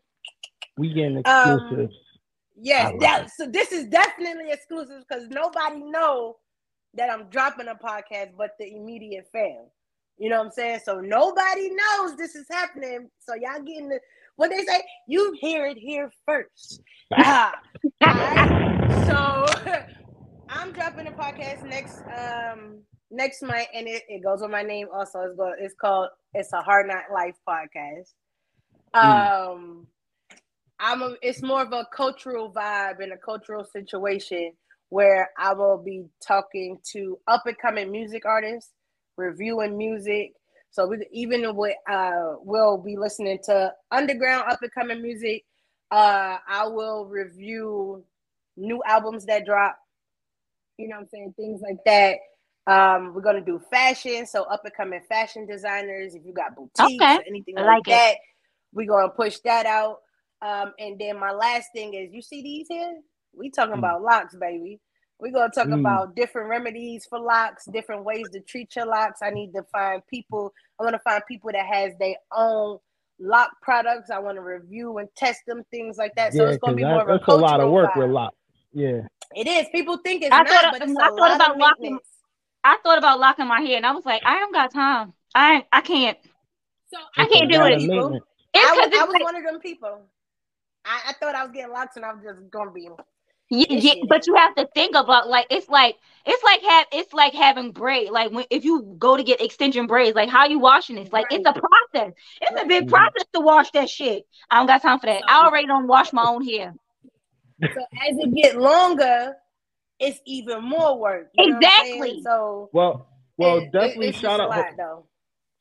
We 0.77 0.93
getting 0.93 1.17
Um, 1.17 1.21
exclusives. 1.21 1.95
Yes, 2.55 2.85
I 2.85 2.91
love 2.91 2.99
that, 3.01 3.31
so 3.31 3.47
this 3.47 3.71
is 3.71 3.87
definitely 3.87 4.51
exclusive 4.51 5.03
because 5.07 5.27
nobody 5.27 5.83
know 5.83 6.37
that 6.93 7.09
I'm 7.09 7.29
dropping 7.29 7.67
a 7.67 7.75
podcast 7.75 8.31
but 8.37 8.51
the 8.59 8.75
immediate 8.75 9.27
fam. 9.31 9.65
You 10.17 10.29
know 10.29 10.37
what 10.37 10.45
I'm 10.45 10.51
saying? 10.51 10.81
So 10.85 10.99
nobody 10.99 11.69
knows 11.69 12.15
this 12.15 12.35
is 12.35 12.45
happening. 12.49 13.09
So 13.19 13.33
y'all 13.33 13.61
getting 13.63 13.89
the 13.89 13.99
what 14.35 14.49
they 14.49 14.63
say, 14.63 14.83
you 15.07 15.35
hear 15.39 15.65
it 15.67 15.77
here 15.77 16.11
first. 16.25 16.81
Alright? 17.17 17.69
So 19.05 19.45
I'm 20.49 20.71
dropping 20.71 21.07
a 21.07 21.11
podcast 21.11 21.63
next 21.67 22.01
um 22.07 22.81
next 23.11 23.41
month 23.43 23.67
and 23.73 23.87
it, 23.87 24.03
it 24.07 24.23
goes 24.23 24.41
with 24.41 24.51
my 24.51 24.63
name 24.63 24.87
also. 24.93 25.21
It's 25.21 25.37
go 25.37 25.53
it's 25.57 25.75
called 25.79 26.09
It's 26.33 26.53
a 26.53 26.61
Hard 26.61 26.87
Not 26.87 27.11
Life 27.13 27.35
podcast. 27.47 28.13
Um 28.93 29.87
I'm 30.79 31.01
a, 31.01 31.15
it's 31.21 31.41
more 31.41 31.61
of 31.61 31.71
a 31.71 31.87
cultural 31.95 32.51
vibe 32.51 33.01
and 33.01 33.13
a 33.13 33.17
cultural 33.17 33.63
situation 33.63 34.51
where 34.89 35.31
I 35.37 35.53
will 35.53 35.77
be 35.77 36.05
talking 36.25 36.77
to 36.91 37.17
up 37.27 37.43
and 37.45 37.57
coming 37.57 37.89
music 37.91 38.25
artists, 38.25 38.71
reviewing 39.17 39.77
music. 39.77 40.33
So 40.73 40.87
we, 40.87 41.07
even 41.11 41.55
with 41.55 41.75
uh, 41.91 42.33
we'll 42.41 42.79
be 42.79 42.97
listening 42.97 43.39
to 43.45 43.73
underground 43.91 44.51
up 44.51 44.63
and 44.63 44.73
coming 44.73 45.03
music. 45.03 45.45
Uh, 45.91 46.37
I 46.49 46.67
will 46.67 47.05
review 47.05 48.03
new 48.57 48.81
albums 48.87 49.25
that 49.27 49.45
drop. 49.45 49.77
You 50.79 50.89
know 50.89 50.95
what 50.95 51.01
I'm 51.03 51.07
saying? 51.09 51.33
Things 51.37 51.61
like 51.61 51.77
that. 51.85 52.17
Um, 52.65 53.13
we're 53.13 53.21
gonna 53.21 53.41
do 53.45 53.61
fashion, 53.71 54.25
so 54.25 54.43
up 54.45 54.65
and 54.65 54.73
coming 54.73 55.01
fashion 55.07 55.45
designers. 55.45 56.15
If 56.15 56.25
you 56.25 56.33
got 56.33 56.55
boutiques 56.55 57.03
Okay. 57.03 57.19
or 57.19 57.23
anything 57.27 57.55
like, 57.57 57.67
like 57.67 57.85
that, 57.87 58.15
we're 58.73 58.87
gonna 58.87 59.09
push 59.09 59.37
that 59.45 59.67
out. 59.67 59.99
Um, 60.41 60.73
and 60.79 60.99
then 60.99 61.19
my 61.19 61.31
last 61.31 61.67
thing 61.75 61.93
is, 61.93 62.13
you 62.13 62.21
see 62.23 62.41
these 62.41 62.67
here? 62.67 62.99
We 63.37 63.51
talking 63.51 63.75
Mm. 63.75 63.79
about 63.79 64.01
locks, 64.01 64.35
baby. 64.35 64.79
We're 65.23 65.31
gonna 65.31 65.49
talk 65.53 65.67
Mm. 65.67 65.79
about 65.79 66.15
different 66.15 66.49
remedies 66.49 67.05
for 67.05 67.17
locks, 67.17 67.63
different 67.65 68.03
ways 68.03 68.29
to 68.33 68.41
treat 68.41 68.75
your 68.75 68.85
locks. 68.85 69.21
I 69.21 69.29
need 69.29 69.53
to 69.53 69.63
find 69.71 70.05
people. 70.07 70.53
I 70.79 70.83
want 70.83 70.95
to 70.95 70.99
find 70.99 71.23
people 71.25 71.49
that 71.53 71.65
has 71.65 71.93
their 71.97 72.15
own 72.35 72.77
lock 73.19 73.51
products. 73.61 74.09
I 74.09 74.19
want 74.19 74.35
to 74.35 74.41
review 74.41 74.97
and 74.97 75.07
test 75.15 75.39
them, 75.47 75.63
things 75.71 75.97
like 75.97 76.13
that. 76.15 76.33
So 76.33 76.43
yeah, 76.43 76.49
it's 76.49 76.57
gonna 76.57 76.75
because 76.75 76.89
be 76.89 76.93
more 76.93 77.01
of 77.03 77.07
a 77.09 77.11
that's 77.19 77.27
a 77.29 77.35
lot 77.35 77.61
of 77.61 77.71
work 77.71 77.91
vibe. 77.93 77.97
with 77.99 78.09
locks. 78.09 78.35
Yeah. 78.73 79.01
It 79.33 79.47
is. 79.47 79.67
People 79.71 79.95
think 79.97 80.23
it's 80.23 80.33
I 80.33 80.39
not, 80.39 80.47
thought- 80.49 80.71
but 80.73 80.81
it's 80.81 80.91
I 80.99 81.05
a 81.07 81.09
thought 81.09 81.15
lot 81.19 81.35
about 81.37 81.51
of 81.51 81.57
locking- 81.57 81.99
I 82.65 82.77
thought 82.83 82.97
about 82.97 83.19
locking 83.21 83.47
my 83.47 83.61
hair, 83.61 83.77
and 83.77 83.85
I 83.85 83.91
was 83.93 84.05
like, 84.05 84.23
I 84.25 84.39
don't 84.39 84.53
got 84.53 84.71
time. 84.73 85.13
I 85.33 85.65
I 85.71 85.79
can't. 85.81 86.17
So 86.93 86.99
I 87.17 87.27
can't 87.27 87.49
do 87.49 87.61
it. 87.63 87.79
People. 87.79 88.19
It's 88.53 88.69
I 88.69 88.75
was, 88.75 88.85
because 88.87 88.99
I 89.01 89.03
was 89.05 89.13
like, 89.13 89.23
one 89.23 89.35
of 89.37 89.43
them 89.45 89.59
people. 89.61 90.01
I, 90.85 90.99
I 91.09 91.13
thought 91.13 91.33
I 91.33 91.43
was 91.43 91.51
getting 91.53 91.71
locks 91.71 91.95
and 91.95 92.03
I 92.03 92.11
was 92.13 92.21
just 92.23 92.49
gonna 92.51 92.71
be. 92.71 92.89
Yeah, 93.49 93.65
yeah, 93.69 93.93
but 94.07 94.25
you 94.25 94.35
have 94.35 94.55
to 94.55 94.67
think 94.73 94.95
about 94.95 95.29
like 95.29 95.47
it's 95.51 95.69
like 95.69 95.97
it's 96.25 96.43
like 96.43 96.61
have 96.63 96.87
it's 96.91 97.13
like 97.13 97.33
having 97.33 97.71
braid. 97.71 98.09
Like 98.09 98.31
when 98.31 98.45
if 98.49 98.65
you 98.65 98.95
go 98.97 99.15
to 99.17 99.23
get 99.23 99.41
extension 99.41 99.85
braids, 99.85 100.15
like 100.15 100.29
how 100.29 100.39
are 100.39 100.49
you 100.49 100.59
washing 100.59 100.95
this? 100.95 101.11
Like 101.11 101.27
it's 101.29 101.45
a 101.45 101.53
process. 101.53 102.13
It's 102.41 102.61
a 102.61 102.65
big 102.65 102.87
process 102.89 103.25
to 103.33 103.41
wash 103.41 103.69
that 103.71 103.89
shit. 103.89 104.23
I 104.49 104.57
don't 104.57 104.67
got 104.67 104.81
time 104.81 104.99
for 104.99 105.05
that. 105.07 105.23
I 105.27 105.45
already 105.45 105.67
don't 105.67 105.87
wash 105.87 106.11
my 106.13 106.23
own 106.23 106.43
hair. 106.43 106.73
So 107.61 107.67
as 107.69 108.17
it 108.17 108.33
get 108.35 108.57
longer, 108.57 109.35
it's 109.99 110.19
even 110.25 110.63
more 110.63 110.97
work. 110.99 111.29
You 111.35 111.51
know 111.51 111.57
what 111.57 111.65
I'm 111.65 111.85
saying? 111.85 111.93
Exactly. 112.01 112.23
So 112.23 112.69
Well, 112.73 113.07
well, 113.37 113.57
it- 113.57 113.63
it- 113.65 113.71
definitely 113.71 114.07
it's 114.07 114.19
shout 114.19 114.39
out, 114.39 114.49
lot, 114.49 114.65
though. 114.77 115.05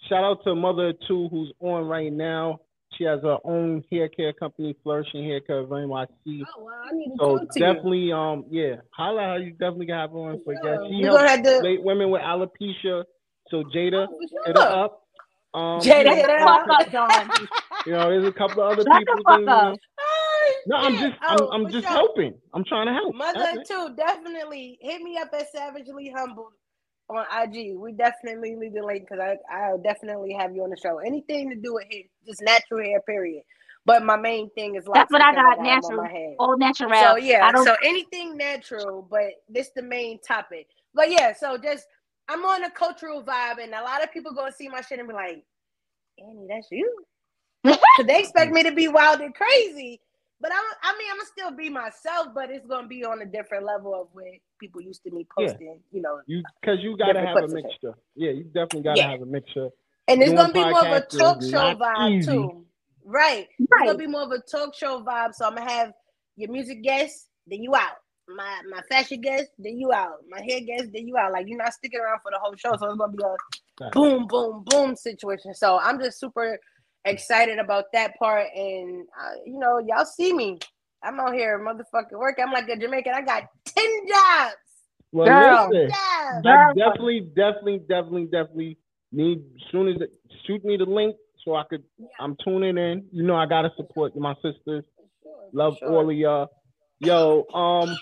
shout 0.08 0.24
out 0.24 0.42
to 0.44 0.54
Mother 0.54 0.94
Two 1.06 1.28
who's 1.28 1.52
on 1.60 1.84
right 1.86 2.12
now. 2.12 2.60
She 2.98 3.04
has 3.04 3.20
her 3.22 3.38
own 3.44 3.82
hair 3.90 4.08
care 4.08 4.32
company, 4.32 4.76
Flourishing 4.82 5.24
Hair 5.24 5.40
Care 5.40 5.58
of 5.60 5.68
NYC. 5.70 6.06
Oh 6.56 6.62
well, 6.64 6.74
I 6.84 6.92
need 6.92 7.10
to 7.10 7.16
So 7.18 7.38
talk 7.38 7.50
to 7.52 7.58
definitely, 7.60 8.12
um, 8.12 8.44
yeah, 8.50 8.76
holla 8.90 9.22
how 9.22 9.36
you 9.36 9.50
definitely 9.52 9.86
got 9.86 10.10
her 10.10 10.16
on 10.18 10.40
for 10.44 10.54
you. 10.54 10.60
guests. 10.62 10.86
She 10.88 11.02
We're 11.02 11.08
helps 11.08 11.30
have 11.30 11.42
to. 11.44 11.60
late 11.62 11.82
women 11.82 12.10
with 12.10 12.22
alopecia. 12.22 13.04
So 13.50 13.62
Jada, 13.74 14.06
Oh, 14.08 14.18
for 14.18 14.46
hit 14.46 14.56
her 14.56 14.62
up. 14.84 15.02
Um, 15.54 15.80
Jada, 15.80 15.98
you 15.98 16.04
know, 16.04 16.14
hit 16.14 16.30
her 16.30 16.46
up. 16.46 16.66
up, 16.70 16.92
Don. 16.92 17.30
You 17.86 17.92
know, 17.92 18.10
there's 18.10 18.26
a 18.28 18.32
couple 18.32 18.62
of 18.62 18.78
other 18.78 18.84
Shut 18.84 18.92
the 18.92 18.98
people. 18.98 19.22
fuck 19.24 19.36
things, 19.38 19.48
up. 19.48 19.64
you 19.64 19.70
know. 19.72 19.76
No, 20.66 20.76
I'm 20.76 20.92
just, 20.94 21.14
Oh, 21.28 21.48
I'm, 21.50 21.66
I'm 21.66 21.72
just 21.72 21.84
sure. 21.86 21.96
helping. 21.96 22.34
I'm 22.54 22.64
trying 22.64 22.86
to 22.86 22.92
help. 22.92 23.14
Mother 23.14 23.38
That's 23.40 23.58
it. 23.58 23.66
too, 23.68 23.94
definitely 23.96 24.78
hit 24.80 25.02
me 25.02 25.18
up 25.18 25.30
at 25.32 25.50
Savagely 25.52 26.12
Humble 26.16 26.50
on 27.16 27.26
IG. 27.42 27.76
We 27.76 27.92
definitely 27.92 28.56
leave 28.56 28.74
the 28.74 28.82
link 28.82 29.08
because 29.08 29.20
I 29.20 29.36
I'll 29.54 29.78
definitely 29.78 30.32
have 30.32 30.54
you 30.54 30.62
on 30.64 30.70
the 30.70 30.76
show. 30.76 30.98
Anything 30.98 31.50
to 31.50 31.56
do 31.56 31.74
with 31.74 31.84
hair, 31.90 32.02
just 32.26 32.42
natural 32.42 32.82
hair, 32.84 33.00
period. 33.00 33.42
But 33.84 34.04
my 34.04 34.16
main 34.16 34.48
thing 34.50 34.76
is 34.76 34.86
like 34.86 35.00
That's 35.00 35.12
what 35.12 35.22
I 35.22 35.34
got 35.34 35.60
natural. 35.60 36.06
All 36.38 36.56
natural. 36.56 36.90
So 36.94 37.16
yeah, 37.16 37.46
I 37.46 37.52
don't. 37.52 37.64
so 37.64 37.74
anything 37.84 38.36
natural, 38.36 39.06
but 39.10 39.30
this 39.48 39.70
the 39.74 39.82
main 39.82 40.20
topic. 40.20 40.68
But 40.94 41.10
yeah, 41.10 41.32
so 41.32 41.56
just 41.56 41.86
I'm 42.28 42.44
on 42.44 42.64
a 42.64 42.70
cultural 42.70 43.22
vibe, 43.22 43.62
and 43.62 43.74
a 43.74 43.82
lot 43.82 44.02
of 44.02 44.12
people 44.12 44.32
gonna 44.32 44.52
see 44.52 44.68
my 44.68 44.80
shit 44.82 45.00
and 45.00 45.08
be 45.08 45.14
like, 45.14 45.44
"Annie, 46.18 46.46
that's 46.48 46.68
you," 46.70 47.04
because 47.64 47.80
they 48.06 48.20
expect 48.20 48.52
me 48.52 48.62
to 48.62 48.72
be 48.72 48.86
wild 48.86 49.20
and 49.20 49.34
crazy. 49.34 50.00
But 50.42 50.52
I'm, 50.52 50.64
I 50.82 50.98
mean, 50.98 51.08
I'm 51.12 51.18
gonna 51.18 51.28
still 51.28 51.56
be 51.56 51.70
myself, 51.70 52.28
but 52.34 52.50
it's 52.50 52.66
gonna 52.66 52.88
be 52.88 53.04
on 53.04 53.22
a 53.22 53.26
different 53.26 53.64
level 53.64 53.94
of 53.94 54.08
where 54.12 54.32
people 54.60 54.82
used 54.82 55.04
to 55.04 55.12
me 55.12 55.26
Yeah. 55.38 55.46
posting, 55.46 55.80
you 55.92 56.02
know. 56.02 56.20
You 56.26 56.42
because 56.60 56.80
you 56.82 56.96
gotta 56.98 57.20
have 57.20 57.38
a 57.38 57.48
clips 57.48 57.52
of 57.54 57.58
it. 57.58 57.64
mixture. 57.64 57.94
Yeah, 58.16 58.32
you 58.32 58.44
definitely 58.44 58.82
gotta 58.82 58.98
Yeah. 58.98 59.10
have 59.12 59.22
a 59.22 59.26
mixture. 59.26 59.70
And 60.08 60.20
it's 60.20 60.32
Doing 60.32 60.36
gonna 60.36 60.52
be 60.52 60.64
more 60.64 60.80
of 60.80 60.90
a 60.92 61.00
talk 61.00 61.42
show 61.44 61.76
vibe 61.78 62.10
easy. 62.10 62.26
too. 62.26 62.66
Right. 63.04 63.48
It's 63.58 63.70
Right. 63.70 63.86
gonna 63.86 63.98
be 63.98 64.06
more 64.08 64.22
of 64.22 64.32
a 64.32 64.40
talk 64.40 64.74
show 64.74 65.02
vibe. 65.02 65.34
So 65.34 65.46
I'm 65.46 65.54
gonna 65.54 65.70
have 65.70 65.92
your 66.36 66.50
music 66.50 66.82
guest, 66.82 67.28
then 67.46 67.62
you 67.62 67.74
out. 67.76 67.98
My 68.28 68.62
my 68.68 68.82
fashion 68.90 69.20
guest, 69.20 69.50
then 69.58 69.78
you 69.78 69.92
out. 69.92 70.18
My 70.28 70.40
hair 70.42 70.60
guest, 70.60 70.90
then 70.92 71.06
you 71.08 71.16
out. 71.16 71.32
Like 71.32 71.46
you're 71.48 71.58
not 71.58 71.72
sticking 71.74 72.00
around 72.00 72.20
for 72.22 72.32
the 72.32 72.38
whole 72.40 72.54
show. 72.56 72.76
So 72.76 72.86
it's 72.90 72.98
gonna 72.98 73.12
be 73.12 73.22
a 73.22 73.90
boom, 73.92 74.26
boom, 74.26 74.64
boom 74.66 74.96
situation. 74.96 75.54
So 75.54 75.78
I'm 75.78 76.00
just 76.00 76.18
super 76.20 76.58
excited 77.04 77.58
about 77.58 77.86
that 77.92 78.18
part. 78.18 78.46
And 78.54 79.06
uh, 79.20 79.34
you 79.44 79.58
know, 79.58 79.78
y'all 79.78 80.04
see 80.04 80.32
me. 80.32 80.58
I'm 81.02 81.18
out 81.18 81.34
here 81.34 81.58
motherfucking 81.58 82.12
working. 82.18 82.44
I'm 82.44 82.52
like 82.52 82.68
a 82.68 82.76
Jamaican. 82.76 83.12
I 83.14 83.22
got 83.22 83.44
10 83.64 83.84
jobs. 84.08 84.54
Well, 85.10 85.26
Girl. 85.26 85.68
listen, 85.70 85.88
Jobs. 85.88 85.98
I 85.98 86.40
Girl. 86.42 86.74
definitely, 86.74 87.20
definitely, 87.34 87.78
definitely, 87.80 88.24
definitely 88.26 88.78
need 89.10 89.42
soon 89.70 89.88
as 89.88 90.00
it, 90.00 90.12
shoot 90.46 90.64
me 90.64 90.76
the 90.76 90.84
link 90.84 91.16
so 91.44 91.54
I 91.54 91.64
could. 91.68 91.82
I'm 92.20 92.36
tuning 92.44 92.78
in. 92.78 93.04
You 93.12 93.24
know, 93.24 93.36
I 93.36 93.46
gotta 93.46 93.70
support 93.76 94.16
my 94.16 94.34
sisters. 94.36 94.84
Sure, 95.22 95.32
Love 95.52 95.76
sure. 95.78 95.90
all 95.90 96.08
of 96.08 96.16
y'all. 96.16 96.48
Yo, 97.00 97.44
um, 97.52 97.94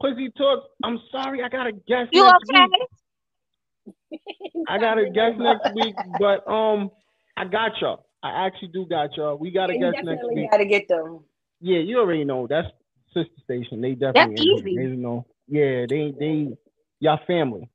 Pussy 0.00 0.30
Talk. 0.36 0.64
I'm 0.82 0.98
sorry, 1.12 1.42
I 1.42 1.48
got 1.48 1.66
a 1.66 1.72
guest 1.72 2.08
You 2.12 2.24
next 2.24 2.50
okay? 2.50 2.66
week. 2.70 4.20
I 4.68 4.78
got 4.78 4.98
a 4.98 5.10
guest 5.10 5.38
next 5.38 5.72
week, 5.74 5.94
but 6.18 6.46
um, 6.50 6.90
I 7.36 7.44
got 7.46 7.72
y'all. 7.80 8.06
I 8.22 8.46
actually 8.46 8.68
do 8.68 8.86
got 8.86 9.16
y'all. 9.16 9.36
We 9.36 9.50
got 9.50 9.70
a 9.70 9.78
guest 9.78 9.98
next 10.04 10.24
week. 10.32 10.50
gotta 10.50 10.64
get 10.64 10.88
them. 10.88 11.20
Yeah, 11.60 11.78
you 11.78 11.98
already 11.98 12.24
know. 12.24 12.46
That's 12.46 12.68
sister 13.14 13.32
station. 13.44 13.80
They 13.80 13.92
definitely. 13.94 14.34
in 14.36 14.42
easy. 14.58 14.76
They 14.76 14.86
know. 14.96 15.26
Yeah, 15.48 15.86
they 15.88 16.14
they 16.18 16.56
y'all 17.00 17.18
family. 17.26 17.68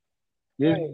Yeah, 0.57 0.71
Right. 0.73 0.89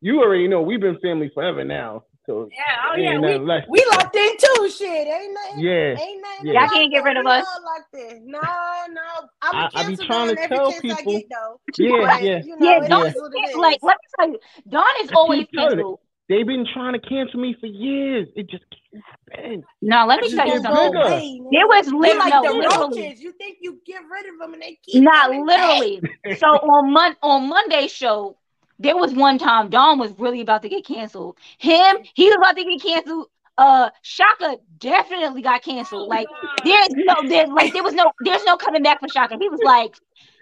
You 0.00 0.20
already 0.20 0.46
know 0.48 0.60
we've 0.62 0.80
been 0.80 0.98
family 1.00 1.30
forever 1.32 1.64
now. 1.64 2.04
So 2.26 2.48
Yeah, 2.52 2.62
oh 2.90 2.94
Ain't 2.96 3.02
yeah, 3.04 3.18
nothing 3.18 3.42
we, 3.42 3.46
left. 3.48 3.68
we 3.70 3.84
locked 3.92 4.16
in 4.16 4.36
too. 4.36 4.70
Shit, 4.70 5.06
ain't 5.06 5.32
nothing. 5.32 5.64
yeah, 5.64 5.72
Ain't 5.72 6.20
nothing. 6.20 6.46
Yeah. 6.46 6.52
Y'all 6.52 6.62
locked 6.62 6.74
can't 6.74 6.90
get 6.92 7.04
rid 7.04 7.16
of 7.16 7.26
us. 7.26 7.44
locked 7.62 7.94
in. 7.94 8.30
No, 8.30 8.40
no. 8.40 9.02
I'm 9.42 9.54
I- 9.54 9.66
a 9.66 9.78
I 9.78 9.88
be 9.88 9.96
trying 9.96 10.34
to 10.36 10.48
tell 10.48 10.72
people. 10.72 11.12
Get 11.12 11.26
though. 11.30 11.60
yeah, 11.78 11.90
But, 12.02 12.22
yeah. 12.22 12.42
You 12.44 12.56
know, 12.58 12.66
Yeah, 12.70 12.84
it 12.84 12.88
Don 12.88 13.06
is 13.06 13.14
what 13.14 13.32
it 13.32 13.48
is. 13.50 13.56
Like, 13.56 13.78
let 13.82 13.96
me 13.96 14.08
tell 14.18 14.28
you, 14.30 14.38
Don 14.68 14.84
is 15.04 15.10
always 15.14 15.40
keep 15.46 15.52
canceled. 15.58 16.00
They've 16.28 16.46
been 16.46 16.66
trying 16.74 16.92
to 16.94 16.98
cancel 16.98 17.38
me 17.40 17.54
for 17.60 17.66
years. 17.66 18.26
It 18.34 18.50
just 18.50 18.64
can't 18.92 19.04
happen. 19.30 19.62
No, 19.80 20.06
let 20.06 20.20
me 20.20 20.34
tell 20.34 20.46
you 20.46 20.60
something. 20.60 20.92
bigger. 20.92 21.08
Hey. 21.08 21.40
There 21.52 21.66
was 21.68 21.86
You 21.86 22.00
lit- 22.00 22.18
like 22.18 22.32
no, 22.32 22.42
the 22.42 22.52
literally. 22.58 23.00
roaches. 23.02 23.20
You 23.22 23.32
think 23.32 23.58
you 23.60 23.80
get 23.86 24.00
rid 24.10 24.32
of 24.32 24.38
them 24.40 24.52
and 24.54 24.60
they 24.62 24.78
keep 24.84 25.02
Not 25.04 25.26
coming 25.26 25.46
back. 25.46 25.78
literally. 25.80 26.00
So 26.38 26.46
on 26.48 26.92
Mon 26.92 27.16
on 27.22 27.48
Monday's 27.48 27.92
show, 27.92 28.36
there 28.80 28.96
was 28.96 29.12
one 29.14 29.38
time 29.38 29.70
Don 29.70 29.98
was 30.00 30.12
really 30.18 30.40
about 30.40 30.62
to 30.62 30.68
get 30.68 30.84
canceled. 30.84 31.38
Him, 31.58 31.96
he 32.14 32.26
was 32.26 32.36
about 32.36 32.56
to 32.56 32.64
get 32.64 32.82
canceled. 32.82 33.28
Uh, 33.56 33.88
Shaka 34.02 34.58
definitely 34.78 35.42
got 35.42 35.62
canceled. 35.62 36.08
Like 36.08 36.26
there's 36.64 36.88
no, 36.90 37.14
there 37.28 37.46
like 37.46 37.72
there 37.72 37.84
was 37.84 37.94
no, 37.94 38.10
there's 38.24 38.44
no 38.44 38.56
coming 38.56 38.82
back 38.82 38.98
for 39.00 39.08
Shaka. 39.08 39.36
He 39.40 39.48
was 39.48 39.60
like, 39.62 39.94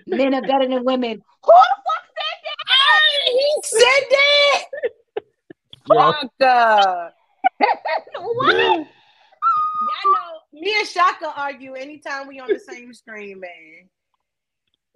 men 0.06 0.34
are 0.34 0.40
better 0.40 0.66
than 0.66 0.82
women. 0.84 1.22
Who 1.44 1.52
the 1.52 1.76
fuck 1.76 2.04
said 2.16 2.38
that. 2.48 3.28
Yeah, 3.28 3.60
Shaka. 3.62 3.84
said 3.84 4.04
that? 4.10 4.62
what? 5.86 6.30
Y'all 9.84 10.12
know, 10.12 10.38
me 10.52 10.74
and 10.78 10.88
Shaka 10.88 11.32
argue 11.36 11.74
anytime 11.74 12.26
we 12.26 12.40
on 12.40 12.48
the 12.48 12.58
same 12.58 12.94
screen, 12.94 13.40
man. 13.40 13.88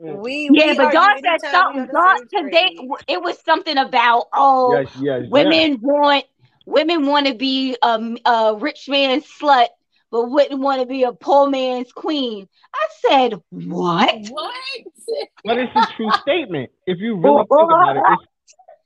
Mm. 0.01 0.23
We 0.23 0.48
Yeah, 0.52 0.70
we 0.70 0.77
but 0.77 0.94
argue 0.94 1.23
Don 1.23 1.39
said 1.40 1.51
something. 1.51 1.81
on 1.82 1.86
the 1.89 1.93
Don, 1.93 2.16
same 2.19 2.27
because 2.31 2.51
they, 2.52 2.74
screen. 2.74 2.90
it 3.09 3.23
was 3.23 3.39
something 3.44 3.77
about 3.77 4.27
oh, 4.32 4.78
yes, 4.78 4.89
yes. 5.01 5.20
yes. 5.23 5.31
women 5.31 5.78
want 5.82 6.24
women 6.66 7.06
want 7.06 7.27
to 7.27 7.35
be 7.35 7.77
a, 7.82 8.16
a 8.24 8.56
rich 8.56 8.89
man's 8.89 9.24
slut 9.27 9.66
but 10.10 10.31
wouldn't 10.31 10.60
want 10.60 10.81
to 10.81 10.86
be 10.86 11.02
a 11.02 11.12
poor 11.12 11.48
man's 11.51 11.90
queen 11.93 12.47
i 12.74 12.86
said 13.09 13.35
what 13.51 14.15
What? 14.31 14.55
But 15.44 15.59
it's 15.59 15.73
a 15.74 15.86
true 15.97 16.10
statement. 16.23 16.70
If 16.86 16.98
you 16.98 17.16
really 17.16 17.39
think 17.39 17.70
about 17.70 17.97
it, 17.97 18.02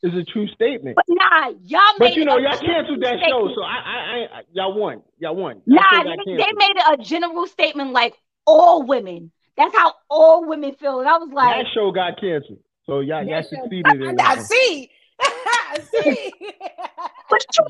it's, 0.02 0.14
it's 0.14 0.28
a 0.28 0.32
true 0.32 0.46
statement. 0.48 0.96
but 0.96 1.04
nah 1.08 1.48
y'all 1.62 1.80
But 1.98 2.04
made 2.10 2.16
you 2.16 2.24
know, 2.24 2.38
y'all 2.38 2.58
canceled 2.58 3.02
that 3.02 3.16
show, 3.28 3.48
so 3.54 3.62
I, 3.62 3.76
I, 3.76 4.38
I, 4.38 4.42
y'all 4.52 4.74
won. 4.78 5.02
Y'all 5.18 5.34
won. 5.36 5.62
Y'all 5.66 5.80
nah 5.80 6.02
they, 6.02 6.10
they 6.32 6.38
canceled. 6.38 6.58
made 6.58 6.76
a 6.92 6.96
general 7.02 7.46
statement 7.46 7.92
like 7.92 8.14
all 8.46 8.82
women 8.84 9.30
that's 9.56 9.74
how 9.76 9.94
all 10.08 10.46
women 10.48 10.74
feel 10.74 10.98
and 11.00 11.08
i 11.08 11.16
was 11.18 11.28
like 11.32 11.64
that 11.64 11.70
show 11.74 11.90
got 11.92 12.18
canceled, 12.20 12.58
so 12.86 13.00
y'all, 13.00 13.22
y'all 13.24 13.42
succeeded 13.42 14.02
in 14.02 14.16
that 14.16 14.26
I 14.26 14.34
one. 14.36 14.44
see. 14.44 14.90
I 15.20 15.78
see. 15.94 16.32
you 16.40 16.58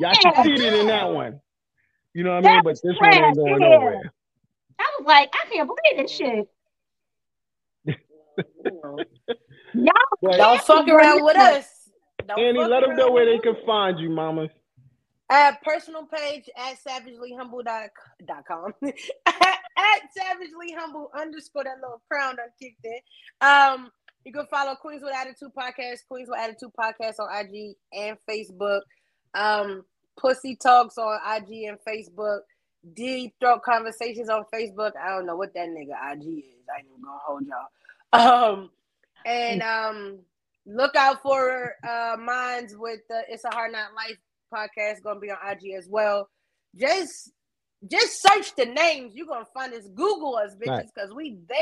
Y'all 0.00 0.14
succeeded 0.14 0.74
in 0.74 0.86
that 0.86 1.10
one. 1.10 1.40
You 2.14 2.24
know 2.24 2.34
what 2.36 2.46
I 2.46 2.54
mean? 2.54 2.62
But 2.64 2.74
this 2.82 2.94
one 2.98 3.12
ain't 3.14 3.36
going 3.36 3.60
yeah. 3.60 3.68
nowhere. 3.68 4.12
i 4.78 4.96
was 4.98 5.06
like 5.06 5.30
i 5.34 5.54
can't 5.54 5.68
believe 5.68 5.96
this 6.06 6.10
shit 6.10 6.48
y'all 9.74 9.94
But 10.22 10.36
Don't 10.36 10.62
fuck 10.62 10.88
around 10.88 11.24
with 11.24 11.36
us. 11.36 11.68
Don't 12.26 12.38
Annie, 12.38 12.58
let 12.58 12.80
them 12.80 12.96
know 12.96 13.10
where 13.10 13.26
they 13.26 13.38
can 13.38 13.56
find 13.66 13.98
you, 13.98 14.10
mamas. 14.10 14.50
At 15.30 15.62
personal 15.62 16.06
page 16.06 16.48
at 16.56 16.76
savagelyhumble.com. 16.86 18.74
at 19.26 20.00
savagelyhumble 20.18 21.06
underscore 21.18 21.64
that 21.64 21.76
little 21.80 22.02
crown 22.10 22.36
done 22.36 22.48
kicked 22.60 22.84
in. 22.84 23.00
Um, 23.40 23.90
you 24.24 24.32
can 24.32 24.46
follow 24.50 24.74
Queens 24.74 25.02
with 25.02 25.14
Attitude 25.14 25.52
Podcast, 25.56 26.00
Queens 26.08 26.28
with 26.28 26.38
Attitude 26.38 26.70
Podcast 26.78 27.14
on 27.18 27.28
IG 27.34 27.76
and 27.92 28.16
Facebook. 28.28 28.82
Um, 29.34 29.84
Pussy 30.18 30.56
Talks 30.56 30.98
on 30.98 31.18
IG 31.36 31.64
and 31.64 31.78
Facebook. 31.88 32.40
Deep 32.94 33.34
Throat 33.40 33.62
Conversations 33.62 34.28
on 34.28 34.44
Facebook. 34.52 34.92
I 35.02 35.10
don't 35.10 35.26
know 35.26 35.36
what 35.36 35.54
that 35.54 35.68
nigga 35.68 35.94
IG 36.12 36.38
is. 36.38 36.66
I 36.68 36.80
ain't 36.80 36.88
even 36.88 37.02
gonna 37.02 37.18
hold 37.24 37.46
y'all. 37.46 37.68
Um, 38.14 38.70
and 39.24 39.62
um, 39.62 40.18
look 40.66 40.94
out 40.96 41.22
for 41.22 41.74
uh 41.88 42.16
minds 42.18 42.74
with 42.76 43.00
the 43.08 43.22
It's 43.28 43.44
a 43.44 43.50
Hard 43.50 43.72
Not 43.72 43.94
Life 43.94 44.18
podcast 44.52 45.02
gonna 45.02 45.20
be 45.20 45.30
on 45.30 45.38
IG 45.50 45.74
as 45.76 45.88
well. 45.88 46.28
Just 46.76 47.32
just 47.90 48.22
search 48.22 48.54
the 48.54 48.66
names. 48.66 49.14
You're 49.14 49.26
gonna 49.26 49.44
find 49.54 49.72
us. 49.74 49.88
Google 49.88 50.36
us, 50.36 50.54
bitches, 50.54 50.68
Right. 50.68 50.86
because 50.94 51.12
we 51.12 51.38
there. 51.48 51.58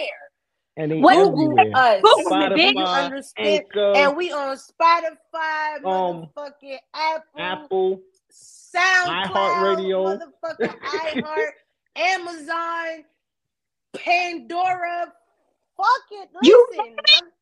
And 0.76 0.92
they 0.92 0.98
What- 1.00 1.14
Google 1.16 1.58
everywhere. 1.58 1.72
us. 1.76 2.02
Google 2.02 2.48
me, 2.50 2.66
You. 2.68 2.72
Spotify, 2.74 3.04
understand? 3.04 3.48
Anchor, 3.48 3.92
And 3.96 4.16
we 4.16 4.32
on 4.32 4.56
Spotify, 4.56 5.84
Um, 5.84 6.28
motherfucking 6.36 6.78
Apple, 6.94 7.40
Apple. 7.40 8.00
SoundCloud, 8.32 9.26
iHeartRadio. 9.26 10.30
motherfucking 10.42 10.80
iHeart, 11.24 11.50
Amazon, 11.96 13.04
Pandora. 13.94 15.12
Fuck 15.76 15.86
it. 16.12 16.28
You 16.42 16.66
Listen, 16.70 16.96
I'm- 17.14 17.32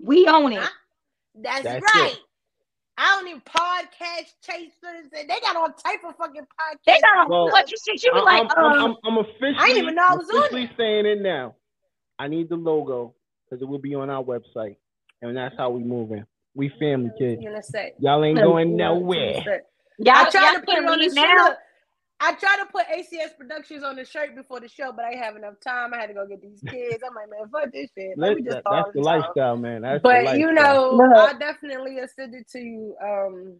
we 0.00 0.26
own 0.26 0.52
it 0.52 0.60
Huh? 0.60 0.68
that's, 1.40 1.62
That's 1.62 1.84
right. 1.94 2.12
it. 2.12 2.18
I 3.00 3.04
don't 3.14 3.26
need 3.32 3.44
podcast 3.44 4.32
chasers, 4.44 5.06
and 5.16 5.30
they 5.30 5.38
got 5.40 5.54
all 5.54 5.68
type 5.68 6.00
of 6.04 6.16
fucking 6.16 6.42
podcasts. 6.42 6.78
they 6.84 7.00
got 7.00 7.26
a 7.26 7.28
Well, 7.28 7.40
whole 7.42 7.50
bunch 7.50 7.72
of 7.72 7.78
shit 7.78 8.02
you 8.02 8.10
I- 8.12 8.18
be 8.18 8.24
like 8.24 8.42
I'm, 8.56 8.64
I'm, 8.64 8.64
uh, 8.80 8.84
I'm, 8.86 8.96
I'm 9.04 9.18
officially, 9.18 9.54
I 9.56 9.66
didn't 9.68 9.82
even 9.84 9.94
know 9.94 10.06
I 10.08 10.14
was 10.16 10.28
on 10.30 10.38
officially 10.38 10.70
saying 10.76 11.06
it 11.06 11.20
now. 11.22 11.54
I 12.18 12.26
need 12.26 12.48
the 12.48 12.56
logo 12.56 13.14
because 13.44 13.62
it 13.62 13.66
will 13.68 13.78
be 13.78 13.94
on 13.94 14.10
our 14.10 14.24
website, 14.24 14.76
and 15.22 15.36
that's 15.36 15.54
how 15.56 15.70
we 15.70 15.84
moving. 15.84 16.24
We 16.56 16.72
family 16.80 17.10
kids. 17.16 17.40
You 17.40 17.52
know, 17.52 17.60
say. 17.60 17.92
Y'all 18.00 18.24
ain't 18.24 18.36
going 18.38 18.76
nowhere. 18.76 19.62
y'all, 19.98 20.16
I 20.16 20.30
tried 20.30 20.50
y'all 20.52 20.60
to 20.60 20.66
put 20.66 20.74
it 20.78 20.84
on 20.84 20.86
the 20.86 20.96
leave 20.96 21.12
show. 21.14 21.22
now 21.22 21.44
Look, 21.50 21.58
I 22.20 22.34
tried 22.34 22.56
to 22.58 22.66
put 22.72 22.86
ACS 22.88 23.36
Productions 23.38 23.84
on 23.84 23.94
the 23.96 24.04
shirt 24.04 24.34
before 24.34 24.60
the 24.60 24.68
show, 24.68 24.92
but 24.92 25.04
I 25.04 25.10
didn't 25.12 25.24
have 25.24 25.36
enough 25.36 25.54
time. 25.60 25.94
I 25.94 25.98
had 25.98 26.06
to 26.08 26.14
go 26.14 26.26
get 26.26 26.42
these 26.42 26.62
kids. 26.68 27.02
I'm 27.06 27.14
like, 27.14 27.30
man, 27.30 27.48
fuck 27.50 27.72
this 27.72 27.90
shit. 27.96 28.18
Let 28.18 28.36
me 28.36 28.42
just 28.42 28.56
that- 28.56 28.64
call 28.64 28.76
that's 28.78 28.88
it 28.90 28.94
the 28.94 29.02
time. 29.04 29.20
lifestyle, 29.20 29.56
man. 29.56 29.82
That's 29.82 30.02
the 30.02 30.08
But 30.08 30.38
you 30.38 30.52
know, 30.52 30.90
Look. 30.94 31.16
I 31.16 31.38
definitely 31.38 31.94
will 31.94 32.08
send 32.14 32.34
it 32.34 32.48
to 32.50 32.58
you. 32.58 32.96
Um, 33.02 33.56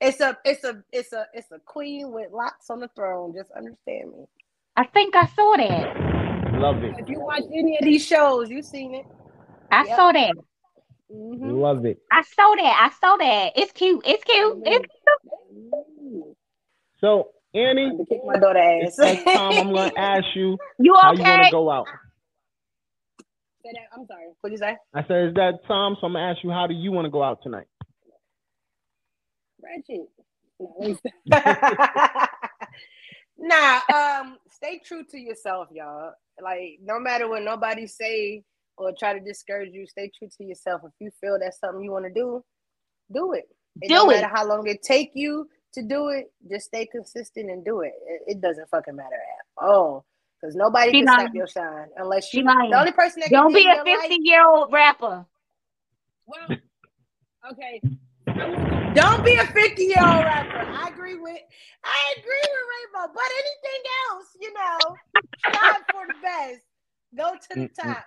it's 0.00 0.20
a, 0.20 0.36
it's 0.44 0.64
a, 0.64 0.82
it's 0.92 1.12
a, 1.14 1.26
it's 1.32 1.50
a 1.50 1.58
queen 1.60 2.12
with 2.12 2.30
locks 2.30 2.68
on 2.68 2.80
the 2.80 2.88
throne. 2.88 3.32
Just 3.34 3.50
understand 3.52 4.10
me. 4.12 4.24
i 4.76 4.84
think 4.84 5.14
i 5.16 5.24
saw 5.28 5.54
that 5.56 5.96
love 6.60 6.82
it, 6.84 6.94
If 6.98 7.08
you 7.08 7.20
watch 7.20 7.42
any 7.54 7.78
of 7.78 7.84
these 7.84 8.04
shows, 8.04 8.50
you've 8.50 8.66
seen 8.66 8.94
it. 8.96 9.06
i 9.70 9.86
Yep. 9.86 9.96
saw 9.96 10.12
that 10.12 10.34
Mm-hmm. 11.12 11.50
love 11.50 11.84
it. 11.86 11.98
i 12.10 12.22
saw 12.22 12.54
that 12.56 12.90
i 12.90 12.90
saw 13.00 13.16
that 13.16 13.52
it's 13.56 13.72
cute 13.72 14.02
it's 14.06 14.24
cute 14.24 14.62
it's 14.66 14.86
cute. 14.86 16.36
So 17.00 17.28
Annie, 17.54 17.96
to 17.96 18.04
kick 18.06 18.20
my 18.24 18.38
daughter 18.38 18.58
ass. 18.58 18.98
next 18.98 19.24
time 19.24 19.58
I'm 19.58 19.72
gonna 19.72 19.92
ask 19.96 20.24
you 20.34 20.58
You 20.78 20.94
how 21.00 21.12
you 21.12 21.22
wanna 21.22 21.50
go 21.50 21.70
out. 21.70 21.86
I'm 23.94 24.06
sorry. 24.06 24.24
What'd 24.40 24.58
you 24.58 24.58
say? 24.58 24.76
I 24.94 25.06
said, 25.06 25.28
is 25.28 25.34
that 25.34 25.60
time? 25.66 25.96
So 26.00 26.06
I'm 26.06 26.12
gonna 26.12 26.30
ask 26.30 26.42
you, 26.42 26.50
how 26.50 26.66
do 26.66 26.74
you 26.74 26.92
want 26.92 27.06
to 27.06 27.10
go 27.10 27.22
out 27.22 27.38
tonight? 27.42 27.66
Ratchet. 29.62 30.08
No, 30.60 30.74
let 30.78 30.88
me 30.90 30.96
stop. 31.28 32.30
nah, 33.38 33.80
um, 33.94 34.38
stay 34.50 34.80
true 34.84 35.04
to 35.10 35.18
yourself, 35.18 35.68
y'all. 35.72 36.12
Like, 36.42 36.78
no 36.82 36.98
matter 36.98 37.28
what 37.28 37.42
nobody 37.42 37.86
say 37.86 38.42
or 38.76 38.92
try 38.98 39.16
to 39.18 39.24
discourage 39.24 39.72
you, 39.72 39.86
stay 39.86 40.10
true 40.18 40.28
to 40.38 40.44
yourself. 40.44 40.82
If 40.84 40.92
you 41.00 41.10
feel 41.20 41.38
that's 41.40 41.60
something 41.60 41.82
you 41.82 41.92
want 41.92 42.06
to 42.06 42.12
do, 42.12 42.44
do 43.12 43.32
it. 43.32 43.44
It 43.80 43.88
Do 43.88 43.94
don't 43.94 44.10
it. 44.10 44.20
matter 44.20 44.34
how 44.34 44.46
long 44.46 44.66
it 44.66 44.82
take 44.82 45.12
you 45.14 45.48
to 45.74 45.82
do 45.82 46.08
it. 46.08 46.32
Just 46.50 46.66
stay 46.66 46.86
consistent 46.86 47.50
and 47.50 47.64
do 47.64 47.80
it. 47.80 47.92
It, 48.06 48.22
it 48.36 48.40
doesn't 48.40 48.68
fucking 48.70 48.96
matter 48.96 49.14
at 49.14 49.64
all. 49.64 50.04
Because 50.40 50.54
nobody 50.56 50.90
She 50.90 50.98
can 51.00 51.06
stop 51.08 51.18
lying. 51.20 51.34
your 51.34 51.46
shine 51.46 51.88
unless 51.96 52.28
She 52.28 52.38
you. 52.38 52.44
lying. 52.44 52.70
The 52.70 52.78
only 52.78 52.92
person 52.92 53.20
that 53.20 53.30
Don't 53.30 53.52
can 53.54 53.62
be 53.84 53.92
a 53.94 53.98
50 54.00 54.18
year 54.22 54.46
old 54.46 54.72
rapper. 54.72 55.24
Well, 56.26 56.58
okay. 57.52 57.80
Don't 58.94 59.24
be 59.24 59.34
a 59.36 59.46
50 59.46 59.82
year 59.84 59.98
old 60.06 60.24
rapper. 60.24 60.58
I 60.58 60.88
agree 60.88 61.16
with 61.16 61.38
I 61.84 62.14
agree 62.18 62.44
with 62.52 62.94
Rainbow, 63.02 63.12
but 63.14 63.22
anything 63.24 63.82
else, 64.10 64.26
you 64.40 64.52
know, 64.54 64.96
strive 65.38 65.82
for 65.90 66.06
the 66.06 66.14
best. 66.22 66.60
Go 67.16 67.32
to 67.34 67.60
the 67.60 67.68
top. 67.82 68.04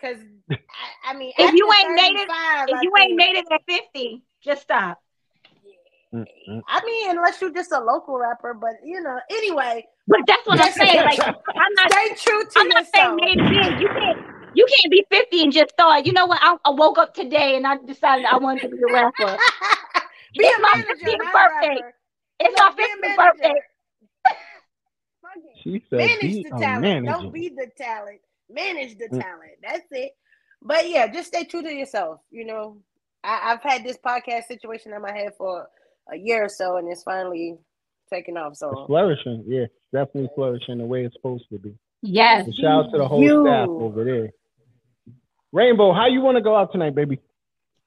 Cause 0.00 0.16
I, 0.50 1.10
I 1.12 1.14
mean, 1.16 1.32
If 1.38 1.54
you 1.54 1.70
ain't 1.72 1.94
made 1.94 2.16
it- 2.20 2.28
If 2.28 2.76
I 2.76 2.80
you 2.82 2.92
ain't 3.00 3.16
made 3.16 3.36
it 3.36 3.46
at 3.50 3.62
50, 3.68 4.22
just 4.42 4.62
stop. 4.62 5.00
Mm-mm. 6.14 6.62
I 6.68 6.84
mean, 6.84 7.10
unless 7.10 7.40
you're 7.40 7.52
just 7.52 7.72
a 7.72 7.80
local 7.80 8.18
rapper, 8.18 8.54
but 8.54 8.74
you 8.84 9.00
know, 9.00 9.18
anyway, 9.30 9.86
But 10.08 10.20
that's 10.26 10.46
what 10.46 10.60
I'm 10.60 10.72
saying. 10.72 11.04
Like, 11.04 11.20
I'm 11.26 11.74
not 11.76 11.92
stay 11.92 12.14
true 12.16 12.42
to 12.44 12.60
I'm 12.60 12.68
not 12.68 12.84
saying 12.94 13.10
yourself. 13.10 13.16
made 13.16 13.38
it. 13.50 13.74
You 13.80 13.88
can't 13.88 14.18
you 14.54 14.66
can't 14.66 14.90
be 14.92 15.04
50 15.10 15.42
and 15.44 15.52
just 15.52 15.72
thought, 15.78 16.06
you 16.06 16.12
know 16.12 16.26
what, 16.26 16.38
I, 16.42 16.56
I 16.64 16.70
woke 16.70 16.98
up 16.98 17.14
today 17.14 17.56
and 17.56 17.66
I 17.66 17.76
decided 17.78 18.26
I 18.26 18.36
wanted 18.38 18.62
to 18.62 18.68
be 18.68 18.78
a 18.82 18.88
rapper. 18.88 19.42
be 20.36 20.44
It's 20.44 20.58
a 20.58 20.60
my 20.60 20.76
manager, 20.76 21.16
50th 21.16 21.18
not 21.18 21.36
a 21.36 21.48
birthday. 21.50 21.80
rapper. 21.80 21.94
It's 22.40 22.56
my 22.58 22.70
Look, 22.70 22.76
be 22.76 22.84
a 22.84 22.96
50th 22.96 23.16
birthday. 23.16 23.54
She 25.62 25.84
said, 25.90 26.18
manage 26.20 26.20
be 26.20 26.42
the 26.42 26.52
talent. 26.52 26.80
manager. 26.80 27.04
Don't 27.04 27.32
be 27.32 27.48
the 27.50 27.68
talent. 27.76 28.20
Manage 28.50 28.98
the 28.98 29.08
Mm. 29.10 29.22
talent. 29.22 29.52
That's 29.62 29.86
it. 29.92 30.12
But 30.62 30.88
yeah, 30.88 31.06
just 31.08 31.28
stay 31.28 31.44
true 31.44 31.62
to 31.62 31.72
yourself. 31.72 32.20
You 32.30 32.44
know, 32.46 32.78
I, 33.24 33.52
I've 33.52 33.62
had 33.62 33.84
this 33.84 33.98
podcast 33.98 34.44
situation 34.44 34.92
in 34.92 35.02
my 35.02 35.12
head 35.12 35.32
for 35.36 35.68
a 36.10 36.16
year 36.16 36.44
or 36.44 36.48
so, 36.48 36.76
and 36.76 36.88
it's 36.90 37.02
finally 37.02 37.58
taking 38.10 38.36
off. 38.36 38.52
It's 38.52 38.60
So 38.60 38.84
flourishing. 38.86 39.44
Yeah, 39.46 39.66
definitely 39.92 40.30
flourishing 40.34 40.78
the 40.78 40.84
way 40.84 41.04
it's 41.04 41.14
supposed 41.14 41.44
to 41.50 41.58
be. 41.58 41.74
Yes. 42.02 42.46
So 42.46 42.52
shout 42.60 42.86
out 42.86 42.90
to 42.92 42.98
the 42.98 43.08
whole 43.08 43.22
You. 43.22 43.42
staff 43.44 43.68
over 43.68 44.04
there. 44.04 44.30
Rainbow, 45.52 45.92
how 45.92 46.06
you 46.06 46.20
want 46.20 46.36
to 46.36 46.42
go 46.42 46.56
out 46.56 46.72
tonight, 46.72 46.94
baby? 46.94 47.18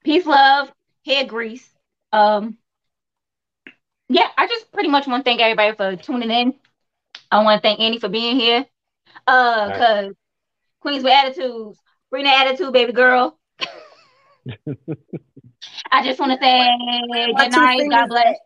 Peace, 0.04 0.24
love, 0.24 0.72
hair 1.04 1.26
grease. 1.26 1.68
Um, 2.12 2.56
yeah, 4.08 4.28
I 4.38 4.46
just 4.46 4.70
pretty 4.72 4.88
much 4.88 5.06
want 5.08 5.24
to 5.24 5.28
thank 5.28 5.40
everybody 5.40 5.74
for 5.76 5.96
tuning 6.02 6.30
in. 6.30 6.54
I 7.30 7.42
want 7.42 7.60
to 7.60 7.68
thank 7.68 7.80
Annie 7.80 7.98
for 7.98 8.08
being 8.08 8.36
here. 8.38 8.64
Uh, 9.26 9.66
Right. 9.70 9.78
cause 9.78 10.14
Queens 10.80 11.02
with 11.02 11.12
attitudes, 11.12 11.80
bring 12.10 12.24
the 12.24 12.30
attitude, 12.30 12.72
baby 12.72 12.92
girl. 12.92 13.36
I 15.90 16.02
just 16.02 16.18
want 16.20 16.32
to 16.32 16.38
say 16.38 16.68
My 17.08 17.44
good 17.44 17.52
night, 17.52 17.78
fingers 17.78 17.98
God 17.98 18.08
bless. 18.08 18.38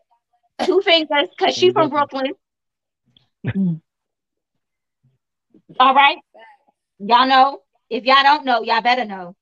Two 0.65 0.81
fingers, 0.81 1.29
cause 1.39 1.55
she 1.55 1.71
from 1.71 1.89
mm-hmm. 1.89 1.95
Brooklyn. 1.95 3.81
All 5.79 5.95
right, 5.95 6.17
y'all 6.99 7.27
know. 7.27 7.61
If 7.89 8.05
y'all 8.05 8.23
don't 8.23 8.45
know, 8.45 8.61
y'all 8.61 8.81
better 8.81 9.05
know. 9.05 9.35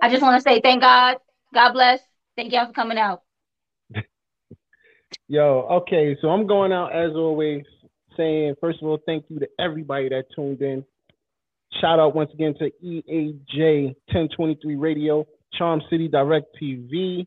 I 0.00 0.08
just 0.08 0.22
want 0.22 0.36
to 0.36 0.42
say 0.42 0.60
thank 0.60 0.82
God, 0.82 1.16
God 1.52 1.72
bless. 1.72 2.00
Thank 2.36 2.52
y'all 2.52 2.66
for 2.66 2.72
coming 2.72 2.98
out. 2.98 3.22
Yo, 5.28 5.66
okay, 5.70 6.16
so 6.20 6.28
I'm 6.28 6.46
going 6.46 6.72
out 6.72 6.94
as 6.94 7.12
always, 7.14 7.64
saying 8.16 8.54
first 8.60 8.82
of 8.82 8.88
all, 8.88 8.98
thank 9.06 9.24
you 9.28 9.38
to 9.38 9.48
everybody 9.58 10.08
that 10.08 10.26
tuned 10.34 10.60
in. 10.62 10.84
Shout 11.80 11.98
out 11.98 12.14
once 12.14 12.30
again 12.34 12.54
to 12.58 12.70
EAJ 12.84 13.94
1023 14.12 14.76
Radio, 14.76 15.26
Charm 15.54 15.82
City 15.90 16.08
Direct 16.08 16.46
TV, 16.60 17.26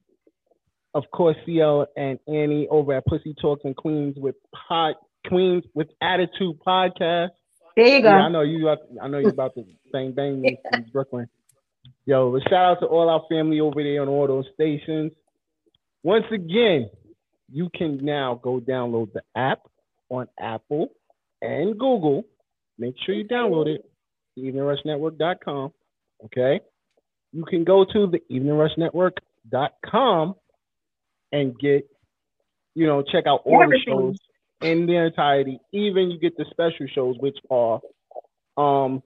of 0.93 1.03
course, 1.11 1.35
CL 1.45 1.87
and 1.97 2.19
Annie 2.27 2.67
over 2.69 2.93
at 2.93 3.05
Pussy 3.05 3.35
Talks 3.39 3.63
and 3.65 3.75
Queens 3.75 4.15
with 4.17 4.35
Pod 4.67 4.95
Queens 5.27 5.63
with 5.73 5.87
Attitude 6.01 6.57
Podcast. 6.65 7.29
There 7.75 7.87
you 7.87 8.01
go. 8.01 8.09
Yeah, 8.09 8.23
I 8.23 8.29
know 8.29 8.41
you. 8.41 8.69
I 8.69 9.07
know 9.07 9.17
you're 9.19 9.29
about 9.31 9.55
to 9.55 9.65
bang 9.91 10.13
bang 10.13 10.41
me 10.41 10.57
from 10.71 10.85
Brooklyn. 10.93 11.27
Yo, 12.05 12.31
but 12.31 12.43
shout 12.43 12.53
out 12.53 12.79
to 12.79 12.85
all 12.85 13.09
our 13.09 13.23
family 13.29 13.59
over 13.59 13.83
there 13.83 14.01
on 14.01 14.07
all 14.07 14.27
those 14.27 14.45
stations. 14.53 15.11
Once 16.03 16.25
again, 16.31 16.89
you 17.51 17.69
can 17.75 17.97
now 18.03 18.39
go 18.41 18.59
download 18.59 19.11
the 19.13 19.21
app 19.35 19.59
on 20.09 20.27
Apple 20.39 20.89
and 21.41 21.77
Google. 21.77 22.23
Make 22.77 22.95
sure 23.05 23.15
you 23.15 23.25
download 23.27 23.67
it. 23.67 23.89
EveningRushNetwork.com. 24.37 25.71
Okay. 26.25 26.59
You 27.35 27.43
can 27.43 27.65
go 27.65 27.83
to 27.83 28.07
the 28.07 28.21
EveningRushNetwork.com 28.31 30.35
and 31.33 31.59
get, 31.59 31.85
you 32.75 32.87
know, 32.87 33.01
check 33.01 33.27
out 33.27 33.41
all 33.43 33.61
Everything. 33.61 33.83
the 33.85 33.91
shows 33.91 34.15
in 34.61 34.85
their 34.85 35.07
entirety. 35.07 35.59
Even 35.73 36.09
you 36.11 36.17
get 36.17 36.37
the 36.37 36.45
special 36.49 36.87
shows, 36.87 37.17
which 37.19 37.37
are 37.49 37.81
um 38.57 39.03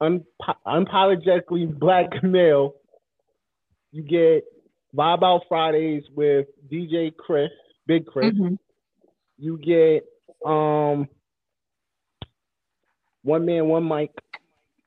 unpo- 0.00 0.54
unapologetically 0.64 1.76
black 1.76 2.10
male. 2.22 2.76
You 3.90 4.02
get 4.02 4.44
Vibe 4.96 5.24
Out 5.24 5.42
Fridays 5.48 6.04
with 6.14 6.46
DJ 6.70 7.12
Chris, 7.16 7.50
Big 7.88 8.06
Chris. 8.06 8.32
Mhm. 8.32 8.56
You 9.36 9.58
get 9.58 10.04
um 10.48 11.08
One 13.22 13.44
Man, 13.46 13.66
One 13.66 13.88
Mic. 13.88 14.12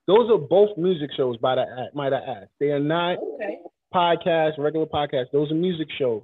Those 0.08 0.30
are 0.32 0.38
both 0.38 0.78
music 0.78 1.10
shows 1.16 1.38
by 1.38 1.56
the 1.56 1.66
might 1.94 2.14
I 2.14 2.18
add. 2.18 2.50
They 2.60 2.72
are 2.72 2.80
not 2.80 3.18
Okay. 3.36 3.60
podcasts, 3.94 4.58
regular 4.58 4.86
podcasts. 4.86 5.32
Those 5.32 5.52
are 5.52 5.56
music 5.56 5.90
shows. 5.98 6.24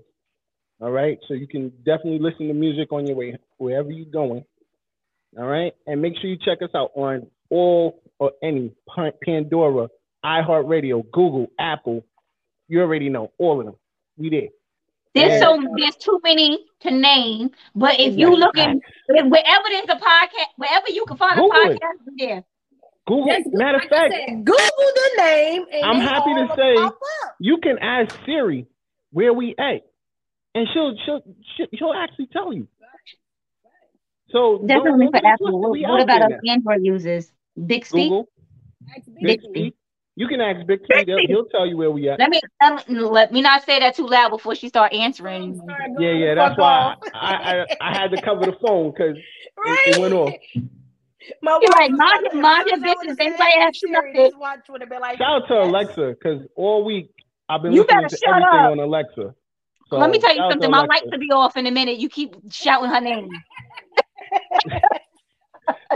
All 0.82 0.92
right. 0.92 1.20
So 1.28 1.34
you 1.34 1.48
can 1.48 1.70
definitely 1.86 2.20
listen 2.20 2.48
to 2.48 2.54
music 2.54 2.92
on 2.92 3.06
your 3.06 3.16
way 3.16 3.38
wherever 3.58 3.92
you're 3.92 4.06
going. 4.06 4.44
All 5.38 5.46
right. 5.46 5.74
And 5.88 6.02
make 6.02 6.14
sure 6.18 6.30
you 6.30 6.38
check 6.38 6.62
us 6.62 6.70
out 6.76 6.92
on 6.96 7.28
all 7.50 8.02
or 8.20 8.32
any 8.42 8.72
Pandora, 9.26 9.90
iHeartRadio, 10.26 11.10
Google, 11.12 11.48
Apple. 11.60 12.06
You 12.70 12.82
already 12.82 13.10
know 13.10 13.32
all 13.38 13.60
of 13.60 13.66
them. 13.66 13.76
We 14.18 14.30
there. 14.30 14.50
There's 15.16 15.42
so 15.42 15.62
there's 15.78 15.96
too 15.98 16.20
many 16.24 16.66
to 16.82 16.92
name, 16.92 17.52
but 17.76 18.00
if 18.00 18.16
you 18.18 18.30
look 18.36 18.56
looking 18.56 18.82
wherever 19.08 19.64
there's 19.70 19.90
a 19.90 19.96
podcast, 19.96 20.48
wherever 20.58 20.90
you 20.90 21.06
can 21.06 21.18
find 21.18 21.38
a 21.38 21.42
Google 21.42 21.72
it. 21.72 21.80
podcast, 21.82 22.08
it's 22.08 22.16
there. 22.18 22.44
Google. 23.06 23.26
Just 23.28 23.50
Matter 23.52 23.78
of 23.78 23.84
like 23.84 23.92
I 23.92 24.10
fact, 24.10 24.14
said, 24.14 24.46
Google 24.46 24.92
the 24.96 25.12
name. 25.18 25.66
And 25.72 25.86
I'm 25.86 26.00
happy 26.00 26.34
to 26.34 26.48
say- 26.56 26.96
you 27.40 27.58
can 27.58 27.78
ask 27.80 28.16
Siri 28.26 28.66
where 29.12 29.34
we 29.34 29.56
at, 29.58 29.82
and 30.56 30.68
she'll 30.74 30.96
she'll 31.06 31.22
she'll, 31.58 31.68
she'll 31.76 31.94
actually 31.94 32.28
tell 32.32 32.54
you. 32.54 32.68
So 34.30 34.58
don't- 34.60 34.68
Definitely 34.68 35.08
don't 35.12 35.22
for 35.22 35.28
Apple. 35.28 35.60
What, 35.62 35.80
what 35.80 36.02
about 36.02 36.32
us. 36.32 36.40
Android 36.48 36.80
users? 36.84 37.32
Bixby. 37.68 38.04
Google, 38.06 38.30
Ask 38.96 39.06
Big 39.06 39.16
Big 39.22 39.42
Bixby. 39.42 39.76
You 40.16 40.28
can 40.28 40.42
ask 40.42 40.66
Big 40.68 40.80
T. 40.82 41.04
He'll, 41.08 41.18
he'll 41.28 41.46
tell 41.46 41.66
you 41.66 41.76
where 41.76 41.90
we 41.90 42.08
at. 42.08 42.20
Let 42.20 42.30
me 42.30 42.40
let 42.62 42.88
me, 42.88 43.00
let 43.00 43.32
me 43.32 43.42
not 43.42 43.64
say 43.66 43.80
that 43.80 43.96
too 43.96 44.08
loud 44.08 44.30
before 44.30 44.54
she 44.54 44.70
start 44.70 44.94
answering. 44.94 45.60
Yeah, 46.00 46.12
yeah. 46.12 46.36
That's 46.36 46.58
why. 46.58 46.96
I, 47.16 47.34
I, 47.34 47.66
I 47.82 47.98
had 47.98 48.12
to 48.12 48.22
cover 48.22 48.46
the 48.46 48.56
phone 48.66 48.92
because 48.92 49.18
right. 49.58 49.88
it 49.88 49.98
went 49.98 50.14
off. 50.14 50.34
My 51.42 51.60
You're 51.62 51.72
wife 51.72 51.80
like, 51.80 51.92
was 51.92 52.00
mind 52.00 52.12
like, 52.12 52.22
your- 52.22 52.28
if 52.34 52.42
mind 52.42 52.64
I 52.64 52.70
your 52.70 52.80
was 52.80 52.98
business. 52.98 53.18
say 53.18 53.26
Anybody 53.26 53.52
that 53.56 53.68
ask 53.68 53.82
you 53.82 53.92
nothing? 53.92 54.40
Watch 54.40 54.60
would 54.70 54.82
have 54.82 54.90
been 54.90 55.02
like, 55.02 55.18
shout 55.18 55.42
out 55.44 55.48
to. 55.48 55.62
Alexa 55.62 56.16
because 56.20 56.42
all 56.56 56.84
week 56.84 57.12
I've 57.50 57.62
been 57.62 57.74
You 57.74 57.82
listening 57.82 57.98
better 58.04 58.10
to 58.10 58.18
shut 58.18 58.30
everything 58.30 58.60
up. 58.60 58.72
on 58.72 58.80
Alexa. 58.80 59.36
So 59.90 59.98
let 59.98 60.10
me 60.10 60.20
tell 60.20 60.32
you 60.32 60.38
shout 60.38 60.46
out 60.46 60.48
to 60.50 60.54
something. 60.54 60.72
My 60.72 60.82
lights 60.86 61.06
will 61.12 61.20
be 61.20 61.32
off 61.32 61.56
in 61.58 61.68
a 61.68 61.72
minute. 61.72 61.98
You 62.00 62.10
keep 62.10 62.36
shouting 62.52 62.90
her 62.90 63.02
name. 63.02 63.30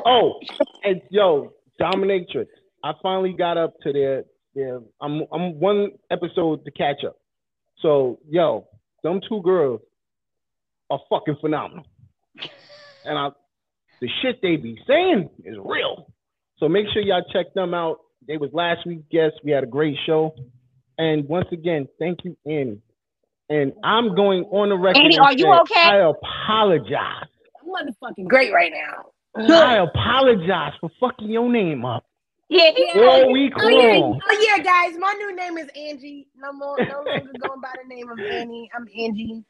Oh, 0.06 0.40
and 0.84 1.02
yo, 1.10 1.52
Dominatrix. 1.82 2.48
I 2.84 2.94
finally 3.04 3.34
got 3.34 3.58
up 3.58 3.74
to 3.82 3.92
their 3.92 4.24
their. 4.56 4.80
I'm 5.02 5.24
I'm 5.34 5.60
one 5.60 5.90
episode 6.10 6.64
to 6.64 6.72
catch 6.72 7.04
up. 7.04 7.18
So 7.82 8.20
yo, 8.30 8.68
them 9.04 9.20
two 9.28 9.42
girls 9.42 9.82
are 10.90 11.00
fucking 11.10 11.38
phenomenal, 11.42 11.86
and 13.06 13.18
I 13.18 13.30
the 14.02 14.10
shit 14.22 14.42
they 14.42 14.56
be 14.58 14.78
saying 14.88 15.30
is 15.46 15.56
real. 15.64 16.12
So 16.60 16.68
make 16.70 16.88
sure 16.94 17.02
y'all 17.02 17.24
check 17.34 17.54
them 17.54 17.74
out. 17.74 18.00
They 18.28 18.38
was 18.38 18.50
last 18.54 18.86
week's 18.86 19.06
guests. 19.12 19.40
We 19.44 19.52
had 19.52 19.64
a 19.64 19.68
great 19.68 19.98
show, 20.06 20.36
and 20.98 21.28
once 21.30 21.48
again, 21.52 21.88
thank 22.00 22.20
you, 22.26 22.36
Annie, 22.46 22.82
and 23.50 23.74
I'm 23.84 24.16
going 24.16 24.44
on 24.46 24.70
the 24.70 24.76
record. 24.78 24.98
Andy, 25.02 25.16
and 25.16 25.26
are 25.26 25.34
you 25.34 25.52
okay? 25.62 25.82
I 25.82 25.98
apologize. 26.10 27.28
I'm 27.62 27.70
motherfucking 27.70 28.28
great 28.28 28.52
right 28.54 28.72
now. 28.74 29.06
I 29.36 29.78
apologize 29.84 30.74
for 30.82 30.90
fucking 31.00 31.30
your 31.30 31.50
name 31.52 31.86
up 31.86 32.04
Yeah, 32.50 32.72
Yeah. 32.76 33.02
all 33.02 33.32
week 33.32 33.54
Oh 33.58 33.70
yeah, 33.70 33.98
long. 34.00 34.20
oh 34.28 34.38
yeah, 34.58 34.64
guys. 34.64 34.98
My 35.00 35.14
new 35.20 35.36
name 35.36 35.58
is 35.60 35.70
Angie. 35.76 36.28
No 36.36 36.52
more, 36.54 36.82
no 36.82 37.04
longer 37.04 37.34
going 37.40 37.62
by 37.62 37.74
the 37.82 37.88
name 37.94 38.10
of 38.10 38.18
Annie. 38.20 38.70
I'm 38.76 38.88
Angie. 38.88 39.44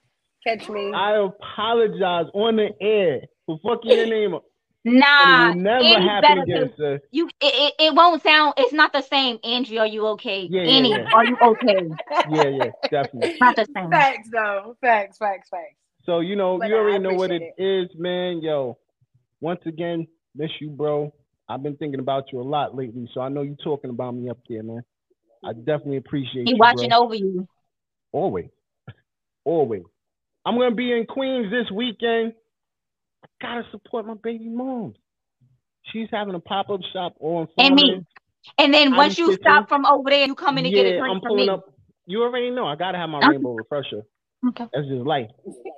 Catch 0.46 0.68
me. 0.70 0.92
I 0.94 1.16
apologize 1.26 2.26
on 2.34 2.58
the 2.58 2.70
air 2.82 3.22
for 3.48 3.58
fucking 3.64 3.90
your 3.90 4.06
name 4.06 4.36
up. 4.36 4.44
Nah, 4.86 5.50
it 5.50 5.56
will 5.56 5.62
never 5.62 5.84
Andy's 5.86 6.08
happen 6.08 6.22
better 6.22 6.42
again, 6.44 6.70
'cause 6.70 6.78
sir. 6.78 7.00
You, 7.12 7.28
it, 7.28 7.34
it, 7.42 7.74
it 7.88 7.96
won't 7.96 8.22
sound. 8.22 8.54
It's 8.58 8.72
not 8.74 8.94
the 8.94 9.02
same. 9.02 9.40
Angie, 9.44 9.80
are 9.80 9.88
you 9.88 10.06
okay? 10.10 10.48
Yeah, 10.50 10.62
yeah, 10.62 10.78
Annie, 10.78 10.92
yeah. 10.98 11.08
are 11.14 11.26
you 11.26 11.38
okay? 11.42 11.90
Yeah, 12.30 12.50
yeah, 12.50 12.70
definitely. 12.92 13.38
Not 13.40 13.56
the 13.56 13.68
same. 13.74 13.90
Facts 13.90 14.30
though. 14.32 14.78
Facts. 14.82 15.18
Facts. 15.18 15.50
Facts. 15.50 15.76
So 16.06 16.20
you 16.20 16.36
know, 16.36 16.58
But 16.60 16.68
you 16.70 16.76
already 16.76 17.00
know 17.00 17.14
what 17.14 17.32
it 17.32 17.42
appreciate 17.42 17.84
is, 17.84 17.90
man. 17.98 18.42
Yo, 18.42 18.78
once 19.42 19.62
again, 19.66 20.08
miss 20.36 20.52
you, 20.62 20.70
bro. 20.70 21.14
I've 21.50 21.64
been 21.64 21.78
thinking 21.78 22.00
about 22.00 22.32
you 22.32 22.42
a 22.42 22.44
lot 22.44 22.76
lately, 22.76 23.10
so 23.14 23.22
I 23.22 23.30
know 23.30 23.42
you're 23.42 23.56
talking 23.64 23.90
about 23.90 24.12
me 24.14 24.30
up 24.30 24.40
there, 24.50 24.64
man. 24.64 24.84
I 25.44 25.54
definitely 25.54 25.98
appreciate 25.98 26.46
He 26.46 26.54
you, 26.54 26.58
watching 26.60 26.90
bro. 26.90 27.04
over 27.04 27.16
you. 27.16 27.48
Always, 28.12 28.50
always. 29.46 29.84
I'm 30.46 30.58
gonna 30.58 30.76
be 30.76 30.92
in 30.92 31.06
Queens 31.06 31.52
this 31.52 31.70
weekend. 31.72 32.34
I 33.42 33.46
gotta 33.48 33.64
support 33.72 34.06
my 34.08 34.16
baby 34.24 34.50
mom. 34.50 34.96
She's 35.94 36.08
having 36.12 36.36
a 36.36 36.40
pop 36.40 36.70
up 36.70 36.82
shop 36.94 37.16
on 37.20 37.48
And 37.58 37.76
me. 37.76 38.02
And 38.58 38.74
then 38.74 38.92
I'm 38.92 38.98
once 38.98 39.18
you 39.18 39.28
kissing. 39.28 39.42
stop 39.42 39.70
from 39.70 39.86
over 39.86 40.10
there, 40.10 40.26
you 40.26 40.36
come 40.36 40.58
in 40.58 40.66
and 40.66 40.74
yeah, 40.74 40.84
get 40.84 40.88
a 40.88 40.98
drink 40.98 41.12
I'm 41.12 41.22
from 41.22 41.30
pulling 41.30 41.48
me. 41.48 41.50
up. 41.50 41.66
You 42.06 42.24
already 42.24 42.52
know 42.52 42.66
I 42.68 42.76
gotta 42.76 42.98
have 42.98 43.10
my 43.10 43.20
Okay. 43.24 43.28
rainbow 43.30 43.54
refresher. 43.56 44.04
Okay. 44.50 44.66
That's 44.74 44.88
just 44.88 45.06
life. 45.06 45.30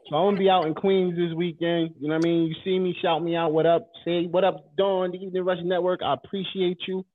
So 0.09 0.15
I'm 0.17 0.27
gonna 0.27 0.37
be 0.39 0.49
out 0.49 0.67
in 0.67 0.73
Queens 0.75 1.15
this 1.17 1.33
weekend. 1.35 1.91
You 1.99 2.09
know 2.09 2.15
what 2.15 2.25
I 2.25 2.29
mean? 2.29 2.43
You 2.47 2.55
see 2.63 2.79
me, 2.79 2.95
shout 3.01 3.23
me 3.23 3.35
out. 3.35 3.53
What 3.53 3.65
up? 3.65 3.89
Say 4.05 4.25
what 4.25 4.43
up, 4.43 4.75
Don, 4.77 5.11
the 5.11 5.17
Evening 5.17 5.45
Rush 5.45 5.59
Network. 5.63 6.01
I 6.03 6.13
appreciate 6.13 6.79
you. 6.87 7.05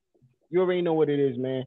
You 0.51 0.61
already 0.61 0.81
know 0.81 0.93
what 0.93 1.09
it 1.09 1.19
is, 1.19 1.37
man. 1.37 1.63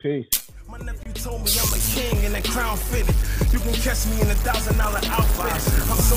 Peace. 0.00 0.26
My 0.68 0.78
nephew 0.78 1.12
told 1.14 1.42
me 1.44 1.50
I'm 1.60 1.72
a 1.74 1.78
king 1.94 2.24
and 2.26 2.34
that 2.34 2.44
crown 2.44 2.76
fitted. 2.76 3.14
You 3.52 3.58
can 3.60 3.74
catch 3.74 4.06
me 4.08 4.20
in 4.20 4.30
a 4.30 4.34
thousand 4.36 4.78
dollar 4.78 5.00
outfit. 5.06 5.52
I'm 5.90 5.98
so 5.98 6.16